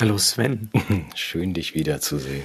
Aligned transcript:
Hallo 0.00 0.18
Sven. 0.18 0.70
Schön, 1.14 1.52
dich 1.54 1.74
wiederzusehen. 1.74 2.42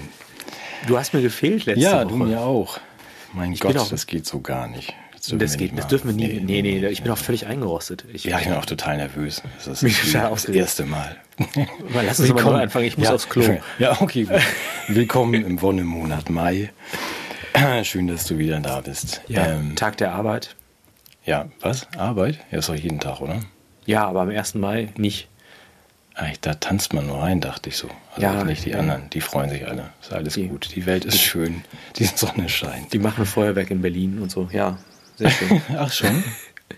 Du 0.87 0.97
hast 0.97 1.13
mir 1.13 1.21
gefehlt 1.21 1.65
letzte 1.65 1.81
ja, 1.83 1.97
Woche. 2.03 2.07
du 2.07 2.15
mir 2.17 2.41
auch. 2.41 2.79
Mein 3.33 3.53
Ich 3.53 3.59
Gott, 3.61 3.77
auch- 3.77 3.89
das 3.89 4.07
geht 4.07 4.25
so 4.25 4.41
gar 4.41 4.67
nicht. 4.67 4.93
Das, 5.13 5.27
dürfen 5.29 5.39
wir 5.39 5.57
geht, 5.57 5.71
nicht 5.71 5.83
das 5.83 5.87
dürfen 5.87 6.07
wir 6.09 6.27
nie. 6.27 6.39
Nee, 6.39 6.61
nee, 6.61 6.85
ich 6.87 7.01
bin 7.01 7.11
auch 7.11 7.17
völlig 7.17 7.47
eingerostet. 7.47 8.05
Ich, 8.13 8.25
Ja, 8.25 8.37
ich 8.39 8.45
bin 8.45 8.53
auch 8.53 8.65
total 8.65 8.97
nervös. 8.97 9.41
Das 9.57 9.67
ist 9.67 9.81
Mich 9.81 9.99
das, 9.99 10.11
total 10.11 10.29
das 10.31 10.45
erste 10.49 10.85
Mal. 10.85 11.15
Mal, 11.93 12.05
lass 12.05 12.19
uns 12.19 12.29
aber 12.29 12.43
neu 12.43 12.61
anfangen, 12.61 12.85
ich 12.85 12.97
muss 12.97 13.07
ja, 13.07 13.15
aufs 13.15 13.27
Klo. 13.27 13.43
Ja, 13.79 13.99
okay. 14.01 14.25
gut. 14.25 14.39
Willkommen 14.87 15.43
im 15.43 15.61
Wonnemonat 15.61 16.29
Mai. 16.29 16.71
Schön, 17.83 18.07
dass 18.07 18.27
du 18.27 18.37
wieder 18.37 18.59
da 18.59 18.81
bist. 18.81 19.21
ja, 19.27 19.47
ähm, 19.47 19.75
Tag 19.75 19.97
der 19.97 20.11
Arbeit. 20.13 20.55
ja 21.25 21.47
was? 21.61 21.87
Arbeit? 21.97 22.37
Ja, 22.51 22.59
ist 22.59 22.69
doch 22.69 22.75
jeden 22.75 22.99
Tag, 22.99 23.19
oder? 23.21 23.39
Ja, 23.87 24.05
aber 24.07 24.21
am 24.21 24.29
1. 24.29 24.55
Mai 24.55 24.89
nicht. 24.97 25.27
Eigentlich, 26.17 26.39
da 26.39 26.53
tanzt 26.53 26.93
man 26.93 27.07
nur 27.07 27.21
rein, 27.21 27.41
dachte 27.41 27.67
ich 27.69 27.75
so. 27.77 27.89
Also 28.11 28.21
Ja, 28.21 28.43
nicht 28.45 28.63
die 28.65 28.69
ja. 28.71 28.79
anderen, 28.79 29.09
die 29.09 29.19
freuen 29.21 29.49
sich 29.49 29.67
alle. 29.67 29.89
Ist 30.01 30.13
alles 30.13 30.33
Die- 30.35 30.47
gut. 30.47 30.69
Die 30.73 30.85
Welt 30.85 31.03
ist 31.05 31.19
schön. 31.19 31.63
Die 31.97 32.05
Sonne 32.05 32.47
scheint. 32.47 32.93
Die 32.93 32.99
machen 32.99 33.25
Feuerwerk 33.25 33.69
in 33.69 33.81
Berlin 33.81 34.19
und 34.21 34.31
so. 34.31 34.47
Ja, 34.53 34.77
sehr 35.17 35.29
schön. 35.29 35.61
Ach 35.77 35.91
schon? 35.91 36.23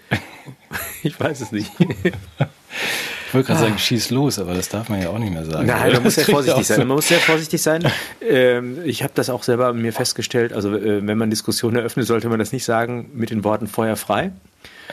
ich 1.03 1.19
weiß 1.19 1.41
es 1.41 1.51
nicht. 1.51 1.71
Ich 1.79 3.33
wollte 3.33 3.47
gerade 3.47 3.59
sagen, 3.59 3.77
schieß 3.77 4.09
los, 4.09 4.39
aber 4.39 4.53
das 4.53 4.69
darf 4.69 4.89
man 4.89 5.01
ja 5.01 5.09
auch 5.09 5.19
nicht 5.19 5.33
mehr 5.33 5.45
sagen. 5.45 5.67
Nein, 5.67 5.93
man 5.93 6.03
muss 6.03 6.15
sehr 6.15 6.25
vorsichtig 6.25 6.65
sein. 6.65 6.79
Man 6.79 6.87
muss 6.95 7.07
sehr 7.09 7.19
vorsichtig 7.19 7.61
sein. 7.61 7.83
Ähm, 8.27 8.79
ich 8.85 9.03
habe 9.03 9.11
das 9.15 9.29
auch 9.29 9.43
selber 9.43 9.73
mir 9.73 9.91
festgestellt. 9.93 10.53
Also, 10.53 10.75
äh, 10.75 11.05
wenn 11.05 11.17
man 11.17 11.29
Diskussionen 11.29 11.75
eröffnet, 11.75 12.07
sollte 12.07 12.29
man 12.29 12.39
das 12.39 12.53
nicht 12.53 12.63
sagen 12.65 13.09
mit 13.13 13.29
den 13.29 13.43
Worten 13.43 13.67
Feuer 13.67 13.97
frei. 13.97 14.31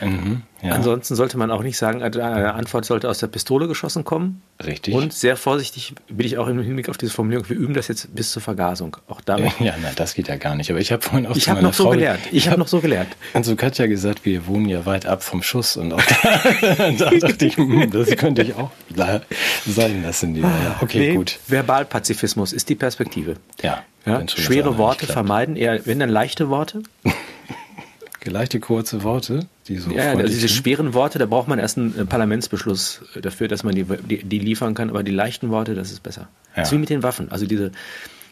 Mhm, 0.01 0.41
ja, 0.61 0.71
Ansonsten 0.73 1.15
sollte 1.15 1.37
man 1.37 1.51
auch 1.51 1.61
nicht 1.63 1.77
sagen, 1.77 2.01
also 2.03 2.19
eine 2.21 2.53
Antwort 2.53 2.85
sollte 2.85 3.07
aus 3.09 3.19
der 3.19 3.27
Pistole 3.27 3.67
geschossen 3.67 4.03
kommen. 4.03 4.41
richtig. 4.65 4.93
Und 4.93 5.13
sehr 5.13 5.37
vorsichtig 5.37 5.93
bin 6.09 6.25
ich 6.25 6.37
auch 6.37 6.47
im 6.47 6.59
Hinblick 6.59 6.89
auf 6.89 6.97
diese 6.97 7.11
Formulierung. 7.13 7.47
Wir 7.49 7.55
üben 7.55 7.73
das 7.73 7.87
jetzt 7.87 8.13
bis 8.15 8.31
zur 8.31 8.41
Vergasung. 8.41 8.97
Auch 9.07 9.21
damit. 9.21 9.53
ja, 9.59 9.75
nein, 9.81 9.93
das 9.95 10.13
geht 10.15 10.27
ja 10.27 10.35
gar 10.37 10.55
nicht. 10.55 10.69
Aber 10.71 10.79
ich 10.79 10.91
habe 10.91 11.01
vorhin 11.01 11.27
auch 11.27 11.35
Ich 11.35 11.43
zu 11.43 11.49
habe 11.51 11.59
meiner 11.59 11.67
noch 11.69 11.73
so 11.75 11.83
Frau- 11.83 11.91
gelernt. 11.91 12.19
Ich 12.31 12.47
habe 12.49 12.59
noch 12.59 12.67
so 12.67 12.81
gelernt. 12.81 13.15
Und 13.33 13.45
so 13.45 13.55
Katja 13.55 13.85
gesagt, 13.87 14.25
wir 14.25 14.47
wohnen 14.47 14.67
ja 14.67 14.85
weit 14.85 15.05
ab 15.05 15.23
vom 15.23 15.41
Schuss 15.43 15.77
und 15.77 15.93
auch 15.93 16.01
da, 16.01 16.91
da 16.97 17.09
dachte 17.11 17.45
ich, 17.45 17.57
hm, 17.57 17.91
das 17.91 18.09
könnte 18.17 18.41
ich 18.41 18.53
auch 18.55 18.71
sein 19.65 20.03
lassen. 20.03 20.33
Lieber. 20.35 20.47
Ja, 20.49 20.77
okay, 20.81 20.99
Nee, 21.11 21.15
gut. 21.15 21.39
Verbalpazifismus 21.47 22.53
ist 22.53 22.67
die 22.69 22.75
Perspektive. 22.75 23.35
Ja, 23.61 23.83
Ja? 24.05 24.21
Schwere 24.27 24.77
Worte 24.77 25.05
vermeiden, 25.05 25.55
eher, 25.55 25.85
wenn 25.85 25.99
dann 25.99 26.09
leichte 26.09 26.49
Worte. 26.49 26.81
Leichte, 28.27 28.59
kurze 28.59 29.03
Worte, 29.03 29.45
die 29.67 29.77
so 29.77 29.91
Ja, 29.91 30.11
also 30.11 30.27
diese 30.27 30.47
schweren 30.47 30.93
Worte, 30.93 31.19
da 31.19 31.25
braucht 31.25 31.47
man 31.47 31.59
erst 31.59 31.77
einen 31.77 31.97
äh, 31.97 32.05
Parlamentsbeschluss 32.05 33.01
dafür, 33.21 33.47
dass 33.47 33.63
man 33.63 33.75
die, 33.75 33.83
die, 33.83 34.23
die 34.23 34.39
liefern 34.39 34.73
kann, 34.73 34.89
aber 34.89 35.03
die 35.03 35.11
leichten 35.11 35.49
Worte, 35.49 35.75
das 35.75 35.91
ist 35.91 36.03
besser. 36.03 36.21
Ja. 36.21 36.61
Das 36.61 36.67
ist 36.69 36.73
wie 36.73 36.77
mit 36.77 36.89
den 36.89 37.03
Waffen. 37.03 37.31
Also 37.31 37.45
diese 37.45 37.71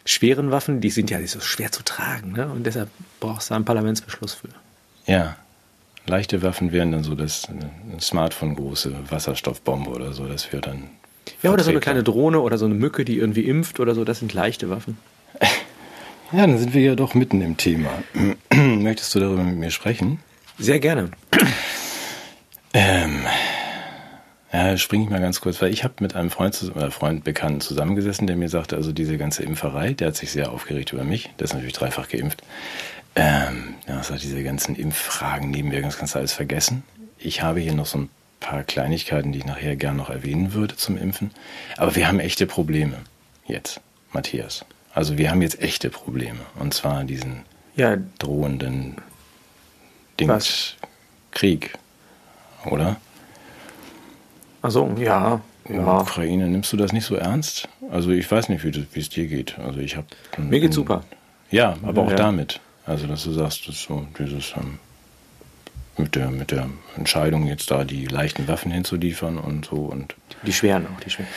schweren 0.04 0.50
Waffen, 0.50 0.80
die 0.80 0.90
sind 0.90 1.10
ja 1.10 1.24
so 1.26 1.40
schwer 1.40 1.72
zu 1.72 1.82
tragen, 1.82 2.32
ne? 2.32 2.48
Und 2.48 2.64
deshalb 2.64 2.88
brauchst 3.20 3.50
du 3.50 3.54
einen 3.54 3.64
Parlamentsbeschluss 3.64 4.34
für. 4.34 4.48
Ja. 5.06 5.36
Leichte 6.06 6.42
Waffen 6.42 6.70
wären 6.72 6.92
dann 6.92 7.02
so 7.02 7.14
das 7.14 7.48
Smartphone 7.98 8.56
große 8.56 8.92
Wasserstoffbombe 9.08 9.90
oder 9.90 10.12
so, 10.12 10.26
das 10.26 10.52
wäre 10.52 10.60
dann. 10.60 10.90
Ja, 11.42 11.50
oder 11.50 11.64
so 11.64 11.70
eine 11.70 11.80
kleine 11.80 12.02
Drohne 12.02 12.40
oder 12.40 12.58
so 12.58 12.66
eine 12.66 12.74
Mücke, 12.74 13.06
die 13.06 13.16
irgendwie 13.16 13.48
impft 13.48 13.80
oder 13.80 13.94
so, 13.94 14.04
das 14.04 14.18
sind 14.18 14.34
leichte 14.34 14.70
Waffen. 14.70 14.98
Ja, 16.32 16.46
dann 16.48 16.58
sind 16.58 16.74
wir 16.74 16.80
ja 16.80 16.96
doch 16.96 17.14
mitten 17.14 17.42
im 17.42 17.56
Thema. 17.56 17.90
Möchtest 18.52 19.14
du 19.14 19.20
darüber 19.20 19.44
mit 19.44 19.56
mir 19.56 19.70
sprechen? 19.70 20.18
Sehr 20.58 20.80
gerne. 20.80 21.10
Ähm, 22.72 23.24
ja, 24.52 24.76
springe 24.76 25.04
ich 25.04 25.10
mal 25.10 25.20
ganz 25.20 25.40
kurz, 25.40 25.60
weil 25.60 25.72
ich 25.72 25.84
habe 25.84 25.94
mit 26.00 26.14
einem 26.14 26.30
Freund, 26.30 26.60
oder 26.74 26.90
Freund, 26.90 27.24
Bekannten 27.24 27.60
zusammengesessen, 27.60 28.26
der 28.26 28.36
mir 28.36 28.48
sagte, 28.48 28.76
also 28.76 28.92
diese 28.92 29.18
ganze 29.18 29.42
Impferei, 29.42 29.94
der 29.94 30.08
hat 30.08 30.16
sich 30.16 30.30
sehr 30.30 30.52
aufgeregt 30.52 30.92
über 30.92 31.04
mich, 31.04 31.30
der 31.38 31.44
ist 31.44 31.54
natürlich 31.54 31.74
dreifach 31.74 32.08
geimpft. 32.08 32.42
Ähm, 33.16 33.74
ja, 33.86 34.02
sagt, 34.02 34.22
diese 34.22 34.42
ganzen 34.42 34.74
Impffragen, 34.76 35.50
Nebenwirkungen, 35.50 35.90
das 35.90 35.98
kannst 35.98 36.14
du 36.14 36.18
alles 36.18 36.32
vergessen. 36.32 36.82
Ich 37.18 37.42
habe 37.42 37.60
hier 37.60 37.74
noch 37.74 37.86
so 37.86 37.98
ein 37.98 38.10
paar 38.40 38.64
Kleinigkeiten, 38.64 39.32
die 39.32 39.38
ich 39.38 39.46
nachher 39.46 39.76
gern 39.76 39.96
noch 39.96 40.10
erwähnen 40.10 40.52
würde 40.52 40.76
zum 40.76 40.98
Impfen. 40.98 41.30
Aber 41.76 41.96
wir 41.96 42.08
haben 42.08 42.20
echte 42.20 42.46
Probleme 42.46 42.98
jetzt, 43.46 43.80
Matthias. 44.12 44.64
Also 44.92 45.16
wir 45.16 45.30
haben 45.30 45.42
jetzt 45.42 45.60
echte 45.60 45.90
Probleme. 45.90 46.40
Und 46.58 46.74
zwar 46.74 47.04
diesen 47.04 47.42
Ja, 47.76 47.96
drohenden 48.18 48.96
Was? 50.20 50.26
Dings 50.44 50.76
Krieg, 51.32 51.72
oder? 52.66 52.96
also 54.62 54.88
ja, 54.98 55.40
Ja. 55.68 55.74
ja. 55.74 56.00
Ukraine, 56.00 56.46
nimmst 56.48 56.72
du 56.72 56.76
das 56.76 56.92
nicht 56.92 57.04
so 57.04 57.16
ernst? 57.16 57.68
Also 57.90 58.10
ich 58.10 58.30
weiß 58.30 58.48
nicht, 58.48 58.64
wie 58.64 59.00
es 59.00 59.08
dir 59.10 59.26
geht. 59.26 59.58
Also 59.58 59.80
ich 59.80 59.96
habe 59.96 60.06
Mir 60.38 60.60
geht's 60.60 60.76
super. 60.76 61.02
Ja, 61.50 61.76
aber 61.82 62.02
auch 62.02 62.10
Ja. 62.10 62.16
damit. 62.16 62.60
Also 62.86 63.06
dass 63.06 63.24
du 63.24 63.32
sagst, 63.32 63.66
dass 63.68 63.82
so 63.82 64.06
dieses 64.18 64.52
ähm, 64.56 64.78
mit 65.96 66.14
der 66.16 66.30
mit 66.30 66.50
der 66.50 66.68
Entscheidung 66.96 67.46
jetzt 67.46 67.70
da 67.70 67.84
die 67.84 68.06
leichten 68.06 68.46
Waffen 68.48 68.70
hinzuliefern 68.72 69.38
und 69.38 69.66
so 69.66 69.76
und 69.76 70.14
Die 70.44 70.52
schweren 70.52 70.86
auch, 70.86 71.00
die 71.00 71.10
schweren. 71.10 71.28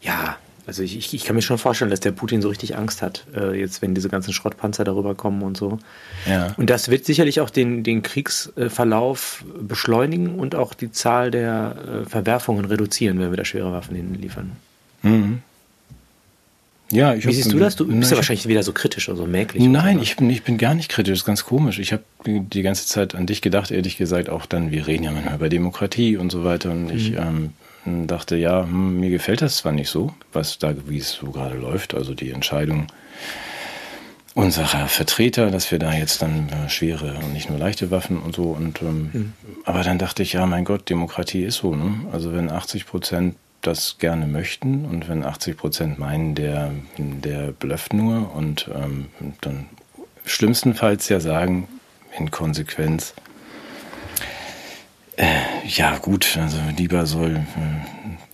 Ja, 0.00 0.36
also 0.66 0.82
ich, 0.82 0.96
ich, 0.96 1.12
ich 1.12 1.24
kann 1.24 1.34
mir 1.34 1.42
schon 1.42 1.58
vorstellen, 1.58 1.90
dass 1.90 2.00
der 2.00 2.12
Putin 2.12 2.40
so 2.42 2.48
richtig 2.48 2.76
Angst 2.76 3.02
hat, 3.02 3.26
äh, 3.36 3.58
jetzt 3.58 3.82
wenn 3.82 3.94
diese 3.94 4.08
ganzen 4.08 4.32
Schrottpanzer 4.32 4.84
darüber 4.84 5.14
kommen 5.14 5.42
und 5.42 5.56
so. 5.56 5.78
ja. 6.28 6.54
Und 6.56 6.70
das 6.70 6.88
wird 6.88 7.04
sicherlich 7.04 7.40
auch 7.40 7.50
den, 7.50 7.82
den 7.82 8.02
Kriegsverlauf 8.02 9.44
beschleunigen 9.60 10.36
und 10.36 10.54
auch 10.54 10.74
die 10.74 10.92
Zahl 10.92 11.30
der 11.30 12.02
äh, 12.04 12.08
Verwerfungen 12.08 12.64
reduzieren, 12.64 13.18
wenn 13.18 13.30
wir 13.30 13.36
da 13.36 13.44
schwere 13.44 13.72
Waffen 13.72 13.96
hinliefern. 13.96 14.52
Mhm. 15.02 15.42
Ja, 16.92 17.14
ich 17.14 17.26
Wie 17.26 17.32
siehst 17.32 17.50
du 17.50 17.58
das? 17.58 17.74
Du 17.76 17.86
bist 17.86 18.10
ja 18.10 18.10
ich- 18.10 18.16
wahrscheinlich 18.16 18.46
wieder 18.46 18.62
so 18.62 18.72
kritisch 18.74 19.08
oder 19.08 19.16
so 19.16 19.26
mäglich. 19.26 19.62
Nein, 19.62 19.96
oder? 19.96 20.02
ich 20.02 20.16
bin, 20.16 20.28
ich 20.28 20.42
bin 20.42 20.58
gar 20.58 20.74
nicht 20.74 20.90
kritisch, 20.90 21.12
das 21.12 21.18
ist 21.20 21.24
ganz 21.24 21.44
komisch. 21.44 21.78
Ich 21.78 21.92
habe 21.92 22.02
die 22.26 22.60
ganze 22.62 22.86
Zeit 22.86 23.14
an 23.14 23.26
dich 23.26 23.40
gedacht, 23.40 23.70
ehrlich 23.70 23.96
gesagt, 23.96 24.28
auch 24.28 24.44
dann, 24.44 24.70
wir 24.70 24.86
reden 24.86 25.04
ja 25.04 25.10
manchmal 25.10 25.36
über 25.36 25.48
Demokratie 25.48 26.18
und 26.18 26.30
so 26.30 26.44
weiter. 26.44 26.70
Und 26.70 26.90
ich 26.90 27.14
ähm, 27.14 27.54
dachte, 27.84 28.36
ja, 28.36 28.62
hm, 28.62 29.00
mir 29.00 29.10
gefällt 29.10 29.42
das 29.42 29.56
zwar 29.56 29.72
nicht 29.72 29.90
so, 29.90 30.14
was 30.32 30.58
da, 30.58 30.74
wie 30.86 30.98
es 30.98 31.12
so 31.12 31.30
gerade 31.30 31.56
läuft, 31.56 31.94
also 31.94 32.14
die 32.14 32.30
Entscheidung 32.30 32.86
unserer 34.34 34.88
Vertreter, 34.88 35.50
dass 35.50 35.70
wir 35.70 35.78
da 35.78 35.92
jetzt 35.92 36.22
dann 36.22 36.48
äh, 36.48 36.68
schwere 36.68 37.14
und 37.22 37.32
nicht 37.32 37.50
nur 37.50 37.58
leichte 37.58 37.90
Waffen 37.90 38.18
und 38.18 38.34
so. 38.34 38.44
Und 38.44 38.80
ähm, 38.80 39.34
aber 39.64 39.82
dann 39.82 39.98
dachte 39.98 40.22
ich, 40.22 40.32
ja, 40.32 40.46
mein 40.46 40.64
Gott, 40.64 40.88
Demokratie 40.88 41.44
ist 41.44 41.56
so, 41.56 41.74
ne? 41.74 42.06
Also 42.12 42.32
wenn 42.32 42.50
80 42.50 42.86
Prozent 42.86 43.36
das 43.60 43.98
gerne 43.98 44.26
möchten 44.26 44.84
und 44.86 45.08
wenn 45.08 45.24
80 45.24 45.56
Prozent 45.56 45.98
meinen, 45.98 46.34
der, 46.34 46.72
der 46.98 47.52
blöfft 47.52 47.92
nur 47.92 48.34
und 48.34 48.68
ähm, 48.74 49.06
dann 49.40 49.66
schlimmstenfalls 50.24 51.08
ja 51.08 51.20
sagen, 51.20 51.68
in 52.18 52.30
Konsequenz, 52.30 53.14
äh, 55.16 55.26
ja 55.68 55.98
gut, 55.98 56.38
also 56.40 56.56
lieber 56.76 57.06
soll, 57.06 57.36
äh, 57.36 57.38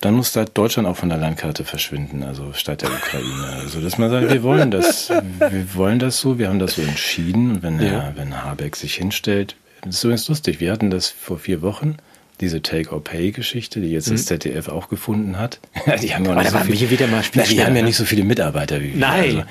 dann 0.00 0.14
muss 0.14 0.32
da 0.32 0.44
Deutschland 0.44 0.86
auch 0.86 0.96
von 0.96 1.08
der 1.08 1.18
Landkarte 1.18 1.64
verschwinden, 1.64 2.22
also 2.22 2.52
statt 2.52 2.82
der 2.82 2.90
Ukraine. 2.90 3.58
Also 3.60 3.80
dass 3.80 3.98
man 3.98 4.10
sagt, 4.10 4.30
wir 4.32 4.42
wollen 4.42 4.70
das, 4.70 5.10
wir 5.10 5.74
wollen 5.74 5.98
das 5.98 6.20
so, 6.20 6.38
wir 6.38 6.48
haben 6.48 6.60
das 6.60 6.74
so 6.76 6.82
entschieden. 6.82 7.50
Und 7.56 7.62
wenn, 7.62 7.80
Ja. 7.80 8.12
wenn 8.14 8.44
Habeck 8.44 8.76
sich 8.76 8.94
hinstellt, 8.94 9.56
das 9.82 9.96
ist 9.96 10.04
übrigens 10.04 10.28
lustig, 10.28 10.60
wir 10.60 10.70
hatten 10.72 10.90
das 10.90 11.08
vor 11.08 11.38
vier 11.38 11.62
Wochen, 11.62 11.96
diese 12.40 12.62
Take-or-Pay-Geschichte, 12.62 13.80
die 13.80 13.88
jetzt 13.90 14.10
das 14.10 14.26
ZDF 14.26 14.68
auch 14.68 14.88
gefunden 14.88 15.38
hat. 15.38 15.58
die 16.02 16.14
haben 16.14 16.24
ja 16.24 16.36
nicht 16.36 16.48
so 16.50 16.54
waren 16.54 16.66
viel, 16.66 16.80
wir 16.80 16.90
wieder 16.90 17.06
mal 17.08 17.22
Na, 17.34 17.42
die 17.42 17.60
haben 17.64 17.74
ja 17.74 17.82
ne? 17.82 17.88
nicht 17.88 17.96
so 17.96 18.04
viele 18.04 18.22
Mitarbeiter 18.22 18.80
wie 18.80 18.92
wir. 18.92 19.00
Nein. 19.00 19.24
Also, 19.24 19.42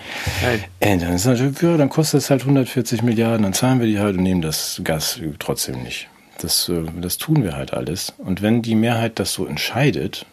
Nein. 0.43 0.63
äh, 0.79 0.97
dann, 0.97 1.13
ist 1.13 1.25
natürlich, 1.25 1.61
ja, 1.61 1.75
dann 1.75 1.89
kostet 1.89 2.21
es 2.21 2.29
halt 2.29 2.41
140 2.43 3.01
Milliarden, 3.03 3.43
dann 3.43 3.51
zahlen 3.53 3.81
wir 3.81 3.87
die 3.87 3.99
halt 3.99 4.15
und 4.15 4.23
nehmen 4.23 4.41
das 4.41 4.79
Gas 4.85 5.19
trotzdem 5.39 5.83
nicht. 5.83 6.07
Das, 6.39 6.69
äh, 6.69 6.83
das 7.01 7.17
tun 7.17 7.43
wir 7.43 7.55
halt 7.55 7.73
alles. 7.73 8.13
Und 8.17 8.41
wenn 8.41 8.61
die 8.61 8.75
Mehrheit 8.75 9.19
das 9.19 9.33
so 9.33 9.45
entscheidet, 9.45 10.25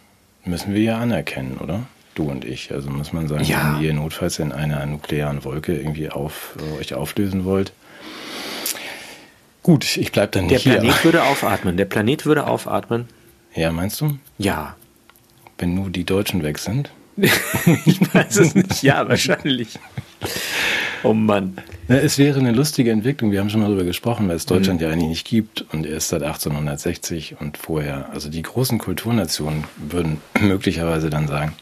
müssen 0.44 0.74
wir 0.74 0.82
ja 0.82 0.98
anerkennen, 0.98 1.58
oder? 1.58 1.80
Du 2.14 2.30
und 2.30 2.44
ich. 2.44 2.70
Also 2.72 2.90
muss 2.90 3.12
man 3.12 3.26
sagen, 3.28 3.44
Ja. 3.44 3.74
wenn 3.78 3.84
ihr 3.84 3.94
notfalls 3.94 4.38
in 4.38 4.52
einer 4.52 4.84
nuklearen 4.86 5.44
Wolke 5.44 5.76
irgendwie 5.76 6.10
auf, 6.10 6.56
äh, 6.60 6.78
euch 6.80 6.94
auflösen 6.94 7.44
wollt. 7.44 7.72
Gut, 9.62 9.96
ich 9.96 10.12
bleib 10.12 10.32
dann 10.32 10.46
Der 10.48 10.56
nicht 10.58 10.64
hier. 10.64 10.74
Planet 10.78 11.04
würde 11.04 11.22
aufatmen. 11.24 11.76
Der 11.76 11.86
Planet 11.86 12.26
würde 12.26 12.46
aufatmen. 12.46 13.08
Ja, 13.54 13.72
meinst 13.72 14.00
du? 14.00 14.18
Ja. 14.36 14.76
Wenn 15.58 15.74
nur 15.74 15.88
die 15.90 16.04
Deutschen 16.04 16.42
weg 16.42 16.58
sind? 16.58 16.90
ich 17.86 18.14
weiß 18.14 18.36
es 18.38 18.54
nicht. 18.54 18.82
Ja, 18.82 19.08
wahrscheinlich. 19.08 19.78
Oh 21.02 21.12
Mann. 21.12 21.56
Na, 21.86 21.96
es 21.96 22.16
wäre 22.18 22.38
eine 22.40 22.52
lustige 22.52 22.90
Entwicklung. 22.90 23.30
Wir 23.30 23.40
haben 23.40 23.50
schon 23.50 23.60
mal 23.60 23.66
darüber 23.66 23.84
gesprochen, 23.84 24.26
weil 24.28 24.36
es 24.36 24.46
Deutschland 24.46 24.80
Mhm. 24.80 24.86
ja 24.86 24.92
eigentlich 24.92 25.08
nicht 25.08 25.26
gibt 25.26 25.64
und 25.72 25.86
erst 25.86 26.08
seit 26.08 26.22
1860 26.22 27.36
und 27.40 27.58
vorher. 27.58 28.08
Also 28.12 28.30
die 28.30 28.42
großen 28.42 28.78
Kulturnationen 28.78 29.64
würden 29.76 30.20
möglicherweise 30.40 31.10
dann 31.10 31.28
sagen, 31.28 31.52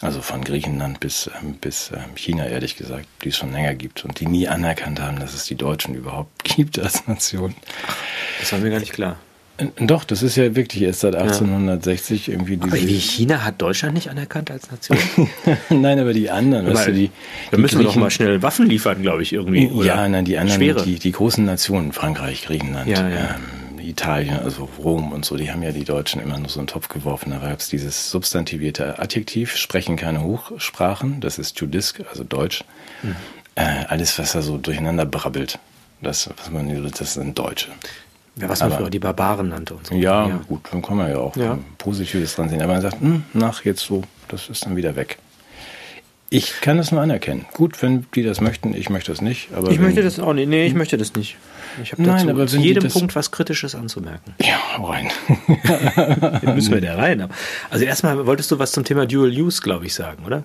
also 0.00 0.22
von 0.22 0.42
Griechenland 0.42 0.98
bis, 0.98 1.30
ähm, 1.40 1.54
bis 1.60 1.92
ähm, 1.94 2.16
China, 2.16 2.46
ehrlich 2.46 2.76
gesagt, 2.76 3.06
die 3.22 3.28
es 3.28 3.36
schon 3.36 3.52
länger 3.52 3.74
gibt 3.74 4.04
und 4.04 4.18
die 4.18 4.26
nie 4.26 4.48
anerkannt 4.48 5.00
haben, 5.00 5.20
dass 5.20 5.34
es 5.34 5.44
die 5.44 5.56
Deutschen 5.56 5.94
überhaupt 5.94 6.42
gibt 6.56 6.78
als 6.78 7.06
Nation. 7.06 7.54
Das 8.40 8.50
war 8.52 8.58
mir 8.58 8.70
gar 8.70 8.80
nicht 8.80 8.92
klar. 8.92 9.16
Doch, 9.78 10.04
das 10.04 10.22
ist 10.22 10.36
ja 10.36 10.54
wirklich 10.54 10.82
erst 10.82 11.00
seit 11.00 11.14
1860 11.14 12.26
ja. 12.26 12.34
irgendwie 12.34 12.56
diese. 12.56 12.76
Aber 12.76 12.86
wie 12.86 12.98
China 12.98 13.44
hat 13.44 13.60
Deutschland 13.60 13.94
nicht 13.94 14.08
anerkannt 14.08 14.50
als 14.50 14.70
Nation? 14.70 14.98
nein, 15.70 15.98
aber 15.98 16.12
die 16.12 16.30
anderen, 16.30 16.66
weißt 16.66 16.88
du, 16.88 16.92
die. 16.92 17.10
Da 17.50 17.58
müssen 17.58 17.78
wir 17.78 17.86
doch 17.86 17.96
mal 17.96 18.10
schnell 18.10 18.42
Waffen 18.42 18.66
liefern, 18.66 19.02
glaube 19.02 19.22
ich, 19.22 19.32
irgendwie. 19.32 19.68
Oder? 19.68 19.86
Ja, 19.86 20.08
nein, 20.08 20.24
die 20.24 20.38
anderen, 20.38 20.84
die, 20.84 20.98
die 20.98 21.12
großen 21.12 21.44
Nationen, 21.44 21.92
Frankreich, 21.92 22.42
Griechenland, 22.42 22.88
ja, 22.88 23.08
ja. 23.08 23.36
Ähm, 23.36 23.60
Italien, 23.90 24.38
also 24.38 24.68
Rom 24.78 25.12
und 25.12 25.24
so, 25.24 25.36
die 25.36 25.50
haben 25.50 25.62
ja 25.62 25.72
die 25.72 25.84
Deutschen 25.84 26.20
immer 26.20 26.38
nur 26.38 26.48
so 26.48 26.60
einen 26.60 26.66
Topf 26.66 26.88
geworfen. 26.88 27.30
Da 27.30 27.38
gab 27.38 27.58
es 27.58 27.68
dieses 27.68 28.10
substantivierte 28.10 28.98
Adjektiv, 28.98 29.56
sprechen 29.56 29.96
keine 29.96 30.22
Hochsprachen, 30.22 31.20
das 31.20 31.38
ist 31.38 31.58
Judisk, 31.60 32.02
also 32.08 32.24
Deutsch. 32.24 32.64
Mhm. 33.02 33.16
Äh, 33.56 33.84
alles, 33.88 34.18
was 34.18 34.32
da 34.32 34.42
so 34.42 34.58
durcheinander 34.58 35.06
brabbelt, 35.06 35.58
das, 36.02 36.30
was 36.36 36.50
man, 36.50 36.90
das 36.96 37.14
sind 37.14 37.38
Deutsche. 37.38 37.68
Ja, 38.40 38.48
was 38.48 38.60
man 38.60 38.72
früher 38.72 38.90
die 38.90 38.98
Barbaren 38.98 39.48
nannte 39.48 39.74
und 39.74 39.86
so. 39.86 39.94
Ja, 39.94 40.28
ja. 40.28 40.40
gut, 40.48 40.60
dann 40.70 40.82
kann 40.82 40.96
man 40.96 41.10
ja 41.10 41.18
auch 41.18 41.36
ja. 41.36 41.58
Positives 41.78 42.34
dran 42.34 42.48
sehen. 42.48 42.62
Aber 42.62 42.72
man 42.72 42.82
sagt, 42.82 43.00
hm, 43.00 43.24
nach 43.32 43.64
jetzt 43.64 43.80
so, 43.80 44.02
das 44.28 44.48
ist 44.48 44.66
dann 44.66 44.76
wieder 44.76 44.96
weg. 44.96 45.18
Ich 46.32 46.60
kann 46.60 46.76
das 46.76 46.92
nur 46.92 47.00
anerkennen. 47.00 47.44
Gut, 47.54 47.82
wenn 47.82 48.06
die 48.14 48.22
das 48.22 48.40
möchten, 48.40 48.72
ich 48.72 48.88
möchte 48.88 49.10
das 49.10 49.20
nicht. 49.20 49.48
Aber 49.52 49.68
ich 49.72 49.80
möchte 49.80 50.00
das 50.00 50.20
auch 50.20 50.32
nicht. 50.32 50.48
Nee, 50.48 50.64
ich 50.64 50.74
möchte 50.74 50.96
das 50.96 51.14
nicht. 51.14 51.36
Ich 51.82 51.90
habe 51.90 52.04
dazu 52.04 52.28
aber 52.28 52.46
zu 52.46 52.58
jedem 52.58 52.88
Punkt 52.88 53.16
was 53.16 53.32
Kritisches 53.32 53.74
anzumerken. 53.74 54.34
Ja, 54.40 54.60
rein. 54.80 55.10
müssen 56.54 56.72
wir 56.72 56.80
da 56.82 56.94
rein. 56.94 57.28
Also 57.68 57.84
erstmal 57.84 58.26
wolltest 58.26 58.50
du 58.52 58.60
was 58.60 58.70
zum 58.70 58.84
Thema 58.84 59.06
Dual 59.06 59.30
Use, 59.30 59.60
glaube 59.60 59.86
ich, 59.86 59.94
sagen, 59.94 60.24
oder? 60.24 60.44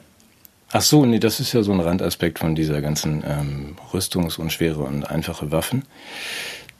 Ach 0.71 0.81
so, 0.81 1.05
nee, 1.05 1.19
das 1.19 1.39
ist 1.39 1.53
ja 1.53 1.63
so 1.63 1.71
ein 1.71 1.79
Randaspekt 1.79 2.39
von 2.39 2.55
dieser 2.55 2.81
ganzen 2.81 3.23
ähm, 3.25 3.75
Rüstungs- 3.93 4.37
und 4.39 4.51
schwere 4.51 4.79
und 4.79 5.09
einfache 5.09 5.51
Waffen. 5.51 5.83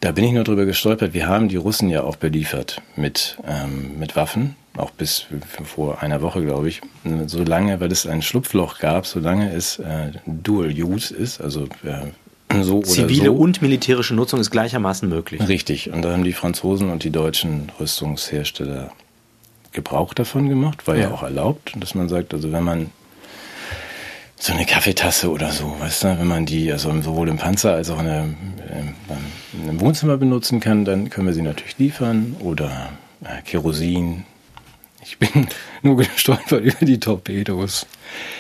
Da 0.01 0.11
bin 0.11 0.25
ich 0.25 0.33
nur 0.33 0.43
drüber 0.43 0.65
gestolpert. 0.65 1.13
Wir 1.13 1.27
haben 1.27 1.49
die 1.49 1.55
Russen 1.55 1.89
ja 1.89 2.03
auch 2.03 2.15
beliefert 2.15 2.81
mit, 2.95 3.37
ähm, 3.47 3.97
mit 3.97 4.15
Waffen, 4.15 4.55
auch 4.75 4.91
bis 4.91 5.27
vor 5.63 6.01
einer 6.01 6.21
Woche, 6.21 6.43
glaube 6.43 6.67
ich. 6.67 6.81
Solange, 7.27 7.79
weil 7.79 7.91
es 7.91 8.05
ein 8.05 8.21
Schlupfloch 8.21 8.79
gab, 8.79 9.07
solange 9.07 9.51
es 9.53 9.79
äh, 9.79 10.11
Dual 10.25 10.69
Use 10.71 11.13
ist, 11.13 11.39
also 11.39 11.67
äh, 11.83 12.61
so 12.61 12.81
Zivile 12.81 13.25
so. 13.25 13.33
und 13.33 13.61
militärische 13.61 14.13
Nutzung 14.13 14.39
ist 14.39 14.51
gleichermaßen 14.51 15.07
möglich. 15.07 15.47
Richtig. 15.47 15.91
Und 15.91 16.03
da 16.03 16.11
haben 16.11 16.23
die 16.23 16.33
Franzosen 16.33 16.89
und 16.89 17.03
die 17.03 17.11
deutschen 17.11 17.71
Rüstungshersteller 17.79 18.91
Gebrauch 19.71 20.13
davon 20.13 20.47
gemacht, 20.49 20.87
war 20.87 20.95
ja, 20.95 21.03
ja 21.03 21.11
auch 21.11 21.23
erlaubt, 21.23 21.73
dass 21.77 21.95
man 21.95 22.07
sagt, 22.07 22.33
also 22.33 22.51
wenn 22.51 22.63
man 22.63 22.91
so 24.37 24.53
eine 24.53 24.65
Kaffeetasse 24.65 25.29
oder 25.31 25.51
so, 25.51 25.75
weißt 25.79 26.03
du, 26.03 26.19
wenn 26.19 26.27
man 26.27 26.45
die 26.45 26.71
also 26.71 26.89
sowohl 27.01 27.29
im 27.29 27.37
Panzer 27.37 27.73
als 27.73 27.89
auch 27.89 27.99
in 27.99 28.05
der, 28.05 28.27
im 29.67 29.79
Wohnzimmer 29.79 30.17
benutzen 30.17 30.59
kann, 30.59 30.85
dann 30.85 31.09
können 31.09 31.27
wir 31.27 31.33
sie 31.33 31.41
natürlich 31.41 31.77
liefern 31.77 32.35
oder 32.39 32.89
äh, 33.23 33.41
Kerosin. 33.43 34.25
Ich 35.01 35.17
bin 35.17 35.47
nur 35.81 35.97
gestolpert 35.97 36.61
über 36.63 36.85
die 36.85 36.99
Torpedos. 36.99 37.87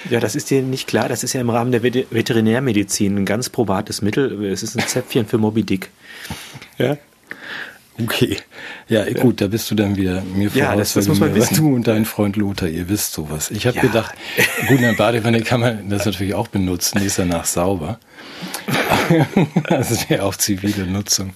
Ja, 0.09 0.19
das 0.19 0.35
ist 0.35 0.49
dir 0.49 0.61
nicht 0.61 0.87
klar. 0.87 1.09
Das 1.09 1.23
ist 1.23 1.33
ja 1.33 1.41
im 1.41 1.49
Rahmen 1.49 1.71
der 1.71 1.83
Veterinärmedizin 1.83 3.17
ein 3.17 3.25
ganz 3.25 3.49
probates 3.49 4.01
Mittel. 4.01 4.45
Es 4.45 4.63
ist 4.63 4.77
ein 4.77 4.87
Zäpfchen 4.87 5.25
für 5.25 5.37
Moby 5.37 5.63
Dick. 5.63 5.89
Ja. 6.77 6.97
Okay. 8.01 8.37
Ja, 8.89 9.09
gut, 9.13 9.39
da 9.39 9.47
bist 9.47 9.71
du 9.71 9.75
dann 9.75 9.95
wieder 9.95 10.21
mir 10.21 10.51
voraus, 10.51 10.59
ja, 10.59 10.75
das, 10.75 10.93
das 10.93 11.07
muss 11.07 11.19
man 11.19 11.29
mir, 11.29 11.37
wissen. 11.37 11.55
du 11.55 11.75
und 11.75 11.87
dein 11.87 12.03
Freund 12.03 12.35
Lothar, 12.35 12.67
ihr 12.67 12.89
wisst 12.89 13.13
sowas. 13.13 13.51
Ich 13.51 13.67
habe 13.67 13.77
ja. 13.77 13.83
gedacht, 13.83 14.13
gut, 14.67 14.77
in 14.77 14.81
der 14.81 14.93
Badewanne 14.93 15.41
kann 15.41 15.61
man 15.61 15.89
das 15.89 16.05
natürlich 16.05 16.33
auch 16.33 16.49
benutzen, 16.49 16.99
die 16.99 17.05
ist 17.05 17.19
danach 17.19 17.45
sauber. 17.45 17.99
das 19.69 20.09
wäre 20.09 20.23
auch 20.23 20.35
zivile 20.35 20.85
Nutzung. 20.85 21.33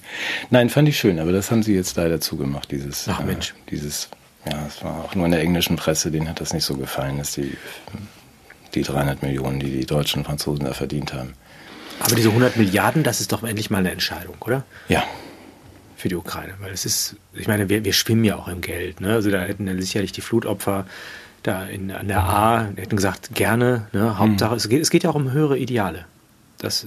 Nein, 0.50 0.68
fand 0.68 0.88
ich 0.88 0.98
schön, 0.98 1.18
aber 1.18 1.32
das 1.32 1.50
haben 1.50 1.62
sie 1.62 1.74
jetzt 1.74 1.96
leider 1.96 2.20
zugemacht, 2.20 2.70
dieses, 2.70 3.08
Ach, 3.08 3.24
Mensch. 3.24 3.50
Äh, 3.50 3.70
dieses, 3.70 4.08
ja, 4.44 4.66
es 4.66 4.84
war 4.84 5.04
auch 5.04 5.14
nur 5.14 5.24
in 5.24 5.32
der 5.32 5.40
englischen 5.40 5.76
Presse, 5.76 6.10
denen 6.10 6.28
hat 6.28 6.42
das 6.42 6.52
nicht 6.52 6.64
so 6.64 6.76
gefallen, 6.76 7.16
dass 7.16 7.32
die, 7.32 7.56
die 8.74 8.82
300 8.82 9.22
Millionen, 9.22 9.60
die 9.60 9.70
die 9.70 9.86
Deutschen 9.86 10.20
und 10.20 10.24
Franzosen 10.26 10.66
da 10.66 10.74
verdient 10.74 11.14
haben. 11.14 11.32
Aber 12.00 12.14
diese 12.14 12.28
100 12.28 12.58
Milliarden, 12.58 13.02
das 13.02 13.20
ist 13.20 13.32
doch 13.32 13.42
endlich 13.44 13.70
mal 13.70 13.78
eine 13.78 13.92
Entscheidung, 13.92 14.36
oder? 14.40 14.64
Ja, 14.88 15.04
für 16.00 16.08
die 16.08 16.16
Ukraine. 16.16 16.54
Weil 16.60 16.72
es 16.72 16.84
ist, 16.84 17.16
ich 17.34 17.46
meine, 17.46 17.68
wir, 17.68 17.84
wir 17.84 17.92
schwimmen 17.92 18.24
ja 18.24 18.36
auch 18.36 18.48
im 18.48 18.60
Geld. 18.60 19.00
Ne? 19.00 19.12
Also 19.12 19.30
da 19.30 19.40
hätten 19.40 19.66
dann 19.66 19.80
sicherlich 19.80 20.12
die 20.12 20.20
Flutopfer 20.20 20.86
da 21.42 21.64
in, 21.64 21.90
an 21.90 22.08
der 22.08 22.22
A, 22.22 22.68
hätten 22.76 22.96
gesagt, 22.96 23.34
gerne, 23.34 23.86
ne? 23.92 24.18
Hauptsache, 24.18 24.50
mhm. 24.50 24.56
es, 24.56 24.68
geht, 24.68 24.82
es 24.82 24.90
geht 24.90 25.04
ja 25.04 25.10
auch 25.10 25.14
um 25.14 25.32
höhere 25.32 25.56
Ideale. 25.56 26.04
Das, 26.58 26.86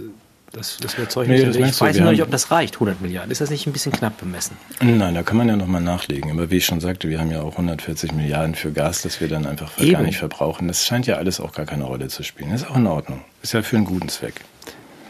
das, 0.52 0.78
das 0.78 0.94
überzeugt 0.96 1.30
nee, 1.30 1.44
mich. 1.44 1.56
Ich 1.56 1.82
weiß 1.82 2.00
nur 2.00 2.12
nicht, 2.12 2.22
ob 2.22 2.30
das 2.30 2.52
reicht, 2.52 2.76
100 2.76 3.02
Milliarden. 3.02 3.32
Ist 3.32 3.42
das 3.42 3.50
nicht 3.50 3.66
ein 3.66 3.74
bisschen 3.74 3.92
knapp 3.92 4.20
bemessen? 4.20 4.56
Nein, 4.82 5.16
da 5.16 5.24
kann 5.24 5.38
man 5.38 5.48
ja 5.48 5.56
nochmal 5.56 5.82
nachlegen. 5.82 6.30
Aber 6.30 6.52
wie 6.52 6.58
ich 6.58 6.66
schon 6.66 6.80
sagte, 6.80 7.10
wir 7.10 7.20
haben 7.20 7.32
ja 7.32 7.42
auch 7.42 7.54
140 7.54 8.12
Milliarden 8.12 8.54
für 8.54 8.72
Gas, 8.72 9.02
das 9.02 9.20
wir 9.20 9.28
dann 9.28 9.48
einfach 9.48 9.80
Eben. 9.80 9.94
gar 9.94 10.02
nicht 10.04 10.20
verbrauchen. 10.20 10.68
Das 10.68 10.86
scheint 10.86 11.08
ja 11.08 11.16
alles 11.16 11.40
auch 11.40 11.54
gar 11.54 11.66
keine 11.66 11.86
Rolle 11.86 12.10
zu 12.10 12.22
spielen. 12.22 12.52
Das 12.52 12.62
ist 12.62 12.70
auch 12.70 12.76
in 12.76 12.86
Ordnung. 12.86 13.22
Ist 13.42 13.54
ja 13.54 13.64
für 13.64 13.78
einen 13.78 13.86
guten 13.86 14.10
Zweck. 14.10 14.36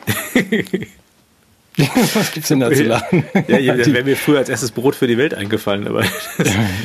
Was 2.13 2.31
gibt's 2.31 2.49
denn 2.49 2.59
da 2.59 2.71
zu 2.71 2.83
lachen? 2.83 3.25
Ja, 3.47 3.57
ja 3.57 3.75
das 3.75 3.91
wäre 3.91 4.03
mir 4.03 4.15
früher 4.15 4.39
als 4.39 4.49
erstes 4.49 4.71
Brot 4.71 4.95
für 4.95 5.07
die 5.07 5.17
Welt 5.17 5.33
eingefallen, 5.33 5.87
aber. 5.87 6.03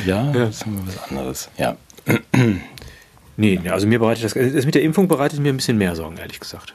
ja, 0.06 0.32
das 0.32 0.56
ist 0.56 0.64
was 0.87 1.11
anderes. 1.11 1.50
Ja. 1.58 1.76
nee, 3.37 3.61
also 3.69 3.87
mir 3.87 3.99
bereitet 3.99 4.25
das, 4.25 4.35
das 4.35 4.64
mit 4.64 4.75
der 4.75 4.82
Impfung 4.82 5.08
bereitet 5.08 5.40
mir 5.40 5.52
ein 5.52 5.56
bisschen 5.56 5.76
mehr 5.76 5.94
Sorgen, 5.94 6.17
ehrlich 6.17 6.40
gesagt. 6.40 6.75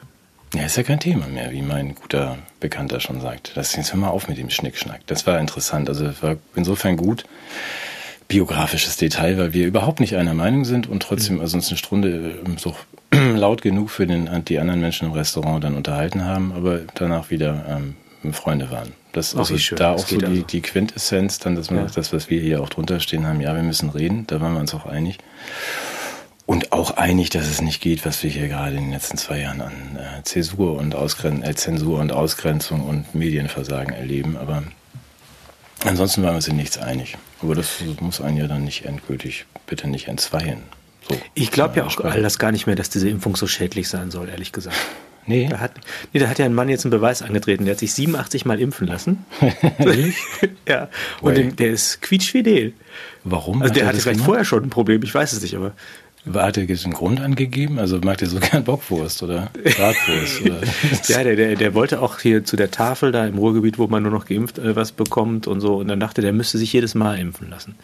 Ja, 0.54 0.62
ist 0.62 0.76
ja 0.76 0.84
kein 0.84 1.00
Thema 1.00 1.26
mehr, 1.26 1.50
wie 1.50 1.62
mein 1.62 1.96
guter 1.96 2.38
Bekannter 2.60 3.00
schon 3.00 3.20
sagt. 3.20 3.52
Das 3.56 3.74
jetzt 3.74 3.92
hör 3.92 3.98
mal 3.98 4.10
auf 4.10 4.28
mit 4.28 4.38
dem 4.38 4.50
Schnickschnack. 4.50 5.00
Das 5.06 5.26
war 5.26 5.40
interessant. 5.40 5.88
Also 5.88 6.04
das 6.04 6.22
war 6.22 6.36
insofern 6.54 6.96
gut. 6.96 7.24
Biografisches 8.28 8.96
Detail, 8.96 9.36
weil 9.36 9.52
wir 9.52 9.66
überhaupt 9.66 9.98
nicht 9.98 10.14
einer 10.14 10.32
Meinung 10.32 10.64
sind 10.64 10.88
und 10.88 11.02
trotzdem 11.02 11.40
also 11.40 11.56
uns 11.56 11.68
eine 11.68 11.76
Stunde 11.76 12.38
ähm, 12.46 12.56
so 12.56 12.76
laut 13.34 13.62
genug 13.62 13.90
für 13.90 14.06
den, 14.06 14.30
die 14.44 14.60
anderen 14.60 14.80
Menschen 14.80 15.08
im 15.08 15.12
Restaurant 15.12 15.64
dann 15.64 15.74
unterhalten 15.74 16.24
haben, 16.24 16.52
aber 16.52 16.80
danach 16.94 17.30
wieder 17.30 17.66
ähm, 17.68 17.96
Freunde 18.32 18.70
waren. 18.70 18.92
Das 19.12 19.32
ist 19.32 19.36
also 19.36 19.74
da 19.76 19.92
auch 19.92 20.06
so 20.06 20.18
die, 20.18 20.24
also. 20.24 20.42
die 20.42 20.60
Quintessenz, 20.60 21.38
dann 21.38 21.54
dass 21.54 21.70
man, 21.70 21.86
ja. 21.86 21.90
das, 21.94 22.12
was 22.12 22.30
wir 22.30 22.40
hier 22.40 22.62
auch 22.62 22.68
drunter 22.68 23.00
stehen 23.00 23.26
haben, 23.26 23.40
ja, 23.40 23.54
wir 23.54 23.62
müssen 23.62 23.90
reden, 23.90 24.26
da 24.26 24.40
waren 24.40 24.54
wir 24.54 24.60
uns 24.60 24.74
auch 24.74 24.86
einig. 24.86 25.18
Und 26.46 26.72
auch 26.72 26.96
einig, 26.96 27.30
dass 27.30 27.46
es 27.46 27.62
nicht 27.62 27.80
geht, 27.80 28.04
was 28.04 28.22
wir 28.22 28.30
hier 28.30 28.48
gerade 28.48 28.76
in 28.76 28.84
den 28.84 28.92
letzten 28.92 29.16
zwei 29.16 29.40
Jahren 29.40 29.62
an 29.62 29.72
äh, 29.96 30.22
Zäsur 30.24 30.76
und 30.76 30.94
Ausgren 30.94 31.42
äh, 31.42 31.54
Zensur 31.54 32.00
und 32.00 32.12
Ausgrenzung 32.12 32.82
und 32.86 33.14
Medienversagen 33.14 33.94
erleben. 33.94 34.36
Aber 34.36 34.62
ansonsten 35.84 36.22
waren 36.22 36.32
wir 36.32 36.36
uns 36.36 36.48
in 36.48 36.56
nichts 36.56 36.76
einig. 36.76 37.16
Aber 37.40 37.54
das 37.54 37.82
muss 38.00 38.20
einen 38.20 38.36
ja 38.36 38.46
dann 38.46 38.64
nicht 38.64 38.84
endgültig, 38.84 39.46
bitte 39.66 39.88
nicht 39.88 40.08
entzweien. 40.08 40.62
So, 41.08 41.16
ich 41.34 41.50
glaube 41.50 41.78
ja 41.78 41.86
auch 41.86 41.98
all 42.00 42.22
das 42.22 42.38
gar 42.38 42.52
nicht 42.52 42.66
mehr, 42.66 42.76
dass 42.76 42.90
diese 42.90 43.08
Impfung 43.08 43.36
so 43.36 43.46
schädlich 43.46 43.88
sein 43.88 44.10
soll, 44.10 44.28
ehrlich 44.28 44.52
gesagt. 44.52 44.76
Nee. 45.26 45.48
Da 45.48 45.60
hat, 45.60 45.72
nee, 46.12 46.20
da 46.20 46.28
hat 46.28 46.38
ja 46.38 46.44
ein 46.44 46.54
Mann 46.54 46.68
jetzt 46.68 46.84
einen 46.84 46.90
Beweis 46.90 47.22
angetreten. 47.22 47.64
Der 47.64 47.74
hat 47.74 47.78
sich 47.78 47.94
87 47.94 48.44
Mal 48.44 48.60
impfen 48.60 48.86
lassen. 48.86 49.24
ja. 50.68 50.88
Und 51.20 51.36
dem, 51.36 51.56
der 51.56 51.70
ist 51.70 52.02
quietschfidel. 52.02 52.72
Warum? 53.24 53.62
Also 53.62 53.74
der 53.74 53.86
hatte 53.86 53.98
vielleicht 53.98 54.18
gemacht? 54.18 54.26
vorher 54.26 54.44
schon 54.44 54.64
ein 54.64 54.70
Problem, 54.70 55.02
ich 55.02 55.14
weiß 55.14 55.32
es 55.32 55.42
nicht, 55.42 55.56
aber. 55.56 55.72
Hat 56.32 56.56
er 56.56 56.62
einen 56.62 56.94
Grund 56.94 57.20
angegeben? 57.20 57.78
Also 57.78 57.98
mag 57.98 58.16
der 58.18 58.28
so 58.28 58.38
gern 58.40 58.64
Bockwurst 58.64 59.22
oder 59.22 59.50
Bratwurst? 59.62 60.42
oder? 60.42 60.60
ja, 61.08 61.22
der, 61.22 61.36
der, 61.36 61.56
der 61.56 61.74
wollte 61.74 62.00
auch 62.00 62.18
hier 62.18 62.44
zu 62.44 62.56
der 62.56 62.70
Tafel 62.70 63.12
da 63.12 63.26
im 63.26 63.36
Ruhrgebiet, 63.36 63.78
wo 63.78 63.86
man 63.86 64.02
nur 64.02 64.12
noch 64.12 64.26
geimpft 64.26 64.58
äh, 64.58 64.74
was 64.76 64.92
bekommt 64.92 65.46
und 65.46 65.60
so. 65.60 65.76
Und 65.76 65.88
dann 65.88 66.00
dachte 66.00 66.22
der 66.22 66.32
müsste 66.32 66.58
sich 66.58 66.72
jedes 66.72 66.94
Mal 66.94 67.18
impfen 67.18 67.50
lassen. 67.50 67.74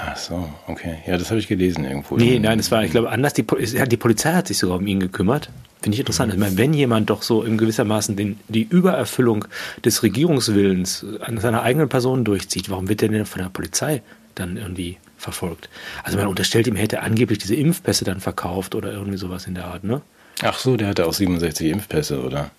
Ach 0.00 0.16
so, 0.16 0.48
okay. 0.68 0.98
Ja, 1.06 1.18
das 1.18 1.30
habe 1.30 1.40
ich 1.40 1.48
gelesen 1.48 1.84
irgendwo. 1.84 2.16
Nee, 2.16 2.38
nein, 2.38 2.58
das 2.58 2.70
war, 2.70 2.84
ich 2.84 2.92
glaube, 2.92 3.10
anders. 3.10 3.34
Die, 3.34 3.44
die 3.44 3.96
Polizei 3.96 4.32
hat 4.32 4.46
sich 4.46 4.58
sogar 4.58 4.78
um 4.78 4.86
ihn 4.86 5.00
gekümmert. 5.00 5.50
Finde 5.82 5.96
ich 5.96 6.00
interessant. 6.00 6.32
Ich 6.32 6.38
meine, 6.38 6.56
wenn 6.56 6.72
jemand 6.72 7.10
doch 7.10 7.22
so 7.22 7.42
in 7.42 7.58
gewissermaßen 7.58 8.14
den, 8.14 8.38
die 8.48 8.62
Übererfüllung 8.62 9.44
des 9.84 10.02
Regierungswillens 10.02 11.04
an 11.20 11.38
seiner 11.38 11.62
eigenen 11.62 11.88
Person 11.88 12.24
durchzieht, 12.24 12.70
warum 12.70 12.88
wird 12.88 13.00
der 13.00 13.08
denn 13.08 13.26
von 13.26 13.42
der 13.42 13.48
Polizei 13.48 14.02
dann 14.36 14.56
irgendwie 14.56 14.98
verfolgt? 15.16 15.68
Also 16.04 16.16
man 16.16 16.28
unterstellt 16.28 16.68
ihm, 16.68 16.76
er 16.76 16.82
hätte 16.82 17.02
angeblich 17.02 17.38
diese 17.38 17.56
Impfpässe 17.56 18.04
dann 18.04 18.20
verkauft 18.20 18.76
oder 18.76 18.92
irgendwie 18.92 19.18
sowas 19.18 19.46
in 19.46 19.54
der 19.54 19.66
Art, 19.66 19.82
ne? 19.82 20.00
Ach 20.42 20.58
so, 20.58 20.76
der 20.76 20.88
hatte 20.88 21.06
auch 21.06 21.12
67 21.12 21.68
Impfpässe, 21.70 22.22
oder? 22.22 22.50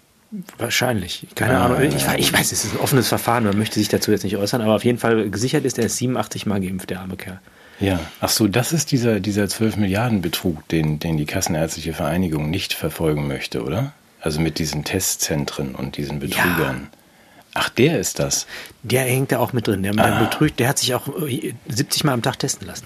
Wahrscheinlich. 0.58 1.26
Keine 1.36 1.58
ah, 1.58 1.66
Ahnung. 1.66 1.82
Ich, 1.82 1.96
ich, 1.96 2.34
weiß, 2.34 2.52
es 2.52 2.66
ist 2.66 2.76
ein 2.76 2.80
offenes 2.80 3.08
Verfahren, 3.08 3.46
man 3.46 3.58
möchte 3.58 3.80
sich 3.80 3.90
dazu 3.90 4.12
jetzt 4.12 4.24
nicht 4.24 4.38
äußern, 4.38 4.62
aber 4.62 4.76
auf 4.76 4.86
jeden 4.86 5.00
Fall 5.00 5.30
gesichert 5.30 5.66
ist 5.66 5.80
er 5.80 5.90
87 5.90 6.46
Mal 6.46 6.62
geimpft, 6.62 6.90
der 6.90 7.02
arme 7.02 7.18
Kerl. 7.18 7.40
Ja, 7.80 8.00
ach 8.20 8.30
so, 8.30 8.48
das 8.48 8.74
ist 8.74 8.92
dieser, 8.92 9.20
dieser 9.20 9.48
12 9.48 9.78
Milliarden 9.78 10.22
Betrug, 10.22 10.68
den, 10.68 11.00
den 11.00 11.18
die 11.18 11.26
Kassenärztliche 11.26 11.94
Vereinigung 11.94 12.50
nicht 12.50 12.74
verfolgen 12.74 13.28
möchte, 13.28 13.64
oder? 13.64 13.94
Also 14.22 14.42
mit 14.42 14.60
diesen 14.60 14.84
Testzentren 14.84 15.76
und 15.76 15.96
diesen 15.96 16.20
Betrügern. 16.20 16.90
Ja. 16.92 16.98
Ach, 17.54 17.70
der 17.70 18.00
ist 18.00 18.20
das. 18.20 18.48
Der 18.84 19.04
hängt 19.04 19.32
da 19.32 19.40
auch 19.40 19.54
mit 19.54 19.68
drin. 19.68 19.82
Der, 19.82 19.94
der 19.94 20.18
ah. 20.18 20.24
betrügt, 20.24 20.60
der 20.60 20.68
hat 20.68 20.78
sich 20.78 20.94
auch 20.94 21.08
70 21.68 22.04
Mal 22.04 22.14
am 22.14 22.22
Tag 22.22 22.38
testen 22.38 22.68
lassen. 22.68 22.86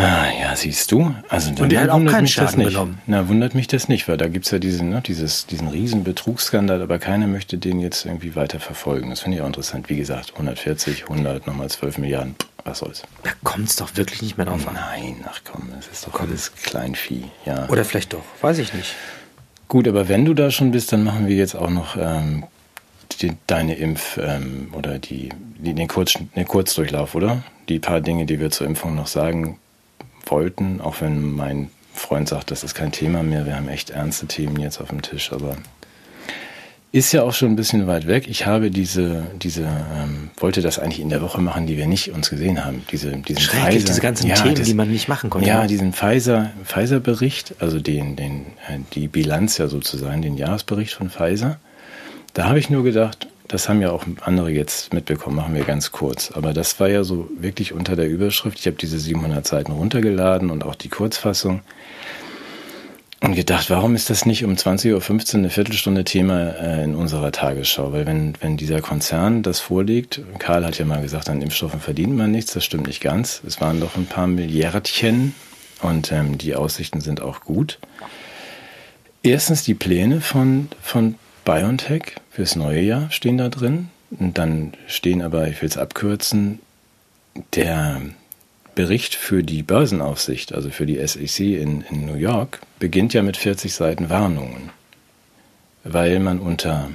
Ah, 0.00 0.26
ja, 0.40 0.54
siehst 0.54 0.92
du. 0.92 1.12
Also, 1.28 1.50
und 1.60 1.72
der 1.72 1.80
hat 1.80 1.90
auch 1.90 2.04
keinen 2.06 2.28
Schaden 2.28 2.62
genommen. 2.64 2.98
Na, 3.08 3.28
wundert 3.28 3.56
mich 3.56 3.66
das 3.66 3.88
nicht, 3.88 4.06
weil 4.06 4.16
da 4.16 4.28
gibt's 4.28 4.52
ja 4.52 4.60
diesen, 4.60 4.90
ne, 4.90 5.02
dieses, 5.04 5.46
diesen 5.46 5.66
riesen 5.66 6.04
Betrugsskandal, 6.04 6.80
aber 6.82 7.00
keiner 7.00 7.26
möchte 7.26 7.58
den 7.58 7.80
jetzt 7.80 8.06
irgendwie 8.06 8.36
weiter 8.36 8.60
verfolgen. 8.60 9.10
Das 9.10 9.20
finde 9.20 9.38
ich 9.38 9.42
auch 9.42 9.46
interessant. 9.48 9.88
Wie 9.88 9.96
gesagt, 9.96 10.34
140, 10.34 11.02
100, 11.10 11.48
nochmal 11.48 11.68
12 11.68 11.98
Milliarden. 11.98 12.36
was 12.64 12.78
soll's. 12.78 13.02
Da 13.24 13.30
kommt 13.42 13.68
es 13.70 13.74
doch 13.76 13.96
wirklich 13.96 14.22
nicht 14.22 14.36
mehr 14.36 14.46
drauf 14.46 14.68
an. 14.68 14.74
Nein, 14.74 15.16
ach 15.28 15.40
komm, 15.50 15.68
das 15.74 15.88
ist 15.88 16.06
doch 16.06 16.20
alles 16.20 16.52
Kleinvieh, 16.54 17.24
ja. 17.44 17.68
Oder 17.68 17.84
vielleicht 17.84 18.12
doch, 18.12 18.22
weiß 18.40 18.58
ich 18.58 18.72
nicht. 18.74 18.94
Gut, 19.66 19.88
aber 19.88 20.08
wenn 20.08 20.24
du 20.24 20.32
da 20.32 20.52
schon 20.52 20.70
bist, 20.70 20.92
dann 20.92 21.02
machen 21.02 21.26
wir 21.26 21.34
jetzt 21.34 21.56
auch 21.56 21.70
noch 21.70 21.96
ähm, 22.00 22.44
die, 23.20 23.32
deine 23.48 23.74
Impf- 23.74 24.20
ähm, 24.22 24.68
oder 24.74 25.00
die, 25.00 25.30
die, 25.58 25.74
den, 25.74 25.88
Kurz, 25.88 26.14
den 26.36 26.46
Kurzdurchlauf, 26.46 27.16
oder? 27.16 27.42
Die 27.68 27.80
paar 27.80 28.00
Dinge, 28.00 28.26
die 28.26 28.38
wir 28.38 28.50
zur 28.50 28.66
Impfung 28.68 28.94
noch 28.94 29.08
sagen 29.08 29.58
wollten, 30.30 30.80
auch 30.80 31.00
wenn 31.00 31.32
mein 31.32 31.70
Freund 31.94 32.28
sagt, 32.28 32.50
das 32.50 32.64
ist 32.64 32.74
kein 32.74 32.92
Thema 32.92 33.22
mehr, 33.22 33.46
wir 33.46 33.56
haben 33.56 33.68
echt 33.68 33.90
ernste 33.90 34.26
Themen 34.26 34.58
jetzt 34.60 34.80
auf 34.80 34.88
dem 34.88 35.02
Tisch, 35.02 35.32
aber 35.32 35.56
ist 36.90 37.12
ja 37.12 37.22
auch 37.22 37.34
schon 37.34 37.50
ein 37.50 37.56
bisschen 37.56 37.86
weit 37.86 38.06
weg. 38.06 38.28
Ich 38.28 38.46
habe 38.46 38.70
diese, 38.70 39.26
diese, 39.42 39.62
ähm, 39.62 40.30
wollte 40.38 40.62
das 40.62 40.78
eigentlich 40.78 41.00
in 41.00 41.10
der 41.10 41.20
Woche 41.20 41.40
machen, 41.40 41.66
die 41.66 41.76
wir 41.76 41.86
nicht 41.86 42.12
uns 42.12 42.30
gesehen 42.30 42.64
haben. 42.64 42.82
Diese, 42.90 43.10
diesen 43.10 43.42
Pfizer, 43.42 43.70
diese 43.70 44.00
ganzen 44.00 44.28
ja, 44.28 44.36
Themen, 44.36 44.54
das, 44.54 44.66
die 44.66 44.74
man 44.74 44.90
nicht 44.90 45.06
machen 45.06 45.28
konnte. 45.28 45.46
ja, 45.46 45.66
diesen 45.66 45.92
Pfizer, 45.92 46.50
Pfizer-Bericht, 46.64 47.56
also 47.58 47.78
den, 47.78 48.16
den, 48.16 48.46
äh, 48.68 48.78
die 48.94 49.06
Bilanz 49.08 49.58
ja 49.58 49.68
sozusagen, 49.68 50.22
den 50.22 50.38
Jahresbericht 50.38 50.94
von 50.94 51.10
Pfizer. 51.10 51.58
Da 52.32 52.48
habe 52.48 52.58
ich 52.58 52.70
nur 52.70 52.84
gedacht, 52.84 53.28
das 53.48 53.68
haben 53.68 53.80
ja 53.80 53.90
auch 53.90 54.04
andere 54.20 54.50
jetzt 54.50 54.92
mitbekommen, 54.92 55.36
machen 55.36 55.54
wir 55.54 55.64
ganz 55.64 55.90
kurz. 55.90 56.30
Aber 56.30 56.52
das 56.52 56.78
war 56.80 56.88
ja 56.88 57.02
so 57.02 57.28
wirklich 57.38 57.72
unter 57.72 57.96
der 57.96 58.08
Überschrift. 58.08 58.58
Ich 58.58 58.66
habe 58.66 58.76
diese 58.76 58.98
700 58.98 59.46
Seiten 59.46 59.72
runtergeladen 59.72 60.50
und 60.50 60.64
auch 60.64 60.74
die 60.74 60.90
Kurzfassung 60.90 61.62
und 63.20 63.34
gedacht, 63.34 63.68
warum 63.70 63.96
ist 63.96 64.10
das 64.10 64.26
nicht 64.26 64.44
um 64.44 64.54
20.15 64.54 64.92
Uhr 65.32 65.38
eine 65.38 65.50
Viertelstunde 65.50 66.04
Thema 66.04 66.50
äh, 66.50 66.84
in 66.84 66.94
unserer 66.94 67.32
Tagesschau? 67.32 67.92
Weil 67.92 68.06
wenn, 68.06 68.34
wenn 68.40 68.56
dieser 68.56 68.80
Konzern 68.80 69.42
das 69.42 69.58
vorlegt, 69.58 70.20
Karl 70.38 70.64
hat 70.64 70.78
ja 70.78 70.84
mal 70.84 71.02
gesagt, 71.02 71.28
an 71.28 71.42
Impfstoffen 71.42 71.80
verdient 71.80 72.16
man 72.16 72.30
nichts, 72.30 72.52
das 72.52 72.64
stimmt 72.64 72.86
nicht 72.86 73.00
ganz. 73.00 73.42
Es 73.46 73.60
waren 73.60 73.80
doch 73.80 73.96
ein 73.96 74.06
paar 74.06 74.28
Milliardchen 74.28 75.34
und 75.82 76.12
ähm, 76.12 76.38
die 76.38 76.54
Aussichten 76.54 77.00
sind 77.00 77.20
auch 77.20 77.40
gut. 77.40 77.78
Erstens 79.22 79.64
die 79.64 79.74
Pläne 79.74 80.20
von, 80.20 80.68
von 80.80 81.16
BioNTech 81.48 82.16
fürs 82.30 82.56
neue 82.56 82.82
Jahr 82.82 83.10
stehen 83.10 83.38
da 83.38 83.48
drin. 83.48 83.88
Und 84.10 84.36
dann 84.36 84.74
stehen 84.86 85.22
aber, 85.22 85.48
ich 85.48 85.62
will 85.62 85.68
es 85.70 85.78
abkürzen, 85.78 86.58
der 87.54 88.02
Bericht 88.74 89.14
für 89.14 89.42
die 89.42 89.62
Börsenaufsicht, 89.62 90.52
also 90.52 90.68
für 90.68 90.84
die 90.84 90.98
SEC 91.06 91.40
in, 91.40 91.80
in 91.90 92.04
New 92.04 92.16
York, 92.16 92.60
beginnt 92.78 93.14
ja 93.14 93.22
mit 93.22 93.38
40 93.38 93.72
Seiten 93.72 94.10
Warnungen, 94.10 94.68
weil 95.84 96.20
man 96.20 96.38
unter 96.38 96.90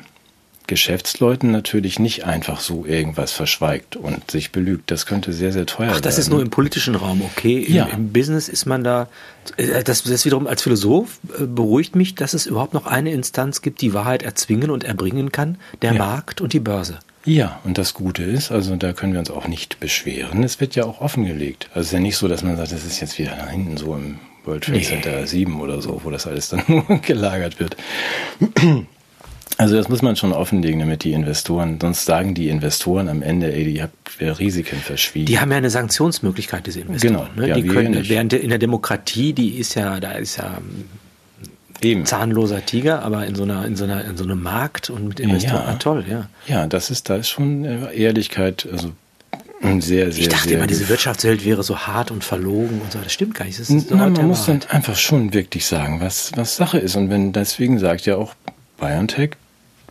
Geschäftsleuten 0.67 1.51
natürlich 1.51 1.99
nicht 1.99 2.25
einfach 2.25 2.59
so 2.59 2.85
irgendwas 2.85 3.31
verschweigt 3.31 3.95
und 3.95 4.29
sich 4.31 4.51
belügt. 4.51 4.91
Das 4.91 5.05
könnte 5.05 5.33
sehr, 5.33 5.51
sehr 5.51 5.65
teuer 5.65 5.87
Ach, 5.89 5.93
werden. 5.93 6.03
das 6.03 6.17
ist 6.17 6.29
nur 6.29 6.41
im 6.41 6.49
politischen 6.49 6.95
Raum, 6.95 7.21
okay. 7.21 7.59
Im, 7.59 7.73
Ja. 7.75 7.85
Im 7.85 8.13
Business 8.13 8.49
ist 8.49 8.65
man 8.65 8.83
da. 8.83 9.07
äh, 9.57 9.83
Das, 9.83 10.03
das 10.03 10.25
wiederum 10.25 10.47
als 10.47 10.61
Philosoph 10.61 11.19
äh, 11.39 11.45
beruhigt 11.45 11.95
mich, 11.95 12.15
dass 12.15 12.33
es 12.33 12.45
überhaupt 12.45 12.73
noch 12.73 12.85
eine 12.85 13.11
Instanz 13.11 13.61
gibt, 13.61 13.81
die 13.81 13.93
Wahrheit 13.93 14.23
erzwingen 14.23 14.69
und 14.69 14.83
erbringen 14.83 15.31
kann: 15.31 15.57
der 15.81 15.93
Ja. 15.93 15.99
Markt 15.99 16.41
und 16.41 16.53
die 16.53 16.59
Börse. 16.59 16.99
Ja, 17.25 17.61
und 17.63 17.77
das 17.77 17.93
Gute 17.93 18.23
ist, 18.23 18.51
also 18.51 18.75
da 18.75 18.91
können 18.91 19.13
wir 19.13 19.19
uns 19.19 19.31
auch 19.31 19.47
nicht 19.47 19.79
beschweren. 19.79 20.43
Es 20.43 20.59
wird 20.59 20.75
ja 20.75 20.83
auch 20.83 20.99
offengelegt. 20.99 21.69
Also 21.71 21.79
es 21.81 21.85
ist 21.87 21.93
ja 21.93 21.99
nicht 21.99 22.17
so, 22.17 22.27
dass 22.27 22.43
man 22.43 22.57
sagt, 22.57 22.73
das 22.73 22.83
ist 22.83 22.99
jetzt 22.99 23.17
wieder 23.17 23.31
da 23.37 23.47
hinten 23.47 23.77
so 23.77 23.95
im 23.95 24.19
World 24.43 24.65
Trade 24.65 24.77
Nee. 24.79 24.83
Center 24.83 25.25
7 25.25 25.61
oder 25.61 25.81
so, 25.81 26.01
wo 26.03 26.09
das 26.09 26.27
alles 26.27 26.49
dann 26.49 26.63
gelagert 27.01 27.61
wird. 27.61 27.77
Also 29.57 29.75
das 29.75 29.87
muss 29.87 30.01
man 30.01 30.15
schon 30.15 30.33
offenlegen, 30.33 30.79
damit 30.79 31.03
die 31.03 31.13
Investoren, 31.13 31.77
sonst 31.79 32.05
sagen 32.05 32.33
die 32.33 32.49
Investoren 32.49 33.07
am 33.07 33.21
Ende, 33.21 33.53
ey, 33.53 33.69
ihr 33.69 33.83
habt 33.83 34.39
Risiken 34.39 34.77
verschwiegen. 34.77 35.27
Die 35.27 35.39
haben 35.39 35.51
ja 35.51 35.57
eine 35.57 35.69
Sanktionsmöglichkeit, 35.69 36.65
diese 36.65 36.81
Investoren. 36.81 37.13
Genau. 37.13 37.27
Ne? 37.35 37.49
Ja, 37.49 37.55
die 37.55 37.63
können, 37.63 37.91
nicht. 37.91 38.09
während 38.09 38.33
in 38.33 38.49
der 38.49 38.57
Demokratie, 38.57 39.33
die 39.33 39.57
ist 39.57 39.75
ja, 39.75 39.99
da 39.99 40.13
ist 40.13 40.37
ja 40.37 40.57
ähm, 40.57 40.85
Eben. 41.81 42.05
zahnloser 42.05 42.65
Tiger, 42.65 43.03
aber 43.03 43.25
in 43.27 43.35
so 43.35 43.43
einer, 43.43 43.65
in 43.65 43.75
so 43.75 43.83
einer, 43.83 44.03
in 44.05 44.17
so 44.17 44.23
einem 44.23 44.41
Markt 44.41 44.89
und 44.89 45.07
mit 45.07 45.19
Investoren, 45.19 45.55
Ja. 45.55 45.65
ah, 45.65 45.75
toll, 45.75 46.03
ja. 46.09 46.29
Ja, 46.47 46.67
das 46.67 46.89
ist, 46.89 47.09
da 47.09 47.17
ist 47.17 47.29
schon 47.29 47.63
äh, 47.65 47.93
Ehrlichkeit, 47.95 48.67
also 48.71 48.91
sehr, 49.79 50.11
sehr, 50.11 50.23
Ich 50.23 50.29
dachte 50.29 50.49
sehr 50.49 50.57
immer, 50.57 50.67
diese 50.67 50.89
Wirtschaftswelt 50.89 51.45
wäre 51.45 51.63
so 51.63 51.77
hart 51.77 52.11
und 52.11 52.23
verlogen 52.23 52.81
und 52.81 52.91
so. 52.91 52.99
Das 53.01 53.13
stimmt 53.13 53.35
gar 53.35 53.45
nicht. 53.45 53.59
Das 53.59 53.69
ist 53.69 53.87
Na, 53.91 53.97
der 53.97 54.07
man 54.09 54.27
muss 54.27 54.45
dann 54.45 54.59
einfach 54.69 54.97
schon 54.97 55.33
wirklich 55.33 55.65
sagen, 55.65 56.01
was, 56.01 56.31
was 56.35 56.57
Sache 56.57 56.79
ist. 56.79 56.95
Und 56.97 57.09
wenn 57.09 57.31
deswegen 57.31 57.79
sagt 57.79 58.05
ja 58.05 58.17
auch 58.17 58.33
BioNTech, 58.83 59.37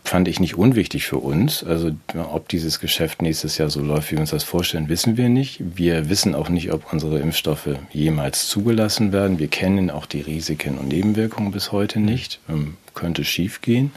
fand 0.05 0.29
ich 0.29 0.39
nicht 0.39 0.59
unwichtig 0.59 1.07
für 1.07 1.17
uns. 1.17 1.65
Also 1.65 1.93
ob 2.15 2.49
dieses 2.49 2.79
Geschäft 2.79 3.23
nächstes 3.23 3.57
Jahr 3.57 3.71
so 3.71 3.81
läuft, 3.81 4.11
wie 4.11 4.17
wir 4.17 4.21
uns 4.21 4.31
das 4.31 4.45
vorstellen, 4.45 4.91
wissen 4.91 5.17
wir 5.17 5.31
nicht. 5.31 5.63
Wir 5.77 6.11
wissen 6.11 6.35
auch 6.35 6.51
nicht, 6.51 6.71
ob 6.73 6.93
unsere 6.93 7.19
Impfstoffe 7.19 7.71
jemals 7.91 8.49
zugelassen 8.49 9.11
werden. 9.13 9.39
Wir 9.39 9.49
kennen 9.49 9.91
auch 9.91 10.05
die 10.05 10.21
Risiken 10.21 10.77
und 10.77 10.89
Nebenwirkungen 10.89 11.53
bis 11.53 11.73
heute 11.73 12.01
nicht. 12.01 12.41
Ähm, 12.51 12.77
könnte 12.93 13.25
schief 13.25 13.63
gehen. 13.63 13.93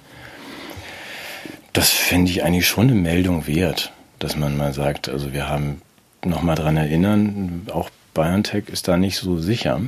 Das 1.73 1.89
finde 1.89 2.31
ich 2.31 2.45
eigentlich 2.45 2.67
schon 2.67 2.89
eine 2.89 2.95
Meldung 2.95 3.47
wert, 3.47 3.91
dass 4.19 4.37
man 4.37 4.55
mal 4.55 4.73
sagt, 4.73 5.09
also 5.09 5.33
wir 5.33 5.49
haben 5.49 5.81
nochmal 6.23 6.55
dran 6.55 6.77
erinnern, 6.77 7.67
auch 7.73 7.89
BioNTech 8.13 8.69
ist 8.69 8.87
da 8.87 8.95
nicht 8.95 9.17
so 9.17 9.39
sicher. 9.39 9.81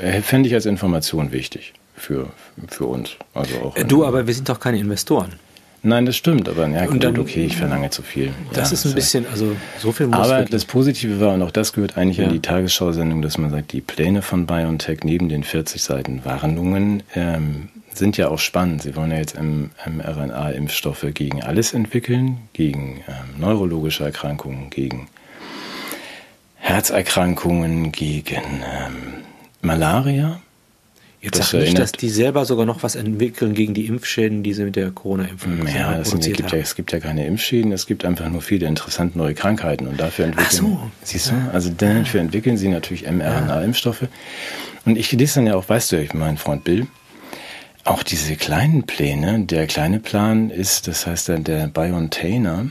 Äh, 0.00 0.22
Fände 0.22 0.48
ich 0.48 0.54
als 0.54 0.66
Information 0.66 1.32
wichtig 1.32 1.74
für, 1.96 2.28
für 2.68 2.86
uns. 2.86 3.10
Also 3.34 3.56
auch 3.60 3.76
Äh, 3.76 3.84
Du, 3.84 4.04
aber 4.04 4.26
wir 4.26 4.34
sind 4.34 4.48
doch 4.48 4.60
keine 4.60 4.78
Investoren. 4.78 5.32
Nein, 5.86 6.06
das 6.06 6.16
stimmt, 6.16 6.48
aber 6.48 6.66
ja, 6.66 6.86
gut, 6.86 7.04
dann- 7.04 7.18
okay, 7.18 7.44
ich 7.44 7.58
verlange 7.58 7.90
zu 7.90 8.00
viel. 8.02 8.32
Das 8.54 8.70
Ja, 8.70 8.74
ist 8.74 8.84
ein 8.86 8.88
so. 8.90 8.94
bisschen, 8.94 9.26
also 9.30 9.54
so 9.78 9.92
viel 9.92 10.06
muss 10.06 10.18
Aber 10.18 10.44
das 10.46 10.64
Positive 10.64 11.20
war, 11.20 11.34
und 11.34 11.42
auch 11.42 11.50
das 11.50 11.74
gehört 11.74 11.98
eigentlich 11.98 12.16
Ja. 12.16 12.24
in 12.24 12.30
die 12.30 12.40
Tagesschau-Sendung, 12.40 13.20
dass 13.20 13.36
man 13.36 13.50
sagt, 13.50 13.72
die 13.72 13.82
Pläne 13.82 14.22
von 14.22 14.46
BioNTech 14.46 15.00
neben 15.04 15.28
den 15.28 15.44
40 15.44 15.82
Seiten 15.82 16.24
Warnungen 16.24 17.02
ähm, 17.14 17.68
sind 17.92 18.16
ja 18.16 18.28
auch 18.28 18.38
spannend. 18.38 18.80
Sie 18.82 18.96
wollen 18.96 19.10
ja 19.10 19.18
jetzt 19.18 19.36
mRNA-Impfstoffe 19.38 21.04
gegen 21.12 21.42
alles 21.42 21.74
entwickeln, 21.74 22.38
gegen 22.54 23.02
ähm, 23.06 23.38
neurologische 23.38 24.04
Erkrankungen, 24.04 24.70
gegen 24.70 25.06
Herzerkrankungen, 26.56 27.92
gegen 27.92 28.32
ähm, 28.32 29.22
Malaria. 29.60 30.40
Jetzt 31.24 31.38
das 31.38 31.50
sag 31.52 31.60
nicht, 31.62 31.78
dass 31.78 31.92
die 31.92 32.10
selber 32.10 32.44
sogar 32.44 32.66
noch 32.66 32.82
was 32.82 32.96
entwickeln 32.96 33.54
gegen 33.54 33.72
die 33.72 33.86
Impfschäden, 33.86 34.42
die 34.42 34.52
sie 34.52 34.64
mit 34.64 34.76
der 34.76 34.90
Corona-Impfung 34.90 35.66
Ja, 35.66 35.98
es, 35.98 36.10
produziert 36.10 36.36
gibt 36.36 36.50
ja, 36.50 36.58
haben. 36.58 36.62
es 36.62 36.74
gibt 36.74 36.92
ja 36.92 37.00
keine 37.00 37.26
Impfschäden, 37.26 37.72
es 37.72 37.86
gibt 37.86 38.04
einfach 38.04 38.28
nur 38.28 38.42
viele 38.42 38.66
interessante 38.66 39.16
neue 39.16 39.32
Krankheiten 39.32 39.86
und 39.86 39.98
dafür 39.98 40.26
entwickeln. 40.26 40.48
Ach 40.50 40.82
so. 40.82 40.90
Siehst 41.02 41.30
du? 41.30 41.34
Also 41.50 41.70
dafür 41.70 42.20
entwickeln 42.20 42.58
sie 42.58 42.68
natürlich 42.68 43.10
mRNA-Impfstoffe. 43.10 44.06
Und 44.84 44.98
ich 44.98 45.10
lese 45.12 45.36
dann 45.36 45.46
ja 45.46 45.54
auch, 45.54 45.66
weißt 45.66 45.92
du, 45.92 46.06
mein 46.12 46.36
Freund 46.36 46.62
Bill, 46.62 46.88
auch 47.84 48.02
diese 48.02 48.36
kleinen 48.36 48.82
Pläne, 48.82 49.46
der 49.46 49.66
kleine 49.66 50.00
Plan 50.00 50.50
ist, 50.50 50.88
das 50.88 51.06
heißt 51.06 51.28
der, 51.28 51.38
der 51.38 51.68
BioNTainer, 51.68 52.66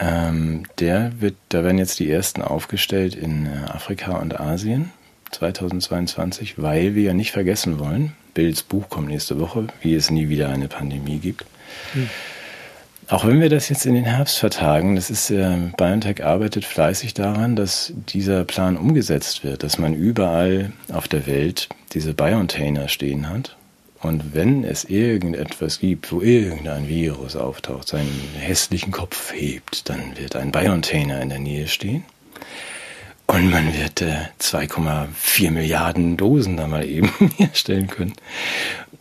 ähm, 0.00 0.64
der 0.80 1.12
wird, 1.20 1.36
da 1.48 1.62
werden 1.62 1.78
jetzt 1.78 2.00
die 2.00 2.10
ersten 2.10 2.42
aufgestellt 2.42 3.14
in 3.14 3.46
äh, 3.46 3.70
Afrika 3.70 4.16
und 4.16 4.40
Asien 4.40 4.90
2022, 5.34 6.60
weil 6.62 6.94
wir 6.94 7.04
ja 7.04 7.14
nicht 7.14 7.32
vergessen 7.32 7.78
wollen, 7.78 8.12
Bills 8.34 8.62
Buch 8.62 8.88
kommt 8.88 9.08
nächste 9.08 9.38
Woche, 9.38 9.68
wie 9.80 9.94
es 9.94 10.10
nie 10.10 10.28
wieder 10.28 10.48
eine 10.48 10.68
Pandemie 10.68 11.18
gibt. 11.18 11.44
Auch 13.08 13.26
wenn 13.26 13.40
wir 13.40 13.50
das 13.50 13.68
jetzt 13.68 13.84
in 13.84 13.94
den 13.94 14.04
Herbst 14.04 14.38
vertagen, 14.38 14.96
das 14.96 15.10
ist, 15.10 15.30
äh, 15.30 15.56
BioNTech 15.76 16.24
arbeitet 16.24 16.64
fleißig 16.64 17.12
daran, 17.12 17.54
dass 17.54 17.92
dieser 18.08 18.44
Plan 18.44 18.78
umgesetzt 18.78 19.44
wird, 19.44 19.62
dass 19.62 19.78
man 19.78 19.94
überall 19.94 20.72
auf 20.90 21.06
der 21.06 21.26
Welt 21.26 21.68
diese 21.92 22.14
BioNtainer 22.14 22.88
stehen 22.88 23.28
hat. 23.28 23.56
Und 24.00 24.34
wenn 24.34 24.64
es 24.64 24.84
irgendetwas 24.84 25.80
gibt, 25.80 26.12
wo 26.12 26.20
irgendein 26.20 26.88
Virus 26.88 27.36
auftaucht, 27.36 27.88
seinen 27.88 28.20
hässlichen 28.38 28.92
Kopf 28.92 29.32
hebt, 29.34 29.88
dann 29.88 30.16
wird 30.16 30.36
ein 30.36 30.52
BioNtainer 30.52 31.20
in 31.20 31.28
der 31.28 31.38
Nähe 31.38 31.68
stehen. 31.68 32.04
Und 33.34 33.50
man 33.50 33.76
wird 33.76 34.00
äh, 34.00 34.14
2,4 34.40 35.50
Milliarden 35.50 36.16
Dosen 36.16 36.56
da 36.56 36.68
mal 36.68 36.84
eben 36.84 37.10
herstellen 37.36 37.88
können. 37.88 38.14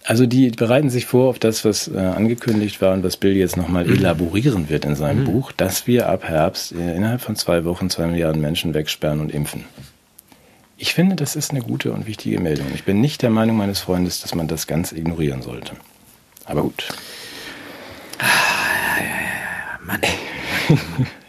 Also 0.06 0.26
die 0.26 0.50
bereiten 0.50 0.90
sich 0.90 1.06
vor 1.06 1.30
auf 1.30 1.38
das, 1.38 1.64
was 1.64 1.88
äh, 1.88 2.00
angekündigt 2.00 2.82
war 2.82 2.94
und 2.94 3.04
was 3.04 3.16
Bill 3.16 3.38
jetzt 3.38 3.58
nochmal 3.58 3.86
elaborieren 3.88 4.70
wird 4.70 4.86
in 4.86 4.96
seinem 4.96 5.24
Buch, 5.24 5.52
dass 5.52 5.86
wir 5.86 6.10
ab 6.10 6.24
Herbst 6.24 6.72
äh, 6.72 6.96
innerhalb 6.96 7.22
von 7.22 7.36
zwei 7.36 7.64
Wochen 7.64 7.92
zwei 7.92 8.08
Milliarden 8.08 8.42
Menschen 8.42 8.74
wegsperren 8.74 9.20
und 9.20 9.32
impfen. 9.32 9.66
Ich 10.78 10.96
finde, 10.96 11.16
das 11.16 11.36
ist 11.36 11.52
eine 11.52 11.62
gute 11.62 11.92
und 11.92 12.08
wichtige 12.08 12.40
Meldung. 12.40 12.68
Ich 12.74 12.84
bin 12.84 13.02
nicht 13.02 13.22
der 13.22 13.30
Meinung 13.30 13.56
meines 13.56 13.82
Freundes, 13.82 14.20
dass 14.22 14.34
man 14.34 14.48
das 14.48 14.66
ganz 14.66 14.92
ignorieren 14.92 15.44
sollte. 15.44 15.74
Aber 16.46 16.64
gut. 16.64 16.90
Mann, 19.86 20.02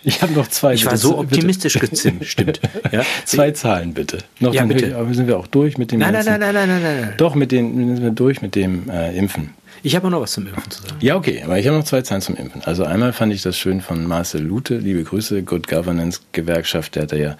Ich 0.07 0.21
habe 0.21 0.35
noch 0.35 0.49
zwei. 0.49 0.75
ich 0.75 0.85
war 0.85 0.93
bitte, 0.93 1.03
so 1.03 1.17
bitte. 1.17 1.37
optimistisch 1.37 1.79
gestimmt, 1.79 2.27
stimmt. 2.27 2.61
Ja? 2.93 3.03
Zwei 3.25 3.53
Zahlen 3.53 3.95
bitte. 3.95 4.19
Noch 4.39 4.53
Ja, 4.53 4.67
bitte. 4.67 4.95
Aber 4.97 5.13
sind 5.15 5.27
wir 5.27 5.39
auch 5.39 5.47
durch 5.47 5.79
mit 5.79 5.93
dem 5.93 6.01
Nein, 6.01 6.13
nein, 6.13 6.25
nein, 6.27 6.41
nein, 6.41 6.55
nein, 6.55 6.69
nein, 6.69 6.83
nein. 6.83 7.15
Doch, 7.17 7.35
mit 7.35 7.51
den, 7.53 7.97
sind 7.97 8.03
wir 8.03 8.11
durch 8.11 8.43
mit 8.43 8.55
dem 8.55 8.91
äh, 8.91 9.17
Impfen. 9.17 9.55
Ich 9.87 9.95
habe 9.95 10.09
noch 10.09 10.23
was 10.23 10.33
zum 10.33 10.47
Impfen 10.47 10.71
zu 10.71 10.81
sagen. 10.81 10.97
Ja, 11.01 11.15
okay, 11.15 11.43
aber 11.45 11.59
ich 11.59 11.67
habe 11.67 11.77
noch 11.77 11.85
zwei 11.85 12.01
Zahlen 12.01 12.23
zum 12.23 12.37
Impfen. 12.37 12.63
Also 12.65 12.85
einmal 12.85 13.13
fand 13.13 13.35
ich 13.35 13.43
das 13.43 13.59
schön 13.59 13.83
von 13.83 14.07
Marcel 14.07 14.41
Lute, 14.41 14.79
liebe 14.79 15.05
Grüße, 15.05 15.43
Good 15.43 15.69
Governance 15.69 16.21
Gewerkschaft, 16.33 16.95
der 16.95 17.03
hat 17.03 17.13
ja, 17.13 17.37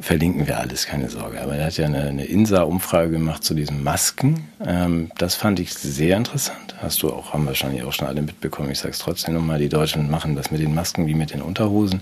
verlinken 0.00 0.48
wir 0.48 0.58
alles, 0.58 0.86
keine 0.86 1.08
Sorge, 1.08 1.40
aber 1.40 1.54
er 1.54 1.66
hat 1.66 1.76
ja 1.76 1.86
eine, 1.86 2.02
eine 2.02 2.24
INSA-Umfrage 2.24 3.12
gemacht 3.12 3.44
zu 3.44 3.54
diesen 3.54 3.84
Masken. 3.84 4.48
Ähm, 4.66 5.12
das 5.18 5.36
fand 5.36 5.60
ich 5.60 5.72
sehr 5.72 6.16
interessant. 6.16 6.74
Hast 6.82 7.00
du 7.04 7.12
auch, 7.12 7.32
haben 7.32 7.46
wahrscheinlich 7.46 7.84
auch 7.84 7.92
schon 7.92 8.08
alle 8.08 8.22
mitbekommen. 8.22 8.72
Ich 8.72 8.80
sage 8.80 8.90
es 8.90 8.98
trotzdem 8.98 9.34
nochmal, 9.34 9.60
die 9.60 9.68
Deutschen 9.68 10.10
machen 10.10 10.34
das 10.34 10.50
mit 10.50 10.60
den 10.60 10.74
Masken 10.74 11.06
wie 11.06 11.14
mit 11.14 11.32
den 11.32 11.42
Unterhosen. 11.42 12.00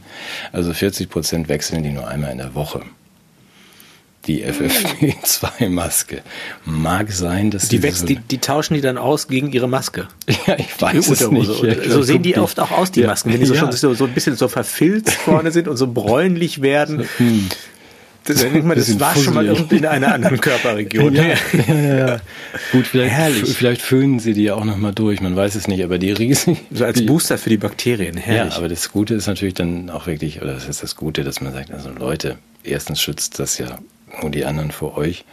Also 0.52 0.72
40 0.72 1.10
Prozent 1.10 1.50
wechseln 1.50 1.82
die 1.82 1.90
nur 1.90 2.08
einmal 2.08 2.32
in 2.32 2.38
der 2.38 2.54
Woche 2.54 2.80
die 4.26 4.44
FFP2-Maske. 4.44 6.22
Mag 6.64 7.12
sein, 7.12 7.50
dass 7.50 7.68
die, 7.68 7.82
wächst, 7.82 8.00
so 8.00 8.06
die, 8.06 8.16
die 8.16 8.38
tauschen 8.38 8.74
die 8.74 8.80
dann 8.80 8.98
aus 8.98 9.28
gegen 9.28 9.52
ihre 9.52 9.68
Maske. 9.68 10.08
Ja, 10.46 10.56
ich 10.58 10.80
weiß 10.80 11.08
es 11.08 11.30
nicht. 11.30 11.50
So 11.88 12.02
sehen 12.02 12.22
die 12.22 12.36
oft 12.36 12.58
auch 12.60 12.70
aus, 12.70 12.90
die 12.90 13.00
ja. 13.00 13.08
Masken, 13.08 13.32
wenn 13.32 13.40
die 13.40 13.46
so 13.46 13.54
ja. 13.54 13.60
schon 13.60 13.72
so, 13.72 13.94
so 13.94 14.04
ein 14.04 14.12
bisschen 14.12 14.36
so 14.36 14.48
verfilzt 14.48 15.12
vorne 15.12 15.50
sind 15.50 15.68
und 15.68 15.76
so 15.76 15.86
bräunlich 15.86 16.62
werden. 16.62 17.08
Hm. 17.18 17.48
Das, 18.24 18.44
das 18.44 19.00
war 19.00 19.14
schon 19.14 19.34
mal 19.34 19.46
irgendwie 19.46 19.76
in 19.76 19.86
einer 19.86 20.12
anderen 20.12 20.40
Körperregion. 20.40 21.14
Ja, 21.14 21.22
ja, 21.68 21.96
ja. 21.96 22.20
Gut, 22.72 22.86
vielleicht, 22.86 23.12
herrlich. 23.12 23.56
vielleicht 23.56 23.80
föhnen 23.80 24.18
sie 24.18 24.34
die 24.34 24.42
ja 24.42 24.54
auch 24.54 24.64
nochmal 24.64 24.92
durch, 24.92 25.20
man 25.20 25.36
weiß 25.36 25.54
es 25.54 25.68
nicht, 25.68 25.84
aber 25.84 25.98
die 25.98 26.10
riesig. 26.10 26.58
So 26.72 26.84
als 26.84 27.06
Booster 27.06 27.38
für 27.38 27.50
die 27.50 27.56
Bakterien, 27.56 28.16
herrlich. 28.16 28.52
Ja, 28.52 28.58
aber 28.58 28.68
das 28.68 28.90
Gute 28.90 29.14
ist 29.14 29.28
natürlich 29.28 29.54
dann 29.54 29.90
auch 29.90 30.06
wirklich, 30.06 30.42
oder 30.42 30.54
das 30.54 30.68
ist 30.68 30.82
das 30.82 30.96
Gute, 30.96 31.22
dass 31.22 31.40
man 31.40 31.52
sagt, 31.52 31.70
also 31.70 31.90
Leute, 31.90 32.36
erstens 32.64 33.00
schützt 33.00 33.38
das 33.38 33.58
ja 33.58 33.78
nur 34.20 34.30
die 34.30 34.44
anderen 34.44 34.70
vor 34.70 34.96
euch. 34.96 35.24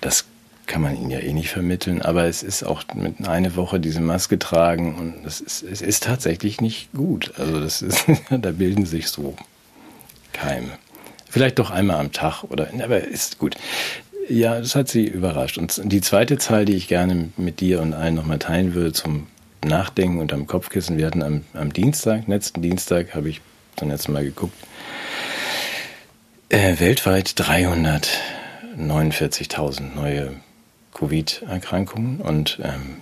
Das 0.00 0.24
kann 0.66 0.82
man 0.82 0.96
ihnen 0.96 1.10
ja 1.10 1.18
eh 1.18 1.32
nicht 1.32 1.48
vermitteln, 1.48 2.02
aber 2.02 2.26
es 2.26 2.42
ist 2.42 2.62
auch 2.62 2.84
mit 2.94 3.26
einer 3.26 3.56
Woche 3.56 3.80
diese 3.80 4.00
Maske 4.00 4.38
tragen 4.38 4.96
und 4.96 5.24
das 5.24 5.40
ist, 5.40 5.62
es 5.62 5.80
ist 5.80 6.04
tatsächlich 6.04 6.60
nicht 6.60 6.92
gut. 6.92 7.32
Also 7.38 7.58
das 7.58 7.82
ist, 7.82 8.04
da 8.30 8.50
bilden 8.52 8.86
sich 8.86 9.08
so 9.08 9.34
Keime. 10.32 10.70
Vielleicht 11.28 11.58
doch 11.58 11.70
einmal 11.70 11.98
am 11.98 12.12
Tag 12.12 12.44
oder, 12.44 12.68
aber 12.82 13.00
ist 13.00 13.38
gut. 13.38 13.56
Ja, 14.28 14.60
das 14.60 14.74
hat 14.74 14.88
sie 14.88 15.06
überrascht. 15.06 15.56
Und 15.58 15.80
die 15.84 16.02
zweite 16.02 16.36
Zahl, 16.38 16.66
die 16.66 16.74
ich 16.74 16.86
gerne 16.86 17.30
mit 17.36 17.60
dir 17.60 17.80
und 17.80 17.94
allen 17.94 18.14
nochmal 18.14 18.38
teilen 18.38 18.74
würde 18.74 18.92
zum 18.92 19.26
Nachdenken 19.64 20.20
und 20.20 20.32
am 20.32 20.46
Kopfkissen. 20.46 20.98
Wir 20.98 21.06
hatten 21.06 21.22
am, 21.22 21.44
am 21.54 21.72
Dienstag, 21.72 22.28
letzten 22.28 22.62
Dienstag, 22.62 23.14
habe 23.14 23.30
ich 23.30 23.40
zum 23.76 23.88
letzten 23.88 24.12
Mal 24.12 24.24
geguckt, 24.24 24.54
äh, 26.48 26.78
weltweit 26.78 27.28
349.000 27.28 29.94
neue 29.94 30.32
Covid-Erkrankungen 30.94 32.20
und 32.20 32.58
ähm, 32.62 32.96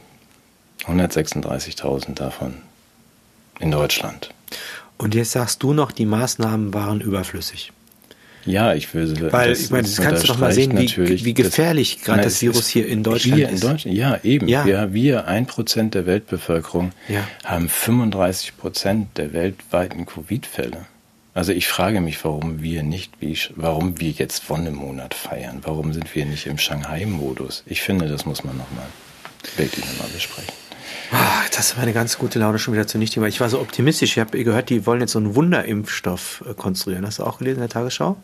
136.000 0.86 2.14
davon 2.14 2.54
in 3.58 3.70
Deutschland. 3.70 4.34
Und 4.98 5.14
jetzt 5.14 5.32
sagst 5.32 5.62
du 5.62 5.72
noch, 5.72 5.92
die 5.92 6.04
Maßnahmen 6.06 6.74
waren 6.74 7.00
überflüssig. 7.00 7.72
Ja, 8.46 8.74
ich 8.74 8.94
würde. 8.94 9.32
Weil, 9.32 9.50
das, 9.50 9.60
ich 9.60 9.70
meine, 9.70 9.82
das 9.82 9.96
kannst 9.96 10.22
du 10.22 10.28
doch 10.28 10.38
mal 10.38 10.52
sehen, 10.52 10.78
wie, 10.78 11.24
wie 11.24 11.34
gefährlich 11.34 12.02
gerade 12.02 12.22
das 12.22 12.40
Virus 12.40 12.68
hier 12.68 12.86
in 12.86 13.02
Deutschland 13.02 13.36
hier 13.36 13.50
ist. 13.50 13.64
In 13.64 13.70
Deutschland, 13.70 13.96
ja, 13.96 14.18
eben. 14.22 14.46
Ja. 14.46 14.64
Wir, 14.64 14.94
wir, 14.94 15.26
ein 15.26 15.46
Prozent 15.46 15.94
der 15.94 16.06
Weltbevölkerung, 16.06 16.92
ja. 17.08 17.26
haben 17.44 17.68
35 17.68 18.56
Prozent 18.56 19.18
der 19.18 19.32
weltweiten 19.32 20.06
Covid-Fälle. 20.06 20.86
Also 21.36 21.52
ich 21.52 21.68
frage 21.68 22.00
mich, 22.00 22.24
warum 22.24 22.62
wir 22.62 22.82
nicht, 22.82 23.12
wie, 23.20 23.38
warum 23.56 24.00
wir 24.00 24.08
jetzt 24.08 24.48
Wonnemonat 24.48 25.12
feiern. 25.12 25.60
Warum 25.64 25.92
sind 25.92 26.14
wir 26.14 26.24
nicht 26.24 26.46
im 26.46 26.56
Shanghai-Modus? 26.56 27.62
Ich 27.66 27.82
finde, 27.82 28.08
das 28.08 28.24
muss 28.24 28.42
man 28.42 28.56
nochmal 28.56 28.86
wirklich 29.58 29.84
nochmal 29.84 30.08
besprechen. 30.14 30.50
Ah, 31.12 31.42
das 31.54 31.72
ist 31.72 31.76
meine 31.76 31.92
ganz 31.92 32.16
gute 32.16 32.38
Laune 32.38 32.58
schon 32.58 32.72
wieder 32.72 32.86
zunichte, 32.86 33.20
weil 33.20 33.28
ich 33.28 33.38
war 33.38 33.50
so 33.50 33.60
optimistisch. 33.60 34.12
Ich 34.12 34.18
habe 34.18 34.42
gehört, 34.42 34.70
die 34.70 34.86
wollen 34.86 35.02
jetzt 35.02 35.12
so 35.12 35.18
einen 35.18 35.34
Wunderimpfstoff 35.34 36.42
äh, 36.48 36.54
konstruieren. 36.54 37.04
Hast 37.04 37.18
du 37.18 37.24
auch 37.24 37.36
gelesen 37.36 37.56
in 37.56 37.64
der 37.64 37.68
Tagesschau? 37.68 38.16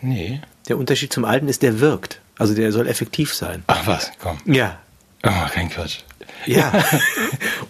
Nee. 0.00 0.40
Der 0.68 0.76
Unterschied 0.76 1.12
zum 1.12 1.24
alten 1.24 1.46
ist, 1.46 1.62
der 1.62 1.78
wirkt. 1.78 2.20
Also 2.36 2.54
der 2.54 2.72
soll 2.72 2.88
effektiv 2.88 3.32
sein. 3.32 3.62
Ach 3.68 3.86
was, 3.86 4.10
komm. 4.18 4.38
Ja. 4.44 4.80
Oh, 5.22 5.46
kein 5.54 5.70
Quatsch. 5.70 6.00
Ja. 6.46 6.72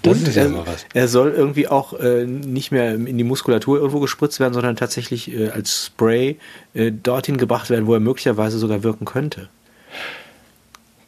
und 0.07 0.35
ja 0.35 0.45
er, 0.45 0.65
er, 0.95 1.09
soll 1.09 1.33
irgendwie 1.33 1.69
auch 1.69 1.99
äh, 1.99 2.25
nicht 2.25 2.73
mehr 2.73 2.95
in 2.95 3.19
die 3.19 3.25
Muskulatur 3.25 3.79
irgendwo 3.79 4.01
gespritzt 4.01 4.41
werden, 4.41 4.55
sondern 4.55 4.77
tatsächlich 4.77 5.33
äh, 5.33 5.51
als 5.51 5.87
Spray 5.87 6.39
äh, 6.75 6.91
dorthin 6.91 7.37
gebracht 7.37 7.71
werden, 7.71 7.87
wo 7.87 7.95
er 7.95 8.01
möglicherweise 8.01 8.59
sogar 8.59 8.83
wirken 8.83 9.05
könnte. 9.05 9.49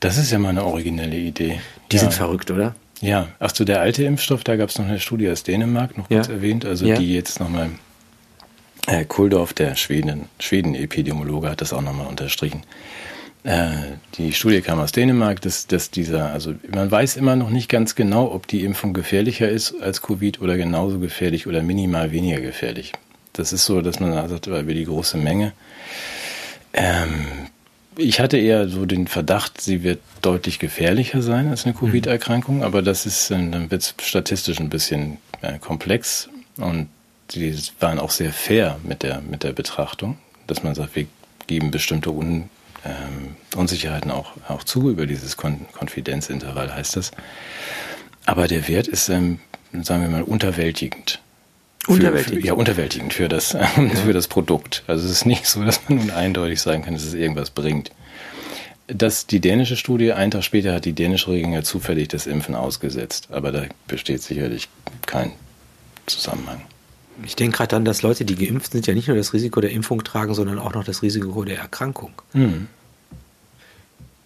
Das 0.01 0.19
ist 0.19 0.33
ja 0.33 0.39
mal 0.39 0.51
eine 0.51 0.65
originelle 0.65 1.17
Idee. 1.17 1.61
Die 1.91 1.97
ja. 1.97 2.03
sind 2.03 2.15
verrückt, 2.15 2.51
oder? 2.51 2.75
Ja. 3.01 3.29
Ach 3.39 3.55
so, 3.55 3.65
der 3.65 3.81
alte 3.81 4.05
Impfstoff, 4.05 4.45
da 4.45 4.57
gab 4.57 4.69
es 4.71 4.79
noch 4.79 4.87
eine 4.87 5.01
Studie 5.01 5.31
aus 5.31 5.43
Dänemark, 5.43 5.97
noch 5.97 6.09
kurz 6.09 6.29
ja. 6.29 6.35
erwähnt, 6.35 6.65
also 6.65 6.85
die 6.85 7.15
jetzt 7.15 7.41
nochmal 7.41 7.71
Herr 8.87 9.05
Kuldorf, 9.05 9.53
der 9.53 9.77
Schweden, 9.77 10.29
Schweden-Epidemiologe, 10.41 11.49
hat 11.49 11.61
das 11.61 11.73
auch 11.73 11.83
nochmal 11.83 12.09
unterstrichen. 12.09 12.63
Äh, 13.45 13.97
die 14.15 14.33
Studie 14.33 14.61
kam 14.61 14.79
aus 14.79 14.93
Dänemark, 14.93 15.41
dass, 15.41 15.67
dass 15.67 15.91
dieser, 15.91 16.33
also 16.33 16.55
man 16.73 16.91
weiß 16.91 17.17
immer 17.17 17.35
noch 17.35 17.51
nicht 17.51 17.69
ganz 17.69 17.95
genau, 17.95 18.31
ob 18.31 18.47
die 18.47 18.65
Impfung 18.65 18.93
gefährlicher 18.93 19.49
ist 19.49 19.81
als 19.83 20.01
Covid 20.01 20.41
oder 20.41 20.57
genauso 20.57 21.01
gefährlich 21.01 21.47
oder 21.47 21.63
minimal 21.63 22.13
weniger 22.13 22.41
gefährlich. 22.41 22.93
Das 23.33 23.53
ist 23.53 23.65
so, 23.65 23.81
dass 23.81 23.99
man 23.99 24.29
sagt, 24.29 24.47
über 24.47 24.63
die 24.63 24.85
große 24.85 25.17
Menge. 25.17 25.53
Ähm, 26.73 27.49
ich 27.97 28.21
hatte 28.21 28.39
eher 28.39 28.69
so 28.69 28.87
den 28.87 29.07
Verdacht, 29.07 29.61
sie 29.61 29.83
wird 29.83 30.01
deutlich 30.23 30.59
gefährlicher 30.59 31.21
sein 31.21 31.49
als 31.49 31.65
eine 31.65 31.75
Covid-Erkrankung, 31.75 32.59
mhm. 32.59 32.63
aber 32.63 32.81
das 32.81 33.07
ist, 33.07 33.31
äh, 33.31 33.51
dann 33.51 33.71
wird 33.71 33.83
es 33.83 33.95
statistisch 34.03 34.61
ein 34.61 34.71
bisschen 34.71 35.19
äh, 35.41 35.59
komplex 35.59 36.29
und 36.59 36.89
die 37.33 37.57
waren 37.81 37.99
auch 37.99 38.11
sehr 38.11 38.33
fair 38.33 38.79
mit 38.85 39.03
der, 39.03 39.21
mit 39.21 39.43
der 39.43 39.53
Betrachtung, 39.53 40.19
dass 40.47 40.63
man 40.63 40.75
sagt, 40.75 40.95
wir 40.95 41.07
geben 41.47 41.71
bestimmte 41.71 42.11
Un 42.11 42.49
ähm, 42.85 43.37
Unsicherheiten 43.57 44.11
auch, 44.11 44.33
auch 44.49 44.65
zu 44.65 44.91
über 44.91 45.07
dieses 45.07 45.37
Kon 45.37 45.67
Konfidenzintervall, 45.73 46.75
heißt 46.75 46.97
das. 46.97 47.13
Aber 48.27 48.49
der 48.49 48.69
Wert 48.69 48.89
ist, 48.89 49.09
ähm, 49.09 49.41
sagen 49.83 50.03
wir 50.03 50.11
mal, 50.11 50.23
unterwältigend. 50.23 51.21
Unterwältigend? 51.87 52.43
Für, 52.43 52.47
ja, 52.47 52.53
unterwältigend 52.55 53.15
für 53.15 53.29
das, 53.29 53.53
ja. 53.53 53.67
für 54.05 54.13
das 54.13 54.29
Produkt. 54.29 54.85
Also 54.87 55.05
es 55.05 55.13
ist 55.13 55.27
nicht 55.27 55.47
so, 55.47 55.65
dass 55.65 55.81
man 55.89 55.99
nun 55.99 56.11
eindeutig 56.11 56.61
sagen 56.61 56.83
kann, 56.83 56.95
dass 56.95 57.05
es 57.05 57.15
irgendwas 57.15 57.51
bringt. 57.51 57.91
Das, 58.87 59.27
die 59.27 59.41
dänische 59.41 59.77
Studie, 59.77 60.13
einen 60.13 60.31
Tag 60.31 60.45
später 60.45 60.75
hat 60.75 60.85
die 60.85 60.93
dänische 60.93 61.31
Regierung 61.31 61.55
ja 61.55 61.63
zufällig 61.63 62.09
das 62.09 62.27
Impfen 62.27 62.55
ausgesetzt. 62.55 63.29
Aber 63.31 63.53
da 63.53 63.65
besteht 63.87 64.23
sicherlich 64.23 64.69
kein 65.07 65.33
Zusammenhang. 66.07 66.63
Ich 67.25 67.37
denke 67.37 67.59
gerade 67.59 67.69
dann, 67.69 67.85
dass 67.85 68.03
Leute, 68.03 68.25
die 68.25 68.37
geimpft 68.37 68.73
sind, 68.73 68.87
ja 68.87 68.95
nicht 68.95 69.09
nur 69.09 69.17
das 69.17 69.33
Risiko 69.33 69.61
der 69.61 69.71
Impfung 69.71 70.03
tragen, 70.03 70.35
sondern 70.35 70.59
auch 70.59 70.73
noch 70.75 70.85
das 70.85 71.03
Risiko 71.03 71.45
der 71.45 71.59
Erkrankung. 71.59 72.13
Hm. 72.33 72.69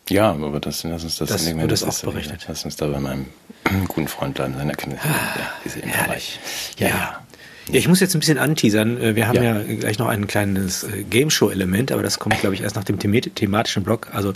Ja, 0.08 0.30
aber 0.30 0.60
das, 0.60 0.84
lass 0.84 1.02
uns 1.02 1.18
das, 1.18 1.28
das 1.28 1.46
wird 1.46 1.70
das, 1.70 1.80
das 1.80 2.04
auch 2.04 2.12
berechnet. 2.12 2.44
Lass 2.46 2.64
uns 2.64 2.76
da 2.76 2.86
bei 2.86 3.00
meinem 3.00 3.26
guten 3.88 4.06
Freund 4.06 4.34
bleiben, 4.34 4.54
seiner 4.54 4.74
Kinder. 4.74 4.98
Ah, 5.02 5.38
ja, 5.38 5.52
diese 5.64 5.80
Herrlich. 5.80 6.38
Ja, 6.78 6.88
ja. 6.88 7.20
Ja, 7.68 7.78
ich 7.80 7.88
muss 7.88 7.98
jetzt 7.98 8.14
ein 8.14 8.20
bisschen 8.20 8.38
anteasern. 8.38 9.00
Äh, 9.00 9.16
wir 9.16 9.26
haben 9.26 9.42
ja, 9.42 9.60
ja 9.60 9.74
gleich 9.74 9.98
noch 9.98 10.06
ein 10.06 10.28
kleines 10.28 10.84
äh, 10.84 11.02
Game 11.02 11.30
Show-Element, 11.30 11.90
aber 11.90 12.02
das 12.02 12.20
kommt, 12.20 12.38
glaube 12.40 12.54
ich, 12.54 12.62
erst 12.62 12.76
nach 12.76 12.84
dem 12.84 12.98
thematischen 13.00 13.82
Block. 13.82 14.08
Also 14.12 14.32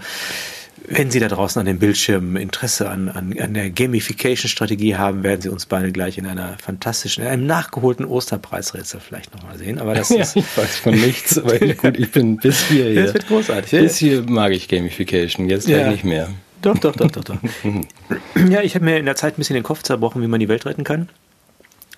wenn 0.86 1.10
Sie 1.10 1.20
da 1.20 1.28
draußen 1.28 1.60
an 1.60 1.66
den 1.66 1.78
Bildschirmen 1.78 2.36
Interesse 2.36 2.88
an, 2.88 3.08
an, 3.08 3.38
an 3.38 3.54
der 3.54 3.70
Gamification-Strategie 3.70 4.96
haben, 4.96 5.22
werden 5.22 5.40
Sie 5.40 5.48
uns 5.48 5.66
beide 5.66 5.92
gleich 5.92 6.18
in 6.18 6.26
einer 6.26 6.56
fantastischen, 6.62 7.24
in 7.24 7.30
einem 7.30 7.46
nachgeholten 7.46 8.04
Osterpreisrätsel 8.04 9.00
vielleicht 9.00 9.34
nochmal 9.34 9.58
sehen. 9.58 9.78
Aber 9.78 9.94
das 9.94 10.08
ja, 10.10 10.22
ist, 10.22 10.36
ich 10.36 10.56
weiß 10.56 10.76
von 10.78 10.94
nichts, 10.94 11.38
aber 11.38 11.58
gut, 11.58 11.98
ich 11.98 12.10
bin 12.10 12.36
bis 12.36 12.62
hier. 12.68 12.94
Das 12.94 13.14
wird 13.14 13.28
großartig. 13.28 13.70
Bis 13.70 13.96
hier 13.98 14.22
mag 14.22 14.52
ich 14.52 14.68
Gamification, 14.68 15.48
jetzt 15.48 15.68
ja. 15.68 15.90
nicht 15.90 16.04
mehr. 16.04 16.28
Doch, 16.62 16.78
doch, 16.78 16.94
doch, 16.94 17.10
doch, 17.10 17.24
doch. 17.24 17.38
ja, 18.50 18.62
ich 18.62 18.74
habe 18.74 18.84
mir 18.84 18.98
in 18.98 19.06
der 19.06 19.16
Zeit 19.16 19.34
ein 19.34 19.36
bisschen 19.36 19.54
den 19.54 19.62
Kopf 19.62 19.82
zerbrochen, 19.82 20.22
wie 20.22 20.26
man 20.26 20.40
die 20.40 20.48
Welt 20.48 20.66
retten 20.66 20.84
kann. 20.84 21.08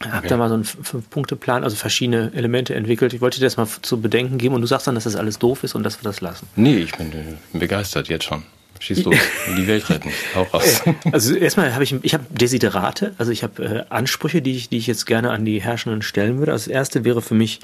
Okay. 0.01 0.11
Habe 0.11 0.29
da 0.29 0.37
mal 0.37 0.49
so 0.49 0.55
einen 0.55 0.65
Fünf-Punkte-Plan, 0.65 1.63
also 1.63 1.77
verschiedene 1.77 2.33
Elemente 2.35 2.75
entwickelt. 2.75 3.13
Ich 3.13 3.21
wollte 3.21 3.39
dir 3.39 3.47
das 3.47 3.57
mal 3.57 3.69
zu 3.83 4.01
bedenken 4.01 4.39
geben 4.39 4.55
und 4.55 4.61
du 4.61 4.67
sagst 4.67 4.87
dann, 4.87 4.95
dass 4.95 5.05
das 5.05 5.17
alles 5.17 5.39
doof 5.39 5.63
ist 5.65 5.75
und 5.75 5.85
dass 5.85 6.01
wir 6.01 6.05
das 6.05 6.21
lassen. 6.21 6.47
Nee, 6.57 6.79
ich 6.79 6.93
bin 6.93 7.13
begeistert 7.53 8.09
jetzt 8.09 8.25
schon. 8.25 8.43
Schieß 8.83 9.05
los, 9.05 9.15
die 9.57 9.69
Welt 9.69 9.89
retten, 9.89 10.11
hau 10.35 10.43
raus. 10.43 10.83
Also 11.13 11.37
erstmal 11.37 11.73
habe 11.73 11.85
ich, 11.85 11.95
ich 12.03 12.15
habe 12.15 12.25
Desiderate, 12.31 13.15
also 13.17 13.31
ich 13.31 13.45
habe 13.45 13.65
äh, 13.65 13.85
Ansprüche, 13.91 14.43
die 14.43 14.57
ich, 14.57 14.71
die 14.71 14.79
ich 14.79 14.89
jetzt 14.89 15.07
gerne 15.07 15.31
an 15.31 15.45
die 15.45 15.63
Herrschenden 15.63 16.03
stellen 16.03 16.41
würde. 16.41 16.51
Also 16.51 16.67
das 16.67 16.75
erste 16.75 17.05
wäre 17.05 17.23
für 17.23 17.35
mich 17.35 17.61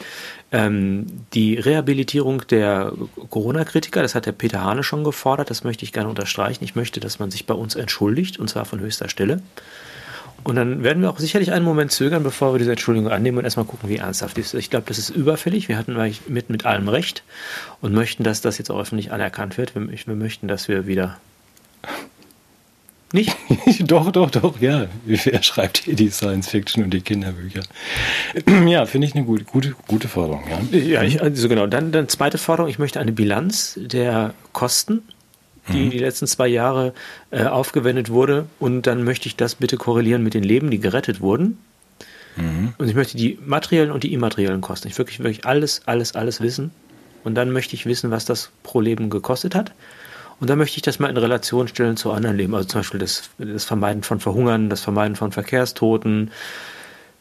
ähm, 0.53 1.07
die 1.35 1.57
Rehabilitierung 1.57 2.47
der 2.49 2.93
Corona-Kritiker. 3.31 4.01
Das 4.01 4.15
hat 4.15 4.27
der 4.27 4.33
Peter 4.33 4.63
Hane 4.63 4.85
schon 4.85 5.03
gefordert, 5.03 5.51
das 5.51 5.65
möchte 5.65 5.85
ich 5.85 5.93
gerne 5.93 6.09
unterstreichen. 6.09 6.63
Ich 6.63 6.77
möchte, 6.77 7.01
dass 7.01 7.19
man 7.19 7.33
sich 7.33 7.47
bei 7.47 7.55
uns 7.55 7.75
entschuldigt, 7.75 8.39
und 8.39 8.49
zwar 8.49 8.65
von 8.65 8.79
höchster 8.79 9.09
Stelle. 9.09 9.43
Und 10.49 10.57
dann 10.57 10.83
werden 10.83 11.03
wir 11.03 11.11
auch 11.11 11.19
sicherlich 11.19 11.53
einen 11.53 11.67
Moment 11.67 11.93
zögern, 11.93 12.23
bevor 12.23 12.55
wir 12.55 12.59
diese 12.59 12.71
Entschuldigung 12.71 13.13
annehmen 13.13 13.37
und 13.37 13.45
erstmal 13.45 13.67
gucken, 13.67 13.91
wie 13.91 13.97
ernsthaft 13.97 14.39
die 14.39 14.41
ist. 14.41 14.55
Ich 14.55 14.71
glaube, 14.71 14.87
das 14.89 14.97
ist 14.97 15.11
überfällig. 15.11 15.69
Wir 15.69 15.77
hatten 15.77 15.95
mit, 16.27 16.49
mit 16.49 16.65
allem 16.65 16.89
recht 16.89 17.23
und 17.83 17.93
möchten, 17.93 18.25
dass 18.25 18.41
das 18.41 18.57
jetzt 18.57 18.71
auch 18.71 18.81
öffentlich 18.81 19.13
anerkannt 19.13 19.59
wird. 19.59 19.75
Wir, 19.75 19.87
wir 19.87 20.15
möchten, 20.15 20.49
dass 20.49 20.67
wir 20.67 20.87
wieder 20.87 21.19
Nicht? 23.13 23.37
doch, 23.81 24.11
doch, 24.11 24.31
doch, 24.31 24.59
ja. 24.59 24.87
Wer 25.05 25.43
schreibt 25.43 25.79
hier 25.85 25.97
die 25.97 26.09
Science 26.09 26.49
Fiction 26.49 26.83
und 26.83 26.95
die 26.95 27.03
Kinderbücher? 27.03 27.65
ja, 28.67 28.87
finde 28.87 29.07
ich 29.07 29.15
eine 29.15 29.27
gute, 29.27 29.45
gute, 29.45 29.75
gute 29.87 30.09
Forderung. 30.09 30.45
Ja, 30.73 30.79
ja 30.79 31.03
ich, 31.03 31.21
also 31.21 31.51
genau. 31.51 31.67
Dann, 31.67 31.93
dann 31.93 32.09
zweite 32.09 32.39
Forderung, 32.39 32.71
ich 32.71 32.79
möchte 32.79 33.01
eine 33.01 33.13
Bilanz 33.13 33.79
der 33.83 34.33
Kosten, 34.55 35.03
die 35.73 35.87
mhm. 35.87 35.91
die 35.91 35.99
letzten 35.99 36.27
zwei 36.27 36.49
Jahre 36.49 36.93
äh, 37.31 37.45
aufgewendet 37.45 38.11
wurde. 38.11 38.47
Und 38.59 38.87
dann 38.87 39.05
möchte 39.05 39.29
ich 39.29 39.37
das 39.37 39.57
bitte 39.57 39.77
korrelieren 39.77 40.23
mit 40.23 40.35
den 40.35 40.45
Leben, 40.45 40.71
die 40.71 40.79
gerettet 40.79 41.21
wurden. 41.21 41.59
Mhm. 42.37 42.75
Und 42.79 42.89
ich 42.89 42.95
möchte 42.95 43.17
die 43.17 43.39
materiellen 43.45 43.91
und 43.91 44.05
die 44.05 44.13
immateriellen 44.13 44.61
Kosten. 44.61 44.89
Ich 44.89 44.99
wirklich, 44.99 45.19
wirklich 45.21 45.47
alles, 45.47 45.83
alles, 45.87 46.15
alles 46.15 46.41
wissen. 46.41 46.71
Und 47.25 47.35
dann 47.35 47.53
möchte 47.53 47.75
ich 47.75 47.87
wissen, 47.87 48.11
was 48.11 48.25
das 48.25 48.51
pro 48.63 48.81
Leben 48.81 49.11
gekostet 49.11 49.55
hat. 49.55 49.73
Und 50.41 50.49
dann 50.49 50.59
möchte 50.59 50.77
ich 50.77 50.83
das 50.83 50.99
mal 50.99 51.11
in 51.11 51.17
Relation 51.17 51.67
stellen 51.67 51.97
zu 51.97 52.13
anderen 52.13 52.37
Leben. 52.37 52.55
Also 52.55 52.69
zum 52.69 52.81
Beispiel 52.81 53.01
das, 53.01 53.31
das 53.39 53.65
Vermeiden 53.65 54.03
von 54.03 54.21
Verhungern, 54.21 54.71
das 54.71 54.81
Vermeiden 54.81 55.17
von 55.17 55.33
Verkehrstoten, 55.33 56.31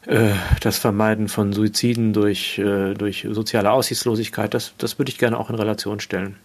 äh, 0.05 0.33
das 0.61 0.77
Vermeiden 0.77 1.27
von 1.27 1.51
Suiziden 1.51 2.13
durch, 2.13 2.59
äh, 2.59 2.93
durch 2.93 3.27
soziale 3.29 3.71
Aussichtslosigkeit. 3.71 4.53
Das, 4.53 4.73
das 4.77 4.99
würde 4.99 5.09
ich 5.09 5.17
gerne 5.17 5.37
auch 5.37 5.49
in 5.49 5.55
Relation 5.55 5.99
stellen. 5.99 6.35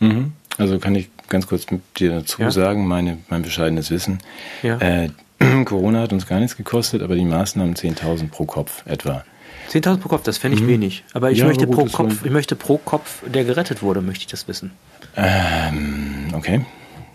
Mhm. 0.00 0.32
Also 0.58 0.78
kann 0.78 0.94
ich 0.94 1.08
ganz 1.28 1.46
kurz 1.46 1.70
mit 1.70 1.80
dir 1.98 2.10
dazu 2.10 2.42
ja? 2.42 2.50
sagen, 2.50 2.86
meine, 2.86 3.18
mein 3.28 3.42
bescheidenes 3.42 3.90
Wissen. 3.90 4.18
Ja. 4.62 4.78
Äh, 4.78 5.10
Corona 5.64 6.00
hat 6.00 6.12
uns 6.12 6.26
gar 6.26 6.40
nichts 6.40 6.56
gekostet, 6.56 7.02
aber 7.02 7.14
die 7.14 7.24
Maßnahmen 7.24 7.74
10.000 7.74 8.28
pro 8.28 8.44
Kopf 8.44 8.84
etwa. 8.86 9.24
10.000 9.70 9.98
pro 9.98 10.08
Kopf, 10.08 10.22
das 10.24 10.38
fände 10.38 10.56
ich 10.56 10.62
mhm. 10.62 10.68
wenig. 10.68 11.04
Aber 11.12 11.30
ich, 11.30 11.38
ja, 11.38 11.46
möchte 11.46 11.66
pro 11.66 11.84
Kopf, 11.84 12.24
ich 12.24 12.30
möchte 12.30 12.56
pro 12.56 12.78
Kopf, 12.78 13.22
der 13.26 13.44
gerettet 13.44 13.82
wurde, 13.82 14.00
möchte 14.00 14.22
ich 14.22 14.26
das 14.28 14.48
wissen. 14.48 14.72
Ähm, 15.16 16.32
okay. 16.32 16.64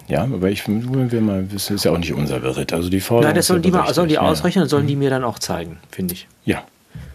Ja, 0.07 0.23
aber 0.23 0.49
ich 0.49 0.67
will 0.67 1.21
mal, 1.21 1.43
das 1.43 1.69
ist 1.69 1.85
ja 1.85 1.91
auch 1.91 1.97
nicht 1.97 2.13
unser 2.13 2.39
Bericht. 2.39 2.73
Also 2.73 2.89
die 2.89 2.99
Forderung. 2.99 3.29
Nein, 3.29 3.35
das 3.35 3.47
sollen 3.47 3.61
die 3.61 3.71
mal, 3.71 3.93
sollen 3.93 4.09
die 4.09 4.19
ausrechnen 4.19 4.63
und 4.63 4.69
sollen 4.69 4.85
die 4.85 4.95
mhm. 4.95 4.99
mir 4.99 5.09
dann 5.09 5.23
auch 5.23 5.39
zeigen, 5.39 5.79
finde 5.89 6.13
ich. 6.13 6.27
Ja, 6.45 6.63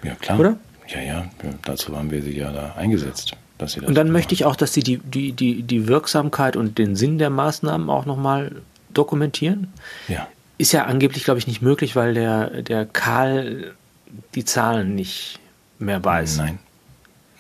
ja 0.02 0.14
klar. 0.14 0.40
Oder? 0.40 0.56
Ja, 0.88 1.02
ja, 1.02 1.26
dazu 1.64 1.96
haben 1.96 2.10
wir 2.10 2.22
sie 2.22 2.36
ja 2.36 2.50
da 2.50 2.74
eingesetzt. 2.76 3.36
Dass 3.58 3.72
sie 3.72 3.80
das 3.80 3.88
und 3.88 3.94
dann 3.94 4.10
möchte 4.10 4.34
ich 4.34 4.44
auch, 4.44 4.56
dass 4.56 4.72
sie 4.72 4.82
die, 4.82 4.98
die, 4.98 5.32
die, 5.32 5.62
die 5.62 5.88
Wirksamkeit 5.88 6.56
und 6.56 6.78
den 6.78 6.96
Sinn 6.96 7.18
der 7.18 7.30
Maßnahmen 7.30 7.90
auch 7.90 8.06
nochmal 8.06 8.52
dokumentieren. 8.94 9.68
Ja. 10.06 10.28
Ist 10.58 10.72
ja 10.72 10.84
angeblich, 10.84 11.24
glaube 11.24 11.38
ich, 11.38 11.46
nicht 11.46 11.62
möglich, 11.62 11.94
weil 11.94 12.14
der, 12.14 12.62
der 12.62 12.86
Karl 12.86 13.74
die 14.34 14.44
Zahlen 14.44 14.94
nicht 14.94 15.38
mehr 15.78 16.04
weiß. 16.04 16.38
Nein. 16.38 16.58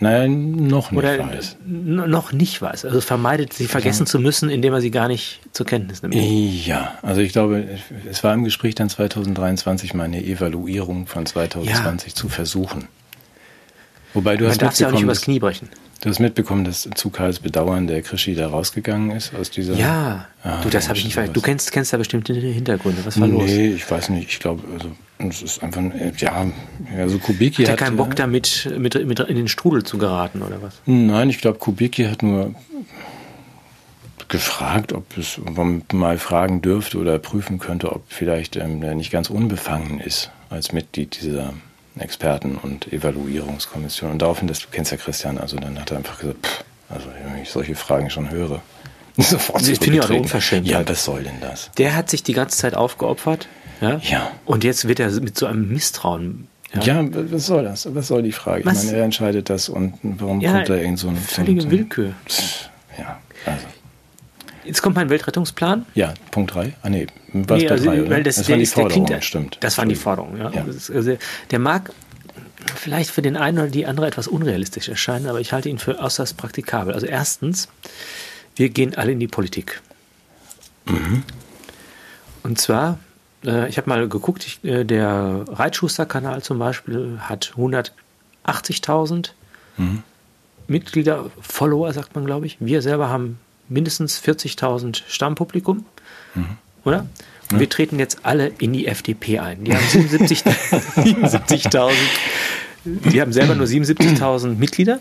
Nein, 0.00 0.52
noch 0.68 0.92
nicht 0.92 0.98
Oder 0.98 1.18
weiß. 1.18 1.56
Noch 1.66 2.32
nicht 2.32 2.62
weiß. 2.62 2.84
Also 2.84 3.00
vermeidet, 3.00 3.52
sie 3.52 3.66
vergessen 3.66 4.04
ja. 4.04 4.06
zu 4.06 4.20
müssen, 4.20 4.48
indem 4.48 4.72
er 4.72 4.80
sie 4.80 4.92
gar 4.92 5.08
nicht 5.08 5.40
zur 5.52 5.66
Kenntnis 5.66 6.02
nimmt. 6.02 6.14
Ja, 6.14 6.96
also 7.02 7.20
ich 7.20 7.32
glaube, 7.32 7.66
es 8.08 8.22
war 8.22 8.32
im 8.32 8.44
Gespräch 8.44 8.76
dann 8.76 8.88
2023 8.88 9.94
mal 9.94 10.04
eine 10.04 10.24
Evaluierung 10.24 11.08
von 11.08 11.26
2020 11.26 12.12
ja. 12.12 12.14
zu 12.14 12.28
versuchen. 12.28 12.86
Wobei 14.18 14.36
du 14.36 14.42
Man 14.42 14.50
hast 14.50 14.62
darf 14.62 14.76
ja 14.80 14.88
auch 14.88 14.92
nicht 14.92 15.02
übers 15.02 15.20
Knie 15.20 15.38
brechen. 15.38 15.68
Du 16.00 16.08
hast 16.08 16.18
mitbekommen, 16.18 16.64
dass 16.64 16.90
zu 16.96 17.10
Karls 17.10 17.38
Bedauern 17.38 17.86
der 17.86 18.02
Krischi 18.02 18.34
da 18.34 18.48
rausgegangen 18.48 19.12
ist 19.12 19.32
aus 19.32 19.48
dieser. 19.48 19.74
Ja, 19.74 20.26
ah, 20.42 20.60
du, 20.60 20.70
das 20.70 20.88
habe 20.88 20.98
ich 20.98 21.04
nicht 21.04 21.16
weiß. 21.16 21.30
Du 21.30 21.40
kennst, 21.40 21.70
kennst 21.70 21.92
da 21.92 21.98
bestimmte 21.98 22.34
Hintergründe. 22.34 23.06
Was 23.06 23.20
war 23.20 23.28
nee, 23.28 23.34
los? 23.34 23.44
Nee, 23.48 23.68
ich 23.74 23.88
weiß 23.88 24.08
nicht. 24.08 24.28
Ich 24.28 24.40
glaube, 24.40 24.64
also, 24.72 24.90
es 25.18 25.42
ist 25.42 25.62
einfach, 25.62 25.82
ja, 26.16 26.46
also 26.96 27.18
Kubicki 27.18 27.62
hat. 27.62 27.70
Er 27.70 27.76
keinen 27.76 27.96
Bock 27.96 28.16
da 28.16 28.26
mit, 28.26 28.68
mit, 28.76 29.06
mit 29.06 29.20
in 29.20 29.36
den 29.36 29.46
Strudel 29.46 29.84
zu 29.84 29.98
geraten, 29.98 30.42
oder 30.42 30.60
was? 30.62 30.82
Nein, 30.84 31.30
ich 31.30 31.38
glaube, 31.38 31.58
Kubicki 31.60 32.02
hat 32.06 32.24
nur 32.24 32.56
gefragt, 34.26 34.92
ob 34.92 35.16
es 35.16 35.38
man 35.38 35.84
mal 35.92 36.18
fragen 36.18 36.60
dürfte 36.60 36.98
oder 36.98 37.20
prüfen 37.20 37.60
könnte, 37.60 37.92
ob 37.92 38.02
vielleicht 38.08 38.56
ähm, 38.56 38.82
er 38.82 38.96
nicht 38.96 39.12
ganz 39.12 39.30
unbefangen 39.30 40.00
ist 40.00 40.32
als 40.50 40.72
Mitglied 40.72 41.22
dieser 41.22 41.54
Experten- 42.00 42.56
und 42.56 42.92
Evaluierungskommission. 42.92 44.12
Und 44.12 44.22
daraufhin, 44.22 44.48
das, 44.48 44.60
du 44.60 44.66
kennst 44.70 44.90
ja 44.90 44.96
Christian, 44.96 45.38
also 45.38 45.56
dann 45.56 45.78
hat 45.78 45.90
er 45.90 45.98
einfach 45.98 46.18
gesagt, 46.18 46.46
pff, 46.46 46.64
also 46.88 47.06
wenn 47.24 47.42
ich 47.42 47.50
solche 47.50 47.74
Fragen 47.74 48.10
schon 48.10 48.30
höre, 48.30 48.62
sofort 49.16 49.66
Ich 49.66 49.78
finde 49.78 49.98
ja 49.98 50.06
unverschämt. 50.06 50.66
Ja, 50.66 50.88
was 50.88 51.04
soll 51.04 51.24
denn 51.24 51.40
das? 51.40 51.70
Der 51.76 51.96
hat 51.96 52.08
sich 52.08 52.22
die 52.22 52.32
ganze 52.32 52.56
Zeit 52.56 52.74
aufgeopfert. 52.74 53.48
Ja. 53.80 54.00
ja. 54.02 54.30
Und 54.44 54.64
jetzt 54.64 54.88
wird 54.88 55.00
er 55.00 55.10
mit 55.20 55.38
so 55.38 55.46
einem 55.46 55.68
Misstrauen 55.68 56.48
ja. 56.74 56.82
ja, 56.82 57.08
was 57.12 57.46
soll 57.46 57.64
das? 57.64 57.94
Was 57.94 58.08
soll 58.08 58.22
die 58.22 58.32
Frage? 58.32 58.64
Was? 58.66 58.80
Ich 58.80 58.86
meine, 58.86 58.98
er 58.98 59.04
entscheidet 59.04 59.48
das 59.48 59.68
und 59.68 59.94
warum 60.02 60.40
ja, 60.40 60.52
kommt 60.52 60.68
da 60.68 60.74
irgend 60.74 60.98
so 60.98 61.08
ein. 61.08 61.16
Völlige 61.16 61.70
Willkür. 61.70 62.12
Ja, 62.98 63.18
also. 63.46 63.66
Jetzt 64.68 64.82
kommt 64.82 64.96
mein 64.96 65.08
Weltrettungsplan. 65.08 65.86
Ja, 65.94 66.12
Punkt 66.30 66.54
3. 66.54 66.74
Ah, 66.82 66.90
nee, 66.90 67.06
was 67.32 67.62
nee, 67.62 67.68
also, 67.70 67.86
drei, 67.86 68.10
weil 68.10 68.22
das, 68.22 68.36
das 68.36 68.50
waren 68.50 68.58
die 68.58 68.66
Forderungen, 68.66 69.22
stimmt. 69.22 69.56
Das 69.60 69.78
waren 69.78 69.88
die 69.88 69.94
Forderungen, 69.94 70.38
ja. 70.38 70.50
ja. 70.50 70.66
Also, 70.94 71.16
der 71.50 71.58
mag 71.58 71.90
vielleicht 72.76 73.10
für 73.10 73.22
den 73.22 73.38
einen 73.38 73.58
oder 73.58 73.68
die 73.68 73.86
andere 73.86 74.06
etwas 74.06 74.28
unrealistisch 74.28 74.90
erscheinen, 74.90 75.26
aber 75.26 75.40
ich 75.40 75.54
halte 75.54 75.70
ihn 75.70 75.78
für 75.78 75.98
äußerst 75.98 76.36
praktikabel. 76.36 76.92
Also 76.92 77.06
erstens, 77.06 77.68
wir 78.56 78.68
gehen 78.68 78.94
alle 78.94 79.12
in 79.12 79.20
die 79.20 79.26
Politik. 79.26 79.80
Mhm. 80.84 81.22
Und 82.42 82.60
zwar, 82.60 82.98
äh, 83.46 83.70
ich 83.70 83.78
habe 83.78 83.88
mal 83.88 84.06
geguckt, 84.06 84.46
ich, 84.46 84.62
äh, 84.64 84.84
der 84.84 85.44
Reitschuster-Kanal 85.48 86.42
zum 86.42 86.58
Beispiel 86.58 87.20
hat 87.20 87.54
180.000 87.56 89.30
mhm. 89.78 90.02
Mitglieder, 90.66 91.30
Follower, 91.40 91.90
sagt 91.94 92.14
man, 92.14 92.26
glaube 92.26 92.44
ich. 92.44 92.58
Wir 92.60 92.82
selber 92.82 93.08
haben 93.08 93.38
mindestens 93.68 94.22
40.000 94.22 95.02
Stammpublikum, 95.08 95.84
mhm. 96.34 96.58
oder? 96.84 97.06
Und 97.50 97.54
ja. 97.54 97.60
wir 97.60 97.68
treten 97.68 97.98
jetzt 97.98 98.24
alle 98.24 98.52
in 98.58 98.72
die 98.72 98.86
FDP 98.86 99.38
ein. 99.38 99.64
Die 99.64 99.74
haben 99.74 99.84
77.000, 99.84 101.92
die 102.84 103.20
haben 103.20 103.32
selber 103.32 103.54
nur 103.54 103.66
77.000 103.66 104.56
Mitglieder. 104.56 105.00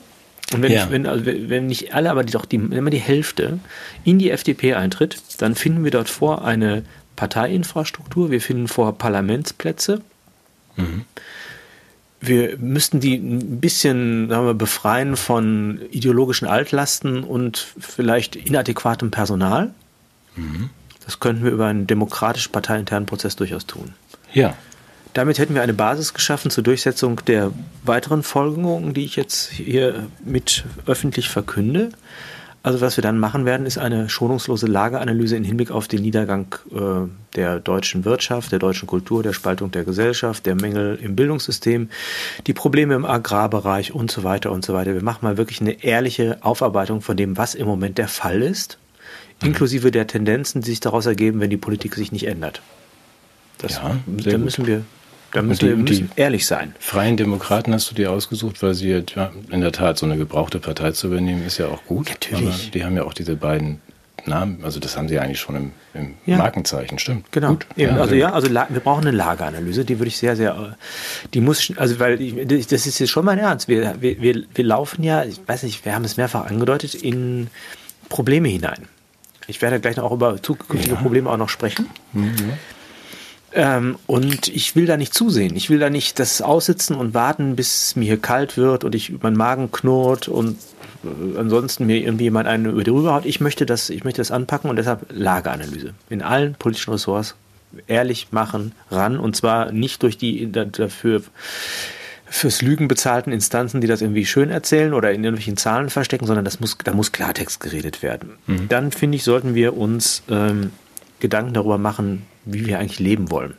Und 0.54 0.62
wenn, 0.62 0.72
ja. 0.72 0.90
wenn, 0.90 1.06
also 1.06 1.26
wenn 1.26 1.68
nicht 1.68 1.94
alle, 1.94 2.10
aber 2.10 2.24
die, 2.24 2.32
doch 2.32 2.46
die, 2.46 2.58
wenn 2.58 2.84
man 2.84 2.92
die 2.92 3.00
Hälfte 3.00 3.60
in 4.06 4.18
die 4.18 4.32
FDP 4.32 4.76
eintritt, 4.76 5.22
dann 5.40 5.56
finden 5.56 5.84
wir 5.84 5.92
dort 5.92 6.10
vor 6.10 6.46
eine 6.46 6.84
Parteiinfrastruktur, 7.18 8.32
wir 8.32 8.40
finden 8.40 8.70
vor 8.70 8.98
Parlamentsplätze. 8.98 10.02
Mhm 10.78 11.04
wir 12.20 12.58
müssten 12.58 13.00
die 13.00 13.16
ein 13.16 13.60
bisschen 13.60 14.30
sagen 14.30 14.46
wir, 14.46 14.54
befreien 14.54 15.16
von 15.16 15.82
ideologischen 15.92 16.48
Altlasten 16.48 17.24
und 17.24 17.68
vielleicht 17.80 18.36
inadäquatem 18.36 19.12
Personal. 19.12 19.72
Mhm. 20.36 20.70
Das 21.06 21.20
könnten 21.20 21.44
wir 21.44 21.52
über 21.52 21.68
einen 21.68 21.88
demokratisch 21.88 22.48
parteiinternen 22.50 23.06
Prozess 23.06 23.36
durchaus 23.36 23.66
tun. 23.66 23.94
Ja. 24.34 24.56
Damit 25.14 25.40
hätten 25.40 25.56
wir 25.56 25.62
eine 25.62 25.74
Basis 25.74 26.14
geschaffen 26.14 26.52
zur 26.52 26.64
Durchsetzung 26.64 27.22
der 27.26 27.52
weiteren 27.84 28.24
Folgerungen, 28.24 28.94
die 28.94 29.06
ich 29.06 29.16
jetzt 29.16 29.50
hier 29.50 30.08
mit 30.24 30.66
öffentlich 30.86 31.30
verkünde. 31.30 31.90
Also 32.64 32.82
was 32.82 32.98
wir 32.98 33.02
dann 33.02 33.18
machen 33.18 33.46
werden, 33.46 33.66
ist 33.66 33.78
eine 33.78 34.10
schonungslose 34.10 34.68
Lageanalyse 34.68 35.38
im 35.38 35.44
Hinblick 35.44 35.72
auf 35.72 35.88
den 35.88 36.02
Niedergang 36.02 36.54
äh, 36.72 37.08
der 37.36 37.60
deutschen 37.60 38.04
Wirtschaft, 38.04 38.52
der 38.52 38.60
deutschen 38.60 38.88
Kultur, 38.88 39.24
der 39.24 39.34
Spaltung 39.34 39.72
der 39.72 39.86
Gesellschaft, 39.86 40.46
der 40.46 40.56
Mängel 40.56 41.00
im 41.02 41.16
Bildungssystem, 41.16 41.90
die 42.46 42.54
Probleme 42.54 42.96
im 42.96 43.06
Agrarbereich 43.06 43.94
und 43.94 44.12
so 44.12 44.24
weiter 44.24 44.52
und 44.52 44.66
so 44.66 44.74
weiter. 44.74 44.94
Wir 44.94 45.04
machen 45.04 45.20
mal 45.22 45.38
wirklich 45.38 45.62
eine 45.62 45.84
ehrliche 45.84 46.40
Aufarbeitung 46.42 47.02
von 47.02 47.16
dem, 47.16 47.38
was 47.38 47.56
im 47.56 47.68
Moment 47.68 47.98
der 47.98 48.08
Fall 48.08 48.42
ist, 48.42 48.78
inklusive 49.42 49.92
der 49.92 50.08
Tendenzen, 50.08 50.62
die 50.62 50.72
sich 50.72 50.80
daraus 50.80 51.06
ergeben, 51.06 51.40
wenn 51.40 51.50
die 51.50 51.58
Politik 51.58 51.96
sich 51.96 52.12
nicht 52.12 52.28
ändert. 52.28 52.62
Das, 53.60 53.74
ja, 53.76 53.98
da 54.08 54.38
müssen 54.38 54.68
wir 54.68 54.84
da 55.32 55.42
müssen 55.42 55.60
die, 55.60 55.70
wir 55.70 55.78
müssen 55.78 56.12
ehrlich 56.16 56.46
sein. 56.46 56.74
Freien 56.80 57.18
Demokraten 57.18 57.74
hast 57.74 57.92
du 57.92 57.96
dir 57.96 58.12
ausgesucht, 58.12 58.62
weil 58.64 58.74
sie 58.74 59.04
ja, 59.16 59.32
in 59.52 59.62
der 59.62 59.72
Tat 59.72 59.98
so 59.98 60.06
eine 60.06 60.18
gebrauchte 60.18 60.60
Partei 60.60 60.92
zu 60.92 61.08
übernehmen, 61.08 61.46
ist 61.46 61.58
ja 61.58 61.68
auch 61.68 61.84
gut. 61.86 62.10
Natürlich. 62.10 62.72
die 62.72 62.84
haben 62.84 62.96
ja 62.96 63.04
auch 63.04 63.14
diese 63.14 63.36
beiden 63.36 63.82
Namen, 64.26 64.60
also 64.64 64.80
das 64.80 64.98
haben 64.98 65.08
sie 65.08 65.20
eigentlich 65.20 65.40
schon 65.40 65.56
im, 65.56 65.72
im 65.94 66.14
ja. 66.26 66.38
Markenzeichen, 66.38 67.00
stimmt. 67.00 67.32
Genau. 67.32 67.50
Gut. 67.50 67.68
Eben, 67.76 67.96
ja, 67.96 68.02
also 68.02 68.16
ja, 68.16 68.34
also 68.34 68.50
wir 68.50 68.80
brauchen 68.80 69.08
eine 69.08 69.16
Lageanalyse, 69.16 69.86
die 69.86 70.00
würde 70.00 70.10
ich 70.10 70.18
sehr, 70.18 70.36
sehr, 70.36 70.76
die 71.34 71.42
muss, 71.42 71.72
also 71.78 72.00
weil 72.00 72.20
ich, 72.22 72.68
das 72.68 72.86
ist 72.86 73.00
jetzt 73.00 73.10
schon 73.10 73.26
mein 73.26 73.40
Ernst. 73.40 73.68
Wir, 73.68 73.96
wir, 74.00 74.22
wir, 74.22 74.44
wir 74.54 74.66
laufen 74.66 75.04
ja, 75.04 75.24
ich 75.24 75.40
weiß 75.46 75.64
nicht, 75.64 75.86
wir 75.86 75.96
haben 75.96 76.04
es 76.04 76.18
mehrfach 76.18 76.46
angedeutet, 76.46 76.96
in 76.96 77.48
Probleme 78.10 78.48
hinein. 78.50 78.88
Ich 79.48 79.62
werde 79.62 79.80
gleich 79.80 79.96
noch 79.96 80.04
auch 80.04 80.12
über 80.12 80.42
zukünftige 80.42 80.96
Probleme 80.96 81.30
auch 81.30 81.38
noch 81.38 81.50
sprechen. 81.50 81.88
Mhm. 82.12 82.54
Ähm, 83.58 83.98
und 84.06 84.50
ich 84.50 84.76
will 84.76 84.86
da 84.86 84.98
nicht 84.98 85.16
zusehen. 85.16 85.56
Ich 85.56 85.72
will 85.72 85.80
da 85.80 85.90
nicht 85.90 86.20
das 86.20 86.44
aussitzen 86.44 86.96
und 86.96 87.16
warten, 87.16 87.56
bis 87.56 87.96
mir 87.96 88.06
hier 88.06 88.22
kalt 88.22 88.56
wird 88.56 88.84
und 88.84 88.94
ich 88.94 89.12
mein 89.24 89.36
Magen 89.36 89.72
knurrt 89.72 90.28
und 90.28 90.60
äh, 91.04 91.40
ansonsten 91.40 91.88
mir 91.88 91.98
irgendwie 91.98 92.26
jemand 92.26 92.48
einen 92.48 92.68
über 92.68 92.84
die 92.84 92.92
Rübe 92.92 93.12
haut. 93.12 93.26
Ich 93.26 93.42
möchte 93.42 93.66
das, 93.66 93.90
ich 93.90 94.04
möchte 94.04 94.22
das 94.22 94.30
anpacken 94.30 94.70
und 94.70 94.76
deshalb 94.76 95.08
Lageanalyse. 95.10 95.96
In 96.12 96.22
allen 96.22 96.54
politischen 96.54 96.92
Ressorts 96.92 97.34
ehrlich 97.88 98.28
machen, 98.30 98.74
ran 98.92 99.18
und 99.18 99.36
zwar 99.36 99.72
nicht 99.72 100.04
durch 100.04 100.20
die 100.20 100.52
dafür 100.52 101.24
fürs 102.30 102.62
Lügen 102.62 102.88
bezahlten 102.88 103.32
Instanzen, 103.32 103.82
die 103.82 103.88
das 103.88 104.02
irgendwie 104.02 104.26
schön 104.26 104.52
erzählen 104.52 104.94
oder 104.94 105.12
in 105.14 105.24
irgendwelchen 105.24 105.58
Zahlen 105.58 105.90
verstecken, 105.90 106.28
sondern 106.28 106.46
das 106.46 106.60
muss, 106.60 106.78
da 106.84 106.94
muss 106.94 107.12
Klartext 107.12 107.60
geredet 107.60 108.04
werden. 108.04 108.34
Mhm. 108.46 108.70
Dann 108.70 108.92
finde 108.92 109.16
ich, 109.16 109.24
sollten 109.24 109.56
wir 109.56 109.76
uns 109.76 110.22
ähm, 110.30 110.72
Gedanken 111.20 111.54
darüber 111.54 111.78
machen, 111.78 112.26
wie 112.46 112.66
wir 112.66 112.80
eigentlich 112.80 113.00
leben 113.00 113.32
wollen. 113.32 113.56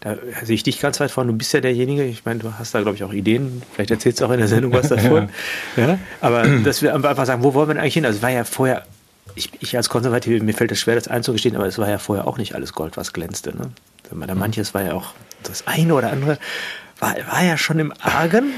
Da 0.00 0.16
sehe 0.42 0.54
ich 0.54 0.62
dich 0.62 0.80
ganz 0.80 1.00
weit 1.00 1.10
vorne. 1.10 1.32
Du 1.32 1.38
bist 1.38 1.52
ja 1.52 1.60
derjenige, 1.60 2.04
ich 2.04 2.24
meine, 2.24 2.40
du 2.40 2.52
hast 2.58 2.74
da, 2.74 2.80
glaube 2.82 2.96
ich, 2.96 3.04
auch 3.04 3.12
Ideen. 3.12 3.62
Vielleicht 3.72 3.90
erzählst 3.90 4.20
du 4.20 4.26
auch 4.26 4.30
in 4.30 4.38
der 4.38 4.48
Sendung 4.48 4.72
was 4.72 4.88
davon. 4.90 5.30
ja. 5.76 5.98
Aber 6.20 6.46
dass 6.46 6.82
wir 6.82 6.94
einfach 6.94 7.26
sagen, 7.26 7.42
wo 7.42 7.54
wollen 7.54 7.68
wir 7.68 7.74
denn 7.74 7.82
eigentlich 7.82 7.94
hin? 7.94 8.04
Also 8.04 8.18
es 8.18 8.22
war 8.22 8.30
ja 8.30 8.44
vorher, 8.44 8.84
ich, 9.34 9.50
ich 9.60 9.76
als 9.76 9.88
Konservative, 9.88 10.42
mir 10.44 10.54
fällt 10.54 10.72
es 10.72 10.80
schwer, 10.80 10.94
das 10.94 11.08
einzugestehen, 11.08 11.56
aber 11.56 11.66
es 11.66 11.78
war 11.78 11.88
ja 11.88 11.98
vorher 11.98 12.26
auch 12.26 12.38
nicht 12.38 12.54
alles 12.54 12.72
Gold, 12.72 12.96
was 12.96 13.12
glänzte. 13.12 13.56
Ne? 13.56 13.70
Manches 14.34 14.74
war 14.74 14.82
ja 14.82 14.92
auch 14.92 15.14
das 15.42 15.66
eine 15.66 15.94
oder 15.94 16.10
andere 16.12 16.38
war, 16.98 17.14
war 17.30 17.44
ja 17.44 17.58
schon 17.58 17.78
im 17.78 17.92
Argen. 18.00 18.52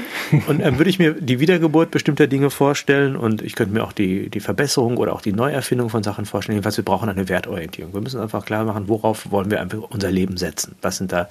Und 0.47 0.59
dann 0.59 0.77
würde 0.77 0.89
ich 0.89 0.99
mir 0.99 1.13
die 1.13 1.39
Wiedergeburt 1.39 1.91
bestimmter 1.91 2.27
Dinge 2.27 2.49
vorstellen 2.49 3.15
und 3.15 3.41
ich 3.41 3.55
könnte 3.55 3.73
mir 3.73 3.83
auch 3.83 3.91
die, 3.91 4.29
die 4.29 4.39
Verbesserung 4.39 4.97
oder 4.97 5.13
auch 5.13 5.21
die 5.21 5.33
Neuerfindung 5.33 5.89
von 5.89 6.03
Sachen 6.03 6.25
vorstellen. 6.25 6.55
Jedenfalls, 6.55 6.77
wir 6.77 6.85
brauchen 6.85 7.09
eine 7.09 7.27
Wertorientierung. 7.27 7.93
Wir 7.93 8.01
müssen 8.01 8.19
einfach 8.19 8.45
klar 8.45 8.63
machen, 8.65 8.87
worauf 8.87 9.31
wollen 9.31 9.51
wir 9.51 9.59
einfach 9.59 9.79
unser 9.89 10.11
Leben 10.11 10.37
setzen. 10.37 10.75
Was 10.81 10.97
sind 10.97 11.11
da 11.11 11.27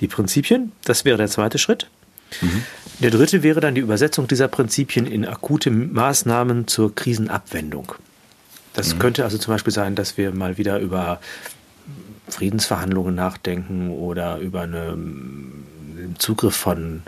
die 0.00 0.08
Prinzipien? 0.08 0.72
Das 0.84 1.04
wäre 1.04 1.16
der 1.16 1.28
zweite 1.28 1.58
Schritt. 1.58 1.88
Mhm. 2.40 2.64
Der 3.00 3.10
dritte 3.10 3.42
wäre 3.42 3.60
dann 3.60 3.74
die 3.74 3.80
Übersetzung 3.80 4.28
dieser 4.28 4.48
Prinzipien 4.48 5.06
in 5.06 5.26
akute 5.26 5.70
Maßnahmen 5.70 6.66
zur 6.66 6.94
Krisenabwendung. 6.94 7.94
Das 8.74 8.94
mhm. 8.94 8.98
könnte 8.98 9.24
also 9.24 9.38
zum 9.38 9.54
Beispiel 9.54 9.72
sein, 9.72 9.94
dass 9.94 10.16
wir 10.16 10.32
mal 10.32 10.58
wieder 10.58 10.78
über 10.78 11.20
Friedensverhandlungen 12.28 13.14
nachdenken 13.14 13.90
oder 13.90 14.38
über 14.38 14.62
eine 14.62 14.96
Zugriff 16.18 16.56
von 16.56 17.02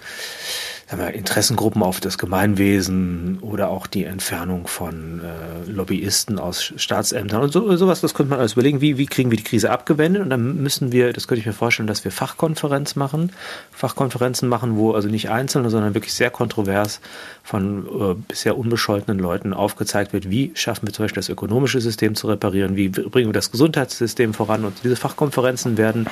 wir, 0.90 1.14
Interessengruppen 1.14 1.82
auf 1.82 2.00
das 2.00 2.18
Gemeinwesen 2.18 3.38
oder 3.40 3.68
auch 3.68 3.86
die 3.86 4.04
Entfernung 4.04 4.66
von 4.66 5.20
äh, 5.20 5.70
Lobbyisten 5.70 6.38
aus 6.38 6.72
Staatsämtern 6.76 7.42
und 7.42 7.52
so, 7.52 7.76
sowas, 7.76 8.00
das 8.00 8.14
könnte 8.14 8.30
man 8.30 8.40
alles 8.40 8.52
überlegen, 8.54 8.80
wie, 8.80 8.98
wie 8.98 9.06
kriegen 9.06 9.30
wir 9.30 9.38
die 9.38 9.44
Krise 9.44 9.70
abgewendet? 9.70 10.22
Und 10.22 10.30
dann 10.30 10.62
müssen 10.62 10.92
wir, 10.92 11.12
das 11.12 11.28
könnte 11.28 11.40
ich 11.40 11.46
mir 11.46 11.52
vorstellen, 11.52 11.86
dass 11.86 12.04
wir 12.04 12.12
Fachkonferenz 12.12 12.96
machen, 12.96 13.32
Fachkonferenzen 13.70 14.48
machen, 14.48 14.76
wo 14.76 14.92
also 14.92 15.08
nicht 15.08 15.30
Einzelne, 15.30 15.70
sondern 15.70 15.94
wirklich 15.94 16.14
sehr 16.14 16.30
kontrovers 16.30 17.00
von 17.42 17.86
äh, 17.86 18.14
bisher 18.28 18.58
unbescholtenen 18.58 19.18
Leuten 19.18 19.54
aufgezeigt 19.54 20.12
wird, 20.12 20.30
wie 20.30 20.52
schaffen 20.54 20.86
wir 20.86 20.92
zum 20.92 21.04
Beispiel 21.04 21.20
das 21.20 21.28
ökonomische 21.28 21.80
System 21.80 22.14
zu 22.14 22.28
reparieren, 22.28 22.76
wie 22.76 22.88
bringen 22.88 23.28
wir 23.28 23.32
das 23.32 23.50
Gesundheitssystem 23.50 24.34
voran? 24.34 24.64
Und 24.64 24.74
diese 24.84 24.96
Fachkonferenzen 24.96 25.76
werden 25.78 26.06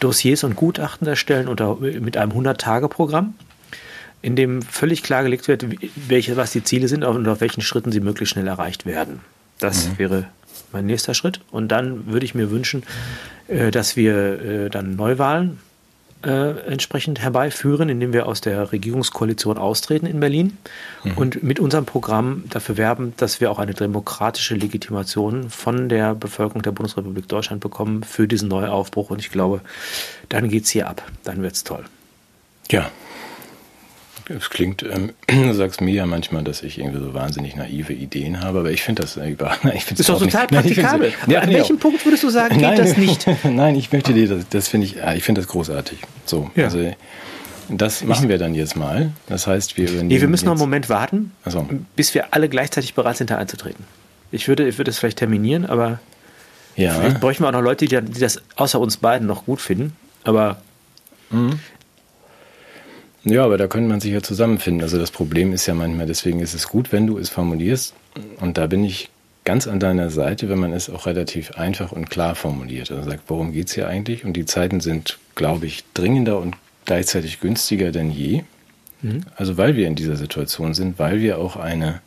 Dossiers 0.00 0.44
und 0.44 0.56
Gutachten 0.56 1.06
erstellen 1.06 1.48
unter, 1.48 1.76
mit 1.76 2.16
einem 2.16 2.32
100-Tage-Programm 2.32 3.34
in 4.22 4.36
dem 4.36 4.62
völlig 4.62 5.02
klargelegt 5.02 5.48
wird, 5.48 5.64
welche, 6.08 6.36
was 6.36 6.52
die 6.52 6.64
Ziele 6.64 6.88
sind 6.88 7.04
und 7.04 7.28
auf 7.28 7.40
welchen 7.40 7.60
Schritten 7.60 7.92
sie 7.92 8.00
möglichst 8.00 8.32
schnell 8.32 8.46
erreicht 8.46 8.86
werden. 8.86 9.20
Das 9.58 9.88
mhm. 9.88 9.98
wäre 9.98 10.26
mein 10.72 10.86
nächster 10.86 11.14
Schritt. 11.14 11.40
Und 11.50 11.68
dann 11.68 12.06
würde 12.06 12.26
ich 12.26 12.34
mir 12.34 12.50
wünschen, 12.50 12.82
äh, 13.48 13.70
dass 13.70 13.96
wir 13.96 14.40
äh, 14.40 14.70
dann 14.70 14.96
Neuwahlen 14.96 15.58
äh, 16.24 16.58
entsprechend 16.66 17.20
herbeiführen, 17.20 17.88
indem 17.88 18.12
wir 18.12 18.26
aus 18.26 18.40
der 18.40 18.72
Regierungskoalition 18.72 19.58
austreten 19.58 20.06
in 20.06 20.18
Berlin 20.18 20.56
mhm. 21.04 21.12
und 21.12 21.42
mit 21.42 21.60
unserem 21.60 21.84
Programm 21.84 22.44
dafür 22.48 22.76
werben, 22.76 23.14
dass 23.16 23.40
wir 23.40 23.50
auch 23.50 23.58
eine 23.58 23.74
demokratische 23.74 24.54
Legitimation 24.54 25.50
von 25.50 25.88
der 25.88 26.14
Bevölkerung 26.14 26.62
der 26.62 26.72
Bundesrepublik 26.72 27.28
Deutschland 27.28 27.60
bekommen 27.60 28.02
für 28.02 28.26
diesen 28.26 28.48
Neuaufbruch. 28.48 29.10
Und 29.10 29.20
ich 29.20 29.30
glaube, 29.30 29.60
dann 30.28 30.48
geht 30.48 30.64
es 30.64 30.70
hier 30.70 30.88
ab. 30.88 31.02
Dann 31.22 31.42
wird 31.42 31.54
es 31.54 31.64
toll. 31.64 31.84
Ja, 32.70 32.90
es 34.28 34.50
klingt, 34.50 34.82
ähm, 34.82 35.12
du 35.28 35.52
sagst 35.52 35.80
mir 35.80 35.92
ja 35.92 36.06
manchmal, 36.06 36.42
dass 36.42 36.62
ich 36.62 36.78
irgendwie 36.78 37.00
so 37.00 37.14
wahnsinnig 37.14 37.56
naive 37.56 37.92
Ideen 37.92 38.40
habe, 38.42 38.60
aber 38.60 38.70
ich 38.70 38.82
finde 38.82 39.02
das 39.02 39.16
äh, 39.16 39.30
über. 39.30 39.56
Ich 39.74 39.84
das 39.86 40.00
ist 40.00 40.08
doch 40.08 40.18
total 40.18 40.46
praktikabel. 40.46 41.12
Nein, 41.22 41.30
ja, 41.30 41.40
an 41.40 41.50
welchem 41.50 41.76
auch. 41.76 41.80
Punkt 41.80 42.04
würdest 42.04 42.22
du 42.22 42.30
sagen, 42.30 42.54
geht 42.54 42.62
nein, 42.62 42.76
das 42.76 42.96
nicht? 42.96 43.26
nein, 43.44 43.76
ich 43.76 43.92
möchte 43.92 44.12
dir, 44.12 44.28
das, 44.28 44.48
das 44.48 44.68
finde 44.68 44.86
ich, 44.86 44.96
ich 44.96 45.24
finde 45.24 45.40
das 45.40 45.48
großartig. 45.48 45.98
So, 46.24 46.50
ja. 46.54 46.64
also 46.64 46.92
das 47.68 48.04
machen 48.04 48.28
wir 48.28 48.38
dann 48.38 48.54
jetzt 48.54 48.76
mal. 48.76 49.12
Das 49.26 49.46
heißt, 49.46 49.76
wir 49.76 50.02
Nee, 50.02 50.20
wir 50.20 50.28
müssen 50.28 50.46
noch 50.46 50.52
einen 50.52 50.60
Moment 50.60 50.88
warten, 50.88 51.32
so. 51.44 51.68
bis 51.96 52.14
wir 52.14 52.32
alle 52.32 52.48
gleichzeitig 52.48 52.94
bereit 52.94 53.16
sind, 53.16 53.30
da 53.30 53.38
einzutreten. 53.38 53.84
Ich 54.30 54.48
würde, 54.48 54.68
ich 54.68 54.78
würde 54.78 54.90
es 54.90 54.98
vielleicht 54.98 55.18
terminieren, 55.18 55.66
aber 55.66 55.98
ja. 56.76 56.94
vielleicht 56.94 57.20
bräuchten 57.20 57.42
wir 57.42 57.48
auch 57.48 57.52
noch 57.52 57.62
Leute, 57.62 57.86
die, 57.86 58.00
die 58.00 58.20
das 58.20 58.40
außer 58.56 58.78
uns 58.78 58.98
beiden 58.98 59.26
noch 59.26 59.46
gut 59.46 59.60
finden. 59.60 59.96
Aber 60.24 60.58
mhm. 61.30 61.60
Ja, 63.26 63.44
aber 63.44 63.58
da 63.58 63.66
könnte 63.66 63.88
man 63.88 64.00
sich 64.00 64.12
ja 64.12 64.22
zusammenfinden. 64.22 64.82
Also 64.82 64.98
das 64.98 65.10
Problem 65.10 65.52
ist 65.52 65.66
ja 65.66 65.74
manchmal, 65.74 66.06
deswegen 66.06 66.38
ist 66.38 66.54
es 66.54 66.68
gut, 66.68 66.92
wenn 66.92 67.08
du 67.08 67.18
es 67.18 67.28
formulierst. 67.28 67.92
Und 68.40 68.56
da 68.56 68.68
bin 68.68 68.84
ich 68.84 69.10
ganz 69.44 69.66
an 69.66 69.80
deiner 69.80 70.10
Seite, 70.10 70.48
wenn 70.48 70.60
man 70.60 70.72
es 70.72 70.88
auch 70.88 71.06
relativ 71.06 71.52
einfach 71.58 71.90
und 71.90 72.08
klar 72.08 72.36
formuliert. 72.36 72.92
Also 72.92 73.10
sagt, 73.10 73.24
worum 73.26 73.52
geht 73.52 73.66
es 73.66 73.74
hier 73.74 73.88
eigentlich? 73.88 74.24
Und 74.24 74.34
die 74.34 74.46
Zeiten 74.46 74.80
sind, 74.80 75.18
glaube 75.34 75.66
ich, 75.66 75.82
dringender 75.92 76.38
und 76.38 76.54
gleichzeitig 76.84 77.40
günstiger 77.40 77.90
denn 77.90 78.12
je. 78.12 78.44
Mhm. 79.02 79.22
Also 79.34 79.56
weil 79.56 79.74
wir 79.74 79.88
in 79.88 79.96
dieser 79.96 80.16
Situation 80.16 80.72
sind, 80.72 81.00
weil 81.00 81.20
wir 81.20 81.38
auch 81.38 81.56
eine, 81.56 82.00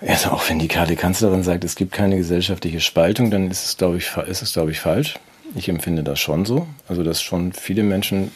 also 0.00 0.30
auch 0.30 0.48
wenn 0.48 0.60
die 0.60 0.68
Karte 0.68 0.94
Kanzlerin 0.94 1.42
sagt, 1.42 1.64
es 1.64 1.74
gibt 1.74 1.90
keine 1.90 2.16
gesellschaftliche 2.16 2.78
Spaltung, 2.78 3.32
dann 3.32 3.50
ist 3.50 3.64
es, 3.64 3.76
glaube 3.76 3.96
ich, 3.96 4.16
ist 4.28 4.42
es, 4.42 4.52
glaube 4.52 4.70
ich, 4.70 4.78
falsch. 4.78 5.16
Ich 5.56 5.68
empfinde 5.68 6.04
das 6.04 6.20
schon 6.20 6.44
so. 6.44 6.68
Also 6.86 7.02
dass 7.02 7.20
schon 7.20 7.52
viele 7.52 7.82
Menschen 7.82 8.30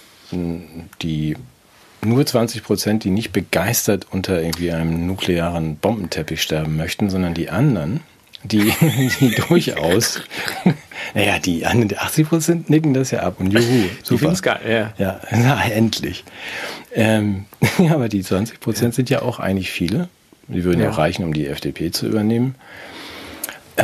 die 1.03 1.37
nur 2.05 2.27
20 2.27 2.65
Prozent, 2.65 3.05
die 3.05 3.11
nicht 3.11 3.33
begeistert 3.33 4.07
unter 4.11 4.43
irgendwie 4.43 4.73
einem 4.73 5.07
nuklearen 5.07 5.77
Bombenteppich 5.77 6.43
sterben 6.43 6.77
möchten, 6.77 7.11
sondern 7.11 7.35
die 7.35 7.51
anderen, 7.51 8.01
die, 8.45 8.73
die 9.21 9.35
durchaus, 9.49 10.21
naja, 11.15 11.39
die 11.39 11.65
80 11.65 12.29
Prozent 12.29 12.71
nicken 12.71 12.95
das 12.95 13.11
ja 13.11 13.21
ab 13.21 13.37
und 13.39 13.53
juhu, 13.53 13.89
super. 14.03 14.33
Die 14.33 14.43
geil, 14.43 14.93
ja. 14.99 15.05
Ja, 15.05 15.21
na, 15.31 15.65
endlich. 15.65 16.25
Ähm, 16.95 17.47
ja, 17.79 17.95
aber 17.95 18.09
die 18.09 18.23
20 18.23 18.61
Prozent 18.61 18.95
ja. 18.95 18.97
sind 18.97 19.11
ja 19.11 19.23
auch 19.23 19.39
eigentlich 19.39 19.71
viele. 19.71 20.09
Die 20.49 20.65
würden 20.65 20.81
ja 20.81 20.91
auch 20.91 20.99
reichen, 20.99 21.25
um 21.25 21.33
die 21.33 21.47
FDP 21.47 21.93
zu 21.93 22.07
übernehmen. 22.07 22.57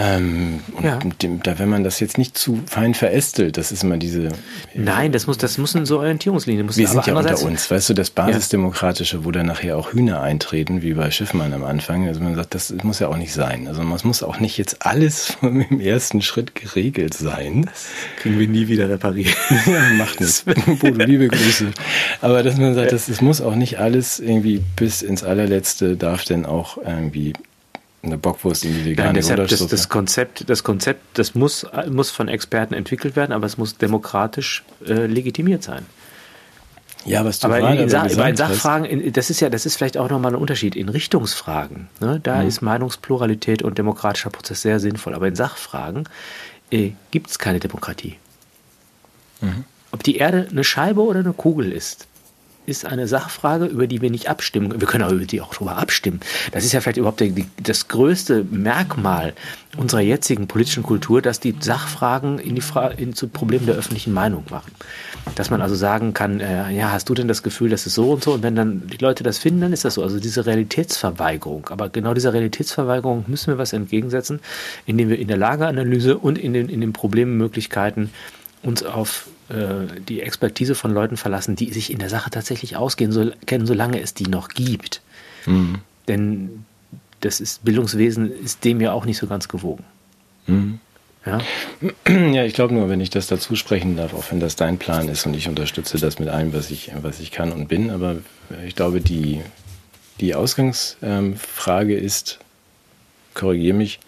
Ähm, 0.00 0.60
und 0.76 0.84
ja. 0.84 0.98
dem, 1.22 1.42
da, 1.42 1.58
wenn 1.58 1.68
man 1.68 1.82
das 1.82 1.98
jetzt 1.98 2.18
nicht 2.18 2.38
zu 2.38 2.60
fein 2.66 2.94
verästelt, 2.94 3.56
das 3.56 3.72
ist 3.72 3.82
immer 3.82 3.96
diese. 3.96 4.28
Nein, 4.72 5.10
das 5.10 5.26
muss, 5.26 5.38
das 5.38 5.58
muss 5.58 5.74
in 5.74 5.86
so 5.86 5.98
Orientierungslinie. 5.98 6.62
Muss 6.62 6.76
wir 6.76 6.86
sind 6.86 7.04
ja 7.04 7.16
unter 7.16 7.42
uns, 7.42 7.68
weißt 7.68 7.88
du, 7.90 7.94
das 7.94 8.10
Basisdemokratische, 8.10 9.24
wo 9.24 9.32
dann 9.32 9.46
nachher 9.46 9.76
auch 9.76 9.92
Hühner 9.92 10.22
eintreten, 10.22 10.82
wie 10.82 10.94
bei 10.94 11.10
Schiffmann 11.10 11.52
am 11.52 11.64
Anfang. 11.64 12.06
Also 12.06 12.20
man 12.20 12.36
sagt, 12.36 12.54
das 12.54 12.72
muss 12.84 13.00
ja 13.00 13.08
auch 13.08 13.16
nicht 13.16 13.32
sein. 13.32 13.66
Also 13.66 13.82
man 13.82 13.98
muss 14.04 14.22
auch 14.22 14.38
nicht 14.38 14.56
jetzt 14.56 14.86
alles 14.86 15.36
im 15.42 15.80
ersten 15.80 16.22
Schritt 16.22 16.54
geregelt 16.54 17.14
sein. 17.14 17.62
Das 17.62 17.86
kriegen 18.20 18.38
wir 18.38 18.46
nie 18.46 18.68
wieder 18.68 18.88
repariert. 18.88 19.36
ja, 19.66 19.94
macht 19.96 20.20
nichts. 20.20 20.44
Bodo, 20.80 21.04
liebe 21.04 21.26
Grüße. 21.26 21.72
Aber 22.20 22.44
dass 22.44 22.56
man 22.56 22.76
sagt, 22.76 22.92
das, 22.92 23.08
es 23.08 23.20
muss 23.20 23.40
auch 23.40 23.56
nicht 23.56 23.80
alles 23.80 24.20
irgendwie 24.20 24.62
bis 24.76 25.02
ins 25.02 25.24
allerletzte 25.24 25.96
darf 25.96 26.24
denn 26.24 26.46
auch 26.46 26.78
irgendwie 26.78 27.32
eine 28.08 28.18
Bockwurst 28.18 28.64
in 28.64 28.74
die 28.74 28.84
vegane 28.84 29.08
Nein, 29.08 29.14
deshalb 29.14 29.48
das, 29.48 29.66
das, 29.66 29.88
Konzept, 29.88 30.48
das 30.48 30.64
Konzept, 30.64 31.18
das 31.18 31.34
muss, 31.34 31.66
muss 31.90 32.10
von 32.10 32.28
Experten 32.28 32.74
entwickelt 32.74 33.16
werden, 33.16 33.32
aber 33.32 33.46
es 33.46 33.58
muss 33.58 33.78
demokratisch 33.78 34.64
äh, 34.86 35.06
legitimiert 35.06 35.62
sein. 35.62 35.86
Ja, 37.04 37.24
was 37.24 37.38
du 37.38 37.46
aber 37.46 37.60
in, 37.60 37.78
in, 37.78 37.88
Sach, 37.88 38.06
in 38.06 38.36
Sachfragen, 38.36 38.84
in, 38.84 39.12
das 39.12 39.30
ist 39.30 39.40
ja, 39.40 39.48
das 39.48 39.66
ist 39.66 39.76
vielleicht 39.76 39.96
auch 39.96 40.10
nochmal 40.10 40.32
ein 40.32 40.40
Unterschied. 40.40 40.76
In 40.76 40.88
Richtungsfragen, 40.88 41.88
ne, 42.00 42.20
da 42.22 42.42
mhm. 42.42 42.48
ist 42.48 42.60
Meinungspluralität 42.60 43.62
und 43.62 43.78
demokratischer 43.78 44.30
Prozess 44.30 44.62
sehr 44.62 44.80
sinnvoll. 44.80 45.14
Aber 45.14 45.28
in 45.28 45.36
Sachfragen 45.36 46.04
äh, 46.70 46.92
gibt 47.10 47.30
es 47.30 47.38
keine 47.38 47.60
Demokratie. 47.60 48.16
Mhm. 49.40 49.64
Ob 49.90 50.02
die 50.02 50.16
Erde 50.16 50.48
eine 50.50 50.64
Scheibe 50.64 51.02
oder 51.02 51.20
eine 51.20 51.32
Kugel 51.32 51.72
ist, 51.72 52.07
ist 52.68 52.84
eine 52.84 53.08
Sachfrage, 53.08 53.64
über 53.64 53.86
die 53.86 54.02
wir 54.02 54.10
nicht 54.10 54.28
abstimmen. 54.28 54.80
Wir 54.80 54.86
können 54.86 55.04
auch 55.04 55.10
über 55.10 55.24
die 55.24 55.40
auch 55.40 55.54
drüber 55.54 55.76
abstimmen. 55.76 56.20
Das 56.52 56.64
ist 56.64 56.72
ja 56.72 56.80
vielleicht 56.80 56.98
überhaupt 56.98 57.20
die, 57.20 57.46
das 57.62 57.88
größte 57.88 58.44
Merkmal 58.44 59.32
unserer 59.76 60.00
jetzigen 60.00 60.46
politischen 60.46 60.82
Kultur, 60.82 61.22
dass 61.22 61.40
die 61.40 61.54
Sachfragen 61.58 62.38
in 62.38 62.54
die 62.54 62.60
Fra 62.60 62.88
in, 62.88 63.14
zu 63.14 63.28
Problemen 63.28 63.66
der 63.66 63.74
öffentlichen 63.74 64.12
Meinung 64.12 64.44
machen. 64.50 64.72
Dass 65.34 65.50
man 65.50 65.62
also 65.62 65.74
sagen 65.74 66.14
kann, 66.14 66.40
äh, 66.40 66.70
ja, 66.70 66.92
hast 66.92 67.08
du 67.08 67.14
denn 67.14 67.28
das 67.28 67.42
Gefühl, 67.42 67.70
das 67.70 67.86
ist 67.86 67.94
so 67.94 68.12
und 68.12 68.22
so? 68.22 68.32
Und 68.32 68.42
wenn 68.42 68.54
dann 68.54 68.86
die 68.86 68.98
Leute 68.98 69.24
das 69.24 69.38
finden, 69.38 69.62
dann 69.62 69.72
ist 69.72 69.84
das 69.84 69.94
so. 69.94 70.02
Also 70.02 70.20
diese 70.20 70.46
Realitätsverweigerung. 70.46 71.68
Aber 71.70 71.88
genau 71.88 72.14
dieser 72.14 72.32
Realitätsverweigerung 72.32 73.24
müssen 73.28 73.52
wir 73.52 73.58
was 73.58 73.72
entgegensetzen, 73.72 74.40
indem 74.86 75.08
wir 75.08 75.18
in 75.18 75.28
der 75.28 75.36
Lageanalyse 75.38 76.18
und 76.18 76.38
in 76.38 76.52
den, 76.52 76.68
in 76.68 76.80
den 76.80 76.92
Problemmöglichkeiten 76.92 78.10
uns 78.62 78.82
auf 78.82 79.28
äh, 79.48 80.00
die 80.08 80.20
Expertise 80.20 80.74
von 80.74 80.92
Leuten 80.92 81.16
verlassen, 81.16 81.56
die 81.56 81.72
sich 81.72 81.90
in 81.90 81.98
der 81.98 82.10
Sache 82.10 82.30
tatsächlich 82.30 82.76
auskennen, 82.76 83.12
so, 83.12 83.30
kennen, 83.46 83.66
solange 83.66 84.00
es 84.00 84.14
die 84.14 84.26
noch 84.26 84.48
gibt. 84.48 85.00
Mhm. 85.46 85.78
Denn 86.06 86.64
das 87.20 87.40
ist, 87.40 87.64
Bildungswesen 87.64 88.30
ist 88.30 88.64
dem 88.64 88.80
ja 88.80 88.92
auch 88.92 89.04
nicht 89.04 89.18
so 89.18 89.26
ganz 89.26 89.48
gewogen. 89.48 89.84
Mhm. 90.46 90.80
Ja? 91.26 91.40
ja, 92.08 92.44
ich 92.44 92.54
glaube 92.54 92.74
nur, 92.74 92.88
wenn 92.88 93.00
ich 93.00 93.10
das 93.10 93.26
dazu 93.26 93.56
sprechen 93.56 93.96
darf, 93.96 94.14
auch 94.14 94.30
wenn 94.30 94.40
das 94.40 94.56
dein 94.56 94.78
Plan 94.78 95.08
ist 95.08 95.26
und 95.26 95.34
ich 95.34 95.48
unterstütze 95.48 95.98
das 95.98 96.18
mit 96.18 96.28
allem, 96.28 96.52
was 96.52 96.70
ich, 96.70 96.92
was 97.02 97.20
ich 97.20 97.30
kann 97.30 97.52
und 97.52 97.68
bin, 97.68 97.90
aber 97.90 98.16
ich 98.66 98.76
glaube, 98.76 99.00
die, 99.00 99.40
die 100.20 100.34
Ausgangsfrage 100.34 101.96
ist, 101.96 102.38
korrigiere 103.34 103.76
mich, 103.76 104.00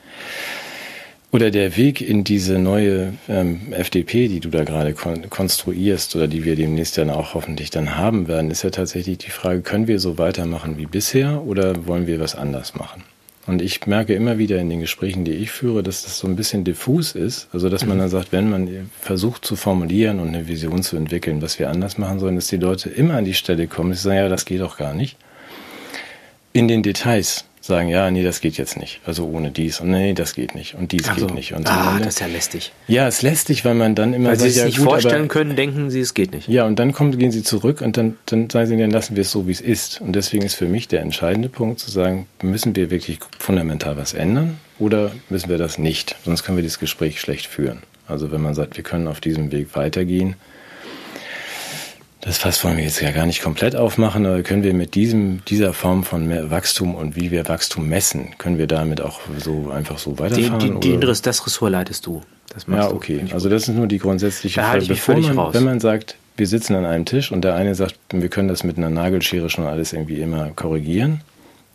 Oder 1.32 1.52
der 1.52 1.76
Weg 1.76 2.00
in 2.00 2.24
diese 2.24 2.58
neue 2.58 3.14
ähm, 3.28 3.72
FDP, 3.72 4.26
die 4.26 4.40
du 4.40 4.48
da 4.48 4.64
gerade 4.64 4.94
kon 4.94 5.30
konstruierst 5.30 6.16
oder 6.16 6.26
die 6.26 6.44
wir 6.44 6.56
demnächst 6.56 6.98
dann 6.98 7.08
auch 7.08 7.34
hoffentlich 7.34 7.70
dann 7.70 7.96
haben 7.96 8.26
werden, 8.26 8.50
ist 8.50 8.64
ja 8.64 8.70
tatsächlich 8.70 9.18
die 9.18 9.30
Frage, 9.30 9.60
können 9.60 9.86
wir 9.86 10.00
so 10.00 10.18
weitermachen 10.18 10.76
wie 10.76 10.86
bisher 10.86 11.42
oder 11.46 11.86
wollen 11.86 12.08
wir 12.08 12.18
was 12.18 12.34
anders 12.34 12.74
machen? 12.74 13.04
Und 13.46 13.62
ich 13.62 13.86
merke 13.86 14.14
immer 14.14 14.38
wieder 14.38 14.58
in 14.58 14.68
den 14.68 14.80
Gesprächen, 14.80 15.24
die 15.24 15.32
ich 15.32 15.50
führe, 15.50 15.82
dass 15.82 16.02
das 16.02 16.18
so 16.18 16.26
ein 16.26 16.36
bisschen 16.36 16.64
diffus 16.64 17.12
ist. 17.12 17.48
Also, 17.52 17.68
dass 17.68 17.86
man 17.86 17.96
mhm. 17.96 18.02
dann 18.02 18.10
sagt, 18.10 18.32
wenn 18.32 18.50
man 18.50 18.90
versucht 19.00 19.44
zu 19.44 19.56
formulieren 19.56 20.20
und 20.20 20.28
eine 20.28 20.46
Vision 20.46 20.82
zu 20.82 20.96
entwickeln, 20.96 21.40
was 21.42 21.58
wir 21.58 21.70
anders 21.70 21.96
machen 21.96 22.18
sollen, 22.18 22.34
dass 22.34 22.48
die 22.48 22.58
Leute 22.58 22.90
immer 22.90 23.14
an 23.14 23.24
die 23.24 23.34
Stelle 23.34 23.66
kommen, 23.66 23.90
dass 23.90 24.02
sie 24.02 24.08
sagen, 24.08 24.18
ja, 24.18 24.28
das 24.28 24.44
geht 24.44 24.60
doch 24.60 24.76
gar 24.76 24.94
nicht. 24.94 25.16
In 26.52 26.68
den 26.68 26.82
Details 26.82 27.44
sagen, 27.70 27.88
ja, 27.88 28.10
nee, 28.10 28.22
das 28.22 28.42
geht 28.42 28.58
jetzt 28.58 28.76
nicht. 28.76 29.00
Also 29.06 29.26
ohne 29.26 29.50
dies 29.50 29.80
und 29.80 29.90
nee, 29.90 30.12
das 30.12 30.34
geht 30.34 30.54
nicht 30.54 30.74
und 30.74 30.92
dies 30.92 31.08
also, 31.08 31.26
geht 31.26 31.34
nicht. 31.34 31.54
Und 31.54 31.66
so. 31.66 31.72
ah, 31.72 31.98
das 31.98 32.14
ist 32.14 32.20
ja 32.20 32.26
lästig. 32.26 32.72
Ja, 32.86 33.08
es 33.08 33.16
ist 33.16 33.22
lästig, 33.22 33.64
weil 33.64 33.74
man 33.74 33.94
dann 33.94 34.12
immer 34.12 34.30
weil 34.30 34.36
sagt, 34.36 34.42
sie 34.42 34.48
es 34.48 34.56
ja, 34.56 34.64
nicht 34.66 34.78
gut, 34.78 34.88
vorstellen 34.88 35.28
können, 35.28 35.56
denken 35.56 35.88
sie, 35.88 36.00
es 36.00 36.12
geht 36.12 36.32
nicht. 36.32 36.48
Ja, 36.48 36.66
und 36.66 36.78
dann 36.78 36.92
kommen, 36.92 37.16
gehen 37.16 37.32
sie 37.32 37.42
zurück 37.42 37.80
und 37.80 37.96
dann, 37.96 38.18
dann 38.26 38.50
sagen 38.50 38.66
sie, 38.66 38.76
dann 38.76 38.90
lassen 38.90 39.16
wir 39.16 39.22
es 39.22 39.30
so, 39.30 39.46
wie 39.46 39.52
es 39.52 39.62
ist. 39.62 40.00
Und 40.02 40.12
deswegen 40.12 40.44
ist 40.44 40.54
für 40.54 40.66
mich 40.66 40.88
der 40.88 41.00
entscheidende 41.00 41.48
Punkt 41.48 41.80
zu 41.80 41.90
sagen, 41.90 42.26
müssen 42.42 42.76
wir 42.76 42.90
wirklich 42.90 43.20
fundamental 43.38 43.96
was 43.96 44.12
ändern 44.12 44.58
oder 44.78 45.12
müssen 45.30 45.48
wir 45.48 45.58
das 45.58 45.78
nicht? 45.78 46.16
Sonst 46.24 46.42
können 46.44 46.58
wir 46.58 46.62
dieses 46.62 46.78
Gespräch 46.78 47.20
schlecht 47.20 47.46
führen. 47.46 47.78
Also 48.06 48.32
wenn 48.32 48.42
man 48.42 48.54
sagt, 48.54 48.76
wir 48.76 48.84
können 48.84 49.06
auf 49.06 49.20
diesem 49.20 49.52
Weg 49.52 49.74
weitergehen, 49.76 50.34
das 52.20 52.38
Fass 52.38 52.62
wollen 52.64 52.76
wir 52.76 52.84
jetzt 52.84 53.00
ja 53.00 53.12
gar 53.12 53.26
nicht 53.26 53.42
komplett 53.42 53.74
aufmachen, 53.76 54.26
aber 54.26 54.42
können 54.42 54.62
wir 54.62 54.74
mit 54.74 54.94
diesem, 54.94 55.42
dieser 55.46 55.72
Form 55.72 56.04
von 56.04 56.50
Wachstum 56.50 56.94
und 56.94 57.16
wie 57.16 57.30
wir 57.30 57.48
Wachstum 57.48 57.88
messen, 57.88 58.36
können 58.36 58.58
wir 58.58 58.66
damit 58.66 59.00
auch 59.00 59.20
so 59.38 59.70
einfach 59.70 59.98
so 59.98 60.18
weiterfahren? 60.18 60.58
Die, 60.58 60.88
die, 60.88 60.96
die 60.96 61.06
das, 61.06 61.22
das 61.22 61.46
Ressort 61.46 61.72
leitest 61.72 62.06
du. 62.06 62.22
Das 62.52 62.66
ja, 62.66 62.90
okay. 62.90 63.24
Also 63.32 63.48
das 63.48 63.68
ist 63.68 63.74
nur 63.74 63.86
die 63.86 63.98
grundsätzliche 63.98 64.60
da 64.60 64.70
Frage. 64.70 64.86
Bevor 64.86 65.16
man, 65.16 65.38
raus. 65.38 65.54
wenn 65.54 65.64
man 65.64 65.80
sagt, 65.80 66.16
wir 66.36 66.46
sitzen 66.46 66.74
an 66.74 66.84
einem 66.84 67.04
Tisch 67.04 67.32
und 67.32 67.42
der 67.42 67.54
eine 67.54 67.74
sagt, 67.74 67.96
wir 68.10 68.28
können 68.28 68.48
das 68.48 68.64
mit 68.64 68.76
einer 68.76 68.90
Nagelschere 68.90 69.48
schon 69.48 69.66
alles 69.66 69.92
irgendwie 69.92 70.20
immer 70.20 70.50
korrigieren 70.50 71.22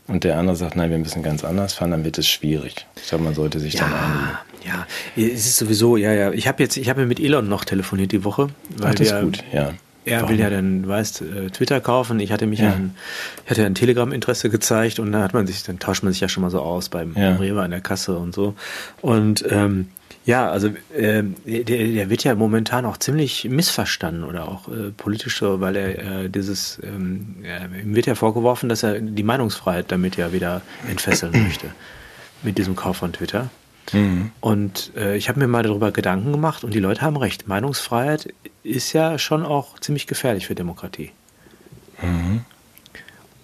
und 0.08 0.24
der 0.24 0.38
andere 0.38 0.56
sagt, 0.56 0.76
nein, 0.76 0.92
wir 0.92 0.98
müssen 0.98 1.24
ganz 1.24 1.44
anders 1.44 1.74
fahren, 1.74 1.92
dann 1.92 2.04
wird 2.04 2.18
es 2.18 2.28
schwierig. 2.28 2.86
Ich 2.98 3.08
glaube, 3.08 3.24
man 3.24 3.34
sollte 3.34 3.60
sich 3.60 3.74
ja, 3.74 3.82
dann 3.82 3.94
einigen. 3.94 4.38
Ja, 4.66 4.88
es 5.16 5.46
ist 5.46 5.58
sowieso, 5.58 5.98
ja, 5.98 6.12
ja. 6.14 6.32
Ich 6.32 6.48
habe 6.48 6.62
jetzt, 6.62 6.78
ich 6.78 6.90
habe 6.90 7.06
mit 7.06 7.20
Elon 7.20 7.48
noch 7.48 7.66
telefoniert 7.66 8.12
die 8.12 8.24
Woche. 8.24 8.50
Weil 8.78 8.92
Ach, 8.92 8.96
das 8.96 9.08
ist 9.08 9.22
gut, 9.22 9.44
ja. 9.54 9.74
Er 10.06 10.22
Warum? 10.22 10.30
will 10.30 10.40
ja 10.40 10.50
dann, 10.50 10.88
weißt, 10.88 11.22
äh, 11.22 11.50
Twitter 11.50 11.82
kaufen. 11.82 12.20
Ich 12.20 12.32
hatte 12.32 12.46
mich 12.46 12.60
ja. 12.60 12.72
an, 12.74 12.96
ich 13.44 13.52
hatte 13.52 13.66
ein 13.66 13.76
Telegram-Interesse 13.76 14.50
gezeigt 14.50 15.00
und 15.00 15.12
da 15.12 15.24
hat 15.24 15.34
man 15.34 15.48
sich, 15.48 15.64
dann 15.64 15.80
tauscht 15.80 16.04
man 16.04 16.14
sich 16.14 16.22
ja 16.22 16.30
schon 16.30 16.42
mal 16.42 16.52
so 16.52 16.62
aus 16.62 16.90
beim, 16.90 17.14
ja. 17.16 17.36
Rewe 17.36 17.62
an 17.62 17.72
der 17.72 17.82
Kasse 17.82 18.18
und 18.18 18.34
so. 18.34 18.56
Und 19.02 19.44
ähm, 19.50 19.88
ja, 20.26 20.50
also 20.50 20.70
äh, 20.96 21.24
der, 21.46 21.64
der 21.64 22.10
wird 22.10 22.24
ja 22.24 22.34
momentan 22.34 22.86
auch 22.86 22.98
ziemlich 22.98 23.46
missverstanden 23.46 24.24
oder 24.24 24.48
auch 24.48 24.68
äh, 24.68 24.92
politisch 24.96 25.38
so, 25.38 25.62
weil 25.62 25.76
er 25.76 26.24
äh, 26.24 26.30
dieses, 26.30 26.80
ähm, 26.84 27.36
ja, 27.44 27.66
ihm 27.66 27.96
wird 27.96 28.08
ja 28.08 28.16
vorgeworfen, 28.16 28.68
dass 28.70 28.82
er 28.84 29.00
die 29.00 29.24
Meinungsfreiheit 29.24 29.92
damit 29.92 30.18
ja 30.18 30.34
wieder 30.34 30.62
entfesseln 30.90 31.32
möchte 31.44 31.68
mit 32.44 32.58
diesem 32.58 32.76
Kauf 32.76 32.98
von 32.98 33.14
Twitter. 33.14 33.50
Mhm. 33.94 34.32
Und 34.42 34.92
äh, 34.96 35.16
ich 35.16 35.30
habe 35.30 35.40
mir 35.40 35.48
mal 35.48 35.64
darüber 35.64 35.92
Gedanken 35.92 36.32
gemacht 36.32 36.64
und 36.64 36.74
die 36.74 36.80
Leute 36.80 37.02
haben 37.02 37.18
recht. 37.18 37.48
Meinungsfreiheit 37.48 38.34
ist 38.64 38.94
ja 38.94 39.18
schon 39.20 39.46
auch 39.46 39.80
ziemlich 39.80 40.08
gefährlich 40.08 40.48
für 40.48 40.56
Demokratie. 40.56 41.12
Mhm. 42.02 42.42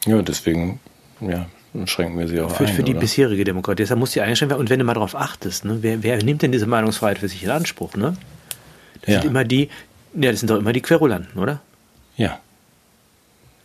Ja, 0.06 0.22
deswegen 0.22 0.80
ja, 1.20 1.46
schränken 1.86 2.18
wir 2.20 2.28
sie 2.28 2.42
auch 2.42 2.56
für, 2.56 2.66
ein. 2.66 2.74
Für 2.74 2.84
die 2.84 2.92
oder? 2.92 3.02
bisherige 3.02 3.44
Demokratie. 3.44 3.84
Deshalb 3.84 4.00
muss 4.00 4.12
die 4.12 4.22
eingeschränkt 4.22 4.52
werden. 4.52 4.62
Und 4.62 4.70
wenn 4.70 4.80
du 4.80 4.86
mal 4.86 4.94
darauf 4.94 5.16
achtest, 5.16 5.66
ne, 5.66 5.78
wer, 5.82 6.04
wer, 6.04 6.24
nimmt 6.24 6.42
denn 6.42 6.52
diese 6.52 6.68
Meinungsfreiheit 6.68 7.20
für 7.20 7.28
sich 7.28 7.44
in 7.44 7.50
Anspruch? 7.50 7.96
Ne? 7.96 8.18
Das 9.02 9.14
ja. 9.14 9.22
sind 9.22 9.30
immer 9.30 9.44
die, 9.44 9.70
ja, 10.14 10.32
das 10.32 10.40
sind 10.40 10.50
doch 10.50 10.58
immer 10.58 10.74
die 10.74 10.82
Querulanten, 10.82 11.40
oder? 11.40 11.62
Ja. 12.18 12.40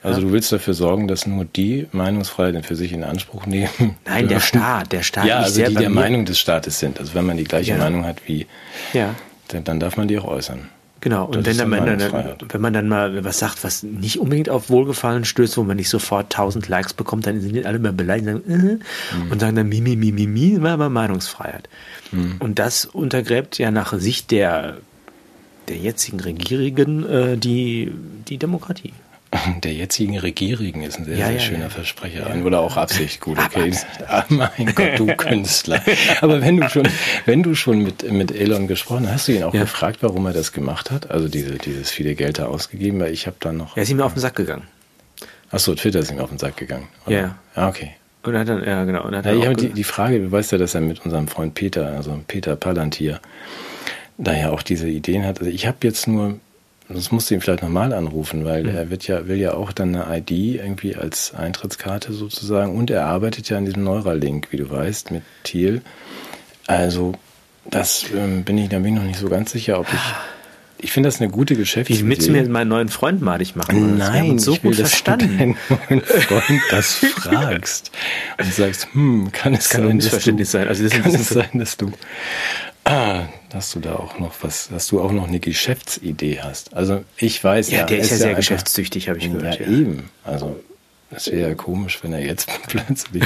Also 0.03 0.21
ja. 0.21 0.27
du 0.27 0.33
willst 0.33 0.53
dafür 0.53 0.75
sorgen, 0.75 1.09
dass 1.09 1.27
nur 1.27 1.45
die 1.45 1.89
Meinungsfreiheit 1.93 2.65
für 2.65 2.77
sich 2.77 2.93
in 2.93 3.03
Anspruch 3.03 3.47
nehmen? 3.47 3.97
Nein, 4.07 4.29
der 4.29 4.41
Staat, 4.41 4.93
der 4.93 5.03
Staat. 5.03 5.27
Ja, 5.27 5.39
also 5.39 5.65
die 5.65 5.75
der 5.75 5.91
Meinung 5.91 6.25
des 6.25 6.39
Staates 6.39 6.79
sind. 6.79 7.01
Also 7.01 7.15
wenn 7.15 7.27
man 7.27 7.37
die 7.37 7.45
gleiche 7.45 7.73
ja. 7.73 7.79
Meinung 7.79 8.05
hat 8.05 8.27
wie, 8.27 8.47
ja. 8.93 9.15
dann, 9.49 9.65
dann 9.65 9.81
darf 9.81 9.97
man 9.97 10.09
die 10.09 10.19
auch 10.19 10.27
äußern. 10.27 10.69
Genau, 11.01 11.27
und 11.27 11.47
wenn, 11.47 11.57
dann, 11.57 11.99
dann, 11.99 12.37
wenn 12.49 12.61
man 12.61 12.73
dann 12.73 12.89
mal 12.89 13.25
was 13.25 13.39
sagt, 13.39 13.63
was 13.63 13.83
nicht 13.83 14.19
unbedingt 14.19 14.49
auf 14.49 14.71
Wohlgefallen 14.71 15.25
stößt, 15.25 15.57
wo 15.57 15.63
man 15.63 15.77
nicht 15.77 15.91
sofort 15.91 16.33
tausend 16.33 16.69
Likes 16.69 16.95
bekommt, 16.95 17.27
dann 17.27 17.41
sind 17.41 17.55
die 17.55 17.65
alle 17.65 17.77
immer 17.77 17.93
beleidigt 17.93 18.29
und 18.29 18.45
sagen, 18.45 18.81
äh, 18.81 19.17
mhm. 19.17 19.31
und 19.31 19.41
sagen 19.41 19.55
dann 19.57 19.69
Mimi, 19.69 19.95
Mimi, 19.95 20.27
Mimi, 20.27 20.63
war 20.63 20.73
aber 20.73 20.89
Meinungsfreiheit. 20.89 21.69
Mhm. 22.13 22.37
Und 22.41 22.59
das 22.59 22.87
untergräbt 22.87 23.59
ja 23.59 23.71
nach 23.71 23.93
Sicht 23.99 24.31
der, 24.31 24.79
der 25.69 25.77
jetzigen 25.77 26.19
Regierenden 26.19 27.09
äh, 27.09 27.37
die, 27.37 27.93
die 28.27 28.39
Demokratie. 28.39 28.93
Der 29.63 29.73
jetzigen 29.73 30.19
Regierung 30.19 30.83
ist 30.83 30.99
ein 30.99 31.05
sehr, 31.05 31.17
ja, 31.17 31.27
sehr 31.27 31.35
ja, 31.35 31.41
schöner 31.41 31.65
ja. 31.65 31.69
Versprecher. 31.71 32.35
Oder 32.45 32.61
auch 32.61 32.77
Absicht. 32.77 33.21
Gut, 33.27 33.39
okay. 33.39 33.73
Ah, 34.09 34.25
mein 34.29 34.75
Gott, 34.75 34.99
du 34.99 35.07
Künstler. 35.07 35.83
Aber 36.21 36.41
wenn 36.41 36.59
du 36.59 36.69
schon, 36.69 36.89
wenn 37.25 37.43
du 37.43 37.55
schon 37.55 37.83
mit, 37.83 38.11
mit 38.11 38.31
Elon 38.31 38.67
gesprochen 38.69 39.07
hast, 39.07 39.17
hast 39.17 39.29
du 39.29 39.33
ihn 39.33 39.45
auch 39.45 39.53
gefragt, 39.53 39.99
warum 40.03 40.27
er 40.27 40.33
das 40.33 40.53
gemacht 40.53 40.91
hat? 40.91 41.11
Also 41.11 41.29
diese, 41.29 41.55
dieses 41.55 41.91
viele 41.91 42.15
Geld 42.15 42.39
da 42.39 42.47
ausgegeben, 42.47 43.01
weil 43.01 43.13
ich 43.13 43.27
habe 43.27 43.37
da 43.41 43.53
noch. 43.53 43.77
Er 43.77 43.83
ist 43.83 43.91
ihm 43.91 44.01
auf 44.01 44.13
den 44.13 44.21
Sack 44.21 44.37
gegangen. 44.37 44.65
Achso, 45.51 45.75
Twitter 45.75 46.01
ist 46.01 46.11
ihm 46.11 46.19
auf 46.19 46.29
den 46.29 46.39
Sack 46.39 46.57
gegangen. 46.57 46.89
Oder? 47.07 47.17
Ja. 47.17 47.39
Ah, 47.55 47.69
okay. 47.69 47.93
Und 48.23 48.37
hat 48.37 48.49
dann, 48.49 48.65
ja, 48.65 48.85
genau. 48.85 49.05
Und 49.05 49.17
hat 49.17 49.25
ja, 49.25 49.35
ich 49.35 49.45
habe 49.45 49.57
die, 49.57 49.71
die 49.71 49.85
Frage, 49.85 50.21
du 50.21 50.31
weißt 50.31 50.53
ja, 50.53 50.59
dass 50.59 50.75
er 50.75 50.81
mit 50.81 51.05
unserem 51.05 51.29
Freund 51.29 51.55
Peter, 51.55 51.93
also 51.97 52.21
Peter 52.27 52.57
Palantir, 52.57 53.21
da 54.19 54.35
ja 54.35 54.51
auch 54.51 54.63
diese 54.63 54.89
Ideen 54.89 55.25
hat. 55.25 55.39
Also 55.39 55.51
ich 55.51 55.67
habe 55.67 55.79
jetzt 55.83 56.09
nur 56.09 56.39
das 56.89 57.11
musst 57.11 57.31
du 57.31 57.35
ihn 57.35 57.41
vielleicht 57.41 57.63
nochmal 57.63 57.93
anrufen, 57.93 58.45
weil 58.45 58.65
mhm. 58.65 58.77
er 58.77 58.91
wird 58.91 59.07
ja, 59.07 59.27
will 59.27 59.39
ja 59.39 59.55
auch 59.55 59.73
dann 59.73 59.95
eine 59.95 60.19
ID 60.19 60.31
irgendwie 60.31 60.95
als 60.95 61.35
Eintrittskarte 61.35 62.13
sozusagen 62.13 62.77
und 62.77 62.91
er 62.91 63.07
arbeitet 63.07 63.49
ja 63.49 63.59
an 63.59 63.65
diesem 63.65 63.85
Neuralink, 63.85 64.49
wie 64.53 64.57
du 64.57 64.71
weißt, 64.71 65.11
mit 65.11 65.23
Thiel. 65.43 65.83
Also, 66.67 67.13
das 67.65 68.07
ähm, 68.15 68.45
bin 68.45 68.59
ich, 68.59 68.69
da 68.69 68.79
bin 68.79 68.95
ich 68.95 69.01
noch 69.01 69.07
nicht 69.07 69.19
so 69.19 69.29
ganz 69.29 69.53
sicher, 69.53 69.81
ob 69.81 69.87
ich. 69.93 70.01
Ich 70.79 70.93
finde 70.93 71.09
das 71.09 71.21
eine 71.21 71.31
gute 71.31 71.57
Geschäftsidee. 71.57 72.05
Wie 72.05 72.09
willst 72.09 72.29
du 72.29 72.33
mir 72.33 72.47
meinen 72.49 72.69
neuen 72.69 72.89
Freund 72.91 73.23
madig 73.23 73.57
machen? 73.57 73.97
Nein, 73.97 74.39
so 74.39 74.53
ich 74.53 74.63
will, 74.63 74.73
gut 74.73 74.81
dass 74.81 74.91
verstanden. 74.91 75.29
du 75.29 75.37
deinen 75.39 75.57
neuen 75.89 76.03
Freund 76.03 76.63
das 76.71 76.95
fragst 77.17 77.91
und 78.39 78.53
sagst, 78.53 78.89
hm, 78.93 79.33
kann 79.33 79.55
es 79.55 79.71
kann 79.71 79.87
sein, 79.87 79.99
dass 79.99 80.25
du, 80.25 80.45
sein. 80.45 80.69
Also 80.69 80.85
das 80.85 80.93
kann 80.93 81.15
es 81.15 81.29
sein, 81.31 81.49
dass 81.55 81.79
du 81.79 81.91
Ah, 82.87 83.25
dass 83.51 83.73
du 83.73 83.81
da 83.81 83.97
auch 83.97 84.19
noch 84.19 84.33
was, 84.43 84.69
dass 84.69 84.87
du 84.87 85.01
auch 85.01 85.13
noch 85.13 85.27
eine 85.27 85.41
Geschäftsidee 85.41 86.41
hast. 86.43 86.75
Also 86.75 87.05
ich 87.17 87.43
weiß 87.43 87.71
ja. 87.71 87.81
Ja, 87.81 87.85
der 87.85 87.99
ist, 87.99 88.11
ja 88.11 88.17
sehr 88.17 88.27
einfach, 88.29 88.39
geschäftstüchtig, 88.39 89.09
habe 89.09 89.19
ich 89.19 89.31
gehört. 89.31 89.61
Ja, 89.61 89.67
ja, 89.67 89.73
eben. 89.73 90.11
Also 90.25 90.57
das 91.11 91.31
wäre 91.31 91.51
ja 91.51 91.55
komisch, 91.55 91.99
wenn 92.03 92.13
er 92.13 92.25
jetzt 92.25 92.49
plötzlich, 92.69 93.23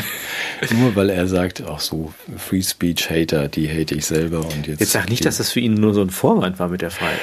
nur 0.72 0.96
weil 0.96 1.10
er 1.10 1.26
sagt, 1.26 1.62
auch 1.62 1.80
so 1.80 2.12
Free 2.36 2.62
Speech 2.62 3.10
Hater, 3.10 3.48
die 3.48 3.68
hate 3.68 3.94
ich 3.94 4.06
selber 4.06 4.40
und 4.40 4.66
jetzt. 4.66 4.80
Jetzt 4.80 4.92
sag 4.92 5.08
nicht, 5.08 5.24
dass 5.24 5.38
das 5.38 5.50
für 5.50 5.60
ihn 5.60 5.74
nur 5.74 5.94
so 5.94 6.02
ein 6.02 6.10
Vorwand 6.10 6.58
war 6.58 6.68
mit 6.68 6.82
der 6.82 6.90
Freiheit. 6.90 7.18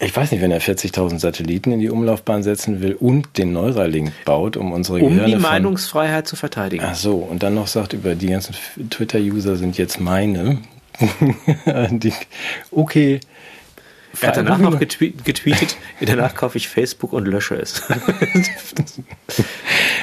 Ich 0.00 0.16
weiß 0.16 0.32
nicht, 0.32 0.40
wenn 0.40 0.50
er 0.50 0.60
40.000 0.60 1.20
Satelliten 1.20 1.70
in 1.70 1.78
die 1.78 1.90
Umlaufbahn 1.90 2.42
setzen 2.42 2.80
will 2.80 2.94
und 2.94 3.38
den 3.38 3.52
Neuralink 3.52 4.12
baut, 4.24 4.56
um 4.56 4.72
unsere 4.72 4.98
um 4.98 5.10
Gehirne 5.10 5.36
die 5.36 5.40
Meinungsfreiheit 5.40 6.26
zu 6.26 6.34
verteidigen. 6.34 6.84
Ach 6.84 6.96
so, 6.96 7.16
und 7.16 7.42
dann 7.42 7.54
noch 7.54 7.68
sagt, 7.68 7.92
über 7.92 8.14
die 8.16 8.26
ganzen 8.28 8.56
Twitter-User 8.90 9.56
sind 9.56 9.78
jetzt 9.78 10.00
meine, 10.00 10.58
okay. 12.70 13.20
Er 14.20 14.28
hat 14.28 14.36
danach 14.36 14.58
noch 14.58 14.78
getweet, 14.78 15.24
getweetet, 15.24 15.76
danach 16.00 16.34
kaufe 16.34 16.58
ich 16.58 16.68
Facebook 16.68 17.12
und 17.12 17.26
lösche 17.28 17.54
es. 17.56 17.82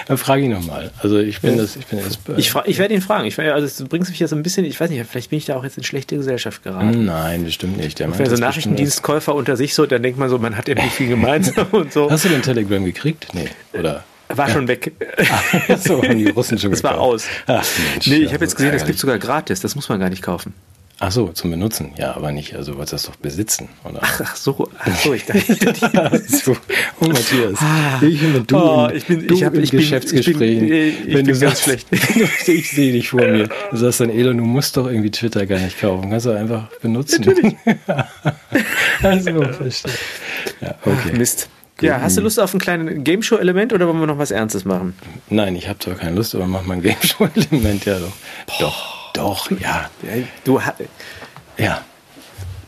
Dann 0.08 0.18
frage 0.18 0.44
ich 0.44 0.50
nochmal. 0.50 0.92
Also 1.02 1.18
ich 1.20 1.42
bin 1.42 1.58
das, 1.58 1.76
ich 1.76 1.88
bin 1.88 2.00
das. 2.00 2.20
Ich, 2.38 2.54
ich 2.66 2.78
werde 2.78 2.94
ihn 2.94 3.02
fragen. 3.02 3.26
Ich, 3.26 3.38
also 3.40 3.84
du 3.84 3.90
bringst 3.90 4.12
mich 4.12 4.20
ja 4.20 4.28
so 4.28 4.36
ein 4.36 4.44
bisschen, 4.44 4.64
ich 4.66 4.80
weiß 4.80 4.90
nicht, 4.90 5.04
vielleicht 5.10 5.32
bin 5.32 5.38
ich 5.38 5.46
da 5.46 5.56
auch 5.56 5.64
jetzt 5.64 5.78
in 5.78 5.84
schlechte 5.84 6.16
Gesellschaft 6.16 6.64
geraten. 6.64 7.06
Nein, 7.06 7.46
das 7.46 7.56
stimmt 7.56 7.78
nicht. 7.78 8.00
Der 8.00 8.18
Wenn 8.18 8.30
so 8.30 8.36
Nachrichtendienstkäufer 8.36 9.34
unter 9.34 9.58
sich 9.58 9.74
so, 9.74 9.86
dann 9.86 10.04
denkt 10.04 10.20
man 10.20 10.30
so, 10.30 10.38
man 10.38 10.56
hat 10.56 10.70
irgendwie 10.70 10.90
viel 10.90 11.08
gemeinsam 11.08 11.68
und 11.72 11.92
so. 11.92 12.10
Hast 12.10 12.26
du 12.26 12.30
den 12.30 12.44
Telegram 12.44 12.86
gekriegt? 12.86 13.28
Nee, 13.34 13.50
oder? 13.74 14.04
War 14.28 14.50
schon 14.50 14.68
weg. 14.68 14.92
Ach, 15.30 15.78
so 15.78 16.02
haben 16.02 16.18
die 16.18 16.30
Russen 16.30 16.58
schon 16.58 16.72
Das 16.72 16.84
war 16.84 17.00
aus. 17.00 17.26
Ach, 17.46 17.66
Mensch, 17.94 18.08
nee, 18.08 18.18
ich 18.18 18.34
habe 18.34 18.44
jetzt 18.44 18.56
gesehen, 18.56 18.72
das 18.72 18.86
gibt 18.86 18.98
sogar 18.98 19.20
gratis. 19.20 19.60
Das 19.60 19.76
muss 19.76 19.88
man 19.90 20.00
gar 20.00 20.10
nicht 20.10 20.24
kaufen. 20.24 20.54
Ach 20.98 21.12
so, 21.12 21.28
zum 21.28 21.52
Benutzen, 21.52 21.92
ja, 21.98 22.16
aber 22.16 22.32
nicht, 22.32 22.56
also 22.56 22.78
was 22.78 22.92
das 22.92 23.04
doch 23.04 23.18
besitzen, 23.18 23.68
oder? 23.84 24.00
Ach, 24.02 24.22
ach 24.24 24.36
so, 24.38 24.70
ach 24.80 24.98
so, 24.98 25.14
ich 25.14 25.26
dachte, 25.26 26.24
so, 26.28 26.56
oh 27.02 27.08
Matthias, 27.08 27.60
ah, 27.60 28.02
ich 28.02 28.24
und 28.24 28.50
du, 28.50 28.56
oh, 28.56 28.90
ich 28.94 29.06
bin, 29.06 29.28
du 29.28 29.34
ich 29.34 29.44
hab, 29.44 29.56
ich 29.56 29.72
bin, 29.72 29.82
ich, 29.82 31.06
wenn 31.06 31.14
bin 31.14 31.26
du 31.26 31.36
sagst, 31.36 31.64
schlecht. 31.64 31.88
ich 32.48 32.70
sehe 32.70 32.94
dich 32.94 33.10
vor 33.10 33.20
mir, 33.20 33.50
du 33.72 33.78
sagst 33.78 34.00
dann, 34.00 34.10
Elon, 34.10 34.38
du 34.38 34.46
musst 34.46 34.78
doch 34.78 34.88
irgendwie 34.88 35.12
Twitter 35.12 35.46
gar 35.46 35.60
nicht 35.60 35.82
kaufen, 35.82 36.10
kannst 36.10 36.28
du 36.28 36.32
einfach 36.32 36.70
benutzen. 36.82 37.26
Natürlich. 37.26 37.56
also, 39.04 39.42
verstehe. 39.52 39.94
Ja, 40.62 40.76
okay. 40.86 41.10
Ach, 41.12 41.18
Mist. 41.18 41.50
Ja, 41.82 42.00
hast 42.00 42.16
du 42.16 42.22
Lust 42.22 42.40
auf 42.40 42.54
ein 42.54 42.60
kleines 42.60 43.04
Gameshow-Element 43.04 43.74
oder 43.74 43.86
wollen 43.88 44.00
wir 44.00 44.08
noch 44.08 44.18
was 44.18 44.32
Ernstes 44.32 44.64
machen? 44.64 44.96
Nein, 45.30 45.58
ich 45.58 45.68
habe 45.68 45.78
zwar 45.80 45.96
keine 45.96 46.16
Lust, 46.16 46.34
aber 46.34 46.48
mach 46.48 46.64
mal 46.64 46.76
ein 46.76 46.82
Gameshow-Element, 46.82 47.84
ja 47.84 48.00
doch. 48.00 48.14
Boah. 48.48 48.56
Doch. 48.60 49.05
Doch, 49.16 49.50
ja. 49.60 49.90
Du 50.44 50.60
Ja. 51.58 51.82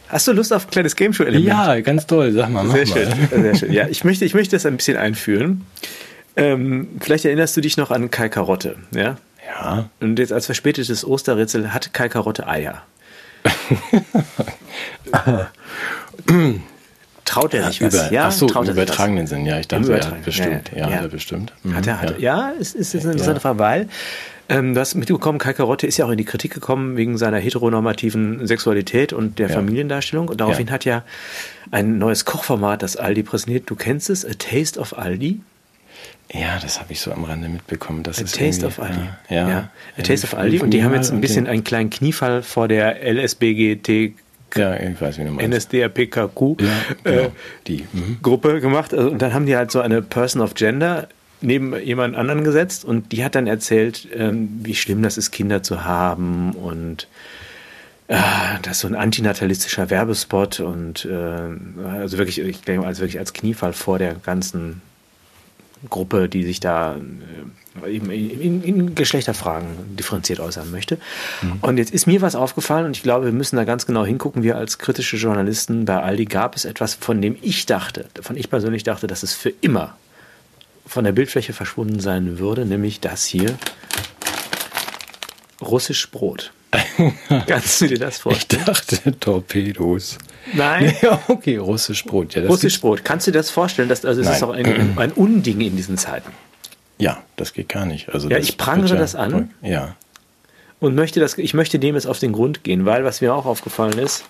hast 0.10 0.28
du 0.28 0.32
Lust 0.34 0.52
auf 0.54 0.66
ein 0.68 0.72
kleines 0.72 0.96
Game 0.96 1.14
Show 1.14 1.24
Element? 1.24 1.46
Ja, 1.48 1.80
ganz 1.82 2.08
toll. 2.08 2.32
Sag 2.32 2.50
mal, 2.50 2.64
mach 2.64 2.76
Sehr 2.76 2.88
mal. 2.88 3.16
schön, 3.30 3.42
sehr 3.44 3.56
schön. 3.56 3.74
Ja, 3.74 3.88
ich 3.88 4.04
möchte, 4.04 4.26
ich 4.26 4.34
möchte 4.34 4.56
das 4.56 4.66
ein 4.66 4.78
bisschen 4.78 4.98
einführen. 4.98 5.66
Ähm, 6.36 6.90
vielleicht 7.00 7.26
erinnerst 7.26 7.56
du 7.58 7.62
dich 7.62 7.78
noch 7.78 7.92
an 7.92 8.12
Kai 8.12 8.30
Karotte, 8.30 8.76
ja? 8.94 9.16
Ja. 9.60 9.90
Und 10.02 10.20
jetzt 10.20 10.34
als 10.34 10.46
verspätetes 10.46 11.06
Osterrätsel 11.06 11.74
hat 11.74 11.94
Kai 11.94 12.10
Karotte 12.10 12.48
Eier. 12.48 12.84
Traut 17.26 17.54
er 17.54 17.68
sich 17.70 17.82
was? 17.82 17.94
Über, 17.94 18.12
ja, 18.12 18.32
so, 18.32 18.48
traut 18.48 18.64
im 18.66 18.70
er 18.70 18.74
sich 18.76 18.82
was? 18.82 18.88
übertragenen 18.90 19.28
Sinn. 19.28 19.46
Ja, 19.46 19.60
ich 19.60 19.68
dachte, 19.68 19.84
ja, 19.84 19.90
übertragenen, 19.96 20.24
bestimmt. 20.24 20.72
ja, 20.74 20.78
Ja, 20.80 20.90
ja. 20.90 20.96
hat 20.96 21.02
er 21.04 21.08
bestimmt. 21.10 21.54
Mhm, 21.64 21.76
Hat 21.76 21.88
er, 21.88 22.02
hat 22.02 22.12
er. 22.12 22.20
ja. 22.20 22.50
Ja, 22.50 22.54
es 22.60 22.74
ist, 22.74 22.96
ist 22.96 23.04
eine 23.04 23.14
interessante 23.14 23.42
Frage, 23.42 23.60
weil 23.60 23.90
ähm, 24.50 24.74
du 24.74 24.80
hast 24.80 24.96
mitbekommen, 24.96 25.40
Kai 25.40 25.54
Karotte 25.54 25.88
ist 25.88 25.98
ja 25.98 26.06
auch 26.06 26.10
in 26.10 26.18
die 26.18 26.26
Kritik 26.26 26.54
gekommen 26.54 26.98
wegen 26.98 27.18
seiner 27.18 27.38
heteronormativen 27.38 28.46
Sexualität 28.48 29.14
und 29.14 29.40
der 29.40 29.50
Ja. 29.50 29.56
Familiendarstellung. 29.56 30.28
Und 30.30 30.40
daraufhin 30.42 30.68
Ja. 30.68 30.74
hat 30.74 30.86
ja 30.86 31.04
ein 31.72 31.98
neues 31.98 32.26
Kochformat, 32.26 32.82
das 32.82 32.96
Aldi 32.98 33.24
präsentiert. 33.24 33.70
Du 33.70 33.76
kennst 33.76 34.10
es, 34.10 34.26
A 34.26 34.32
Taste 34.38 34.80
of 34.80 34.98
Aldi. 34.98 35.42
Ja, 36.34 36.60
das 36.62 36.80
habe 36.80 36.92
ich 36.92 37.00
so 37.00 37.12
am 37.12 37.24
Rande 37.24 37.48
mitbekommen. 37.48 38.04
Das 38.04 38.20
A 38.20 38.24
ist 38.24 38.38
Taste 38.38 38.66
of 38.66 38.80
Aldi. 38.80 39.00
Ja, 39.30 39.50
ja. 39.50 39.70
A 39.98 40.02
Taste 40.02 40.26
of 40.28 40.34
Aldi. 40.34 40.60
Und 40.60 40.72
die 40.72 40.84
haben 40.84 40.94
jetzt 40.94 41.12
ein 41.12 41.22
bisschen 41.22 41.48
einen 41.48 41.64
kleinen 41.64 41.90
Kniefall 41.90 42.42
vor 42.44 42.68
der 42.68 43.02
LSBGT 43.02 44.14
Ja, 44.56 44.76
ich 44.80 45.00
weiß, 45.02 45.18
wie 45.20 45.24
du 45.26 45.32
meinst. 45.32 45.72
NSDAPKQ 45.74 46.62
Ja, 46.62 46.68
genau. 47.04 47.18
äh, 47.24 47.30
die. 47.68 47.86
Mhm. 47.92 48.18
Gruppe 48.22 48.60
gemacht. 48.62 48.94
Also, 48.94 49.10
und 49.10 49.22
dann 49.22 49.34
haben 49.34 49.46
die 49.46 49.56
halt 49.58 49.72
so 49.72 49.80
eine 49.82 50.02
Person 50.02 50.42
of 50.42 50.54
Gender 50.56 51.08
neben 51.42 51.80
jemand 51.80 52.16
anderen 52.16 52.44
gesetzt 52.44 52.86
und 52.86 53.12
die 53.12 53.24
hat 53.24 53.36
dann 53.36 53.48
erzählt, 53.48 54.08
ähm, 54.14 54.60
wie 54.64 54.76
schlimm 54.76 55.02
das 55.04 55.18
ist, 55.18 55.32
Kinder 55.32 55.64
zu 55.64 55.86
haben 55.86 56.52
und 56.54 57.08
ah, 58.08 58.60
das 58.62 58.74
ist 58.74 58.80
so 58.82 58.88
ein 58.88 58.96
antinatalistischer 58.96 59.90
Werbespot 59.90 60.60
und 60.60 61.06
äh, 61.06 61.90
also 62.00 62.18
wirklich, 62.18 62.40
ich 62.40 62.62
denke 62.62 62.82
mal, 62.82 62.88
also 62.88 63.02
wirklich 63.02 63.20
als 63.20 63.34
Kniefall 63.34 63.74
vor 63.74 64.00
der 64.00 64.16
ganzen 64.16 64.82
Gruppe, 65.90 66.28
die 66.28 66.44
sich 66.44 66.60
da 66.60 66.96
äh, 67.86 67.96
eben 67.96 68.10
in, 68.10 68.64
in 68.64 68.96
Geschlechterfragen 68.96 69.68
differenziert 69.96 70.40
äußern 70.40 70.72
möchte. 70.72 70.98
Und 71.62 71.78
jetzt 71.78 71.94
ist 71.94 72.08
mir 72.08 72.22
was 72.22 72.36
aufgefallen 72.36 72.88
und 72.88 72.98
ich 72.98 73.04
glaube, 73.04 73.26
wir 73.26 73.32
müssen 73.32 73.58
da 73.58 73.64
ganz 73.64 73.86
genau 73.86 74.04
hingucken. 74.04 74.42
Wir 74.42 74.58
als 74.58 74.80
kritische 74.80 75.18
Journalisten 75.18 75.86
bei 75.86 76.02
Aldi 76.02 76.26
gab 76.26 76.56
es 76.56 76.66
etwas, 76.66 76.96
von 76.96 77.22
dem 77.22 77.38
ich 77.44 77.68
dachte, 77.68 78.06
von 78.22 78.36
ich 78.36 78.50
persönlich 78.50 78.84
dachte, 78.84 79.06
dass 79.06 79.22
es 79.22 79.34
für 79.34 79.54
immer 79.62 79.96
von 80.88 81.04
der 81.04 81.12
Bildfläche 81.12 81.54
verschwunden 81.54 82.00
sein 82.00 82.40
würde, 82.40 82.66
nämlich 82.66 83.00
das 83.00 83.26
hier. 83.26 83.58
Russisch 85.62 86.10
Brot. 86.12 86.52
Kannst 87.48 87.82
du 87.82 87.88
dir 87.88 87.98
das 88.00 88.18
Ich 88.18 88.22
vorstellen? 88.22 88.66
dachte 88.66 89.20
Torpedos. 89.20 90.18
Nein. 90.54 90.94
Ja, 91.02 91.20
okay, 91.28 91.58
russisch 91.58 92.04
Brot. 92.06 92.36
Ja, 92.36 92.44
Russisch 92.46 92.80
Brot. 92.82 93.04
Kannst 93.04 93.28
du 93.28 93.32
dir 93.32 93.40
das 93.40 93.50
vorstellen? 93.50 93.90
Dass, 93.90 94.06
also 94.06 94.22
es 94.22 94.30
ist 94.30 94.44
auch 94.44 94.50
ein, 94.52 94.98
ein 94.98 95.12
Unding 95.14 95.62
in 95.62 95.76
diesen 95.76 95.98
Zeiten. 95.98 96.32
Ja, 96.98 97.24
das 97.36 97.54
geht 97.54 97.70
gar 97.70 97.86
nicht. 97.86 98.10
Also 98.10 98.30
Ja, 98.30 98.38
ich 98.38 98.58
prangere 98.58 98.90
wird 98.92 99.02
das 99.02 99.16
an. 99.16 99.52
Ja. 99.62 99.96
und 100.80 100.96
möchte 100.96 101.20
das, 101.20 101.38
ich 101.38 101.54
möchte 101.54 101.80
dem 101.80 101.96
jetzt 101.96 102.08
auf 102.08 102.20
den 102.20 102.34
Grund 102.34 102.64
gehen, 102.64 102.86
weil 102.86 103.04
was 103.04 103.22
mir 103.22 103.34
auch 103.34 103.46
aufgefallen 103.46 103.98
ist. 103.98 104.26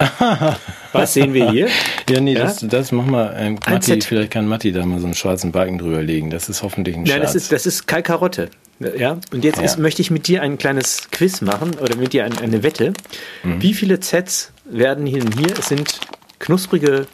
was 0.92 1.12
sehen 1.14 1.34
wir 1.34 1.50
hier? 1.50 1.68
Ja, 2.08 2.20
nee, 2.20 2.34
Ja? 2.34 2.44
Das, 2.44 2.58
das 2.60 2.92
mach 2.92 3.04
mal. 3.06 3.34
Ähm, 3.38 3.58
Matti, 3.68 4.00
vielleicht 4.00 4.30
kann 4.30 4.46
Matti 4.46 4.72
da 4.72 4.84
mal 4.86 4.98
so 4.98 5.06
einen 5.06 5.14
schwarzen 5.14 5.52
Balken 5.52 5.78
drüber 5.78 6.02
legen. 6.02 6.30
Das 6.30 6.48
ist 6.48 6.62
hoffentlich 6.62 6.96
ein 6.96 7.02
Nein, 7.02 7.18
Scherz. 7.18 7.22
das 7.22 7.34
ist, 7.34 7.52
das 7.52 7.66
ist 7.66 7.86
Kai 7.86 8.02
Karotte. 8.02 8.48
Ja? 8.96 9.18
Und 9.32 9.44
jetzt 9.44 9.58
Ja. 9.58 9.64
ist, 9.64 9.78
möchte 9.78 10.00
ich 10.00 10.10
mit 10.10 10.26
dir 10.26 10.42
ein 10.42 10.56
kleines 10.56 11.10
Quiz 11.10 11.42
machen 11.42 11.72
oder 11.80 11.96
mit 11.96 12.12
dir 12.14 12.24
ein, 12.24 12.36
eine 12.38 12.62
Wette. 12.62 12.94
Mhm. 13.42 13.60
Wie 13.62 13.74
viele 13.74 14.00
Zs 14.00 14.52
werden 14.64 15.04
hier 15.06 15.22
hier? 15.36 15.58
Es 15.58 15.68
sind 15.68 16.00
knusprige 16.38 17.06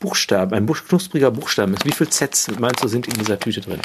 Buchstaben, 0.00 0.52
ein 0.54 0.66
knuspriger 0.66 1.30
Buchstaben. 1.30 1.76
Wie 1.84 1.92
viele 1.92 2.10
Zs 2.10 2.48
meinst 2.58 2.84
du 2.84 2.88
sind 2.88 3.06
in 3.08 3.14
dieser 3.14 3.38
Tüte 3.38 3.62
drin? 3.62 3.80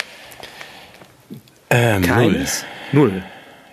ähm, 1.69 2.01
null. 2.01 2.07
Keins? 2.33 2.65
Null. 2.91 3.23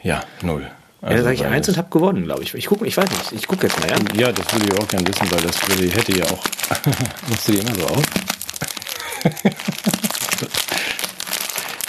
Ja, 0.02 0.22
null. 0.42 0.70
Ja, 1.02 1.10
dann 1.10 1.22
sage 1.24 1.34
ich 1.34 1.44
eins 1.44 1.68
und 1.68 1.76
habe 1.76 1.88
gewonnen, 1.90 2.24
glaube 2.24 2.42
ich. 2.42 2.54
Ich 2.54 2.66
gucke, 2.66 2.86
ich 2.86 2.96
weiß 2.96 3.08
nicht. 3.10 3.32
Ich 3.32 3.46
gucke 3.46 3.66
jetzt 3.66 3.78
mal, 3.78 3.88
ja. 3.88 3.96
Ja, 4.14 4.32
das 4.32 4.52
würde 4.52 4.66
ich 4.66 4.80
auch 4.80 4.88
gerne 4.88 5.06
wissen, 5.06 5.30
weil 5.30 5.40
das 5.42 5.56
würde, 5.68 5.94
hätte 5.94 6.18
ja 6.18 6.24
auch. 6.24 6.42
Machst 7.28 7.48
du 7.48 7.52
die 7.52 7.58
immer 7.58 7.74
so 7.74 7.86
auf? 7.86 8.02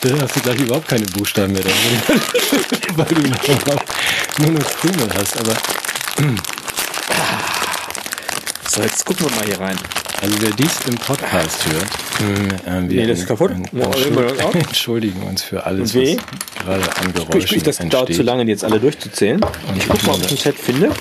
Da 0.01 0.09
hast 0.21 0.35
du 0.35 0.39
gleich 0.41 0.59
überhaupt 0.59 0.87
keine 0.87 1.05
Buchstaben 1.07 1.53
mehr 1.53 1.63
drin, 1.63 1.73
weil 2.95 3.05
du 3.07 3.21
nur 3.21 3.29
noch, 3.31 3.81
nur 4.37 4.51
noch 4.51 4.69
Krümel 4.79 5.09
hast. 5.17 5.37
Aber 5.39 5.55
So, 8.69 8.83
jetzt 8.83 9.03
gucken 9.05 9.27
wir 9.27 9.35
mal 9.35 9.45
hier 9.45 9.59
rein. 9.59 9.77
Also 10.21 10.35
wer 10.41 10.49
dies 10.51 10.79
im 10.87 10.95
Podcast 10.95 11.65
hört, 11.67 11.85
ähm, 12.65 12.89
wir 12.89 13.01
Nee, 13.01 13.07
das 13.07 13.19
ist 13.19 13.27
kaputt. 13.27 13.51
entschuldigen 14.53 15.21
uns 15.23 15.43
für 15.43 15.65
alles, 15.65 15.93
Und 15.95 16.01
was 16.01 16.17
gerade 16.63 16.97
an 16.97 17.09
Ich, 17.09 17.13
Geräuschen 17.13 17.57
ich, 17.57 17.63
das 17.63 17.77
dauert 17.77 17.93
entsteht. 17.93 18.15
zu 18.15 18.23
lange, 18.23 18.43
jetzt 18.43 18.63
alle 18.63 18.79
durchzuzählen. 18.79 19.41
Ich 19.75 19.83
ich 19.83 19.89
gucke 19.89 20.05
mal, 20.07 20.13
ob 20.15 20.23
ich 20.25 20.31
ein 20.31 20.37
Set 20.37 20.57
finde. 20.57 20.91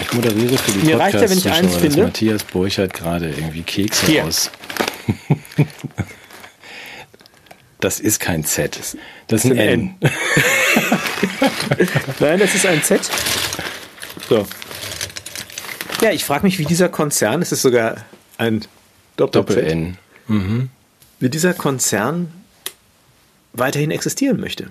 Ich 0.00 0.12
moderiere 0.12 0.56
für 0.58 0.72
die 0.72 0.86
Mir 0.86 0.98
reicht 0.98 1.20
ja, 1.20 1.28
wenn 1.28 1.38
ich 1.38 1.50
eins 1.50 1.76
finde. 1.76 2.04
Matthias 2.04 2.44
Burchardt 2.44 2.94
gerade 2.94 3.28
irgendwie 3.28 3.62
Kekse 3.62 4.06
Hier. 4.06 4.24
aus. 4.24 4.50
Das 7.80 7.98
ist 7.98 8.20
kein 8.20 8.44
Z. 8.44 8.78
Das 9.26 9.44
ist 9.44 9.50
ein 9.50 9.58
N. 9.58 9.94
Nein, 12.20 12.38
das 12.38 12.54
ist 12.54 12.64
ein 12.64 12.80
Set. 12.80 13.00
So. 14.28 14.46
Ja, 16.00 16.12
ich 16.12 16.24
frage 16.24 16.44
mich, 16.44 16.60
wie 16.60 16.64
dieser 16.64 16.88
Konzern, 16.88 17.42
es 17.42 17.50
ist 17.50 17.62
sogar 17.62 17.96
ein 18.38 18.64
Doppel-N. 19.16 19.96
wie 21.20 21.28
dieser 21.28 21.54
Konzern 21.54 22.32
weiterhin 23.52 23.90
existieren 23.90 24.40
möchte. 24.40 24.68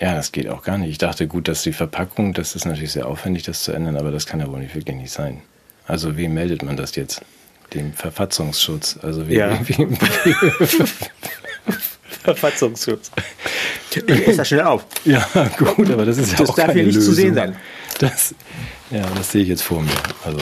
Ja, 0.00 0.14
das 0.14 0.32
geht 0.32 0.48
auch 0.48 0.64
gar 0.64 0.78
nicht. 0.78 0.90
Ich 0.90 0.98
dachte, 0.98 1.28
gut, 1.28 1.46
dass 1.46 1.62
die 1.62 1.72
Verpackung, 1.72 2.32
das 2.34 2.56
ist 2.56 2.64
natürlich 2.64 2.90
sehr 2.92 3.06
aufwendig, 3.06 3.44
das 3.44 3.62
zu 3.62 3.70
ändern, 3.72 3.96
aber 3.96 4.10
das 4.10 4.26
kann 4.26 4.40
ja 4.40 4.50
wohl 4.50 4.58
nicht 4.58 4.74
wirklich 4.74 4.96
nicht 4.96 5.12
sein. 5.12 5.42
Also, 5.86 6.16
wem 6.16 6.34
meldet 6.34 6.62
man 6.64 6.76
das 6.76 6.96
jetzt? 6.96 7.22
Dem 7.72 7.92
Verfassungsschutz. 7.92 8.98
Also, 9.02 9.28
wie, 9.28 9.34
Ja. 9.36 9.60
wie, 9.66 9.86
Verfassungsschutz. 12.24 13.10
Ich 13.90 14.08
esse 14.08 14.36
das 14.38 14.48
schnell 14.48 14.62
auf. 14.62 14.86
ja, 15.04 15.26
gut, 15.58 15.90
aber 15.90 16.04
das 16.04 16.18
ist 16.18 16.32
ja 16.32 16.38
Das 16.38 16.50
auch 16.50 16.54
darf 16.56 16.66
keine 16.66 16.78
hier 16.80 16.86
nicht 16.86 16.94
Lösung. 16.96 17.14
zu 17.14 17.20
sehen 17.20 17.34
sein. 17.34 17.56
Das, 17.98 18.34
ja, 18.90 19.02
das 19.14 19.30
sehe 19.32 19.42
ich 19.42 19.48
jetzt 19.48 19.62
vor 19.62 19.82
mir. 19.82 19.90
Also, 20.24 20.40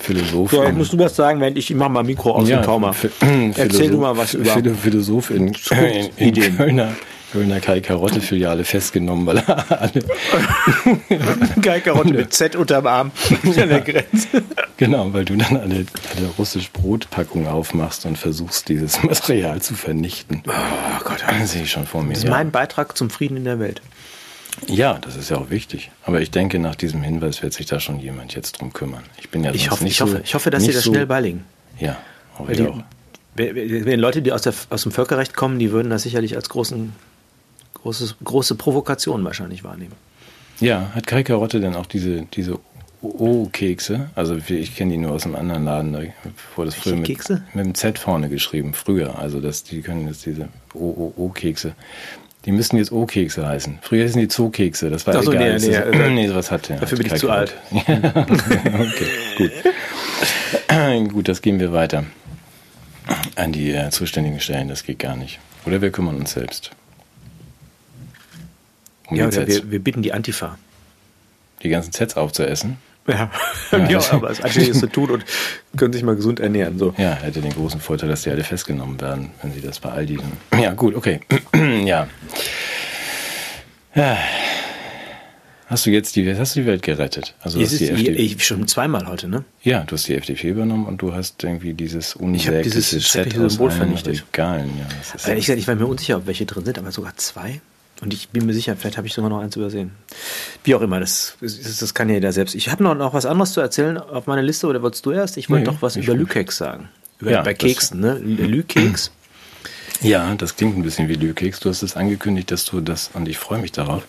Philosoph. 0.00 0.50
So, 0.50 0.62
musst 0.72 0.92
du 0.92 0.98
was 0.98 1.14
sagen, 1.16 1.40
während 1.40 1.58
ich, 1.58 1.70
ich 1.70 1.76
mach 1.76 1.88
mal 1.88 2.02
Mikro 2.04 2.32
aus 2.32 2.48
dem 2.48 2.62
Taumer. 2.62 2.92
Ph- 2.92 3.10
Erzähl 3.56 3.90
du 3.90 3.98
mal 3.98 4.16
was 4.16 4.34
über 4.34 4.52
Philo- 4.52 4.74
Philosoph 4.74 5.30
in, 5.30 5.48
in, 6.16 6.34
in. 6.34 6.56
Kölner, 6.56 6.94
Kölner 7.32 7.60
Kai-Karotte-Filiale 7.60 8.64
festgenommen, 8.64 9.26
weil 9.26 9.38
er 9.38 9.80
alle, 9.82 9.92
Geikarotte 11.60 12.12
mit 12.14 12.32
Z 12.32 12.56
unterm 12.56 12.86
Arm 12.86 13.12
an 13.44 13.68
der 13.68 13.80
Grenze. 13.80 14.42
genau, 14.76 15.12
weil 15.12 15.24
du 15.24 15.36
dann 15.36 15.56
alle, 15.56 15.84
alle 16.16 16.26
russisch 16.38 16.70
Brotpackungen 16.70 17.48
aufmachst 17.48 18.06
und 18.06 18.16
versuchst, 18.18 18.68
dieses 18.68 19.02
Material 19.02 19.60
zu 19.60 19.74
vernichten. 19.74 20.42
Oh 20.46 21.04
Gott. 21.04 21.24
Das 21.28 21.52
sehe 21.52 21.62
ich 21.62 21.70
schon 21.70 21.86
vor 21.86 22.02
mir. 22.02 22.10
Das 22.10 22.18
ist 22.18 22.24
ja. 22.24 22.30
mein 22.30 22.50
Beitrag 22.50 22.96
zum 22.96 23.10
Frieden 23.10 23.36
in 23.36 23.44
der 23.44 23.58
Welt. 23.58 23.82
Ja, 24.66 24.94
das 24.98 25.16
ist 25.16 25.30
ja 25.30 25.36
auch 25.38 25.50
wichtig. 25.50 25.90
Aber 26.04 26.20
ich 26.20 26.30
denke, 26.30 26.58
nach 26.58 26.74
diesem 26.74 27.02
Hinweis 27.02 27.42
wird 27.42 27.52
sich 27.52 27.66
da 27.66 27.80
schon 27.80 28.00
jemand 28.00 28.34
jetzt 28.34 28.60
drum 28.60 28.72
kümmern. 28.72 29.02
Ich 29.20 29.28
bin 29.30 29.44
ja 29.44 29.52
Ich 29.52 29.70
hoffe, 29.70 29.84
nicht 29.84 29.94
ich 29.94 30.00
hoffe, 30.00 30.12
so, 30.12 30.18
ich 30.22 30.34
hoffe 30.34 30.50
dass 30.50 30.64
sie 30.64 30.72
das 30.72 30.84
so, 30.84 30.92
schnell 30.92 31.06
beilegen. 31.06 31.44
Ja, 31.78 31.96
hoffe 32.38 32.52
ich 32.52 32.62
auch. 32.62 32.82
wenn- 33.34 34.00
Leute, 34.00 34.20
die 34.22 34.32
aus, 34.32 34.42
der, 34.42 34.54
aus 34.70 34.82
dem 34.82 34.92
Völkerrecht 34.92 35.34
kommen, 35.36 35.58
die 35.58 35.70
würden 35.70 35.90
das 35.90 36.02
sicherlich 36.02 36.34
als 36.36 36.48
großen, 36.48 36.92
großes, 37.74 38.16
große 38.24 38.56
Provokation 38.56 39.24
wahrscheinlich 39.24 39.62
wahrnehmen. 39.64 39.92
Ja, 40.60 40.90
hat 40.94 41.06
Kai 41.06 41.22
Karotte 41.22 41.60
denn 41.60 41.76
auch 41.76 41.86
diese, 41.86 42.22
diese 42.34 42.58
O-Kekse? 43.00 44.10
Also 44.16 44.36
ich 44.48 44.74
kenne 44.74 44.90
die 44.92 44.98
nur 44.98 45.12
aus 45.12 45.24
einem 45.24 45.36
anderen 45.36 45.64
Laden, 45.64 45.92
da 45.92 46.00
wurde 46.56 46.70
das 46.70 46.74
früher 46.74 46.96
mit, 46.96 47.04
Kekse? 47.06 47.42
mit 47.54 47.64
dem 47.64 47.74
Z 47.74 47.98
vorne 47.98 48.28
geschrieben, 48.28 48.74
früher. 48.74 49.18
Also 49.18 49.40
das, 49.40 49.62
die 49.62 49.82
können 49.82 50.08
jetzt 50.08 50.26
diese 50.26 50.48
O-O-O-Kekse. 50.74 51.74
Die 52.48 52.52
müssten 52.52 52.78
jetzt 52.78 52.92
O-Kekse 52.92 53.46
heißen. 53.46 53.78
Früher 53.82 54.04
hießen 54.04 54.22
die 54.22 54.30
Zoo-Kekse, 54.34 54.88
das 54.88 55.06
war 55.06 55.16
Ach 55.16 55.22
so, 55.22 55.32
egal. 55.32 55.48
nee, 55.48 55.52
Das 55.52 55.62
nee, 55.66 55.68
ist- 55.68 56.00
äh, 56.00 56.10
nee, 56.14 56.28
sowas 56.28 56.50
hat 56.50 56.70
der. 56.70 56.78
dafür 56.78 56.96
bin 56.96 57.06
ich 57.08 57.14
zu 57.16 57.28
alt. 57.30 57.54
Okay, 57.70 59.10
gut. 59.36 61.12
gut, 61.12 61.28
das 61.28 61.42
geben 61.42 61.60
wir 61.60 61.74
weiter 61.74 62.04
an 63.36 63.52
die 63.52 63.70
äh, 63.72 63.90
zuständigen 63.90 64.40
Stellen, 64.40 64.68
das 64.68 64.82
geht 64.84 64.98
gar 64.98 65.14
nicht. 65.14 65.38
Oder 65.66 65.82
wir 65.82 65.90
kümmern 65.90 66.16
uns 66.16 66.32
selbst. 66.32 66.70
Um 69.08 69.16
Ja, 69.18 69.26
oder 69.26 69.46
wir, 69.46 69.70
wir 69.70 69.78
bitten 69.80 70.00
die 70.00 70.14
Antifa. 70.14 70.56
die 71.62 71.68
ganzen 71.68 71.92
Sets 71.92 72.16
aufzuessen. 72.16 72.78
Ja, 73.08 73.30
Ja, 73.72 73.88
ja 73.88 74.00
aber 74.12 74.30
es 74.30 74.40
anständiges 74.40 74.80
zu 74.80 74.86
tun 74.86 75.10
und 75.10 75.24
können 75.76 75.92
sich 75.92 76.02
mal 76.02 76.14
gesund 76.14 76.40
ernähren. 76.40 76.78
So. 76.78 76.94
Ja, 76.98 77.14
hätte 77.14 77.40
den 77.40 77.52
großen 77.52 77.80
Vorteil, 77.80 78.08
dass 78.08 78.22
die 78.22 78.30
alle 78.30 78.44
festgenommen 78.44 79.00
werden, 79.00 79.30
wenn 79.42 79.52
sie 79.52 79.60
das 79.60 79.80
bei 79.80 79.90
Aldi. 79.90 80.18
Ja, 80.60 80.72
gut, 80.72 80.94
okay. 80.94 81.20
ja. 81.84 82.06
Ja. 83.94 84.18
Hast 85.68 85.84
du 85.84 85.90
jetzt 85.90 86.16
die, 86.16 86.34
hast 86.34 86.56
du 86.56 86.60
die 86.60 86.66
Welt 86.66 86.80
gerettet? 86.80 87.34
Also 87.42 87.60
hast 87.60 87.78
die 87.78 87.90
FDP, 87.90 88.12
ich 88.12 88.42
schon 88.42 88.66
zweimal 88.66 89.06
heute, 89.06 89.28
ne? 89.28 89.44
Ja, 89.62 89.84
du 89.84 89.96
hast 89.96 90.08
die 90.08 90.14
FDP 90.14 90.48
übernommen 90.48 90.86
und 90.86 91.02
du 91.02 91.12
hast 91.12 91.44
irgendwie 91.44 91.74
dieses 91.74 92.16
unsägliche 92.16 92.80
Set 92.80 93.32
Symbol 93.34 93.70
vernichtet. 93.70 94.24
Regalen. 94.32 94.70
Ja, 95.26 95.34
ich, 95.34 95.48
ich 95.50 95.68
war 95.68 95.74
mir 95.74 95.86
unsicher, 95.86 96.16
ob 96.16 96.26
welche 96.26 96.46
drin 96.46 96.64
sind, 96.64 96.78
aber 96.78 96.90
sogar 96.90 97.14
zwei. 97.16 97.60
Und 98.00 98.14
ich 98.14 98.28
bin 98.28 98.46
mir 98.46 98.54
sicher, 98.54 98.76
vielleicht 98.76 98.96
habe 98.96 99.06
ich 99.06 99.12
sogar 99.12 99.28
noch 99.28 99.40
eins 99.40 99.56
übersehen. 99.56 99.90
Wie 100.62 100.74
auch 100.74 100.82
immer, 100.82 101.00
das, 101.00 101.36
das, 101.40 101.78
das 101.78 101.94
kann 101.94 102.08
ja 102.08 102.14
jeder 102.14 102.32
selbst. 102.32 102.54
Ich 102.54 102.70
habe 102.70 102.82
noch, 102.82 102.94
noch 102.94 103.12
was 103.12 103.26
anderes 103.26 103.52
zu 103.52 103.60
erzählen 103.60 103.98
auf 103.98 104.26
meiner 104.26 104.42
Liste, 104.42 104.68
oder 104.68 104.82
wolltest 104.82 105.04
du 105.04 105.10
erst? 105.10 105.36
Ich 105.36 105.50
wollte 105.50 105.70
nee, 105.70 105.76
doch 105.76 105.82
was 105.82 105.96
über 105.96 106.14
Lükeks 106.14 106.56
sagen. 106.58 106.88
Über, 107.18 107.32
ja, 107.32 107.42
bei 107.42 107.54
Keksen, 107.54 108.00
ne? 108.00 108.14
Lükeks. 108.18 109.10
Ja, 110.00 110.32
das 110.36 110.54
klingt 110.54 110.76
ein 110.76 110.82
bisschen 110.82 111.08
wie 111.08 111.14
Lükeks. 111.14 111.58
Du 111.58 111.70
hast 111.70 111.82
es 111.82 111.96
angekündigt, 111.96 112.52
dass 112.52 112.64
du 112.64 112.80
das, 112.80 113.10
und 113.14 113.28
ich 113.28 113.36
freue 113.36 113.58
mich 113.58 113.72
darauf, 113.72 114.04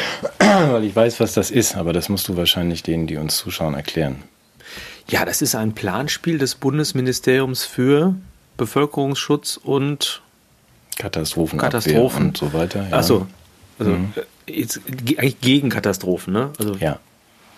weil 0.38 0.84
ich 0.84 0.94
weiß, 0.94 1.18
was 1.18 1.34
das 1.34 1.50
ist, 1.50 1.74
aber 1.76 1.92
das 1.92 2.08
musst 2.08 2.28
du 2.28 2.36
wahrscheinlich 2.36 2.84
denen, 2.84 3.08
die 3.08 3.16
uns 3.16 3.38
zuschauen, 3.38 3.74
erklären. 3.74 4.22
Ja, 5.08 5.24
das 5.24 5.42
ist 5.42 5.56
ein 5.56 5.72
Planspiel 5.72 6.38
des 6.38 6.54
Bundesministeriums 6.54 7.64
für 7.64 8.14
Bevölkerungsschutz 8.56 9.56
und 9.56 10.22
Katastrophen, 10.96 11.58
Katastrophen 11.58 12.28
und 12.28 12.36
so 12.36 12.52
weiter. 12.52 12.86
Ja. 12.88 12.98
Achso, 12.98 13.26
also 13.78 13.92
mhm. 13.92 14.12
jetzt, 14.46 14.80
eigentlich 15.18 15.40
gegen 15.40 15.70
Katastrophen, 15.70 16.32
ne? 16.32 16.50
Also, 16.58 16.74
ja. 16.74 16.98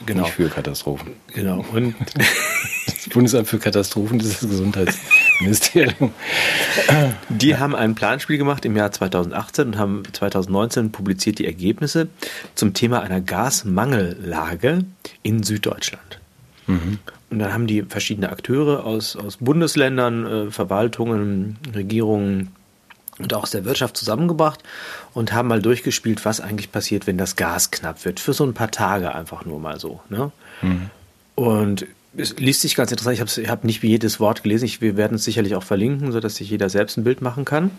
Genau. 0.07 0.23
Nicht 0.23 0.35
für 0.35 0.49
Katastrophen. 0.49 1.13
Genau. 1.33 1.65
Und 1.73 1.95
das 2.87 3.09
Bundesamt 3.13 3.47
für 3.47 3.59
Katastrophen, 3.59 4.19
das 4.19 4.29
ist 4.29 4.43
das 4.43 4.51
Gesundheitsministerium. 4.51 6.13
Die 7.29 7.57
haben 7.57 7.75
ein 7.75 7.95
Planspiel 7.95 8.37
gemacht 8.37 8.65
im 8.65 8.77
Jahr 8.77 8.91
2018 8.91 9.69
und 9.69 9.79
haben 9.79 10.03
2019 10.13 10.91
publiziert 10.91 11.39
die 11.39 11.47
Ergebnisse 11.47 12.09
zum 12.55 12.75
Thema 12.75 13.03
einer 13.03 13.21
Gasmangellage 13.21 14.85
in 15.23 15.43
Süddeutschland. 15.43 16.21
Mhm. 16.67 16.99
Und 17.31 17.39
dann 17.39 17.53
haben 17.53 17.67
die 17.67 17.83
verschiedene 17.83 18.31
Akteure 18.31 18.85
aus, 18.85 19.17
aus 19.17 19.39
Bundesländern, 19.39 20.27
äh, 20.27 20.51
Verwaltungen, 20.51 21.57
Regierungen, 21.75 22.51
und 23.19 23.33
auch 23.35 23.45
aus 23.45 23.51
der 23.51 23.65
Wirtschaft 23.65 23.97
zusammengebracht 23.97 24.61
und 25.13 25.33
haben 25.33 25.49
mal 25.49 25.63
durchgespielt, 25.63 26.25
was 26.25 26.41
eigentlich 26.41 26.73
passiert, 26.73 27.07
wenn 27.07 27.19
das 27.19 27.37
Gas 27.37 27.71
knapp 27.71 28.05
wird. 28.05 28.21
Für 28.21 28.33
so 28.33 28.45
ein 28.45 28.55
paar 28.55 28.71
Tage 28.71 29.15
einfach 29.15 29.45
nur 29.45 29.61
mal 29.61 29.79
so. 29.79 30.01
Ne? 30.09 30.33
Mhm. 30.63 30.91
Und 31.35 31.87
es 32.17 32.37
liest 32.39 32.61
sich 32.61 32.75
ganz 32.75 32.91
interessant. 32.91 33.15
Ich 33.15 33.21
habe 33.21 33.49
hab 33.49 33.65
nicht 33.65 33.83
wie 33.83 33.89
jedes 33.89 34.21
Wort 34.21 34.43
gelesen. 34.43 34.65
Ich, 34.65 34.81
wir 34.81 34.97
werden 34.97 35.17
es 35.17 35.25
sicherlich 35.25 35.55
auch 35.55 35.63
verlinken, 35.63 36.13
sodass 36.13 36.37
sich 36.37 36.51
jeder 36.51 36.69
selbst 36.69 36.97
ein 36.97 37.05
Bild 37.05 37.23
machen 37.23 37.45
kann. 37.45 37.71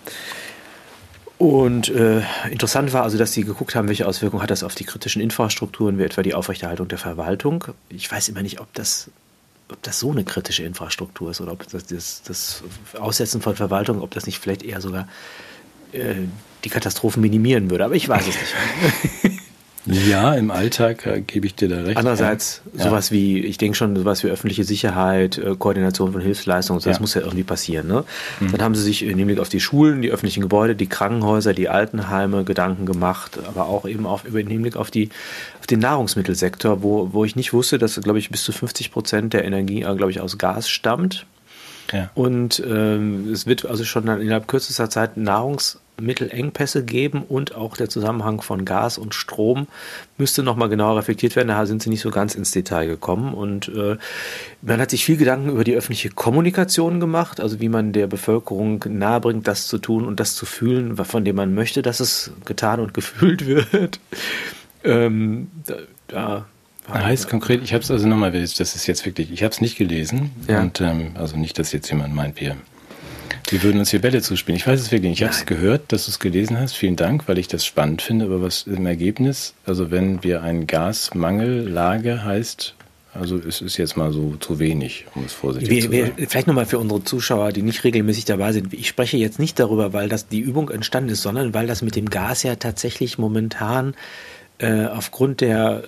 Und 1.38 1.90
äh, 1.90 2.22
interessant 2.50 2.94
war 2.94 3.04
also, 3.04 3.18
dass 3.18 3.34
sie 3.34 3.44
geguckt 3.44 3.76
haben, 3.76 3.90
welche 3.90 4.08
Auswirkungen 4.08 4.42
hat 4.42 4.52
das 4.52 4.64
auf 4.64 4.74
die 4.74 4.86
kritischen 4.86 5.22
Infrastrukturen, 5.22 5.98
wie 5.98 6.04
etwa 6.04 6.22
die 6.22 6.34
Aufrechterhaltung 6.34 6.88
der 6.88 6.98
Verwaltung. 6.98 7.66
Ich 7.90 8.10
weiß 8.10 8.30
immer 8.30 8.42
nicht, 8.42 8.62
ob 8.62 8.74
das 8.74 9.10
ob 9.70 9.82
das 9.84 10.00
so 10.00 10.12
eine 10.12 10.24
kritische 10.24 10.64
Infrastruktur 10.64 11.32
ist 11.32 11.42
oder 11.42 11.52
ob 11.52 11.68
das, 11.68 11.86
das, 11.86 12.22
das 12.24 12.64
Aussetzen 13.00 13.42
von 13.42 13.56
Verwaltung, 13.56 14.02
ob 14.02 14.12
das 14.12 14.26
nicht 14.26 14.40
vielleicht 14.40 14.64
eher 14.64 14.82
sogar 14.82 15.08
äh, 15.92 16.16
die 16.64 16.70
Katastrophen 16.70 17.22
minimieren 17.22 17.70
würde. 17.70 17.86
Aber 17.86 17.96
ich 17.96 18.08
weiß 18.08 18.28
es 18.28 18.36
nicht. 18.36 19.32
Ja, 19.86 20.34
im 20.34 20.50
Alltag 20.50 21.06
äh, 21.06 21.22
gebe 21.22 21.46
ich 21.46 21.56
dir 21.56 21.70
da 21.70 21.82
recht. 21.82 21.98
Andererseits 21.98 22.62
ja. 22.74 22.86
sowas 22.86 23.12
wie, 23.12 23.40
ich 23.40 23.58
denke 23.58 23.78
schon, 23.78 23.96
sowas 23.96 24.24
wie 24.24 24.28
öffentliche 24.28 24.64
Sicherheit, 24.64 25.38
äh, 25.38 25.56
Koordination 25.58 26.12
von 26.12 26.22
Hilfsleistungen, 26.22 26.82
das 26.82 26.98
ja. 26.98 27.02
muss 27.02 27.14
ja 27.14 27.22
irgendwie 27.22 27.44
passieren. 27.44 27.88
Ne? 27.88 28.04
Mhm. 28.40 28.52
Dann 28.52 28.62
haben 28.62 28.76
sie 28.76 28.82
sich 28.82 29.02
nämlich 29.04 29.40
auf 29.40 29.50
die 29.50 29.60
Schulen, 29.60 30.02
die 30.02 30.12
öffentlichen 30.12 30.42
Gebäude, 30.42 30.76
die 30.76 30.88
Krankenhäuser, 30.88 31.54
die 31.54 31.70
Altenheime 31.70 32.44
Gedanken 32.44 32.86
gemacht, 32.86 33.40
aber 33.48 33.68
auch 33.68 33.86
eben 33.86 34.06
auf, 34.08 34.26
über 34.26 34.42
nämlich 34.42 34.76
auf, 34.76 34.90
die, 34.90 35.10
auf 35.60 35.68
den 35.68 35.80
Nahrungsmittelsektor, 35.80 36.82
wo, 36.82 37.14
wo 37.14 37.24
ich 37.26 37.36
nicht 37.36 37.54
wusste, 37.54 37.78
dass, 37.78 38.00
glaube 38.02 38.20
ich, 38.20 38.32
bis 38.32 38.44
zu 38.44 38.52
50 38.52 38.92
Prozent 38.92 39.34
der 39.34 39.46
Energie, 39.46 39.84
äh, 39.84 39.96
glaube 39.96 40.12
ich, 40.12 40.20
aus 40.20 40.38
Gas 40.38 40.70
stammt. 40.70 41.26
Ja. 41.92 42.10
Und 42.16 42.64
ähm, 42.66 43.32
es 43.32 43.46
wird 43.46 43.66
also 43.66 43.84
schon 43.84 44.08
innerhalb 44.08 44.48
kürzester 44.48 44.90
Zeit 44.90 45.18
Nahrungsmittelengpässe 45.98 46.84
geben 46.84 47.24
und 47.28 47.56
auch 47.56 47.78
der 47.78 47.90
Zusammenhang 47.90 48.42
von 48.42 48.66
Gas 48.66 48.98
und 48.98 49.14
Strom 49.14 49.68
müsste 50.18 50.44
nochmal 50.44 50.70
genauer 50.70 50.98
reflektiert 50.98 51.36
werden. 51.36 51.50
Da 51.50 51.66
sind 51.66 51.82
sie 51.82 51.90
nicht 51.90 52.02
so 52.02 52.12
ganz 52.12 52.36
ins 52.36 52.52
Detail 52.52 52.88
gekommen. 52.88 53.34
Und 53.34 53.70
äh, 53.70 53.98
man 54.62 54.80
hat 54.80 54.92
sich 54.92 55.06
viel 55.06 55.18
Gedanken 55.18 55.50
über 55.50 55.64
die 55.64 55.76
öffentliche 55.76 56.10
Kommunikation 56.10 57.00
gemacht, 57.00 57.40
also 57.40 57.60
wie 57.60 57.70
man 57.70 57.94
der 57.94 58.08
Bevölkerung 58.08 58.84
nahebringt, 58.88 59.48
das 59.48 59.68
zu 59.68 59.78
tun 59.78 60.06
und 60.06 60.20
das 60.20 60.36
zu 60.36 60.46
fühlen, 60.46 60.96
von 60.98 61.26
dem 61.26 61.36
man 61.36 61.54
möchte, 61.54 61.82
dass 61.82 62.00
es 62.00 62.32
getan 62.46 62.80
und 62.80 62.94
gefühlt 62.94 63.46
wird. 63.46 64.00
Ähm, 64.84 65.50
da 66.08 66.46
Heißt 66.88 67.30
konkret, 67.30 67.64
ich 67.64 67.74
habe 67.74 67.84
es 67.84 67.90
also 67.90 68.08
nochmal, 68.08 68.32
das 68.32 68.60
ist 68.60 68.86
jetzt 68.86 69.08
wirklich, 69.08 69.32
ich 69.32 69.42
habe 69.42 69.52
es 69.52 69.60
nicht 69.60 69.76
gelesen 69.76 70.30
ja. 70.48 70.62
und 70.62 70.80
ähm, 70.82 71.14
also 71.16 71.36
nicht, 71.36 71.58
dass 71.58 71.72
jetzt 71.72 71.90
jemand 71.90 72.14
meint, 72.14 72.40
wir, 72.40 72.58
wir 73.50 73.64
würden 73.64 73.80
uns 73.80 73.92
hier 73.92 74.02
Bälle 74.02 74.22
zuspielen. 74.22 74.58
Ich 74.58 74.68
weiß 74.68 74.80
es 74.80 74.92
wirklich 74.92 75.10
nicht. 75.10 75.22
Ich 75.22 75.28
habe 75.28 75.36
es 75.36 75.46
gehört, 75.46 75.92
dass 75.92 76.06
du 76.06 76.12
es 76.12 76.20
gelesen 76.20 76.60
hast. 76.60 76.74
Vielen 76.74 76.96
Dank, 76.96 77.28
weil 77.28 77.38
ich 77.38 77.48
das 77.48 77.66
spannend 77.66 78.02
finde. 78.02 78.26
Aber 78.26 78.42
was 78.42 78.64
im 78.64 78.86
Ergebnis, 78.86 79.54
also 79.66 79.92
wenn 79.92 80.24
wir 80.24 80.42
ein 80.44 80.68
Gasmangellage 80.68 82.24
heißt, 82.24 82.76
also 83.14 83.38
es 83.38 83.62
ist 83.62 83.78
jetzt 83.78 83.96
mal 83.96 84.12
so 84.12 84.36
zu 84.36 84.60
wenig, 84.60 85.06
um 85.16 85.24
es 85.24 85.34
vorsichtig 85.34 85.70
wir, 85.70 85.82
zu 85.82 85.92
sagen. 85.92 86.18
Wir, 86.18 86.28
vielleicht 86.28 86.48
nochmal 86.48 86.66
für 86.66 86.80
unsere 86.80 87.04
Zuschauer, 87.04 87.54
die 87.54 87.62
nicht 87.62 87.84
regelmäßig 87.84 88.26
dabei 88.26 88.52
sind. 88.52 88.74
Ich 88.74 88.90
spreche 88.90 89.16
jetzt 89.18 89.40
nicht 89.40 89.58
darüber, 89.58 89.94
weil 89.94 90.10
das 90.10 90.28
die 90.28 90.42
Übung 90.42 90.70
entstanden 90.70 91.10
ist, 91.10 91.22
sondern 91.22 91.54
weil 91.54 91.66
das 91.66 91.82
mit 91.82 91.96
dem 91.96 92.10
Gas 92.10 92.44
ja 92.44 92.56
tatsächlich 92.56 93.18
momentan 93.18 93.96
äh, 94.58 94.86
aufgrund 94.86 95.42
der 95.42 95.84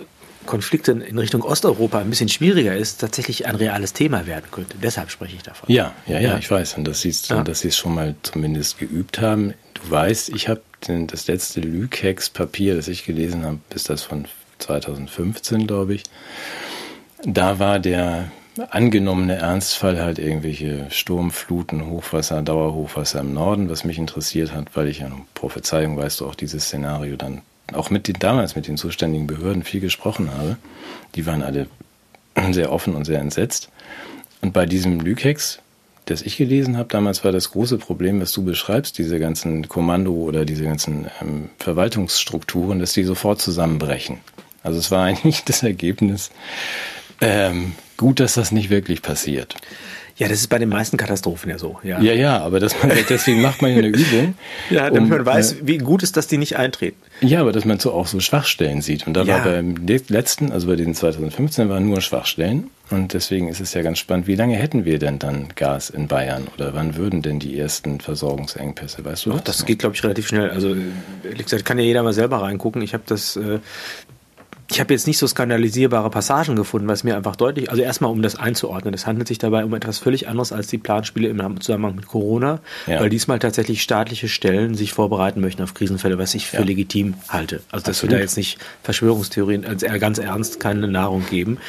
Konflikte 0.48 0.94
in 0.94 1.20
Richtung 1.20 1.44
Osteuropa 1.44 2.00
ein 2.00 2.10
bisschen 2.10 2.30
schwieriger 2.30 2.76
ist, 2.76 3.02
tatsächlich 3.02 3.46
ein 3.46 3.56
reales 3.56 3.94
Thema 3.94 4.26
werden 4.26 4.46
könnte. 4.50 4.78
Deshalb 4.82 5.12
spreche 5.12 5.36
ich 5.36 5.44
davon. 5.44 5.72
Ja, 5.72 5.94
ja, 6.08 6.20
ja, 6.20 6.38
ich 6.40 6.50
weiß. 6.50 6.76
Und 6.78 6.88
ja. 6.88 7.44
dass 7.44 7.60
sie 7.60 7.68
es 7.68 7.78
schon 7.78 7.94
mal 7.94 8.16
zumindest 8.24 8.80
geübt 8.80 9.22
haben. 9.22 9.54
Du 9.76 9.92
weißt, 9.92 10.30
ich 10.30 10.50
habe 10.50 10.62
das 10.82 11.28
letzte 11.28 11.62
Lükex-Papier, 11.62 12.76
das 12.76 12.88
ich 12.88 13.06
gelesen 13.06 13.46
habe, 13.46 13.60
ist 13.76 13.90
das 13.90 14.02
von 14.02 14.26
2015, 14.60 15.68
glaube 15.68 15.94
ich. 15.94 16.04
Da 17.24 17.60
war 17.60 17.80
der 17.80 18.32
angenommene 18.70 19.36
Ernstfall 19.36 20.02
halt 20.02 20.20
irgendwelche 20.20 20.88
Sturmfluten, 20.90 21.88
Hochwasser, 21.88 22.42
Dauerhochwasser 22.42 23.20
im 23.20 23.34
Norden, 23.34 23.70
was 23.70 23.84
mich 23.84 23.98
interessiert 23.98 24.54
hat, 24.54 24.76
weil 24.76 24.88
ich 24.88 25.00
ja 25.00 25.12
Prophezeiung, 25.34 25.98
weißt 25.98 26.22
du, 26.22 26.26
auch 26.26 26.36
dieses 26.36 26.66
Szenario 26.66 27.16
dann 27.16 27.42
auch 27.74 27.90
mit 27.90 28.08
den 28.08 28.18
damals 28.20 28.56
mit 28.56 28.68
den 28.68 28.78
zuständigen 28.78 29.28
Behörden 29.28 29.64
viel 29.64 29.82
gesprochen 29.82 30.32
habe. 30.32 30.58
Die 31.16 31.26
waren 31.26 31.42
alle 31.42 31.68
sehr 32.52 32.72
offen 32.72 32.96
und 32.96 33.06
sehr 33.06 33.20
entsetzt. 33.20 33.70
Und 34.42 34.54
bei 34.54 34.66
diesem 34.66 35.00
Lükex, 35.00 35.60
das 36.06 36.22
ich 36.22 36.38
gelesen 36.38 36.78
habe, 36.78 36.90
damals 36.90 37.24
war 37.24 37.32
das 37.32 37.52
große 37.52 37.78
Problem, 37.78 38.22
was 38.22 38.32
du 38.32 38.44
beschreibst, 38.44 38.98
diese 38.98 39.20
ganzen 39.20 39.68
Kommando- 39.68 40.14
oder 40.14 40.46
diese 40.46 40.64
ganzen 40.64 41.08
ähm, 41.22 41.50
Verwaltungsstrukturen, 41.60 42.80
dass 42.80 42.94
die 42.94 43.04
sofort 43.04 43.42
zusammenbrechen. 43.42 44.20
Also 44.64 44.80
es 44.80 44.92
war 44.92 45.04
eigentlich 45.06 45.44
das 45.44 45.64
Ergebnis, 45.64 46.32
ähm, 47.20 47.74
gut, 47.98 48.20
dass 48.20 48.36
das 48.36 48.52
nicht 48.52 48.70
wirklich 48.70 49.02
passiert. 49.02 49.56
Ja, 50.18 50.28
das 50.28 50.40
ist 50.40 50.48
bei 50.48 50.58
den 50.58 50.70
meisten 50.70 50.98
Katastrophen 50.98 51.52
ja 51.52 51.60
so. 51.60 51.78
Ja, 51.84 52.02
ja, 52.02 52.14
ja 52.14 52.40
aber 52.40 52.60
dass 52.60 52.82
man, 52.82 52.92
deswegen 53.08 53.42
macht 53.42 53.62
man 53.62 53.72
ja 53.72 53.78
eine 53.78 53.88
Übung. 53.90 54.34
ja, 54.72 54.86
damit 54.90 55.04
um, 55.04 55.10
man 55.10 55.26
weiß, 55.26 55.54
äh, 55.54 55.56
wie 55.62 55.78
gut 55.78 56.02
ist, 56.02 56.18
dass 56.18 56.26
die 56.26 56.40
nicht 56.40 56.58
eintreten. 56.58 56.98
Ja, 57.22 57.42
aber 57.42 57.52
dass 57.52 57.66
man 57.66 57.78
so 57.78 57.92
auch 57.94 58.08
so 58.08 58.20
Schwachstellen 58.20 58.82
sieht. 58.82 59.06
Und 59.06 59.14
da 59.14 59.24
ja. 59.24 59.36
war 59.36 59.44
beim 59.44 59.76
letzten, 60.08 60.52
also 60.52 60.68
bei 60.68 60.76
den 60.76 60.96
2015, 60.96 61.70
waren 61.70 61.86
nur 61.86 62.02
Schwachstellen. 62.02 62.72
Und 62.90 63.14
deswegen 63.14 63.50
ist 63.50 63.60
es 63.60 63.74
ja 63.74 63.82
ganz 63.82 64.00
spannend, 64.00 64.28
wie 64.28 64.36
lange 64.36 64.56
hätten 64.56 64.86
wir 64.86 64.98
denn 64.98 65.20
dann 65.20 65.50
Gas 65.56 65.90
in 65.90 66.08
Bayern? 66.08 66.48
Oder 66.56 66.74
wann 66.74 66.96
würden 66.96 67.22
denn 67.22 67.38
die 67.40 67.58
ersten 67.60 68.00
Versorgungsengpässe? 68.00 69.04
Weißt 69.04 69.26
du 69.26 69.34
Ach, 69.34 69.42
das? 69.42 69.58
Das 69.58 69.66
geht, 69.66 69.80
glaube 69.80 69.96
ich, 69.96 70.04
relativ 70.04 70.28
schnell. 70.28 70.50
Also, 70.50 70.76
ehrlich 71.24 71.44
gesagt, 71.44 71.66
kann 71.66 71.78
ja 71.78 71.86
jeder 71.86 72.02
mal 72.02 72.14
selber 72.14 72.42
reingucken. 72.42 72.82
Ich 72.82 72.94
habe 72.94 73.04
das 73.06 73.36
äh, 73.36 73.60
ich 74.70 74.80
habe 74.80 74.94
jetzt 74.94 75.08
nicht 75.08 75.18
so 75.18 75.28
skandalisierbare 75.28 76.10
Passagen 76.10 76.56
gefunden, 76.56 76.88
was 76.88 77.04
mir 77.04 77.16
einfach 77.16 77.36
deutlich, 77.36 77.70
also 77.72 77.82
erstmal 77.82 78.12
um 78.12 78.22
das 78.22 78.36
einzuordnen, 78.36 78.94
es 78.94 79.08
handelt 79.08 79.28
sich 79.28 79.38
dabei 79.38 79.64
um 79.64 79.74
etwas 79.74 79.98
völlig 79.98 80.28
anderes 80.28 80.52
als 80.52 80.68
die 80.68 80.78
Planspiele 80.78 81.30
im 81.30 81.62
Zusammenhang 81.62 81.96
mit 81.96 82.08
Corona, 82.08 82.60
ja. 82.86 83.00
weil 83.00 83.10
diesmal 83.10 83.40
tatsächlich 83.40 83.82
staatliche 83.82 84.28
Stellen 84.28 84.76
sich 84.76 84.92
vorbereiten 84.92 85.40
möchten 85.40 85.64
auf 85.64 85.74
Krisenfälle, 85.74 86.18
was 86.18 86.36
ich 86.36 86.48
für 86.48 86.58
ja. 86.58 86.64
legitim 86.64 87.16
halte. 87.30 87.62
Also 87.72 87.86
dass 87.86 88.02
wir 88.02 88.10
da 88.10 88.18
jetzt 88.18 88.36
nicht 88.36 88.58
Verschwörungstheorien 88.84 89.66
ganz 90.00 90.18
ernst 90.18 90.60
keine 90.60 90.88
Nahrung 90.88 91.26
geben. 91.30 91.60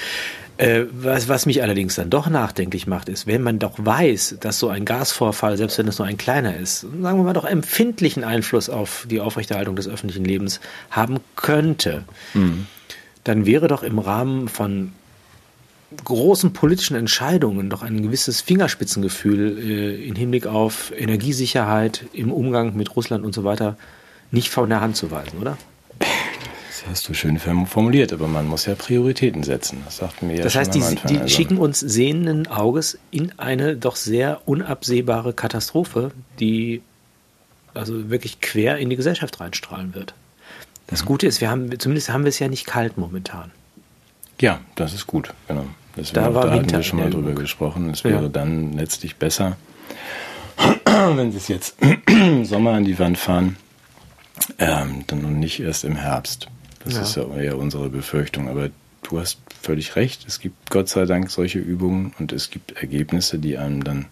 Äh, 0.57 0.87
was, 0.91 1.29
was 1.29 1.47
mich 1.47 1.63
allerdings 1.63 1.95
dann 1.95 2.11
doch 2.11 2.29
nachdenklich 2.29 2.89
macht, 2.89 3.09
ist, 3.09 3.29
wenn 3.29 3.43
man 3.43 3.61
doch 3.61 3.75
weiß, 3.77 4.39
dass 4.41 4.59
so 4.59 4.69
ein 4.69 4.85
Gasvorfall, 4.85 5.57
selbst 5.57 5.79
wenn 5.79 5.87
es 5.87 5.99
nur 5.99 6.09
ein 6.09 6.17
kleiner 6.17 6.57
ist, 6.57 6.81
sagen 6.81 7.01
wir 7.17 7.23
mal 7.23 7.33
doch 7.33 7.45
empfindlichen 7.45 8.25
Einfluss 8.25 8.69
auf 8.69 9.07
die 9.09 9.21
Aufrechterhaltung 9.21 9.77
des 9.77 9.87
öffentlichen 9.87 10.25
Lebens 10.25 10.59
haben 10.91 11.21
könnte. 11.37 12.03
Mhm 12.35 12.67
dann 13.29 13.47
wäre 13.47 13.69
doch 13.69 13.83
im 13.83 13.99
Rahmen 13.99 14.49
von 14.49 14.93
großen 16.05 16.53
politischen 16.53 16.97
Entscheidungen 16.97 17.71
doch 17.71 17.83
ein 17.83 18.03
gewisses 18.03 18.41
Fingerspitzengefühl 18.41 19.59
äh, 19.59 20.09
im 20.09 20.15
Hinblick 20.15 20.47
auf 20.47 20.93
Energiesicherheit 20.97 22.07
im 22.13 22.33
Umgang 22.33 22.77
mit 22.77 22.95
Russland 22.97 23.25
und 23.25 23.35
so 23.35 23.45
weiter 23.45 23.77
nicht 24.31 24.51
von 24.51 24.69
der 24.69 24.81
Hand 24.81 24.97
zu 24.97 25.11
weisen, 25.11 25.39
oder? 25.41 25.57
Das 25.99 26.85
hast 26.89 27.09
du 27.09 27.15
schön 27.15 27.39
formuliert, 27.39 28.13
aber 28.13 28.29
man 28.29 28.47
muss 28.47 28.67
ja 28.67 28.75
Prioritäten 28.75 29.43
setzen. 29.43 29.83
Das 29.85 29.99
sagt 29.99 30.23
mir 30.23 30.37
ja 30.37 30.43
Das 30.43 30.55
heißt, 30.55 30.75
die, 30.75 30.83
Anfang. 30.83 31.07
die 31.09 31.19
Also, 31.19 31.29
schicken 31.29 31.59
uns 31.59 31.81
sehenden 31.81 32.47
Auges 32.47 32.99
in 33.11 33.39
eine 33.39 33.77
doch 33.77 33.97
sehr 33.97 34.43
unabsehbare 34.47 35.33
Katastrophe, 35.33 36.13
die 36.39 36.83
also 37.75 38.11
wirklich 38.11 38.41
quer 38.41 38.79
in 38.79 38.91
die 38.91 38.97
Gesellschaft 38.97 39.41
reinstrahlen 39.41 39.95
wird. 39.95 40.15
Das 40.89 41.05
Gute 41.05 41.27
ist, 41.27 41.41
wir 41.41 41.51
haben, 41.51 41.79
zumindest 41.79 42.11
haben 42.11 42.25
wir 42.25 42.31
es 42.31 42.39
ja 42.39 42.49
nicht 42.49 42.67
kalt 42.67 42.99
momentan. 42.99 43.51
Ja, 44.41 44.61
das 44.75 44.93
ist 44.95 45.07
gut. 45.07 45.33
Genau. 45.47 45.67
Das 45.97 46.13
Da 46.13 46.35
war 46.35 46.47
da 46.47 46.53
hatten 46.55 46.71
wir 46.71 46.83
schon 46.83 46.99
mal 47.01 47.11
drüber 47.11 47.33
gesprochen. 47.33 47.91
Es 47.91 48.03
Ja. 48.03 48.11
wäre 48.11 48.31
dann 48.31 48.73
letztlich 48.73 49.17
besser, 49.17 49.57
wenn 50.85 51.31
sie 51.33 51.39
es 51.39 51.49
jetzt 51.49 51.77
im 52.07 52.45
Sommer 52.45 52.73
an 52.73 52.85
die 52.85 52.99
Wand 52.99 53.19
fahren, 53.19 53.57
ähm, 54.59 55.05
dann 55.07 55.25
und 55.25 55.39
nicht 55.39 55.61
erst 55.61 55.85
im 55.85 55.97
Herbst. 55.97 56.49
Das 56.85 56.95
Ja. 56.95 57.03
ist 57.03 57.17
ja 57.17 57.37
eher 57.37 57.59
unsere 57.59 57.89
Befürchtung. 57.89 58.49
Aber 58.49 58.71
du 59.03 59.19
hast 59.21 59.39
völlig 59.61 59.97
recht. 59.97 60.25
Es 60.27 60.41
gibt 60.41 60.71
Gott 60.71 60.89
sei 60.89 61.05
Dank 61.05 61.31
solche 61.31 61.59
Übungen 61.59 62.15
und 62.19 62.33
es 62.33 62.51
gibt 62.51 62.73
Ergebnisse, 62.81 63.39
die 63.39 63.59
einem 63.59 63.83
dann 63.85 64.07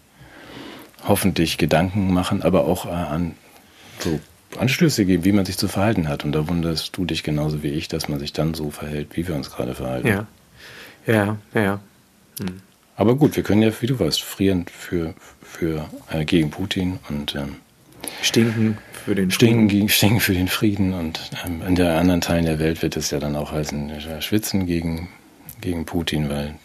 hoffentlich 1.07 1.57
Gedanken 1.57 2.13
machen, 2.13 2.41
aber 2.43 2.65
auch 2.65 2.85
äh, 2.85 2.89
an 2.89 3.35
so 3.99 4.19
Anstöße 4.57 5.05
geben, 5.05 5.25
wie 5.25 5.31
man 5.31 5.45
sich 5.45 5.57
zu 5.57 5.67
verhalten 5.67 6.07
hat. 6.07 6.25
Und 6.25 6.33
da 6.33 6.47
wunderst 6.47 6.95
du 6.97 7.05
dich 7.05 7.23
genauso 7.23 7.63
wie 7.63 7.69
ich, 7.69 7.87
dass 7.87 8.09
man 8.09 8.19
sich 8.19 8.33
dann 8.33 8.53
so 8.53 8.71
verhält, 8.71 9.15
wie 9.15 9.27
wir 9.27 9.35
uns 9.35 9.51
gerade 9.51 9.75
verhalten. 9.75 10.07
Ja. 10.07 10.27
Ja, 11.05 11.37
ja, 11.53 11.61
ja. 11.61 11.79
Aber 12.97 13.15
gut, 13.15 13.35
wir 13.35 13.43
können 13.43 13.61
ja, 13.61 13.71
wie 13.79 13.87
du 13.87 13.99
weißt, 13.99 14.21
frieren 14.21 14.65
für, 14.71 15.13
für 15.41 15.87
äh, 16.11 16.25
gegen 16.25 16.49
Putin 16.49 16.99
und 17.09 17.35
ähm, 17.35 17.55
Stinken 18.21 18.77
für 19.05 19.15
den 19.15 19.31
stinken, 19.31 19.67
gegen, 19.67 19.89
stinken 19.89 20.19
für 20.19 20.33
den 20.33 20.47
Frieden. 20.47 20.93
Und 20.93 21.19
ähm, 21.45 21.61
in 21.65 21.75
der 21.75 21.97
anderen 21.97 22.21
Teilen 22.21 22.45
der 22.45 22.59
Welt 22.59 22.81
wird 22.81 22.97
es 22.97 23.11
ja 23.11 23.19
dann 23.19 23.35
auch 23.35 23.51
heißen, 23.51 23.91
schwitzen 24.19 24.65
gegen, 24.65 25.07
gegen 25.61 25.85
Putin, 25.85 26.29
weil 26.29 26.55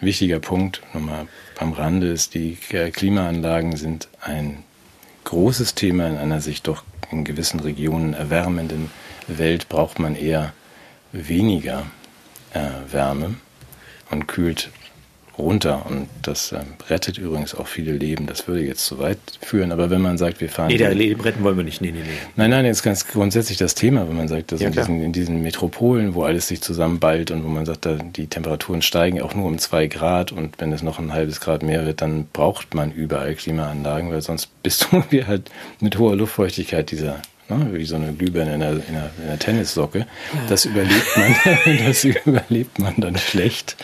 wichtiger 0.00 0.40
Punkt, 0.40 0.82
nochmal 0.92 1.26
am 1.58 1.72
Rande 1.72 2.08
ist, 2.08 2.34
die 2.34 2.56
Klimaanlagen 2.56 3.76
sind 3.76 4.08
ein 4.20 4.58
großes 5.26 5.74
Thema 5.74 6.06
in 6.06 6.16
einer 6.16 6.40
sich 6.40 6.62
doch 6.62 6.82
in 7.10 7.24
gewissen 7.24 7.60
Regionen 7.60 8.14
erwärmenden 8.14 8.90
Welt 9.26 9.68
braucht 9.68 9.98
man 9.98 10.14
eher 10.14 10.52
weniger 11.12 11.84
äh, 12.52 12.70
Wärme. 12.90 13.34
Und 14.10 14.28
kühlt 14.28 14.70
runter. 15.38 15.84
Und 15.88 16.08
das 16.22 16.52
ähm, 16.52 16.60
rettet 16.88 17.18
übrigens 17.18 17.54
auch 17.54 17.66
viele 17.66 17.92
Leben. 17.92 18.26
Das 18.26 18.48
würde 18.48 18.62
jetzt 18.62 18.84
zu 18.84 18.98
weit 18.98 19.18
führen. 19.40 19.72
Aber 19.72 19.90
wenn 19.90 20.00
man 20.00 20.18
sagt, 20.18 20.40
wir 20.40 20.48
fahren. 20.48 20.68
Nee, 20.68 20.78
der 20.78 20.94
Leben 20.94 21.20
retten 21.20 21.42
wollen 21.42 21.56
wir 21.56 21.64
nicht. 21.64 21.80
Nee, 21.80 21.92
nee, 21.92 22.00
nee. 22.00 22.10
Nein, 22.36 22.50
nein, 22.50 22.64
jetzt 22.64 22.82
ganz 22.82 23.06
grundsätzlich 23.06 23.58
das 23.58 23.74
Thema, 23.74 24.08
wenn 24.08 24.16
man 24.16 24.28
sagt, 24.28 24.52
dass 24.52 24.60
Ja, 24.60 24.68
in, 24.68 24.72
diesen, 24.72 25.02
in 25.02 25.12
diesen 25.12 25.42
Metropolen, 25.42 26.14
wo 26.14 26.24
alles 26.24 26.48
sich 26.48 26.60
zusammenballt 26.60 27.30
und 27.30 27.44
wo 27.44 27.48
man 27.48 27.66
sagt, 27.66 27.86
da 27.86 27.94
die 27.94 28.26
Temperaturen 28.26 28.82
steigen 28.82 29.20
auch 29.22 29.34
nur 29.34 29.46
um 29.46 29.58
zwei 29.58 29.86
Grad 29.86 30.32
und 30.32 30.58
wenn 30.58 30.72
es 30.72 30.82
noch 30.82 30.98
ein 30.98 31.12
halbes 31.12 31.40
Grad 31.40 31.62
mehr 31.62 31.84
wird, 31.86 32.02
dann 32.02 32.26
braucht 32.32 32.74
man 32.74 32.92
überall 32.92 33.34
Klimaanlagen, 33.34 34.10
weil 34.10 34.22
sonst 34.22 34.48
bist 34.62 34.88
du 34.90 35.04
wie 35.10 35.24
halt 35.24 35.50
mit 35.80 35.98
hoher 35.98 36.16
Luftfeuchtigkeit 36.16 36.90
dieser 36.90 37.22
ne, 37.48 37.68
wie 37.72 37.84
so 37.84 37.96
eine 37.96 38.12
Glühbirne 38.12 38.54
in 38.54 38.62
einer, 38.62 38.72
in 38.72 38.96
einer, 38.96 39.10
in 39.18 39.28
einer 39.28 39.38
Tennissocke. 39.38 40.06
Das 40.48 40.64
überlebt 40.64 41.16
man, 41.16 41.34
das 41.86 42.04
überlebt 42.04 42.78
man 42.78 42.94
dann 42.98 43.16
schlecht. 43.16 43.76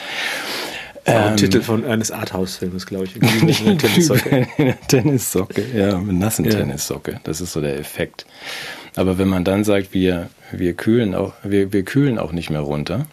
Ähm, 1.05 1.36
Titel 1.36 1.62
von 1.62 1.84
eines 1.84 2.11
Arthouse-Filmes, 2.11 2.86
glaube 2.86 3.05
ich. 3.07 3.16
Irgendwie 3.20 3.66
eine 3.66 3.76
Tennissocke. 3.76 4.46
In 4.57 4.64
einer 4.66 4.80
Tennissocke, 4.86 5.64
ja, 5.74 5.98
mit 5.98 6.16
nassen 6.16 6.44
Ja. 6.44 6.53
Tennissocke. 6.53 7.20
Das 7.24 7.40
ist 7.40 7.53
so 7.53 7.61
der 7.61 7.78
Effekt. 7.78 8.24
Aber 8.94 9.18
wenn 9.18 9.28
man 9.28 9.44
dann 9.44 9.64
sagt, 9.64 9.94
wir, 9.94 10.28
wir 10.53 10.74
kühlen 10.74 11.14
auch, 11.14 11.32
wir, 11.42 11.72
wir 11.72 11.82
kühlen 11.82 12.18
auch 12.18 12.32
nicht 12.32 12.50
mehr 12.50 12.61
runter, 12.61 13.07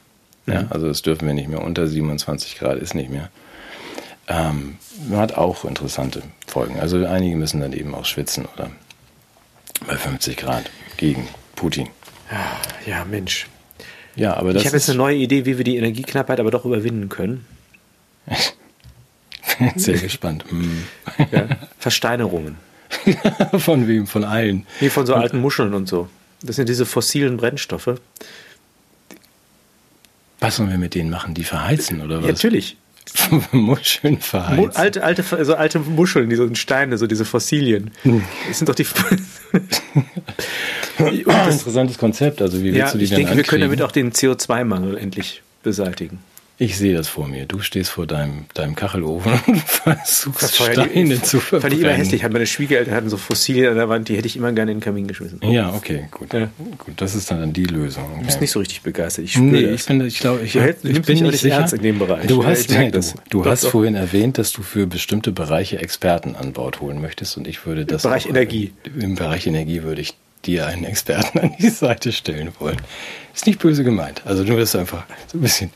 ja, 0.46 0.66
also 0.70 0.88
das 0.88 1.02
dürfen 1.02 1.28
wir 1.28 1.34
nicht 1.34 1.48
mehr 1.48 1.62
unter 1.64 1.88
27 1.88 2.58
Grad 2.58 2.80
ist 2.80 2.96
nicht 2.96 3.10
mehr. 3.10 3.30
Ähm, 4.28 4.78
hat 5.12 5.36
auch 5.36 5.66
interessante 5.66 6.22
Folgen. 6.48 6.80
Also 6.80 7.04
einige 7.06 7.36
müssen 7.36 7.62
dann 7.62 7.74
eben 7.74 7.96
auch 7.96 8.06
schwitzen 8.06 8.46
oder 8.56 8.70
bei 9.88 9.96
50 9.96 10.38
Grad 10.38 10.70
gegen 10.98 11.28
Putin. 11.56 11.88
Ja, 12.86 13.06
Mensch. 13.06 13.48
Ja, 14.16 14.36
aber 14.36 14.54
das 14.54 14.62
Ich 14.62 14.68
habe 14.68 14.78
jetzt 14.78 14.90
eine 14.90 14.98
neue 14.98 15.16
Idee, 15.16 15.46
wie 15.46 15.58
wir 15.58 15.64
die 15.64 15.78
Energieknappheit 15.78 16.40
aber 16.40 16.52
doch 16.52 16.66
überwinden 16.66 17.10
können. 17.10 17.46
sehr 19.76 19.98
gespannt. 19.98 20.46
Hm. 20.50 20.84
Ja. 21.32 21.48
Versteinerungen. 21.78 22.58
Von 23.58 23.88
wem? 23.88 24.08
Von 24.08 24.24
allen. 24.24 24.66
Wie 24.80 24.90
von 24.90 25.06
so 25.06 25.14
alten 25.14 25.40
Muscheln 25.40 25.74
und 25.74 25.88
so. 25.88 26.10
Das 26.42 26.56
sind 26.56 26.70
diese 26.70 26.86
fossilen 26.86 27.38
Brennstoffe. 27.38 28.00
Was 30.40 30.56
sollen 30.56 30.70
wir 30.72 30.78
mit 30.78 30.96
denen 30.96 31.10
machen? 31.10 31.34
Die 31.34 31.44
verheizen 31.44 32.02
oder 32.02 32.16
Ja, 32.18 32.24
was? 32.24 32.30
natürlich. 32.30 32.78
Muscheln 33.52 34.16
Mu 34.16 34.20
verheizen. 34.22 34.76
alte, 34.76 35.04
alte, 35.04 35.46
so 35.46 35.56
alte 35.56 35.80
Muscheln, 35.80 36.30
diese 36.30 36.56
Steine, 36.56 36.98
so 36.98 37.08
diese 37.08 37.26
Fossilien. 37.26 37.92
Das 38.48 38.60
sind 38.60 38.70
doch 38.70 38.76
die. 38.76 38.86
interessantes 40.98 41.98
Konzept. 41.98 42.42
Also 42.42 42.60
wie 42.60 42.66
willst 42.66 42.78
ja, 42.78 42.92
du 42.92 42.98
die 43.00 43.04
ich 43.06 43.10
denn 43.10 43.20
denke, 43.20 43.36
wir 43.36 43.44
können 43.44 43.62
damit 43.64 43.82
ankriegen? 43.82 44.10
auch 44.10 44.14
den 44.14 44.38
CO2-Mangel 44.38 44.98
endlich 44.98 45.42
beseitigen. 45.64 46.20
Ich 46.62 46.78
sehe 46.78 46.94
das 46.94 47.08
vor 47.08 47.28
mir. 47.30 47.46
Du 47.46 47.60
stehst 47.62 47.90
vor 47.90 48.06
deinem, 48.06 48.46
deinem 48.54 48.76
Kachelofen 48.76 49.32
und 49.48 49.60
versuchst 49.62 50.60
ja 50.60 50.74
Steine 50.74 51.22
zu 51.22 51.40
Fand 51.40 51.62
verbrennen. 51.62 51.78
ich 51.78 51.84
immer 51.86 51.94
hässlich. 51.94 52.24
Meine 52.30 52.46
Schwiegereltern 52.46 52.94
hatten 52.94 53.10
so 53.10 53.16
Fossilien 53.16 53.70
an 53.70 53.76
der 53.78 53.88
Wand, 53.88 54.10
die 54.10 54.18
hätte 54.18 54.28
ich 54.28 54.36
immer 54.36 54.52
gerne 54.52 54.72
in 54.74 54.80
den 54.80 54.84
Kamin 54.84 55.08
geschmissen. 55.08 55.40
Ja, 55.42 55.74
okay, 55.74 56.10
gut. 56.12 56.34
Ja. 56.34 56.50
Gut, 56.78 56.96
das 56.98 57.16
ist 57.16 57.32
dann 57.32 57.54
die 57.54 57.64
Lösung. 57.64 58.04
Du 58.20 58.26
bist 58.26 58.32
Okay. 58.32 58.42
nicht 58.42 58.52
so 58.52 58.60
richtig 58.60 58.82
begeistert. 58.82 59.24
Ich 59.24 59.32
spüre 59.32 59.46
Nee, 59.46 59.62
das. 59.68 59.82
ich 59.82 59.88
bin, 59.88 60.02
ich 60.06 60.20
glaube, 60.20 60.42
ich, 60.44 60.54
hältst- 60.56 60.84
ich 60.84 61.02
bin 61.02 61.24
nicht 61.24 61.40
sicher. 61.40 61.56
ernst 61.56 61.74
in 61.76 61.82
dem 61.82 61.98
Bereich. 61.98 62.28
Du 62.28 62.42
Ja, 62.44 62.50
hast, 62.50 62.70
ich 62.70 62.78
nee, 62.78 62.92
du, 62.92 63.00
du 63.30 63.42
Doch, 63.42 63.46
hast 63.50 63.64
doch. 63.64 63.72
vorhin 63.72 63.96
erwähnt, 63.96 64.38
dass 64.38 64.52
du 64.52 64.62
für 64.62 64.86
bestimmte 64.86 65.32
Bereiche 65.32 65.80
Experten 65.80 66.36
an 66.36 66.52
Bord 66.52 66.82
holen 66.82 67.00
möchtest 67.00 67.38
und 67.38 67.48
ich 67.48 67.66
würde 67.66 67.86
das 67.86 68.04
Bereich 68.04 68.26
auch- 68.26 68.30
Energie. 68.32 68.74
Im 69.00 69.16
Bereich 69.16 69.48
Energie 69.48 69.84
würde 69.84 70.02
ich 70.02 70.14
dir 70.46 70.68
einen 70.68 70.84
Experten 70.84 71.40
an 71.40 71.52
die 71.58 71.70
Seite 71.70 72.12
stellen 72.12 72.52
wollen. 72.60 72.78
Ist 73.34 73.48
nicht 73.48 73.60
böse 73.60 73.86
gemeint. 73.86 74.24
Also 74.26 74.44
nur, 74.44 74.60
dass 74.60 74.74
du 74.74 74.80
einfach 74.80 75.06
so 75.28 75.38
ein 75.38 75.42
bisschen, 75.42 75.70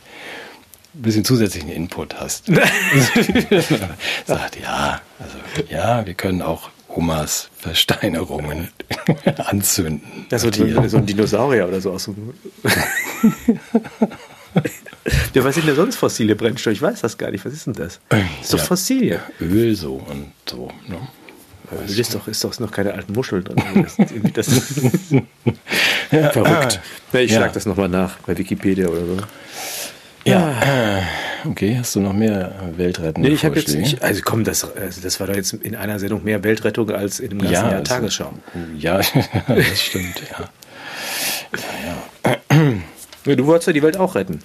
ein 0.95 1.01
bisschen 1.01 1.25
zusätzlichen 1.25 1.69
Input 1.69 2.15
hast. 2.19 2.45
Sagt, 4.25 4.59
ja, 4.61 5.01
also 5.19 5.37
ja, 5.69 6.05
wir 6.05 6.13
können 6.13 6.41
auch 6.41 6.69
Omas 6.87 7.49
Versteinerungen 7.57 8.69
anzünden. 9.45 10.25
Ja, 10.31 10.37
so, 10.39 10.49
Die- 10.51 10.71
so, 10.71 10.87
so 10.87 10.97
ein 10.97 11.05
Dinosaurier 11.05 11.67
oder 11.67 11.81
so 11.81 11.91
aus 11.91 12.05
dem. 12.05 12.33
ja, 15.33 15.43
was 15.43 15.55
sind 15.55 15.67
denn 15.67 15.75
sonst 15.75 15.95
fossile 15.95 16.35
Brennstoffe? 16.35 16.73
Ich 16.73 16.81
weiß 16.81 17.01
das 17.01 17.17
gar 17.17 17.31
nicht. 17.31 17.43
Was 17.45 17.53
ist 17.53 17.65
denn 17.65 17.73
das? 17.73 17.99
Ist 18.41 18.53
doch 18.53 18.59
Ja. 18.59 18.63
Fossilien. 18.65 19.19
Öl 19.41 19.75
so 19.75 19.95
und 19.95 20.31
so. 20.47 20.69
Ne? 20.87 20.99
Das 21.87 21.97
ist 21.97 22.13
doch, 22.13 22.27
ist 22.27 22.43
doch 22.43 22.59
noch 22.59 22.71
keine 22.71 22.93
alten 22.93 23.13
Muscheln 23.13 23.43
drin. 23.43 23.57
Das, 23.83 23.95
das 24.33 24.47
ist 24.49 24.73
verrückt. 26.11 26.79
Ja, 27.11 27.19
ich 27.19 27.31
Ja. 27.31 27.37
schlag 27.37 27.53
das 27.53 27.65
nochmal 27.65 27.89
nach 27.89 28.17
bei 28.27 28.37
Wikipedia 28.37 28.87
oder 28.87 29.05
so. 29.05 29.17
Ja. 30.25 31.03
Okay, 31.45 31.75
hast 31.77 31.95
du 31.95 31.99
noch 31.99 32.13
mehr 32.13 32.53
weltrettende 32.77 33.27
Nee, 33.27 33.35
ich 33.35 33.43
habe 33.43 33.57
jetzt, 33.59 33.73
ich, 33.73 34.01
also 34.01 34.21
komm, 34.23 34.45
das, 34.45 34.63
also 34.75 35.01
das 35.01 35.19
war 35.19 35.27
doch 35.27 35.35
jetzt 35.35 35.51
in 35.53 35.75
einer 35.75 35.99
Sendung 35.99 36.23
mehr 36.23 36.41
Weltrettung 36.43 36.89
als 36.91 37.19
in 37.19 37.29
dem 37.31 37.39
ganzen 37.39 37.53
Ja, 37.53 37.71
Jahr 37.71 37.81
es- 37.81 37.89
Tagesschau. 37.89 38.33
Ja, 38.77 38.97
das 39.47 39.81
stimmt, 39.81 40.21
ja. 40.31 40.49
Ja, 43.25 43.35
Du 43.35 43.45
wolltest 43.45 43.67
ja 43.67 43.73
die 43.73 43.83
Welt 43.83 43.97
auch 43.97 44.15
retten. 44.15 44.39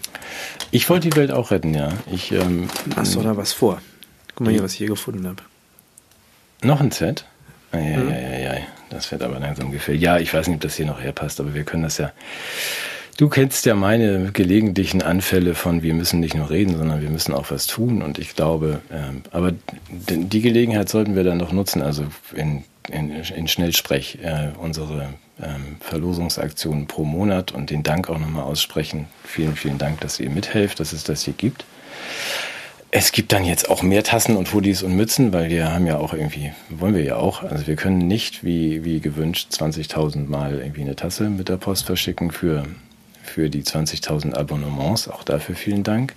Ich 0.70 0.88
wollte 0.90 1.08
die 1.10 1.16
Welt 1.16 1.30
auch 1.32 1.50
retten, 1.50 1.74
ja. 1.74 1.90
Ich, 2.12 2.32
ähm, 2.32 2.68
Hast 2.96 3.14
du 3.14 3.22
da 3.22 3.36
was 3.36 3.52
vor? 3.52 3.80
Guck 4.34 4.46
mal 4.46 4.52
hier, 4.52 4.62
was 4.62 4.72
ich 4.72 4.78
hier 4.78 4.88
gefunden 4.88 5.26
habe. 5.26 5.42
noch 6.62 6.80
ein 6.80 6.90
Set? 6.90 7.24
Ja, 7.72 7.80
ja, 7.80 7.98
ja, 8.02 8.18
ja, 8.38 8.54
ja. 8.54 8.60
Das 8.90 9.10
wird 9.12 9.22
aber 9.22 9.38
langsam 9.38 9.70
gefällt. 9.70 10.00
Ja, 10.00 10.18
ich 10.18 10.32
weiß 10.32 10.46
nicht, 10.48 10.56
ob 10.56 10.60
das 10.62 10.76
hier 10.76 10.86
noch 10.86 11.00
herpasst, 11.00 11.40
aber 11.40 11.54
wir 11.54 11.64
können 11.64 11.82
das 11.82 11.98
ja. 11.98 12.12
Du 13.18 13.28
kennst 13.28 13.66
ja 13.66 13.74
meine 13.74 14.30
gelegentlichen 14.30 15.02
Anfälle 15.02 15.56
von, 15.56 15.82
wir 15.82 15.92
müssen 15.92 16.20
nicht 16.20 16.36
nur 16.36 16.50
reden, 16.50 16.76
sondern 16.76 17.02
wir 17.02 17.10
müssen 17.10 17.34
auch 17.34 17.50
was 17.50 17.66
tun. 17.66 18.00
Und 18.00 18.16
ich 18.16 18.36
glaube, 18.36 18.80
ähm, 18.92 19.24
aber 19.32 19.54
die 19.90 20.40
Gelegenheit 20.40 20.88
sollten 20.88 21.16
wir 21.16 21.24
dann 21.24 21.38
noch 21.38 21.50
nutzen, 21.50 21.82
also 21.82 22.04
in, 22.32 22.62
in, 22.88 23.10
in 23.10 23.48
Schnellsprech 23.48 24.20
äh, 24.22 24.50
unsere 24.56 25.14
ähm, 25.42 25.78
Verlosungsaktionen 25.80 26.86
pro 26.86 27.02
Monat 27.02 27.50
und 27.50 27.70
den 27.70 27.82
Dank 27.82 28.08
auch 28.08 28.20
nochmal 28.20 28.44
aussprechen. 28.44 29.08
Vielen, 29.24 29.56
vielen 29.56 29.78
Dank, 29.78 30.00
dass 30.00 30.20
ihr 30.20 30.30
mithelft, 30.30 30.78
dass 30.78 30.92
es 30.92 31.02
das 31.02 31.24
hier 31.24 31.34
gibt. 31.34 31.64
Es 32.92 33.10
gibt 33.10 33.32
dann 33.32 33.44
jetzt 33.44 33.68
auch 33.68 33.82
mehr 33.82 34.04
Tassen 34.04 34.36
und 34.36 34.54
Hoodies 34.54 34.84
und 34.84 34.94
Mützen, 34.94 35.32
weil 35.32 35.50
wir 35.50 35.72
haben 35.72 35.88
ja 35.88 35.98
auch 35.98 36.12
irgendwie, 36.12 36.52
wollen 36.70 36.94
wir 36.94 37.02
ja 37.02 37.16
auch, 37.16 37.42
also 37.42 37.66
wir 37.66 37.74
können 37.74 37.98
nicht 37.98 38.44
wie, 38.44 38.84
wie 38.84 39.00
gewünscht 39.00 39.48
20.000 39.52 40.28
Mal 40.28 40.60
irgendwie 40.60 40.82
eine 40.82 40.94
Tasse 40.94 41.30
mit 41.30 41.48
der 41.48 41.56
Post 41.56 41.84
verschicken 41.84 42.30
für, 42.30 42.64
für 43.28 43.50
die 43.50 43.62
20.000 43.62 44.34
Abonnements. 44.34 45.08
Auch 45.08 45.22
dafür 45.22 45.54
vielen 45.54 45.84
Dank, 45.84 46.14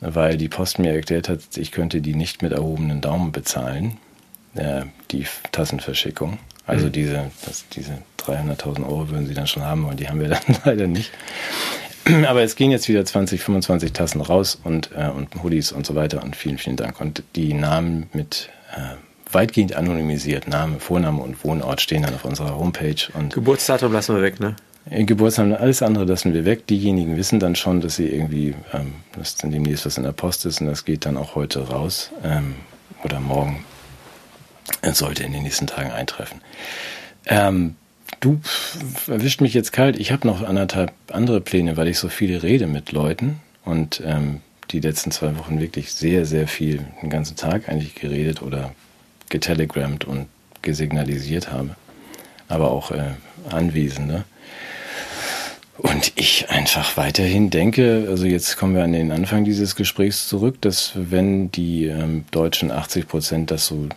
weil 0.00 0.36
die 0.36 0.48
Post 0.48 0.78
mir 0.78 0.92
erklärt 0.92 1.28
hat, 1.28 1.40
ich 1.56 1.72
könnte 1.72 2.00
die 2.00 2.14
nicht 2.14 2.42
mit 2.42 2.52
erhobenen 2.52 3.00
Daumen 3.00 3.32
bezahlen, 3.32 3.98
äh, 4.54 4.82
die 5.10 5.26
Tassenverschickung. 5.52 6.38
Also 6.66 6.90
diese, 6.90 7.30
das, 7.46 7.64
diese 7.72 7.98
300.000 8.18 8.86
Euro 8.86 9.08
würden 9.08 9.26
sie 9.26 9.34
dann 9.34 9.46
schon 9.46 9.64
haben 9.64 9.84
wollen. 9.84 9.96
Die 9.96 10.08
haben 10.08 10.20
wir 10.20 10.28
dann 10.28 10.40
leider 10.64 10.86
nicht. 10.86 11.10
Aber 12.26 12.42
es 12.42 12.56
gehen 12.56 12.70
jetzt 12.70 12.88
wieder 12.88 13.04
20, 13.04 13.40
25 13.40 13.92
Tassen 13.92 14.20
raus 14.20 14.58
und, 14.64 14.90
äh, 14.96 15.08
und 15.08 15.42
Hoodies 15.42 15.72
und 15.72 15.86
so 15.86 15.94
weiter 15.94 16.22
und 16.22 16.36
vielen, 16.36 16.58
vielen 16.58 16.76
Dank. 16.76 17.00
Und 17.00 17.22
die 17.36 17.52
Namen 17.52 18.08
mit 18.12 18.48
äh, 18.74 18.96
weitgehend 19.32 19.74
anonymisiert, 19.74 20.48
Name, 20.48 20.80
Vorname 20.80 21.22
und 21.22 21.42
Wohnort 21.44 21.80
stehen 21.80 22.02
dann 22.02 22.14
auf 22.14 22.24
unserer 22.24 22.56
Homepage. 22.56 22.96
Und 23.14 23.34
Geburtsdatum 23.34 23.92
lassen 23.92 24.14
wir 24.14 24.22
weg, 24.22 24.40
ne? 24.40 24.56
Geburtstag, 24.90 25.60
alles 25.60 25.82
andere 25.82 26.04
lassen 26.04 26.32
wir 26.34 26.44
weg. 26.44 26.66
Diejenigen 26.66 27.16
wissen 27.16 27.40
dann 27.40 27.56
schon, 27.56 27.80
dass 27.80 27.96
sie 27.96 28.08
irgendwie, 28.08 28.54
ähm, 28.72 28.94
dass 29.12 29.36
dann 29.36 29.50
demnächst 29.50 29.86
was 29.86 29.98
in 29.98 30.04
der 30.04 30.12
Post 30.12 30.46
ist 30.46 30.60
und 30.60 30.66
das 30.66 30.84
geht 30.84 31.04
dann 31.04 31.16
auch 31.16 31.34
heute 31.34 31.68
raus 31.68 32.10
ähm, 32.22 32.54
oder 33.04 33.20
morgen. 33.20 33.64
Es 34.82 34.98
sollte 34.98 35.24
in 35.24 35.32
den 35.32 35.42
nächsten 35.42 35.66
Tagen 35.66 35.90
eintreffen. 35.90 36.40
Ähm, 37.26 37.76
du 38.20 38.40
erwischt 39.06 39.40
mich 39.40 39.54
jetzt 39.54 39.72
kalt. 39.72 39.98
Ich 39.98 40.12
habe 40.12 40.26
noch 40.26 40.42
anderthalb 40.42 40.92
andere 41.12 41.40
Pläne, 41.40 41.76
weil 41.76 41.88
ich 41.88 41.98
so 41.98 42.08
viele 42.08 42.42
rede 42.42 42.66
mit 42.66 42.92
Leuten 42.92 43.40
und 43.64 44.02
ähm, 44.04 44.40
die 44.70 44.80
letzten 44.80 45.10
zwei 45.10 45.36
Wochen 45.38 45.60
wirklich 45.60 45.92
sehr, 45.92 46.26
sehr 46.26 46.46
viel, 46.46 46.84
den 47.02 47.10
ganzen 47.10 47.36
Tag 47.36 47.68
eigentlich 47.68 47.94
geredet 47.94 48.42
oder 48.42 48.74
getelegrammt 49.28 50.04
und 50.04 50.28
gesignalisiert 50.62 51.50
habe. 51.50 51.76
Aber 52.48 52.70
auch 52.70 52.90
äh, 52.90 53.12
Anwesende. 53.50 54.24
Und 55.78 56.12
ich 56.16 56.50
einfach 56.50 56.96
weiterhin 56.96 57.50
denke, 57.50 58.06
also 58.08 58.26
jetzt 58.26 58.56
kommen 58.56 58.74
wir 58.74 58.82
an 58.82 58.92
den 58.92 59.12
Anfang 59.12 59.44
dieses 59.44 59.76
Gesprächs 59.76 60.26
zurück, 60.26 60.60
dass 60.60 60.92
wenn 60.96 61.52
die 61.52 61.86
ähm, 61.86 62.24
deutschen 62.32 62.72
80 62.72 63.06
Prozent 63.06 63.50
das 63.52 63.66
so 63.66 63.88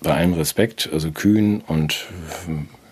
bei 0.00 0.14
allem 0.14 0.34
Respekt, 0.34 0.88
also 0.92 1.10
kühn 1.10 1.60
und 1.66 2.06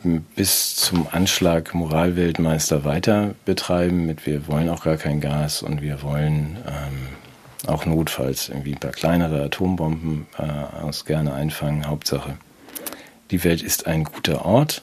ähm, 0.05 0.25
bis 0.35 0.75
zum 0.75 1.07
Anschlag 1.13 1.73
Moralweltmeister 1.73 2.85
weiter 2.85 3.35
betreiben 3.45 4.07
mit 4.07 4.27
wir 4.27 4.49
wollen 4.49 4.71
auch 4.71 4.83
gar 4.83 4.97
kein 4.97 5.21
Gas 5.21 5.63
und 5.63 5.81
wir 5.81 6.03
wollen 6.03 6.57
ähm, 6.67 7.69
auch 7.69 7.87
notfalls 7.87 8.49
irgendwie 8.49 8.73
ein 8.73 8.81
paar 8.81 8.91
kleinere 8.91 9.45
Atombomben 9.45 10.27
äh, 10.37 10.83
aus 10.83 11.05
gerne 11.05 11.35
einfangen, 11.35 11.87
Hauptsache. 11.87 12.39
Die 13.31 13.45
Welt 13.45 13.63
ist 13.63 13.87
ein 13.87 14.03
guter 14.03 14.45
Ort 14.45 14.83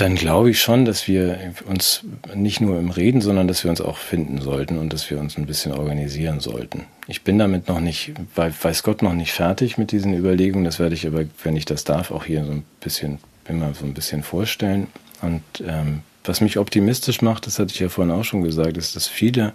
dann 0.00 0.14
glaube 0.14 0.50
ich 0.50 0.62
schon, 0.62 0.84
dass 0.84 1.08
wir 1.08 1.52
uns 1.66 2.04
nicht 2.32 2.60
nur 2.60 2.78
im 2.78 2.90
Reden, 2.90 3.20
sondern 3.20 3.48
dass 3.48 3.64
wir 3.64 3.70
uns 3.70 3.80
auch 3.80 3.98
finden 3.98 4.40
sollten 4.40 4.78
und 4.78 4.92
dass 4.92 5.10
wir 5.10 5.18
uns 5.18 5.36
ein 5.36 5.46
bisschen 5.46 5.72
organisieren 5.72 6.38
sollten. 6.38 6.84
Ich 7.08 7.24
bin 7.24 7.36
damit 7.36 7.66
noch 7.66 7.80
nicht, 7.80 8.12
weiß 8.36 8.84
Gott, 8.84 9.02
noch 9.02 9.12
nicht 9.12 9.32
fertig 9.32 9.76
mit 9.76 9.90
diesen 9.90 10.14
Überlegungen. 10.14 10.64
Das 10.64 10.78
werde 10.78 10.94
ich 10.94 11.04
aber, 11.04 11.24
wenn 11.42 11.56
ich 11.56 11.64
das 11.64 11.82
darf, 11.82 12.12
auch 12.12 12.24
hier 12.24 12.44
so 12.44 12.52
ein 12.52 12.64
bisschen, 12.80 13.18
immer 13.48 13.74
so 13.74 13.84
ein 13.84 13.92
bisschen 13.92 14.22
vorstellen. 14.22 14.86
Und 15.20 15.42
ähm, 15.66 16.02
was 16.22 16.40
mich 16.40 16.58
optimistisch 16.58 17.20
macht, 17.20 17.48
das 17.48 17.58
hatte 17.58 17.74
ich 17.74 17.80
ja 17.80 17.88
vorhin 17.88 18.14
auch 18.14 18.24
schon 18.24 18.42
gesagt, 18.42 18.76
ist, 18.76 18.94
dass 18.94 19.08
viele 19.08 19.52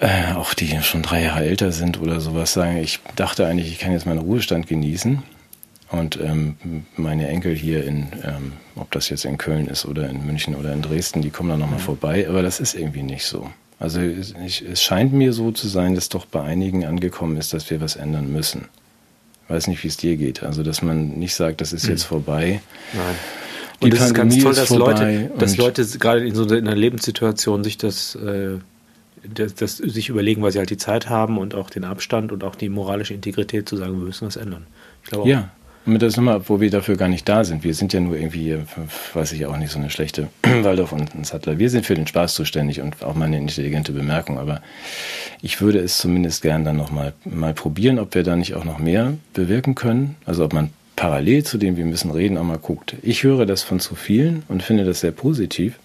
äh, 0.00 0.32
auch 0.36 0.54
die 0.54 0.80
schon 0.80 1.02
drei 1.02 1.24
Jahre 1.24 1.44
älter 1.44 1.70
sind 1.70 2.00
oder 2.00 2.22
sowas 2.22 2.54
sagen, 2.54 2.78
ich 2.78 2.98
dachte 3.14 3.46
eigentlich, 3.46 3.68
ich 3.68 3.78
kann 3.78 3.92
jetzt 3.92 4.06
meinen 4.06 4.20
Ruhestand 4.20 4.68
genießen 4.68 5.22
und 5.92 6.18
ähm, 6.20 6.56
meine 6.96 7.28
Enkel 7.28 7.54
hier 7.54 7.84
in, 7.84 8.08
ähm, 8.24 8.52
ob 8.74 8.90
das 8.90 9.10
jetzt 9.10 9.24
in 9.24 9.38
Köln 9.38 9.66
ist 9.68 9.84
oder 9.84 10.08
in 10.08 10.26
München 10.26 10.54
oder 10.54 10.72
in 10.72 10.82
Dresden, 10.82 11.20
die 11.20 11.30
kommen 11.30 11.50
dann 11.50 11.60
nochmal 11.60 11.78
mhm. 11.78 11.84
vorbei, 11.84 12.26
aber 12.28 12.42
das 12.42 12.60
ist 12.60 12.74
irgendwie 12.74 13.02
nicht 13.02 13.26
so. 13.26 13.48
Also 13.78 14.00
ich, 14.00 14.62
es 14.62 14.82
scheint 14.82 15.12
mir 15.12 15.32
so 15.32 15.50
zu 15.50 15.68
sein, 15.68 15.94
dass 15.94 16.08
doch 16.08 16.24
bei 16.24 16.42
einigen 16.42 16.84
angekommen 16.84 17.36
ist, 17.36 17.52
dass 17.52 17.68
wir 17.68 17.80
was 17.80 17.96
ändern 17.96 18.32
müssen. 18.32 18.68
Ich 19.44 19.50
weiß 19.50 19.66
nicht, 19.66 19.82
wie 19.82 19.88
es 19.88 19.96
dir 19.96 20.16
geht. 20.16 20.42
Also, 20.44 20.62
dass 20.62 20.82
man 20.82 21.18
nicht 21.18 21.34
sagt, 21.34 21.60
das 21.60 21.72
ist 21.72 21.84
mhm. 21.84 21.90
jetzt 21.90 22.04
vorbei. 22.04 22.60
Nein. 22.94 23.14
Die 23.80 23.86
und 23.86 23.94
es 23.94 24.00
ist 24.00 24.14
ganz 24.14 24.38
toll, 24.38 24.54
dass 24.54 24.70
Leute, 24.70 25.30
dass 25.36 25.56
Leute 25.56 25.84
gerade 25.98 26.24
in 26.24 26.34
so 26.36 26.46
einer 26.46 26.76
Lebenssituation 26.76 27.64
sich 27.64 27.76
das, 27.76 28.14
äh, 28.14 28.58
das, 29.24 29.56
das, 29.56 29.78
sich 29.78 30.08
überlegen, 30.08 30.42
weil 30.42 30.52
sie 30.52 30.58
halt 30.58 30.70
die 30.70 30.76
Zeit 30.76 31.08
haben 31.08 31.36
und 31.36 31.56
auch 31.56 31.68
den 31.68 31.82
Abstand 31.82 32.30
und 32.30 32.44
auch 32.44 32.54
die 32.54 32.68
moralische 32.68 33.14
Integrität 33.14 33.68
zu 33.68 33.76
sagen, 33.76 33.98
wir 33.98 34.06
müssen 34.06 34.28
was 34.28 34.36
ändern. 34.36 34.66
Ich 35.02 35.10
glaube 35.10 35.28
ja, 35.28 35.50
und 35.84 36.00
das 36.00 36.16
nochmal, 36.16 36.40
wo 36.48 36.60
wir 36.60 36.70
dafür 36.70 36.96
gar 36.96 37.08
nicht 37.08 37.28
da 37.28 37.44
sind. 37.44 37.64
Wir 37.64 37.74
sind 37.74 37.92
ja 37.92 38.00
nur 38.00 38.16
irgendwie, 38.16 38.56
weiß 39.14 39.32
ich 39.32 39.46
auch 39.46 39.56
nicht, 39.56 39.72
so 39.72 39.78
eine 39.78 39.90
schlechte 39.90 40.28
Waldorf 40.42 40.92
und 40.92 41.14
ein 41.14 41.24
Sattler. 41.24 41.58
Wir 41.58 41.70
sind 41.70 41.84
für 41.84 41.94
den 41.94 42.06
Spaß 42.06 42.34
zuständig 42.34 42.80
und 42.80 43.02
auch 43.02 43.14
mal 43.14 43.24
eine 43.24 43.38
intelligente 43.38 43.92
Bemerkung. 43.92 44.38
Aber 44.38 44.62
ich 45.40 45.60
würde 45.60 45.80
es 45.80 45.98
zumindest 45.98 46.42
gern 46.42 46.64
dann 46.64 46.76
nochmal 46.76 47.14
mal 47.24 47.52
probieren, 47.52 47.98
ob 47.98 48.14
wir 48.14 48.22
da 48.22 48.36
nicht 48.36 48.54
auch 48.54 48.64
noch 48.64 48.78
mehr 48.78 49.14
bewirken 49.34 49.74
können. 49.74 50.16
Also 50.24 50.44
ob 50.44 50.52
man 50.52 50.70
parallel 50.94 51.42
zu 51.42 51.58
dem, 51.58 51.76
wir 51.76 51.84
müssen 51.84 52.10
reden, 52.10 52.38
auch 52.38 52.44
mal 52.44 52.58
guckt. 52.58 52.94
Ich 53.02 53.24
höre 53.24 53.44
das 53.44 53.62
von 53.62 53.80
zu 53.80 53.96
vielen 53.96 54.44
und 54.48 54.62
finde 54.62 54.84
das 54.84 55.00
sehr 55.00 55.10
positiv, 55.10 55.78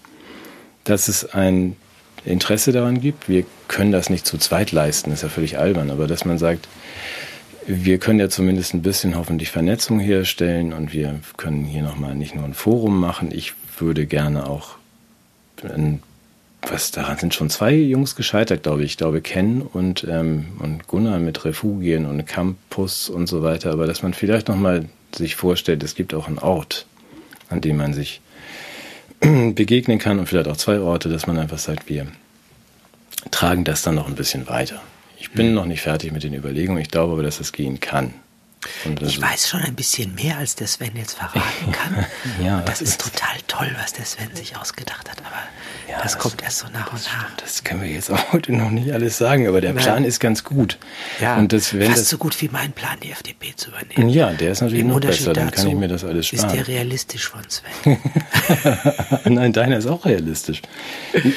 dass 0.84 1.08
es 1.08 1.34
ein 1.34 1.76
Interesse 2.24 2.70
daran 2.72 3.00
gibt. 3.00 3.28
Wir 3.28 3.44
können 3.66 3.90
das 3.90 4.10
nicht 4.10 4.26
zu 4.26 4.38
zweit 4.38 4.70
leisten, 4.70 5.10
ist 5.10 5.22
ja 5.22 5.28
völlig 5.28 5.58
albern, 5.58 5.90
aber 5.90 6.06
dass 6.06 6.24
man 6.24 6.38
sagt, 6.38 6.68
wir 7.68 7.98
können 7.98 8.18
ja 8.18 8.30
zumindest 8.30 8.72
ein 8.72 8.80
bisschen 8.80 9.14
hoffentlich 9.14 9.50
Vernetzung 9.50 10.00
herstellen 10.00 10.72
und 10.72 10.94
wir 10.94 11.20
können 11.36 11.64
hier 11.64 11.82
nochmal 11.82 12.14
nicht 12.14 12.34
nur 12.34 12.44
ein 12.44 12.54
Forum 12.54 12.98
machen. 12.98 13.30
Ich 13.30 13.52
würde 13.78 14.06
gerne 14.06 14.48
auch, 14.48 14.76
ein, 15.62 16.02
was 16.62 16.92
daran 16.92 17.18
sind 17.18 17.34
schon 17.34 17.50
zwei 17.50 17.74
Jungs 17.74 18.16
gescheitert, 18.16 18.62
glaube 18.62 18.84
ich. 18.84 18.92
Ich 18.92 18.96
glaube 18.96 19.20
Ken 19.20 19.60
und, 19.60 20.06
ähm, 20.08 20.46
und 20.60 20.86
Gunnar 20.86 21.18
mit 21.18 21.44
Refugien 21.44 22.06
und 22.06 22.24
Campus 22.26 23.10
und 23.10 23.26
so 23.26 23.42
weiter. 23.42 23.70
Aber 23.70 23.86
dass 23.86 24.02
man 24.02 24.14
vielleicht 24.14 24.48
nochmal 24.48 24.88
sich 25.14 25.36
vorstellt, 25.36 25.82
es 25.82 25.94
gibt 25.94 26.14
auch 26.14 26.26
einen 26.26 26.38
Ort, 26.38 26.86
an 27.50 27.60
dem 27.60 27.76
man 27.76 27.92
sich 27.92 28.22
begegnen 29.20 29.98
kann 29.98 30.18
und 30.18 30.26
vielleicht 30.26 30.48
auch 30.48 30.56
zwei 30.56 30.80
Orte, 30.80 31.10
dass 31.10 31.26
man 31.26 31.38
einfach 31.38 31.58
sagt, 31.58 31.90
wir 31.90 32.06
tragen 33.30 33.64
das 33.64 33.82
dann 33.82 33.96
noch 33.96 34.08
ein 34.08 34.14
bisschen 34.14 34.48
weiter. 34.48 34.80
Ich 35.20 35.32
bin 35.32 35.54
noch 35.54 35.64
nicht 35.64 35.82
fertig 35.82 36.12
mit 36.12 36.22
den 36.22 36.34
Überlegungen. 36.34 36.80
Ich 36.80 36.90
glaube 36.90 37.12
aber, 37.12 37.22
dass 37.22 37.40
es 37.40 37.52
gehen 37.52 37.80
kann. 37.80 38.14
ich 39.00 39.20
weiß 39.20 39.48
schon 39.48 39.60
ein 39.60 39.74
bisschen 39.74 40.14
mehr, 40.14 40.38
als 40.38 40.54
der 40.54 40.66
Sven 40.66 40.96
jetzt 40.96 41.14
verraten 41.14 41.72
kann. 41.72 42.06
ja, 42.44 42.60
das, 42.60 42.78
das 42.78 42.82
ist, 42.82 43.00
total 43.00 43.36
toll, 43.48 43.70
was 43.80 43.92
der 43.92 44.04
Sven 44.04 44.34
sich 44.34 44.56
ausgedacht 44.56 45.10
hat. 45.10 45.18
Aber 45.18 45.42
ja, 45.90 46.02
das, 46.02 46.12
das, 46.12 46.18
kommt 46.18 46.42
erst 46.42 46.58
so 46.58 46.66
nach 46.72 46.92
und 46.92 47.02
nach. 47.04 47.30
Das 47.36 47.64
können 47.64 47.82
wir 47.82 47.88
jetzt 47.88 48.10
auch 48.10 48.32
heute 48.32 48.52
noch 48.52 48.70
nicht 48.70 48.92
alles 48.92 49.18
sagen, 49.18 49.48
aber 49.48 49.60
der 49.60 49.72
Nein. 49.72 49.82
Plan 49.82 50.04
ist 50.04 50.20
ganz 50.20 50.44
gut. 50.44 50.78
Ja, 51.20 51.36
und 51.36 51.52
das, 51.52 51.74
wenn 51.74 51.88
fast 51.88 52.02
das, 52.02 52.08
so 52.10 52.18
gut 52.18 52.40
wie 52.40 52.48
mein 52.48 52.72
Plan, 52.72 52.98
die 53.02 53.10
FDP 53.10 53.56
zu 53.56 53.70
übernehmen. 53.70 54.08
Ja, 54.10 54.32
der 54.32 54.52
ist 54.52 54.60
natürlich 54.60 54.82
Im 54.82 54.88
noch 54.88 55.00
besser, 55.00 55.32
dann 55.32 55.50
kann 55.50 55.66
ich 55.66 55.74
mir 55.74 55.88
das 55.88 56.04
alles 56.04 56.28
sparen. 56.28 56.48
Ist 56.48 56.56
der 56.56 56.68
realistisch 56.68 57.28
von 57.28 57.42
Sven? 57.48 57.98
Nein, 59.34 59.52
deiner 59.52 59.78
ist 59.78 59.86
auch 59.86 60.04
realistisch. 60.04 60.62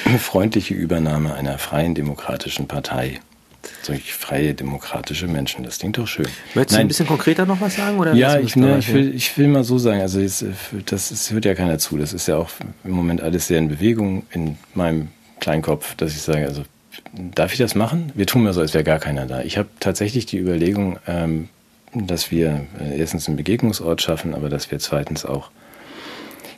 Eine 0.06 0.20
freundliche 0.20 0.76
Übernahme 0.76 1.34
einer 1.34 1.58
freien 1.58 1.96
demokratischen 1.96 2.68
Partei 2.68 3.20
solch 3.86 4.14
freie, 4.14 4.54
demokratische 4.54 5.28
Menschen. 5.28 5.64
Das 5.64 5.80
klingt 5.80 5.98
doch 5.98 6.08
schön. 6.08 6.28
Möchtest 6.54 6.72
Nein. 6.72 6.82
du 6.82 6.86
ein 6.86 6.88
bisschen 6.90 7.08
konkreter 7.08 7.46
noch 7.46 7.62
was 7.62 7.76
sagen? 7.76 7.98
Oder 8.00 8.14
ja, 8.14 8.40
ich, 8.40 8.56
ne, 8.56 8.78
ich, 8.80 8.94
will, 8.94 9.14
ich 9.14 9.38
will 9.38 9.48
mal 9.48 9.64
so 9.64 9.78
sagen, 9.78 10.02
also 10.02 10.20
jetzt, 10.20 10.46
das 10.86 11.12
ist, 11.12 11.32
hört 11.32 11.46
ja 11.46 11.56
keiner 11.56 11.78
zu. 11.78 11.98
Das 11.98 12.14
ist 12.14 12.28
ja 12.28 12.38
auch 12.38 12.50
im 12.84 12.92
Moment 12.92 13.22
alles 13.22 13.48
sehr 13.48 13.60
in 13.60 13.70
Bewegung 13.70 14.24
in 14.32 14.58
meinem 14.74 15.10
Kleinkopf, 15.40 15.96
dass 15.96 16.12
ich 16.12 16.22
sage, 16.22 16.46
also 16.46 16.64
darf 17.14 17.52
ich 17.52 17.58
das 17.58 17.76
machen? 17.76 18.12
Wir 18.16 18.28
tun 18.28 18.44
mal 18.44 18.54
so, 18.54 18.62
als 18.62 18.74
wäre 18.74 18.84
gar 18.84 19.00
keiner 19.00 19.26
da. 19.26 19.42
Ich 19.42 19.58
habe 19.58 19.70
tatsächlich 19.80 20.26
die 20.26 20.38
Überlegung, 20.38 21.00
ähm, 21.08 21.50
dass 21.94 22.32
wir 22.32 22.66
äh, 22.80 22.98
erstens 22.98 23.28
einen 23.28 23.38
Begegnungsort 23.38 24.02
schaffen, 24.02 24.34
aber 24.34 24.50
dass 24.50 24.72
wir 24.72 24.80
zweitens 24.80 25.26
auch 25.26 25.52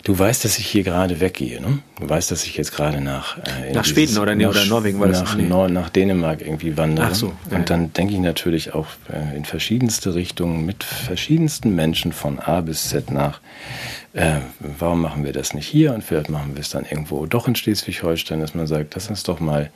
Du 0.04 0.20
weißt, 0.20 0.44
dass 0.44 0.60
ich 0.60 0.68
hier 0.68 0.84
gerade 0.84 1.22
weggehe, 1.22 1.62
ne? 1.62 1.80
Du 1.98 2.10
weißt, 2.10 2.30
dass 2.30 2.44
ich 2.44 2.58
jetzt 2.58 2.74
gerade 2.74 3.00
nach 3.00 3.38
äh, 3.38 3.72
nach 3.72 3.86
Schweden 3.86 4.18
oder, 4.18 4.36
nee, 4.36 4.46
oder 4.46 4.66
Norwegen 4.66 5.00
war 5.00 5.08
nach, 5.08 5.22
das 5.22 5.36
nee. 5.36 5.48
Nach 5.48 5.90
Dänemark 5.90 6.42
irgendwie 6.42 6.76
wandere. 6.76 7.08
Ach 7.12 7.16
so, 7.16 7.32
ja, 7.50 7.58
und 7.58 7.70
dann 7.70 7.94
denke 7.94 8.14
ich 8.14 8.20
natürlich 8.20 8.74
auch 8.74 8.88
äh, 9.10 9.38
in 9.38 9.46
verschiedenste 9.46 10.14
Richtungen 10.14 10.66
mit 10.66 10.84
verschiedensten 10.84 11.74
Menschen 11.74 12.12
von 12.12 12.40
A 12.40 12.60
bis 12.60 12.90
Z 12.90 13.12
nach. 13.12 13.40
Äh, 14.12 14.40
warum 14.60 15.02
machen 15.02 15.24
wir 15.24 15.32
das 15.32 15.54
nicht 15.54 15.68
hier 15.68 15.94
und 15.94 16.04
vielleicht 16.04 16.30
machen 16.30 16.56
wir 16.56 16.62
es 16.62 16.70
dann 16.70 16.84
irgendwo 16.84 17.26
doch 17.26 17.48
in 17.48 17.56
Schleswig-Holstein, 17.56 18.42
dass 18.42 18.54
man 18.54 18.68
sagt, 18.68 18.96
lass 18.96 19.08
uns 19.08 19.24
doch 19.24 19.40
mal 19.40 19.72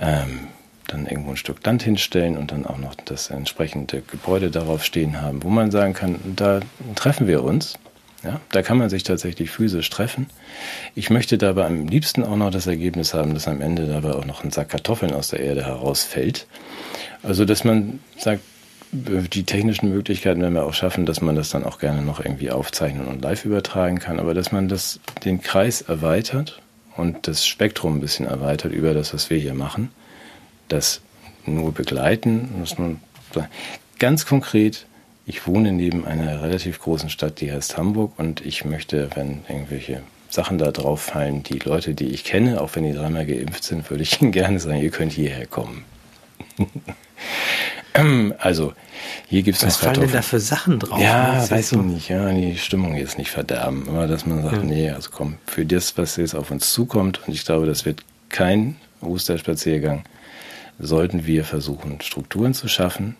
ähm, 0.00 0.46
dann 0.86 1.06
irgendwo 1.06 1.30
ein 1.30 1.36
Stück 1.36 1.66
Land 1.66 1.82
hinstellen 1.82 2.36
und 2.36 2.52
dann 2.52 2.66
auch 2.66 2.78
noch 2.78 2.94
das 2.94 3.30
entsprechende 3.30 4.00
Gebäude 4.02 4.52
darauf 4.52 4.84
stehen 4.84 5.20
haben, 5.20 5.42
wo 5.42 5.48
man 5.48 5.72
sagen 5.72 5.92
kann, 5.92 6.20
da 6.36 6.60
treffen 6.94 7.26
wir 7.26 7.42
uns 7.42 7.80
ja, 8.26 8.40
da 8.50 8.62
kann 8.62 8.78
man 8.78 8.90
sich 8.90 9.04
tatsächlich 9.04 9.50
physisch 9.50 9.88
treffen. 9.88 10.26
Ich 10.94 11.10
möchte 11.10 11.38
dabei 11.38 11.66
am 11.66 11.86
liebsten 11.86 12.24
auch 12.24 12.36
noch 12.36 12.50
das 12.50 12.66
Ergebnis 12.66 13.14
haben, 13.14 13.34
dass 13.34 13.46
am 13.46 13.60
Ende 13.60 13.86
dabei 13.86 14.12
auch 14.12 14.24
noch 14.24 14.42
ein 14.42 14.50
Sack 14.50 14.70
Kartoffeln 14.70 15.14
aus 15.14 15.28
der 15.28 15.40
Erde 15.40 15.64
herausfällt. 15.64 16.46
Also, 17.22 17.44
dass 17.44 17.64
man 17.64 18.00
sagt, 18.18 18.42
die 18.92 19.44
technischen 19.44 19.90
Möglichkeiten 19.90 20.40
werden 20.40 20.54
wir 20.54 20.64
auch 20.64 20.74
schaffen, 20.74 21.06
dass 21.06 21.20
man 21.20 21.36
das 21.36 21.50
dann 21.50 21.64
auch 21.64 21.78
gerne 21.78 22.02
noch 22.02 22.20
irgendwie 22.20 22.50
aufzeichnen 22.50 23.06
und 23.06 23.22
live 23.22 23.44
übertragen 23.44 23.98
kann, 23.98 24.18
aber 24.18 24.34
dass 24.34 24.52
man 24.52 24.68
das, 24.68 25.00
den 25.24 25.40
Kreis 25.40 25.82
erweitert 25.82 26.60
und 26.96 27.28
das 27.28 27.46
Spektrum 27.46 27.96
ein 27.96 28.00
bisschen 28.00 28.26
erweitert 28.26 28.72
über 28.72 28.94
das, 28.94 29.12
was 29.12 29.28
wir 29.28 29.38
hier 29.38 29.54
machen, 29.54 29.90
das 30.68 31.00
nur 31.44 31.72
begleiten, 31.72 32.54
dass 32.60 32.78
man 32.78 33.00
ganz 33.98 34.26
konkret 34.26 34.86
ich 35.26 35.46
wohne 35.46 35.72
neben 35.72 36.06
einer 36.06 36.40
relativ 36.40 36.80
großen 36.80 37.10
Stadt, 37.10 37.40
die 37.40 37.50
heißt 37.50 37.76
Hamburg 37.76 38.12
und 38.16 38.46
ich 38.46 38.64
möchte, 38.64 39.10
wenn 39.16 39.42
irgendwelche 39.48 40.02
Sachen 40.30 40.56
da 40.56 40.70
drauf 40.70 41.02
fallen, 41.02 41.42
die 41.42 41.58
Leute, 41.58 41.94
die 41.94 42.06
ich 42.06 42.22
kenne, 42.22 42.60
auch 42.60 42.70
wenn 42.74 42.84
die 42.84 42.92
dreimal 42.92 43.26
geimpft 43.26 43.64
sind, 43.64 43.90
würde 43.90 44.04
ich 44.04 44.22
ihnen 44.22 44.30
gerne 44.30 44.60
sagen, 44.60 44.80
ihr 44.80 44.90
könnt 44.90 45.12
hierher 45.12 45.46
kommen. 45.46 45.84
also, 48.38 48.72
hier 49.28 49.42
gibt 49.42 49.58
es 49.58 49.66
Was 49.66 49.76
fallen 49.78 50.00
denn 50.00 50.12
da 50.12 50.22
für 50.22 50.38
Sachen 50.38 50.78
drauf? 50.78 51.00
Ja, 51.00 51.44
weiß 51.50 51.72
ich 51.72 51.78
nicht. 51.78 52.08
Ja, 52.08 52.30
die 52.30 52.56
Stimmung 52.56 52.94
jetzt 52.94 53.18
nicht 53.18 53.30
verderben. 53.30 53.88
Aber 53.88 54.06
dass 54.06 54.26
man 54.26 54.42
sagt, 54.42 54.58
ja. 54.58 54.62
nee, 54.62 54.90
also 54.90 55.10
komm, 55.12 55.38
für 55.46 55.66
das, 55.66 55.98
was 55.98 56.16
jetzt 56.16 56.36
auf 56.36 56.52
uns 56.52 56.72
zukommt, 56.72 57.26
und 57.26 57.34
ich 57.34 57.44
glaube, 57.44 57.66
das 57.66 57.84
wird 57.84 58.04
kein 58.28 58.76
Osterspaziergang, 59.00 60.04
sollten 60.78 61.26
wir 61.26 61.44
versuchen, 61.44 62.00
Strukturen 62.00 62.54
zu 62.54 62.68
schaffen, 62.68 63.16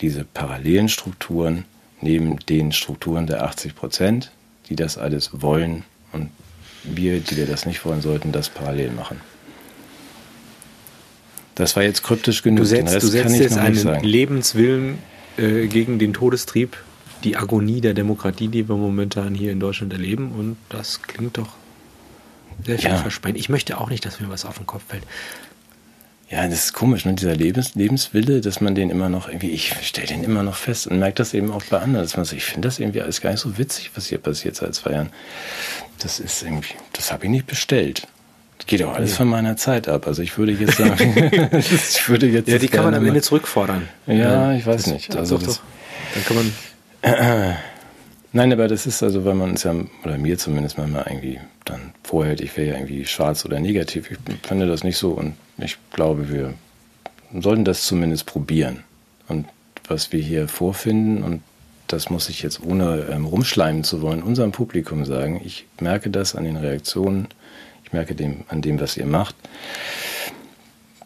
diese 0.00 0.24
parallelen 0.24 0.88
Strukturen 0.88 1.64
neben 2.00 2.38
den 2.38 2.72
Strukturen 2.72 3.26
der 3.26 3.44
80 3.44 3.74
Prozent, 3.74 4.30
die 4.68 4.76
das 4.76 4.98
alles 4.98 5.42
wollen 5.42 5.84
und 6.12 6.30
wir, 6.84 7.20
die 7.20 7.36
wir 7.36 7.46
das 7.46 7.66
nicht 7.66 7.84
wollen, 7.84 8.00
sollten 8.00 8.32
das 8.32 8.48
parallel 8.48 8.90
machen. 8.92 9.20
Das 11.54 11.76
war 11.76 11.82
jetzt 11.82 12.02
kryptisch 12.02 12.42
genug. 12.42 12.60
Du 12.60 12.64
setzt, 12.64 13.02
du 13.02 13.06
setzt 13.06 13.36
jetzt 13.36 13.58
einen. 13.58 14.02
Lebenswillen 14.02 14.98
äh, 15.36 15.66
gegen 15.66 15.98
den 15.98 16.14
Todestrieb, 16.14 16.78
die 17.22 17.36
Agonie 17.36 17.82
der 17.82 17.92
Demokratie, 17.92 18.48
die 18.48 18.66
wir 18.66 18.76
momentan 18.76 19.34
hier 19.34 19.52
in 19.52 19.60
Deutschland 19.60 19.92
erleben. 19.92 20.32
Und 20.32 20.56
das 20.70 21.02
klingt 21.02 21.36
doch 21.36 21.50
sehr 22.64 22.78
vielversprechend. 22.78 23.36
Ja. 23.36 23.40
Ich 23.40 23.48
möchte 23.50 23.78
auch 23.78 23.90
nicht, 23.90 24.06
dass 24.06 24.20
mir 24.20 24.30
was 24.30 24.46
auf 24.46 24.56
den 24.56 24.66
Kopf 24.66 24.84
fällt. 24.88 25.02
Ja, 26.30 26.46
das 26.46 26.66
ist 26.66 26.72
komisch, 26.74 27.04
ne? 27.04 27.14
dieser 27.14 27.34
Lebens 27.34 27.74
Lebenswille, 27.74 28.40
dass 28.40 28.60
man 28.60 28.76
den 28.76 28.88
immer 28.88 29.08
noch 29.08 29.26
irgendwie, 29.26 29.50
ich 29.50 29.74
stelle 29.82 30.06
den 30.06 30.22
immer 30.22 30.44
noch 30.44 30.54
fest 30.54 30.86
und 30.86 31.00
merke 31.00 31.16
das 31.16 31.34
eben 31.34 31.50
auch 31.50 31.64
bei 31.64 31.78
anderen. 31.78 32.04
Dass 32.04 32.16
man 32.16 32.24
so, 32.24 32.36
ich 32.36 32.44
finde 32.44 32.68
das 32.68 32.78
irgendwie 32.78 33.02
alles 33.02 33.20
gar 33.20 33.30
nicht 33.30 33.40
so 33.40 33.58
witzig, 33.58 33.90
was 33.94 34.06
hier 34.06 34.18
passiert 34.18 34.54
seit 34.54 34.74
zwei 34.76 34.92
Jahren. 34.92 35.10
Das 35.98 36.20
ist 36.20 36.42
irgendwie, 36.44 36.74
das 36.92 37.10
habe 37.10 37.24
ich 37.24 37.30
nicht 37.30 37.46
bestellt. 37.48 38.06
Das 38.58 38.66
geht 38.66 38.82
auch 38.84 38.94
alles 38.94 39.16
von 39.16 39.26
meiner 39.26 39.56
Zeit 39.56 39.88
ab. 39.88 40.06
Also 40.06 40.22
ich 40.22 40.38
würde 40.38 40.52
jetzt 40.52 40.76
sagen, 40.76 41.50
ich 41.58 42.08
würde 42.08 42.28
jetzt. 42.28 42.48
Ja, 42.48 42.58
die 42.58 42.68
kann 42.68 42.84
man 42.84 42.94
am 42.94 43.04
Ende 43.04 43.22
zurückfordern. 43.22 43.88
Ja, 44.06 44.52
ich 44.52 44.64
weiß 44.64 44.84
das, 44.84 44.92
nicht. 44.92 45.16
Also 45.16 45.36
doch, 45.36 45.46
das, 45.46 45.56
doch. 45.56 45.62
Dann 46.14 46.24
kann 46.24 46.36
man. 46.36 47.56
Nein, 48.32 48.52
aber 48.52 48.68
das 48.68 48.86
ist 48.86 49.02
also, 49.02 49.24
weil 49.24 49.34
man 49.34 49.54
es 49.54 49.64
ja, 49.64 49.74
oder 50.04 50.16
mir 50.16 50.38
zumindest 50.38 50.78
manchmal 50.78 51.04
irgendwie 51.08 51.40
dann 51.64 51.92
vorhält, 52.04 52.40
ich 52.40 52.56
wäre 52.56 52.68
ja 52.68 52.74
irgendwie 52.74 53.04
schwarz 53.04 53.44
oder 53.44 53.58
negativ. 53.58 54.10
Ich 54.10 54.18
finde 54.46 54.66
das 54.68 54.84
nicht 54.84 54.98
so 54.98 55.10
und 55.12 55.34
ich 55.58 55.78
glaube, 55.92 56.28
wir 56.28 56.54
sollten 57.38 57.64
das 57.64 57.84
zumindest 57.84 58.26
probieren. 58.26 58.84
Und 59.26 59.46
was 59.88 60.12
wir 60.12 60.20
hier 60.20 60.46
vorfinden, 60.46 61.24
und 61.24 61.42
das 61.88 62.08
muss 62.08 62.28
ich 62.28 62.42
jetzt 62.42 62.62
ohne 62.64 63.08
ähm, 63.10 63.24
rumschleimen 63.24 63.82
zu 63.82 64.00
wollen, 64.00 64.22
unserem 64.22 64.52
Publikum 64.52 65.04
sagen, 65.04 65.40
ich 65.44 65.66
merke 65.80 66.08
das 66.10 66.36
an 66.36 66.44
den 66.44 66.56
Reaktionen, 66.56 67.26
ich 67.84 67.92
merke 67.92 68.14
dem, 68.14 68.44
an 68.48 68.62
dem, 68.62 68.80
was 68.80 68.96
ihr 68.96 69.06
macht. 69.06 69.34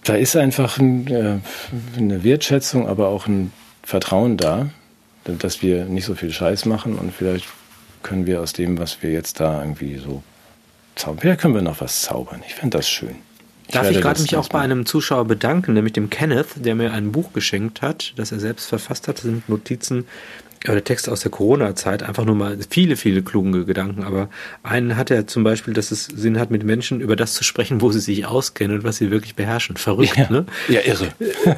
Da 0.05 0.15
ist 0.15 0.37
einfach 0.37 0.79
ein, 0.79 1.07
äh, 1.07 1.39
eine 1.97 2.23
Wertschätzung, 2.23 2.87
aber 2.87 3.09
auch 3.09 3.27
ein 3.27 3.51
Vertrauen 3.83 4.37
da, 4.37 4.69
dass 5.25 5.63
wir 5.63 5.85
nicht 5.87 6.05
so 6.05 6.15
viel 6.15 6.33
Scheiß 6.33 6.65
machen 6.67 6.99
und 6.99 7.13
vielleicht 7.13 7.47
können 8.03 8.27
wir 8.27 8.41
aus 8.41 8.53
dem, 8.53 8.79
was 8.79 9.03
wir 9.03 9.11
jetzt 9.11 9.41
da 9.41 9.61
irgendwie 9.61 9.97
so 9.97 10.23
zaubern, 10.95 11.21
vielleicht 11.21 11.41
können 11.41 11.55
wir 11.55 11.63
noch 11.63 11.81
was 11.81 12.03
zaubern. 12.03 12.43
Ich 12.47 12.55
fände 12.55 12.79
das 12.79 12.89
schön. 12.89 13.17
Ich 13.67 13.75
Darf 13.75 13.91
ich 13.91 14.01
gerade 14.01 14.21
mich 14.21 14.37
auch 14.37 14.49
bei 14.49 14.61
einem 14.61 14.85
Zuschauer 14.85 15.25
bedanken, 15.25 15.73
nämlich 15.73 15.95
dem 15.95 16.11
Kenneth, 16.11 16.49
der 16.57 16.75
mir 16.75 16.93
ein 16.93 17.13
Buch 17.13 17.33
geschenkt 17.33 17.81
hat, 17.81 18.13
das 18.17 18.31
er 18.31 18.39
selbst 18.39 18.67
verfasst 18.67 19.09
hat. 19.09 19.17
Das 19.17 19.23
sind 19.23 19.49
Notizen 19.49 20.05
oder 20.69 20.83
Texte 20.83 21.13
aus 21.13 21.21
der 21.21 21.31
Corona-Zeit, 21.31 22.03
einfach 22.03 22.25
nur 22.25 22.35
mal 22.35 22.57
viele, 22.69 22.97
viele 22.97 23.23
kluge 23.23 23.65
Gedanken. 23.65 24.03
Aber 24.03 24.31
einen 24.63 24.97
hat 24.97 25.11
er 25.11 25.27
zum 25.27 25.45
Beispiel, 25.45 25.75
dass 25.75 25.91
es 25.91 26.07
Sinn 26.07 26.39
hat, 26.39 26.51
mit 26.51 26.65
Menschen 26.65 27.01
über 27.01 27.17
das 27.17 27.35
zu 27.35 27.45
sprechen, 27.45 27.83
wo 27.83 27.93
sie 27.93 28.01
sich 28.01 28.25
auskennen 28.27 28.79
und 28.79 28.85
was 28.85 28.97
sie 28.97 29.11
wirklich 29.11 29.35
beherrschen. 29.35 29.77
Verrückt, 29.77 30.17
ja, 30.17 30.31
ne? 30.31 30.47
Ja, 30.69 30.81
irre. 30.81 31.09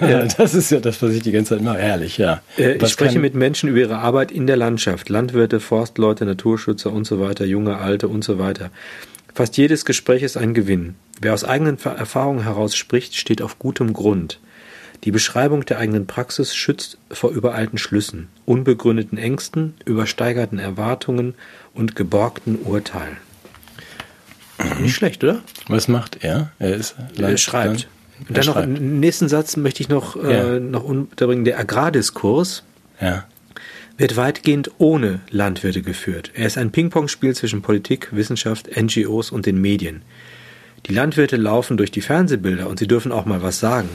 Ja. 0.00 0.24
das 0.36 0.54
ist 0.54 0.70
ja 0.70 0.80
das, 0.80 1.00
was 1.02 1.12
ich 1.12 1.22
die 1.22 1.32
ganze 1.32 1.50
Zeit 1.50 1.60
immer 1.60 1.78
ehrlich, 1.78 2.18
ja. 2.18 2.42
Äh, 2.58 2.76
ich 2.76 2.88
spreche 2.88 3.20
mit 3.20 3.34
Menschen 3.34 3.68
über 3.68 3.78
ihre 3.78 3.98
Arbeit 3.98 4.32
in 4.32 4.46
der 4.46 4.56
Landschaft. 4.56 5.08
Landwirte, 5.08 5.60
Forstleute, 5.60 6.24
Naturschützer 6.24 6.92
und 6.92 7.04
so 7.04 7.20
weiter, 7.20 7.44
junge, 7.44 7.78
alte 7.78 8.08
und 8.08 8.24
so 8.24 8.38
weiter. 8.38 8.70
Fast 9.34 9.56
jedes 9.56 9.84
Gespräch 9.84 10.22
ist 10.22 10.36
ein 10.36 10.54
Gewinn. 10.54 10.94
Wer 11.20 11.34
aus 11.34 11.44
eigenen 11.44 11.78
Erfahrungen 11.78 12.42
heraus 12.42 12.74
spricht, 12.74 13.14
steht 13.14 13.42
auf 13.42 13.58
gutem 13.58 13.92
Grund. 13.92 14.40
Die 15.04 15.10
Beschreibung 15.10 15.64
der 15.64 15.78
eigenen 15.78 16.06
Praxis 16.06 16.54
schützt 16.54 16.98
vor 17.10 17.30
übereilten 17.30 17.78
Schlüssen, 17.78 18.28
unbegründeten 18.44 19.18
Ängsten, 19.18 19.74
übersteigerten 19.84 20.58
Erwartungen 20.58 21.34
und 21.74 21.96
geborgten 21.96 22.58
Urteilen. 22.62 23.16
Nicht 24.80 24.94
schlecht, 24.94 25.22
oder? 25.22 25.42
Was 25.68 25.88
macht 25.88 26.24
er? 26.24 26.52
Er 26.58 26.74
ist 26.74 26.96
er 27.18 27.36
schreibt. 27.36 27.88
Und 28.28 28.36
dann 28.36 28.46
er 28.46 28.54
noch 28.54 28.62
im 28.62 29.00
nächsten 29.00 29.28
Satz 29.28 29.56
möchte 29.56 29.82
ich 29.82 29.88
noch, 29.88 30.16
äh, 30.16 30.32
ja. 30.32 30.54
äh, 30.56 30.60
noch 30.60 30.82
unterbringen. 30.82 31.44
Der 31.44 31.58
Agrardiskurs 31.58 32.62
ja. 33.00 33.24
wird 33.98 34.16
weitgehend 34.16 34.70
ohne 34.78 35.20
Landwirte 35.30 35.82
geführt. 35.82 36.30
Er 36.34 36.46
ist 36.46 36.56
ein 36.56 36.72
Ping-Pong-Spiel 36.72 37.34
zwischen 37.34 37.60
Politik, 37.60 38.08
Wissenschaft, 38.12 38.70
NGOs 38.74 39.30
und 39.30 39.44
den 39.44 39.60
Medien. 39.60 40.02
Die 40.86 40.94
Landwirte 40.94 41.36
laufen 41.36 41.76
durch 41.76 41.90
die 41.90 42.00
Fernsehbilder 42.00 42.68
und 42.68 42.78
sie 42.78 42.88
dürfen 42.88 43.12
auch 43.12 43.26
mal 43.26 43.42
was 43.42 43.60
sagen. 43.60 43.90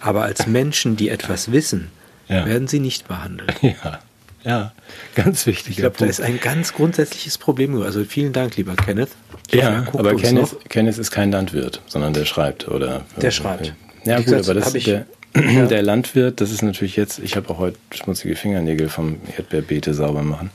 Aber 0.00 0.22
als 0.22 0.46
Menschen, 0.46 0.96
die 0.96 1.08
etwas 1.08 1.52
wissen, 1.52 1.90
ja. 2.28 2.46
werden 2.46 2.68
sie 2.68 2.80
nicht 2.80 3.08
behandelt. 3.08 3.54
Ja, 3.62 4.00
ja, 4.44 4.72
ganz 5.14 5.46
wichtig. 5.46 5.70
Ich 5.70 5.76
glaube, 5.78 5.96
da 5.98 6.04
ist 6.04 6.20
ein 6.20 6.38
ganz 6.38 6.74
grundsätzliches 6.74 7.38
Problem. 7.38 7.80
Also 7.80 8.04
vielen 8.04 8.34
Dank, 8.34 8.56
lieber 8.56 8.76
Kenneth. 8.76 9.08
Ich 9.50 9.60
ja, 9.60 9.86
aber 9.94 10.14
Kenneth, 10.16 10.56
Kenneth, 10.68 10.98
ist 10.98 11.10
kein 11.10 11.32
Landwirt, 11.32 11.80
sondern 11.86 12.12
der 12.12 12.26
schreibt 12.26 12.68
oder. 12.68 13.06
Der 13.20 13.30
schreibt. 13.30 13.72
Ja, 14.04 14.18
Wie 14.18 14.24
gut, 14.24 14.34
gesagt, 14.36 14.44
aber 14.44 14.60
das 14.60 14.74
ist 14.74 14.86
der, 14.86 15.06
ja. 15.34 15.66
der 15.66 15.82
Landwirt, 15.82 16.42
das 16.42 16.50
ist 16.50 16.62
natürlich 16.62 16.96
jetzt, 16.96 17.20
ich 17.20 17.36
habe 17.36 17.48
auch 17.48 17.58
heute 17.58 17.78
schmutzige 17.94 18.36
Fingernägel 18.36 18.90
vom 18.90 19.16
Erdbeerbeete 19.34 19.94
sauber 19.94 20.22
machen. 20.22 20.50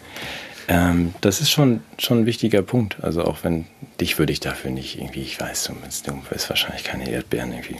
Ähm, 0.67 1.15
das 1.21 1.41
ist 1.41 1.49
schon, 1.49 1.81
schon 1.97 2.19
ein 2.19 2.25
wichtiger 2.27 2.61
Punkt. 2.61 2.97
Also 3.01 3.23
auch 3.23 3.39
wenn, 3.41 3.65
dich 3.99 4.19
würde 4.19 4.31
ich 4.31 4.39
dafür 4.39 4.69
nicht 4.69 4.99
irgendwie, 4.99 5.23
ich 5.23 5.39
weiß, 5.39 5.63
du, 5.63 5.73
du 6.05 6.21
wirst 6.29 6.47
wahrscheinlich 6.49 6.83
keine 6.83 7.09
Erdbeeren 7.09 7.51
irgendwie 7.51 7.77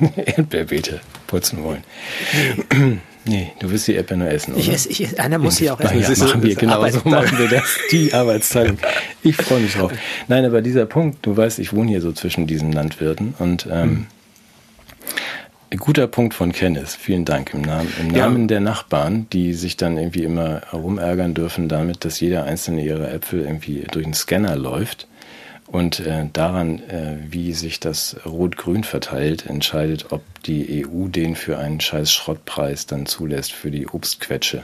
Erdbeerbeete 0.16 1.00
putzen 1.26 1.62
wollen. 1.62 1.84
Nee. 2.72 2.98
nee, 3.24 3.52
du 3.58 3.70
wirst 3.70 3.88
die 3.88 3.94
Erdbeeren 3.94 4.20
nur 4.20 4.30
essen, 4.30 4.52
oder? 4.52 4.60
Ich 4.60 4.72
esse, 4.72 4.88
ich 4.88 5.04
esse, 5.04 5.18
einer 5.18 5.38
muss 5.38 5.56
sie 5.56 5.70
auch 5.70 5.80
essen. 5.80 6.00
Ja, 6.00 6.26
machen 6.26 6.42
wir, 6.42 6.54
genau 6.54 6.88
so 6.88 7.00
machen 7.04 7.38
wir 7.38 7.48
das. 7.48 7.78
Die 7.90 8.12
Arbeitsteilung. 8.12 8.78
Ich 9.22 9.36
freue 9.36 9.60
mich 9.60 9.74
drauf. 9.74 9.92
Nein, 10.28 10.44
aber 10.44 10.62
dieser 10.62 10.86
Punkt, 10.86 11.24
du 11.24 11.36
weißt, 11.36 11.58
ich 11.58 11.72
wohne 11.72 11.90
hier 11.90 12.00
so 12.00 12.12
zwischen 12.12 12.46
diesen 12.46 12.72
Landwirten 12.72 13.34
und 13.38 13.66
ähm, 13.70 14.06
ein 15.70 15.78
guter 15.78 16.06
Punkt 16.06 16.34
von 16.34 16.52
Kenneth. 16.52 16.88
Vielen 16.88 17.24
Dank 17.24 17.52
im 17.52 17.62
Namen, 17.62 17.92
im 18.00 18.08
Namen 18.08 18.42
ja. 18.42 18.46
der 18.46 18.60
Nachbarn, 18.60 19.26
die 19.32 19.52
sich 19.52 19.76
dann 19.76 19.98
irgendwie 19.98 20.22
immer 20.22 20.62
herumärgern 20.70 21.34
dürfen 21.34 21.68
damit, 21.68 22.04
dass 22.04 22.20
jeder 22.20 22.44
einzelne 22.44 22.84
ihre 22.84 23.10
Äpfel 23.10 23.40
irgendwie 23.40 23.84
durch 23.90 24.04
einen 24.04 24.14
Scanner 24.14 24.56
läuft. 24.56 25.08
Und 25.66 26.00
äh, 26.00 26.26
daran, 26.32 26.78
äh, 26.88 27.16
wie 27.28 27.52
sich 27.52 27.80
das 27.80 28.16
Rot-Grün 28.24 28.84
verteilt, 28.84 29.46
entscheidet, 29.46 30.12
ob 30.12 30.22
die 30.44 30.86
EU 30.86 31.08
den 31.08 31.34
für 31.34 31.58
einen 31.58 31.80
scheiß 31.80 32.12
Schrottpreis 32.12 32.86
dann 32.86 33.06
zulässt 33.06 33.52
für 33.52 33.70
die 33.70 33.88
Obstquetsche. 33.88 34.62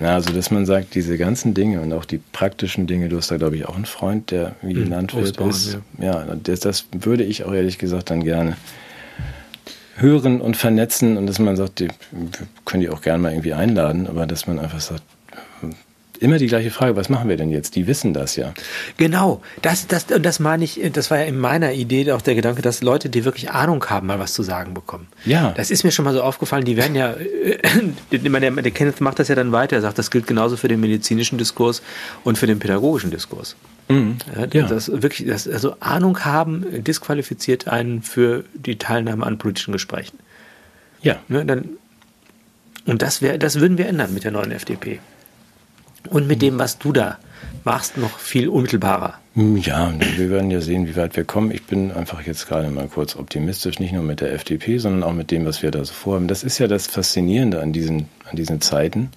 Na, 0.00 0.14
also, 0.14 0.32
dass 0.32 0.50
man 0.50 0.66
sagt, 0.66 0.96
diese 0.96 1.16
ganzen 1.18 1.54
Dinge 1.54 1.80
und 1.80 1.92
auch 1.92 2.04
die 2.04 2.18
praktischen 2.18 2.88
Dinge, 2.88 3.08
du 3.08 3.16
hast 3.16 3.30
da, 3.30 3.36
glaube 3.36 3.56
ich, 3.56 3.66
auch 3.66 3.76
einen 3.76 3.84
Freund, 3.84 4.32
der 4.32 4.56
wie 4.60 4.74
mhm, 4.74 4.90
Landwirt 4.90 5.36
ist. 5.40 5.78
Ja, 5.98 6.26
ja 6.26 6.36
das, 6.42 6.60
das, 6.60 6.86
würde 6.92 7.22
ich 7.22 7.44
auch 7.44 7.52
ehrlich 7.52 7.78
gesagt 7.78 8.10
dann 8.10 8.24
gerne 8.24 8.56
hören 9.96 10.40
und 10.40 10.56
vernetzen 10.56 11.16
und 11.16 11.26
dass 11.26 11.38
man 11.38 11.54
sagt, 11.54 11.78
die, 11.78 11.88
wir 12.10 12.48
können 12.64 12.80
die 12.80 12.90
auch 12.90 13.02
gerne 13.02 13.22
mal 13.22 13.30
irgendwie 13.30 13.54
einladen, 13.54 14.08
aber 14.08 14.26
dass 14.26 14.48
man 14.48 14.58
einfach 14.58 14.80
sagt, 14.80 15.04
immer 16.24 16.38
die 16.38 16.46
gleiche 16.46 16.70
Frage, 16.70 16.96
was 16.96 17.08
machen 17.08 17.28
wir 17.28 17.36
denn 17.36 17.50
jetzt? 17.50 17.76
Die 17.76 17.86
wissen 17.86 18.14
das 18.14 18.36
ja. 18.36 18.52
Genau, 18.96 19.42
das, 19.62 19.86
das, 19.86 20.06
und 20.06 20.24
das 20.24 20.40
meine 20.40 20.64
ich, 20.64 20.80
das 20.92 21.10
war 21.10 21.18
ja 21.18 21.24
in 21.24 21.38
meiner 21.38 21.72
Idee 21.72 22.10
auch 22.12 22.22
der 22.22 22.34
Gedanke, 22.34 22.62
dass 22.62 22.82
Leute, 22.82 23.08
die 23.08 23.24
wirklich 23.24 23.50
Ahnung 23.50 23.84
haben, 23.86 24.06
mal 24.06 24.18
was 24.18 24.32
zu 24.32 24.42
sagen 24.42 24.74
bekommen. 24.74 25.06
Ja. 25.24 25.52
Das 25.56 25.70
ist 25.70 25.84
mir 25.84 25.92
schon 25.92 26.04
mal 26.04 26.14
so 26.14 26.22
aufgefallen, 26.22 26.64
die 26.64 26.76
werden 26.76 26.96
ja, 26.96 27.12
äh, 27.12 27.58
der, 28.10 28.50
der 28.50 28.70
Kenneth 28.72 29.00
macht 29.00 29.18
das 29.18 29.28
ja 29.28 29.34
dann 29.34 29.52
weiter, 29.52 29.76
er 29.76 29.82
sagt, 29.82 29.98
das 29.98 30.10
gilt 30.10 30.26
genauso 30.26 30.56
für 30.56 30.68
den 30.68 30.80
medizinischen 30.80 31.38
Diskurs 31.38 31.82
und 32.24 32.38
für 32.38 32.46
den 32.46 32.58
pädagogischen 32.58 33.10
Diskurs. 33.10 33.56
Mhm. 33.88 34.16
Ja, 34.52 34.66
das 34.66 34.90
wirklich, 34.90 35.28
das, 35.28 35.46
also 35.46 35.76
Ahnung 35.80 36.24
haben 36.24 36.64
disqualifiziert 36.82 37.68
einen 37.68 38.02
für 38.02 38.44
die 38.54 38.78
Teilnahme 38.78 39.26
an 39.26 39.38
politischen 39.38 39.72
Gesprächen. 39.72 40.18
Ja. 41.02 41.16
Ne, 41.28 41.44
dann, 41.44 41.68
und 42.86 43.02
das, 43.02 43.20
wär, 43.20 43.38
das 43.38 43.60
würden 43.60 43.78
wir 43.78 43.86
ändern 43.86 44.14
mit 44.14 44.24
der 44.24 44.30
neuen 44.30 44.50
FDP 44.50 45.00
und 46.08 46.26
mit 46.26 46.42
dem, 46.42 46.58
was 46.58 46.78
du 46.78 46.92
da 46.92 47.18
machst, 47.64 47.96
noch 47.96 48.18
viel 48.18 48.48
unmittelbarer. 48.48 49.14
Ja, 49.34 49.92
wir 50.16 50.30
werden 50.30 50.50
ja 50.50 50.60
sehen, 50.60 50.86
wie 50.86 50.96
weit 50.96 51.16
wir 51.16 51.24
kommen. 51.24 51.50
Ich 51.50 51.64
bin 51.64 51.90
einfach 51.90 52.22
jetzt 52.22 52.46
gerade 52.46 52.70
mal 52.70 52.86
kurz 52.86 53.16
optimistisch, 53.16 53.80
nicht 53.80 53.92
nur 53.92 54.02
mit 54.02 54.20
der 54.20 54.32
FDP, 54.32 54.78
sondern 54.78 55.02
auch 55.02 55.12
mit 55.12 55.30
dem, 55.30 55.44
was 55.44 55.62
wir 55.62 55.70
da 55.70 55.84
so 55.84 55.92
vorhaben. 55.92 56.28
Das 56.28 56.44
ist 56.44 56.58
ja 56.58 56.68
das 56.68 56.86
Faszinierende 56.86 57.60
an 57.60 57.72
diesen, 57.72 58.08
an 58.30 58.36
diesen 58.36 58.60
Zeiten. 58.60 59.10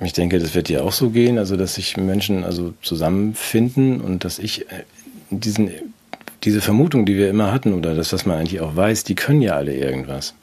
ich 0.00 0.12
denke, 0.12 0.38
das 0.38 0.54
wird 0.54 0.68
dir 0.68 0.84
auch 0.84 0.92
so 0.92 1.10
gehen, 1.10 1.38
also 1.38 1.56
dass 1.56 1.76
sich 1.76 1.96
Menschen 1.96 2.44
also 2.44 2.74
zusammenfinden 2.82 4.00
und 4.00 4.24
dass 4.24 4.38
ich 4.38 4.70
äh, 4.70 4.84
diesen, 5.30 5.70
diese 6.44 6.60
Vermutung, 6.60 7.06
die 7.06 7.16
wir 7.16 7.30
immer 7.30 7.52
hatten, 7.52 7.72
oder 7.72 7.94
das, 7.94 8.12
was 8.12 8.26
man 8.26 8.38
eigentlich 8.38 8.60
auch 8.60 8.76
weiß, 8.76 9.04
die 9.04 9.14
können 9.14 9.40
ja 9.40 9.54
alle 9.54 9.74
irgendwas. 9.74 10.34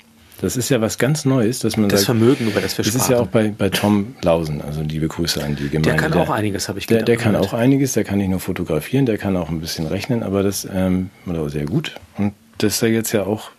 Das 0.42 0.56
ist 0.56 0.70
ja 0.70 0.80
was 0.80 0.98
ganz 0.98 1.26
Neues, 1.26 1.60
dass 1.60 1.76
man 1.76 1.90
das 1.90 2.02
sagt, 2.02 2.18
Vermögen, 2.18 2.48
über 2.48 2.62
das 2.62 2.78
wir 2.78 2.86
Das 2.86 2.96
ist 2.96 3.10
ja 3.10 3.20
auch 3.20 3.28
bei, 3.28 3.54
bei 3.56 3.70
Tom 3.70 4.16
Lausen, 4.22 4.62
also 4.62 4.82
liebe 4.82 5.08
Grüße 5.08 5.44
an 5.44 5.56
die 5.58 5.70
Gemeinde. 5.70 5.90
Der 5.90 5.96
kann 5.98 6.14
auch 6.14 6.30
einiges, 6.30 6.70
habe 6.70 6.80
ich 6.80 6.88
gedacht. 6.88 7.08
Der, 7.08 7.18
der 7.18 7.24
kann 7.24 7.36
auch 7.36 7.54
einiges, 7.54 7.94
der 7.94 8.06
kann 8.06 8.20
nicht 8.20 8.30
nur 8.30 8.40
fotografieren, 8.40 9.06
der 9.06 9.18
kann 9.18 9.36
auch 9.36 9.50
ein 9.50 9.60
bisschen 9.60 9.86
rechnen, 9.86 10.24
aber 10.24 10.42
das, 10.42 10.68
ähm, 10.74 11.10
oder 11.26 11.50
sehr 11.50 11.66
gut. 11.66 11.96
Und 12.18 12.34
dass 12.58 12.80
da 12.80 12.88
jetzt 12.88 13.12
ja 13.12 13.24
auch 13.24 13.52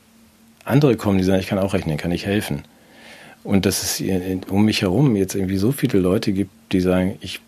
andere 0.64 0.96
kommen, 0.96 1.18
die 1.18 1.24
sagen, 1.24 1.40
ich 1.40 1.46
kann 1.46 1.58
auch 1.58 1.74
rechnen, 1.74 1.98
kann 1.98 2.12
ich 2.12 2.24
helfen. 2.24 2.62
Und 3.44 3.66
dass 3.66 3.82
es 3.82 4.02
um 4.48 4.64
mich 4.64 4.82
herum 4.82 5.16
jetzt 5.16 5.34
irgendwie 5.34 5.56
so 5.56 5.72
viele 5.72 5.98
Leute 5.98 6.32
gibt, 6.32 6.50
die 6.72 6.80
sagen, 6.80 7.16
ich 7.20 7.40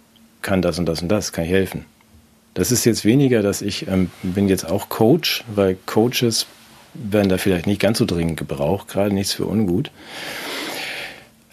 kann 0.43 0.63
das 0.63 0.79
und 0.79 0.87
das 0.87 1.03
und 1.03 1.09
das, 1.09 1.33
kann 1.33 1.45
ich 1.45 1.51
helfen. 1.51 1.85
Das 2.55 2.71
ist 2.71 2.85
jetzt 2.85 3.05
weniger, 3.05 3.43
dass 3.43 3.63
ich 3.63 3.89
ähm, 3.89 4.11
bin 4.23 4.49
jetzt 4.49 4.69
auch 4.69 4.89
Coach, 4.89 5.45
weil 5.55 5.77
Coaches 5.87 6.47
werden 6.95 7.29
da 7.29 7.39
vielleicht 7.39 7.67
nicht 7.67 7.81
ganz 7.81 7.99
so 7.99 8.05
dringend 8.05 8.37
gebraucht, 8.37 8.89
gerade 8.89 9.15
nichts 9.15 9.33
für 9.33 9.47
ungut. 9.47 9.91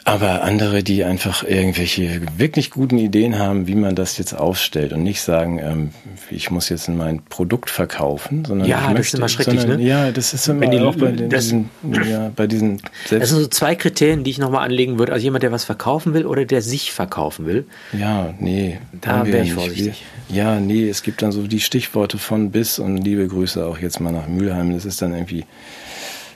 Aber 0.09 0.43
andere, 0.43 0.81
die 0.83 1.03
einfach 1.03 1.43
irgendwelche 1.43 2.21
wirklich 2.37 2.71
guten 2.71 2.97
Ideen 2.97 3.37
haben, 3.37 3.67
wie 3.67 3.75
man 3.75 3.93
das 3.95 4.17
jetzt 4.17 4.33
aufstellt 4.33 4.91
und 4.93 5.03
nicht 5.03 5.21
sagen, 5.21 5.59
ähm, 5.59 5.89
ich 6.31 6.49
muss 6.49 6.69
jetzt 6.69 6.89
mein 6.89 7.21
Produkt 7.29 7.69
verkaufen, 7.69 8.43
sondern 8.45 8.67
ja, 8.67 8.77
ich 8.79 8.83
das 8.85 8.93
möchte, 8.93 9.07
ist 9.07 9.13
immer 9.19 9.29
schrecklich, 9.29 9.61
sondern, 9.61 9.79
ne? 9.79 9.85
Ja, 9.87 10.11
das 10.11 10.33
ist 10.33 10.47
immer 10.47 10.67
die- 10.67 10.79
auch 10.79 10.95
bei 10.95 11.11
das- 11.11 11.43
diesen, 11.45 11.69
ja, 12.09 12.31
bei 12.35 12.47
diesen 12.47 12.81
Das 13.09 13.29
sind 13.29 13.39
so 13.41 13.47
zwei 13.47 13.75
Kriterien, 13.75 14.23
die 14.23 14.31
ich 14.31 14.39
nochmal 14.39 14.65
anlegen 14.65 14.97
würde. 14.97 15.13
Also 15.13 15.23
jemand, 15.23 15.43
der 15.43 15.51
was 15.51 15.63
verkaufen 15.63 16.13
will 16.15 16.25
oder 16.25 16.45
der 16.45 16.61
sich 16.63 16.91
verkaufen 16.91 17.45
will. 17.45 17.65
Ja, 17.93 18.33
nee. 18.39 18.79
Da 19.01 19.11
haben 19.17 19.27
wir 19.27 19.33
wär 19.33 19.43
ich 19.43 19.53
vorsichtig. 19.53 20.03
Ja, 20.29 20.59
nee, 20.59 20.89
es 20.89 21.03
gibt 21.03 21.21
dann 21.21 21.31
so 21.31 21.45
die 21.47 21.59
Stichworte 21.59 22.17
von 22.17 22.51
bis 22.51 22.79
und 22.79 22.97
liebe 22.97 23.27
Grüße 23.27 23.65
auch 23.65 23.77
jetzt 23.77 23.99
mal 23.99 24.11
nach 24.11 24.27
Mülheim. 24.27 24.73
Das 24.73 24.85
ist 24.85 25.01
dann 25.01 25.13
irgendwie, 25.13 25.45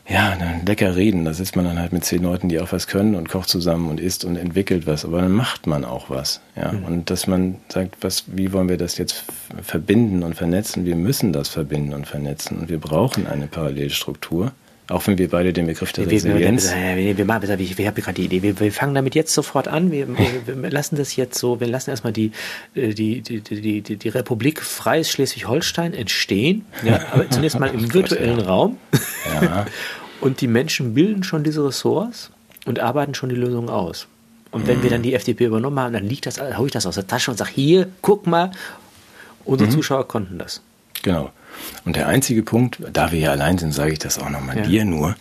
ja, 0.08 0.36
dann 0.36 0.66
lecker 0.66 0.95
reden. 0.95 1.24
Da 1.26 1.34
sitzt 1.34 1.56
man 1.56 1.66
dann 1.66 1.80
halt 1.80 1.93
mit 1.93 2.04
zehn 2.04 2.24
Leuten, 2.24 2.49
die 2.49 2.60
auch 2.60 2.72
was 2.72 2.88
können 2.88 3.16
und 3.16 3.30
kocht 3.30 3.47
zusammen 3.49 3.89
und 3.89 3.99
isst 3.99 4.26
und 4.26 4.36
entwickelt 4.36 4.86
was. 4.86 5.06
Aber 5.06 5.22
dann 5.22 5.32
macht 5.32 5.66
man 5.68 5.86
auch 5.86 6.10
was. 6.10 6.41
Ja, 6.56 6.72
Mhm. 6.74 6.84
und 6.86 7.10
dass 7.10 7.26
man 7.28 7.56
sagt, 7.70 7.97
was, 8.01 8.26
wie 8.28 8.51
wollen 8.51 8.70
wir 8.70 8.78
das 8.78 8.97
jetzt 8.97 9.24
verbinden 9.62 10.24
und 10.24 10.36
vernetzen? 10.36 10.86
Wir 10.86 10.95
müssen 10.95 11.32
das 11.34 11.49
verbinden 11.49 11.93
und 11.93 12.06
vernetzen 12.08 12.58
und 12.60 12.70
wir 12.70 12.80
brauchen 12.80 13.28
eine 13.28 13.47
Parallelstruktur. 13.47 14.51
Auch 14.89 15.07
wenn 15.07 15.17
wir 15.17 15.29
beide 15.29 15.53
den 15.53 15.65
Begriff 15.67 15.93
der 15.93 16.05
Wir, 16.09 16.11
wir, 16.11 16.23
wir, 16.23 16.34
Resilienz. 16.36 16.73
wir, 16.73 17.17
wir, 17.17 17.25
machen- 17.25 17.59
ich, 17.59 17.79
ich 17.79 17.88
habe 17.88 18.01
gerade 18.01 18.15
die 18.15 18.25
Idee. 18.25 18.41
Wir, 18.41 18.59
wir 18.59 18.71
fangen 18.71 18.93
damit 18.93 19.15
jetzt 19.15 19.34
sofort 19.34 19.67
an. 19.67 19.91
Wir, 19.91 20.07
wir, 20.07 20.17
wir 20.61 20.69
lassen 20.69 20.97
das 20.97 21.15
jetzt 21.15 21.39
so. 21.39 21.59
Wir 21.59 21.67
lassen 21.67 21.89
erstmal 21.89 22.11
die, 22.13 22.31
äh, 22.75 22.93
die, 22.93 23.21
die, 23.21 23.41
die, 23.41 23.81
die, 23.97 24.09
Republik 24.09 24.61
Freies 24.61 25.09
Schleswig-Holstein 25.09 25.93
entstehen. 25.93 26.65
Ja, 26.84 26.99
aber 27.11 27.29
zunächst 27.29 27.59
mal 27.59 27.69
im 27.69 27.93
virtuellen 27.93 28.39
Raum. 28.39 28.77
Ja. 29.41 29.65
Und 30.21 30.39
die 30.39 30.47
Menschen 30.47 30.93
bilden 30.93 31.23
schon 31.23 31.43
diese 31.43 31.65
Ressorts 31.65 32.31
und 32.65 32.79
arbeiten 32.79 33.13
schon 33.13 33.27
die 33.27 33.36
Lösungen 33.36 33.67
aus. 33.69 34.07
Und 34.51 34.67
wenn 34.67 34.81
wir 34.81 34.89
dann 34.89 35.01
die 35.01 35.13
FDP 35.15 35.45
übernommen 35.47 35.77
haben, 35.77 35.91
dann 35.91 36.05
liegt 36.07 36.25
das, 36.27 36.39
hau 36.39 36.65
ich 36.65 36.71
das 36.71 36.86
aus 36.86 36.95
der 36.95 37.05
Tasche 37.07 37.29
und 37.29 37.36
sage, 37.36 37.51
hier, 37.53 37.89
guck 38.01 38.25
mal, 38.25 38.51
unsere 39.43 39.69
Zuschauer 39.69 40.07
konnten 40.07 40.38
das. 40.38 40.61
Genau. 41.01 41.31
Und 41.86 41.95
der 41.95 42.08
einzige 42.08 42.43
Punkt, 42.43 42.78
da 42.93 43.12
wir 43.12 43.20
ja 43.20 43.32
allein 43.32 43.58
sind, 43.58 43.72
sage 43.74 43.93
ich 43.93 43.99
das 43.99 44.20
auch 44.20 44.30
nochmal 44.30 44.58
Ja. 44.58 44.64
dir 44.64 44.86
nur, 44.86 45.16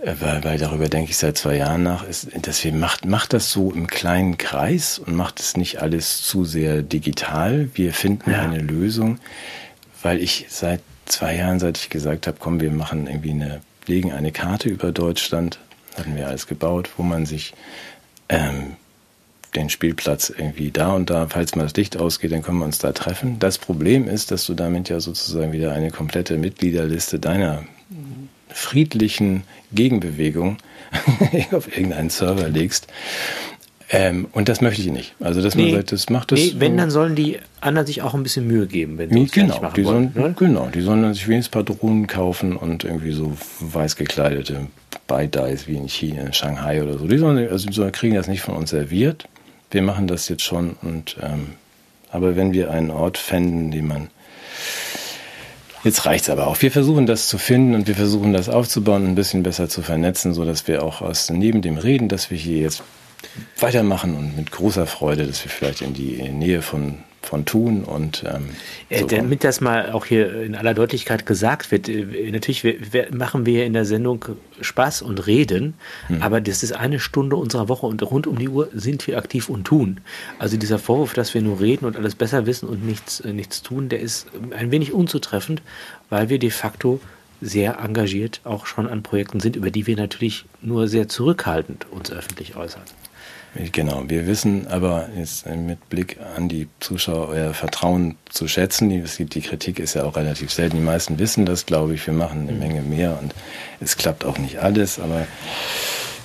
äh, 0.00 0.14
weil, 0.20 0.42
weil 0.44 0.58
darüber 0.58 0.88
denke 0.88 1.10
ich 1.10 1.16
seit 1.16 1.36
zwei 1.38 1.56
Jahren 1.56 1.82
nach, 1.82 2.04
ist, 2.06 2.28
dass 2.42 2.62
wir 2.64 2.72
macht, 2.72 3.04
macht 3.04 3.32
das 3.32 3.50
so 3.50 3.70
im 3.72 3.86
kleinen 3.86 4.38
Kreis 4.38 4.98
und 4.98 5.14
macht 5.16 5.40
es 5.40 5.56
nicht 5.56 5.80
alles 5.82 6.22
zu 6.22 6.44
sehr 6.44 6.82
digital. 6.82 7.68
Wir 7.74 7.92
finden 7.92 8.30
Ja. 8.30 8.42
eine 8.42 8.58
Lösung, 8.58 9.18
weil 10.02 10.20
ich 10.20 10.46
seit 10.48 10.80
zwei 11.06 11.36
Jahren, 11.36 11.58
seit 11.60 11.78
ich 11.78 11.90
gesagt 11.90 12.26
habe, 12.26 12.36
komm, 12.40 12.60
wir 12.60 12.70
machen 12.70 13.06
irgendwie 13.06 13.30
eine, 13.30 13.60
legen 13.86 14.12
eine 14.12 14.32
Karte 14.32 14.68
über 14.68 14.92
Deutschland, 14.92 15.58
hatten 15.96 16.16
wir 16.16 16.28
alles 16.28 16.46
gebaut, 16.46 16.90
wo 16.96 17.02
man 17.02 17.26
sich 17.26 17.52
ähm, 18.28 18.76
den 19.54 19.68
Spielplatz 19.70 20.30
irgendwie 20.36 20.70
da 20.70 20.92
und 20.92 21.10
da, 21.10 21.26
falls 21.28 21.54
mal 21.54 21.64
das 21.64 21.74
Licht 21.76 21.96
ausgeht, 21.96 22.32
dann 22.32 22.42
können 22.42 22.58
wir 22.58 22.64
uns 22.64 22.78
da 22.78 22.92
treffen. 22.92 23.38
Das 23.38 23.58
Problem 23.58 24.08
ist, 24.08 24.30
dass 24.30 24.46
du 24.46 24.54
damit 24.54 24.88
ja 24.88 24.98
sozusagen 25.00 25.52
wieder 25.52 25.72
eine 25.72 25.90
komplette 25.90 26.38
Mitgliederliste 26.38 27.18
deiner 27.18 27.64
friedlichen 28.48 29.42
Gegenbewegung 29.72 30.58
auf 31.52 31.68
irgendeinen 31.74 32.10
Server 32.10 32.48
legst. 32.48 32.86
Ähm, 33.94 34.26
und 34.32 34.48
das 34.48 34.62
möchte 34.62 34.80
ich 34.80 34.90
nicht. 34.90 35.14
Also, 35.20 35.42
dass 35.42 35.54
man 35.54 35.70
sagt, 35.70 35.92
das 35.92 36.08
macht 36.08 36.32
das. 36.32 36.38
nee, 36.38 36.54
wenn, 36.56 36.72
so- 36.72 36.78
dann 36.78 36.90
sollen 36.90 37.14
die 37.14 37.38
anderen 37.60 37.86
sich 37.86 38.00
auch 38.00 38.14
ein 38.14 38.22
bisschen 38.22 38.46
Mühe 38.46 38.66
geben, 38.66 38.96
wenn 38.96 39.10
sie 39.10 39.14
Nee, 39.14 39.28
genau, 39.30 39.60
machen 39.60 39.74
die 39.76 39.84
wollen. 39.84 40.12
sollen, 40.14 40.28
ne? 40.28 40.34
genau, 40.38 40.68
die 40.74 40.80
sollen 40.80 41.02
dann 41.02 41.12
sich 41.12 41.28
wenigstens 41.28 41.50
ein 41.54 41.64
paar 41.66 41.76
Drohnen 41.76 42.06
kaufen 42.06 42.56
und 42.56 42.84
irgendwie 42.84 43.12
so 43.12 43.36
weiß 43.60 43.96
gekleidete 43.96 44.66
Baitais 45.06 45.66
wie 45.68 45.74
in 45.76 45.88
China, 45.90 46.32
Shanghai 46.32 46.82
oder 46.82 46.96
so. 46.96 47.06
Die 47.06 47.18
sollen, 47.18 47.46
also 47.50 47.66
die 47.66 47.74
sollen, 47.74 47.92
kriegen 47.92 48.14
das 48.14 48.28
nicht 48.28 48.40
von 48.40 48.54
uns 48.56 48.70
serviert. 48.70 49.26
Wir 49.72 49.82
machen 49.82 50.06
das 50.06 50.28
jetzt 50.28 50.44
schon 50.44 50.76
und 50.82 51.16
ähm, 51.20 51.54
aber 52.10 52.36
wenn 52.36 52.52
wir 52.52 52.70
einen 52.70 52.90
Ort 52.90 53.18
fänden, 53.18 53.70
den 53.70 53.86
man 53.86 54.08
Jetzt 55.84 56.06
reicht's 56.06 56.30
aber 56.30 56.46
auch. 56.46 56.62
Wir 56.62 56.70
versuchen 56.70 57.06
das 57.06 57.26
zu 57.26 57.38
finden 57.38 57.74
und 57.74 57.88
wir 57.88 57.96
versuchen 57.96 58.32
das 58.32 58.48
aufzubauen, 58.48 59.04
ein 59.04 59.14
bisschen 59.16 59.42
besser 59.42 59.68
zu 59.68 59.82
vernetzen, 59.82 60.32
so 60.32 60.44
dass 60.44 60.68
wir 60.68 60.84
auch 60.84 61.02
aus 61.02 61.28
neben 61.28 61.60
dem 61.60 61.76
Reden, 61.76 62.08
dass 62.08 62.30
wir 62.30 62.38
hier 62.38 62.58
jetzt 62.58 62.84
weitermachen 63.58 64.14
und 64.16 64.36
mit 64.36 64.52
großer 64.52 64.86
Freude, 64.86 65.26
dass 65.26 65.42
wir 65.44 65.50
vielleicht 65.50 65.80
in 65.80 65.92
die 65.92 66.22
Nähe 66.28 66.62
von 66.62 66.98
von 67.22 67.44
Thun 67.44 67.84
und 67.84 68.24
ähm, 68.26 68.50
Äh, 68.88 69.00
so 69.00 69.06
damit 69.06 69.44
das 69.44 69.60
mal 69.60 69.92
auch 69.92 70.04
hier 70.06 70.42
in 70.42 70.54
aller 70.54 70.74
Deutlichkeit 70.74 71.24
gesagt 71.24 71.70
wird, 71.70 71.88
äh, 71.88 72.30
natürlich 72.30 72.64
wir, 72.64 72.74
wir 72.92 73.14
machen 73.14 73.46
wir 73.46 73.64
in 73.64 73.72
der 73.72 73.84
Sendung 73.84 74.24
Spaß 74.60 75.02
und 75.02 75.26
Reden, 75.26 75.74
Hm. 76.08 76.22
aber 76.22 76.40
das 76.40 76.62
ist 76.62 76.72
eine 76.72 76.98
Stunde 76.98 77.36
unserer 77.36 77.68
Woche 77.68 77.86
und 77.86 78.02
rund 78.02 78.26
um 78.26 78.38
die 78.38 78.48
Uhr 78.48 78.68
sind 78.74 79.06
wir 79.06 79.18
aktiv 79.18 79.48
und 79.48 79.64
tun. 79.64 80.00
Also 80.38 80.56
dieser 80.56 80.78
Vorwurf, 80.78 81.14
dass 81.14 81.32
wir 81.34 81.42
nur 81.42 81.60
reden 81.60 81.86
und 81.86 81.96
alles 81.96 82.14
besser 82.14 82.46
wissen 82.46 82.68
und 82.68 82.84
nichts, 82.84 83.20
äh, 83.20 83.32
nichts 83.32 83.62
tun, 83.62 83.88
der 83.88 84.00
ist 84.00 84.26
ein 84.56 84.70
wenig 84.70 84.92
unzutreffend, 84.92 85.62
weil 86.10 86.28
wir 86.28 86.38
de 86.38 86.50
facto 86.50 87.00
sehr 87.40 87.78
engagiert 87.80 88.40
auch 88.44 88.66
schon 88.66 88.86
an 88.88 89.02
Projekten 89.02 89.40
sind, 89.40 89.56
über 89.56 89.70
die 89.70 89.86
wir 89.88 89.96
natürlich 89.96 90.44
nur 90.60 90.86
sehr 90.86 91.08
zurückhaltend 91.08 91.86
uns 91.90 92.10
öffentlich 92.12 92.54
äußern. 92.56 92.82
Genau, 93.54 94.04
wir 94.08 94.26
wissen 94.26 94.66
aber 94.68 95.10
jetzt 95.16 95.46
mit 95.46 95.88
Blick 95.90 96.16
an 96.36 96.48
die 96.48 96.68
Zuschauer 96.80 97.28
euer 97.28 97.52
Vertrauen 97.52 98.16
zu 98.30 98.48
schätzen. 98.48 98.88
Die, 98.88 99.40
Kritik 99.42 99.78
ist 99.78 99.92
ja 99.92 100.04
auch 100.04 100.16
relativ 100.16 100.50
selten. 100.50 100.76
Die 100.76 100.82
meisten 100.82 101.18
wissen 101.18 101.44
das, 101.44 101.66
glaube 101.66 101.94
ich. 101.94 102.06
Wir 102.06 102.14
machen 102.14 102.48
eine 102.48 102.58
Menge 102.58 102.80
mehr 102.80 103.18
und 103.20 103.34
es 103.80 103.98
klappt 103.98 104.24
auch 104.24 104.38
nicht 104.38 104.60
alles, 104.60 104.98
aber 104.98 105.26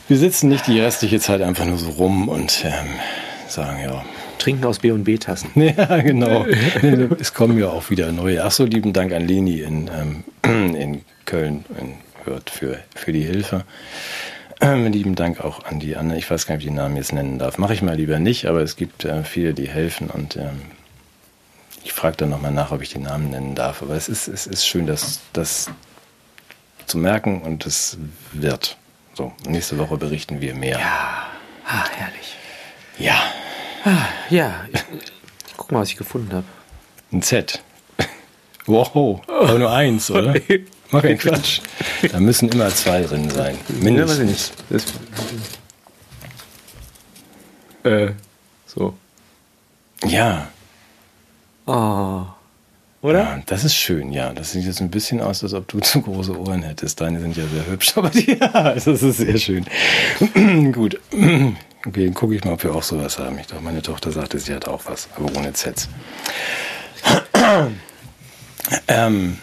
wir 0.07 0.17
sitzen 0.17 0.47
nicht 0.47 0.67
die 0.67 0.79
restliche 0.79 1.19
Zeit 1.19 1.41
einfach 1.41 1.65
nur 1.65 1.77
so 1.77 1.89
rum 1.89 2.29
und 2.29 2.63
ähm, 2.63 2.87
sagen, 3.49 3.81
ja, 3.83 4.05
Trinken 4.37 4.63
aus 4.63 4.79
B&B-Tassen. 4.79 5.49
ja, 5.55 5.97
genau. 5.97 6.45
Es 7.19 7.33
kommen 7.33 7.59
ja 7.59 7.67
auch 7.67 7.89
wieder 7.89 8.13
neue. 8.13 8.41
Ach 8.45 8.51
so, 8.51 8.63
lieben 8.63 8.93
Dank 8.93 9.11
an 9.11 9.27
Leni 9.27 9.59
in, 9.59 9.89
ähm, 10.43 10.73
in 10.75 11.01
Köln 11.25 11.65
in 11.77 11.95
Hürth 12.23 12.49
für, 12.49 12.79
für 12.95 13.11
die 13.11 13.23
Hilfe. 13.23 13.65
Ähm, 14.59 14.91
lieben 14.91 15.15
Dank 15.15 15.41
auch 15.41 15.63
an 15.65 15.79
die 15.79 15.95
anderen. 15.95 16.17
Ich 16.17 16.29
weiß 16.29 16.47
gar 16.47 16.55
nicht, 16.55 16.65
ob 16.65 16.67
ich 16.67 16.73
die 16.73 16.79
Namen 16.79 16.95
jetzt 16.95 17.13
nennen 17.13 17.37
darf. 17.37 17.57
Mache 17.57 17.73
ich 17.73 17.81
mal 17.81 17.95
lieber 17.95 18.19
nicht, 18.19 18.45
aber 18.45 18.61
es 18.61 18.75
gibt 18.75 19.05
äh, 19.05 19.23
viele, 19.23 19.53
die 19.53 19.69
helfen 19.69 20.09
und 20.09 20.35
ähm, 20.35 20.61
ich 21.83 21.93
frage 21.93 22.17
dann 22.17 22.29
nochmal 22.29 22.51
nach, 22.51 22.71
ob 22.71 22.81
ich 22.81 22.89
die 22.89 22.99
Namen 22.99 23.29
nennen 23.29 23.55
darf. 23.55 23.81
Aber 23.81 23.93
es 23.95 24.09
ist, 24.09 24.27
es 24.27 24.47
ist 24.47 24.65
schön, 24.65 24.87
das, 24.87 25.21
das 25.33 25.69
zu 26.85 26.97
merken 26.97 27.41
und 27.41 27.65
es 27.65 27.97
wird. 28.33 28.77
So, 29.13 29.31
nächste 29.47 29.77
Woche 29.77 29.97
berichten 29.97 30.41
wir 30.41 30.53
mehr. 30.53 30.79
Ja, 30.79 31.27
ah, 31.65 31.85
herrlich. 31.95 32.35
ja. 32.97 33.15
Ja, 34.29 34.65
ich, 34.73 34.83
guck 35.55 35.71
mal, 35.71 35.79
was 35.79 35.89
ich 35.89 35.97
gefunden 35.97 36.33
habe. 36.33 36.45
Ein 37.11 37.21
Z. 37.21 37.61
Wow, 38.69 39.21
aber 39.29 39.59
nur 39.59 39.71
eins, 39.71 40.11
oder? 40.11 40.35
Mach 40.91 41.01
keinen 41.01 41.17
Quatsch. 41.17 41.61
Da 42.11 42.19
müssen 42.19 42.49
immer 42.49 42.69
zwei 42.69 43.01
drin 43.01 43.29
sein. 43.29 43.57
Mindestens. 43.67 44.51
Das, 44.69 44.85
äh, 47.83 48.11
so. 48.65 48.93
Ja, 50.05 50.49
Oh. 51.67 52.21
Oder? 53.01 53.19
ja, 53.19 53.41
das 53.45 53.63
ist 53.65 53.75
schön, 53.75 54.11
ja. 54.11 54.33
Das 54.33 54.53
sieht 54.53 54.63
jetzt 54.63 54.81
ein 54.81 54.89
bisschen 54.89 55.21
aus, 55.21 55.43
als 55.43 55.53
ob 55.53 55.67
du 55.67 55.79
zu 55.81 56.01
große 56.01 56.35
Ohren 56.39 56.63
hättest. 56.63 56.99
Deine 57.01 57.19
sind 57.19 57.37
ja 57.37 57.43
sehr 57.45 57.67
hübsch, 57.67 57.93
aber 57.95 58.09
die, 58.09 58.37
ja, 58.39 58.73
das 58.73 58.87
ist 58.87 59.17
sehr 59.17 59.37
schön. 59.37 59.65
Gut. 60.71 60.99
Okay, 61.85 62.05
dann 62.05 62.15
gucke 62.15 62.35
ich 62.35 62.43
mal, 62.43 62.53
ob 62.53 62.63
wir 62.63 62.75
auch 62.75 62.83
sowas 62.83 63.17
haben. 63.17 63.37
Ich 63.39 63.47
glaube, 63.47 63.63
meine 63.63 63.81
Tochter 63.81 64.11
sagte, 64.11 64.39
sie 64.39 64.53
hat 64.53 64.67
auch 64.67 64.81
was, 64.87 65.07
aber 65.15 65.33
ohne 65.37 65.53
Zs. 65.53 65.87
ähm, 68.89 69.37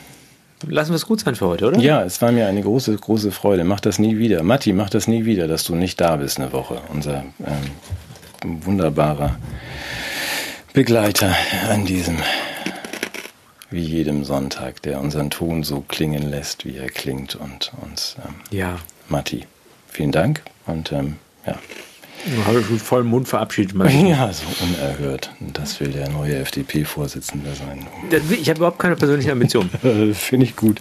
Lassen 0.68 0.90
wir 0.90 0.96
es 0.96 1.06
gut 1.06 1.20
sein 1.20 1.34
für 1.34 1.46
heute, 1.46 1.66
oder? 1.66 1.78
Ja, 1.78 2.02
es 2.02 2.20
war 2.22 2.32
mir 2.32 2.46
eine 2.46 2.62
große, 2.62 2.96
große 2.96 3.32
Freude. 3.32 3.64
Mach 3.64 3.80
das 3.80 3.98
nie 3.98 4.18
wieder. 4.18 4.42
Matti, 4.42 4.72
mach 4.72 4.90
das 4.90 5.08
nie 5.08 5.24
wieder, 5.24 5.48
dass 5.48 5.64
du 5.64 5.74
nicht 5.74 6.00
da 6.00 6.16
bist 6.16 6.38
eine 6.38 6.52
Woche. 6.52 6.80
Unser 6.92 7.24
ähm, 7.40 8.64
wunderbarer 8.64 9.36
Begleiter 10.72 11.34
an 11.70 11.84
diesem, 11.84 12.18
wie 13.70 13.84
jedem 13.84 14.24
Sonntag, 14.24 14.82
der 14.82 15.00
unseren 15.00 15.30
Ton 15.30 15.62
so 15.62 15.80
klingen 15.80 16.28
lässt, 16.28 16.64
wie 16.64 16.76
er 16.76 16.88
klingt 16.88 17.36
und 17.36 17.72
uns. 17.82 18.16
Ähm, 18.24 18.34
ja. 18.50 18.76
Matti, 19.08 19.46
vielen 19.88 20.12
Dank 20.12 20.42
und 20.66 20.92
ähm, 20.92 21.16
ja. 21.46 21.58
Habe 22.46 22.60
ich 22.60 22.70
mit 22.70 22.80
vollem 22.80 23.08
Mund 23.08 23.28
verabschiedet. 23.28 23.74
Ja, 24.04 24.32
so 24.32 24.44
unerhört. 24.62 25.30
Das 25.40 25.80
will 25.80 25.88
der 25.88 26.08
neue 26.08 26.36
FDP-Vorsitzende 26.36 27.50
sein. 27.54 27.86
Ich 28.30 28.48
habe 28.48 28.58
überhaupt 28.58 28.78
keine 28.78 28.96
persönliche 28.96 29.32
Ambition. 29.32 29.70
Finde 30.14 30.46
ich 30.46 30.56
gut. 30.56 30.80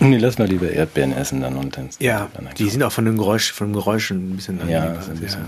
Nee, 0.00 0.16
lass 0.18 0.38
mal 0.38 0.48
lieber 0.48 0.70
Erdbeeren 0.70 1.12
essen 1.12 1.40
dann 1.40 1.56
und 1.56 1.76
dann. 1.76 1.88
Ja, 2.00 2.28
dann 2.34 2.48
die 2.58 2.68
sind 2.68 2.82
auch 2.82 2.92
von 2.92 3.04
den, 3.04 3.16
Geräusch, 3.16 3.52
von 3.52 3.68
den 3.68 3.74
Geräuschen 3.74 4.32
ein 4.32 4.36
bisschen 4.36 4.60
Ja, 4.68 5.00
so 5.00 5.10
ein 5.10 5.18
bisschen. 5.18 5.42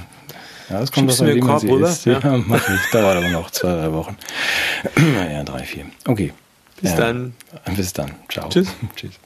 Ja. 0.69 0.75
ja 0.77 0.81
das 0.81 0.93
kommt 0.93 1.11
aus 1.11 1.25
wie 1.25 1.41
man 1.41 1.59
sie 1.59 1.71
isst. 1.71 2.07
Ja, 2.07 2.21
ja 2.21 2.43
mach 2.47 2.69
ich. 2.69 2.91
Dauert 2.93 3.17
aber 3.17 3.29
noch 3.29 3.51
zwei, 3.51 3.75
drei 3.75 3.93
Wochen. 3.93 4.17
naja, 4.97 5.43
drei, 5.45 5.65
vier. 5.65 5.87
Okay. 6.07 6.33
Bis 6.81 6.93
ähm, 6.93 7.33
dann. 7.65 7.77
Bis 7.77 7.93
dann. 7.93 8.11
Ciao. 8.29 8.49
Tschüss. 8.49 8.69
Tschüss. 8.97 9.19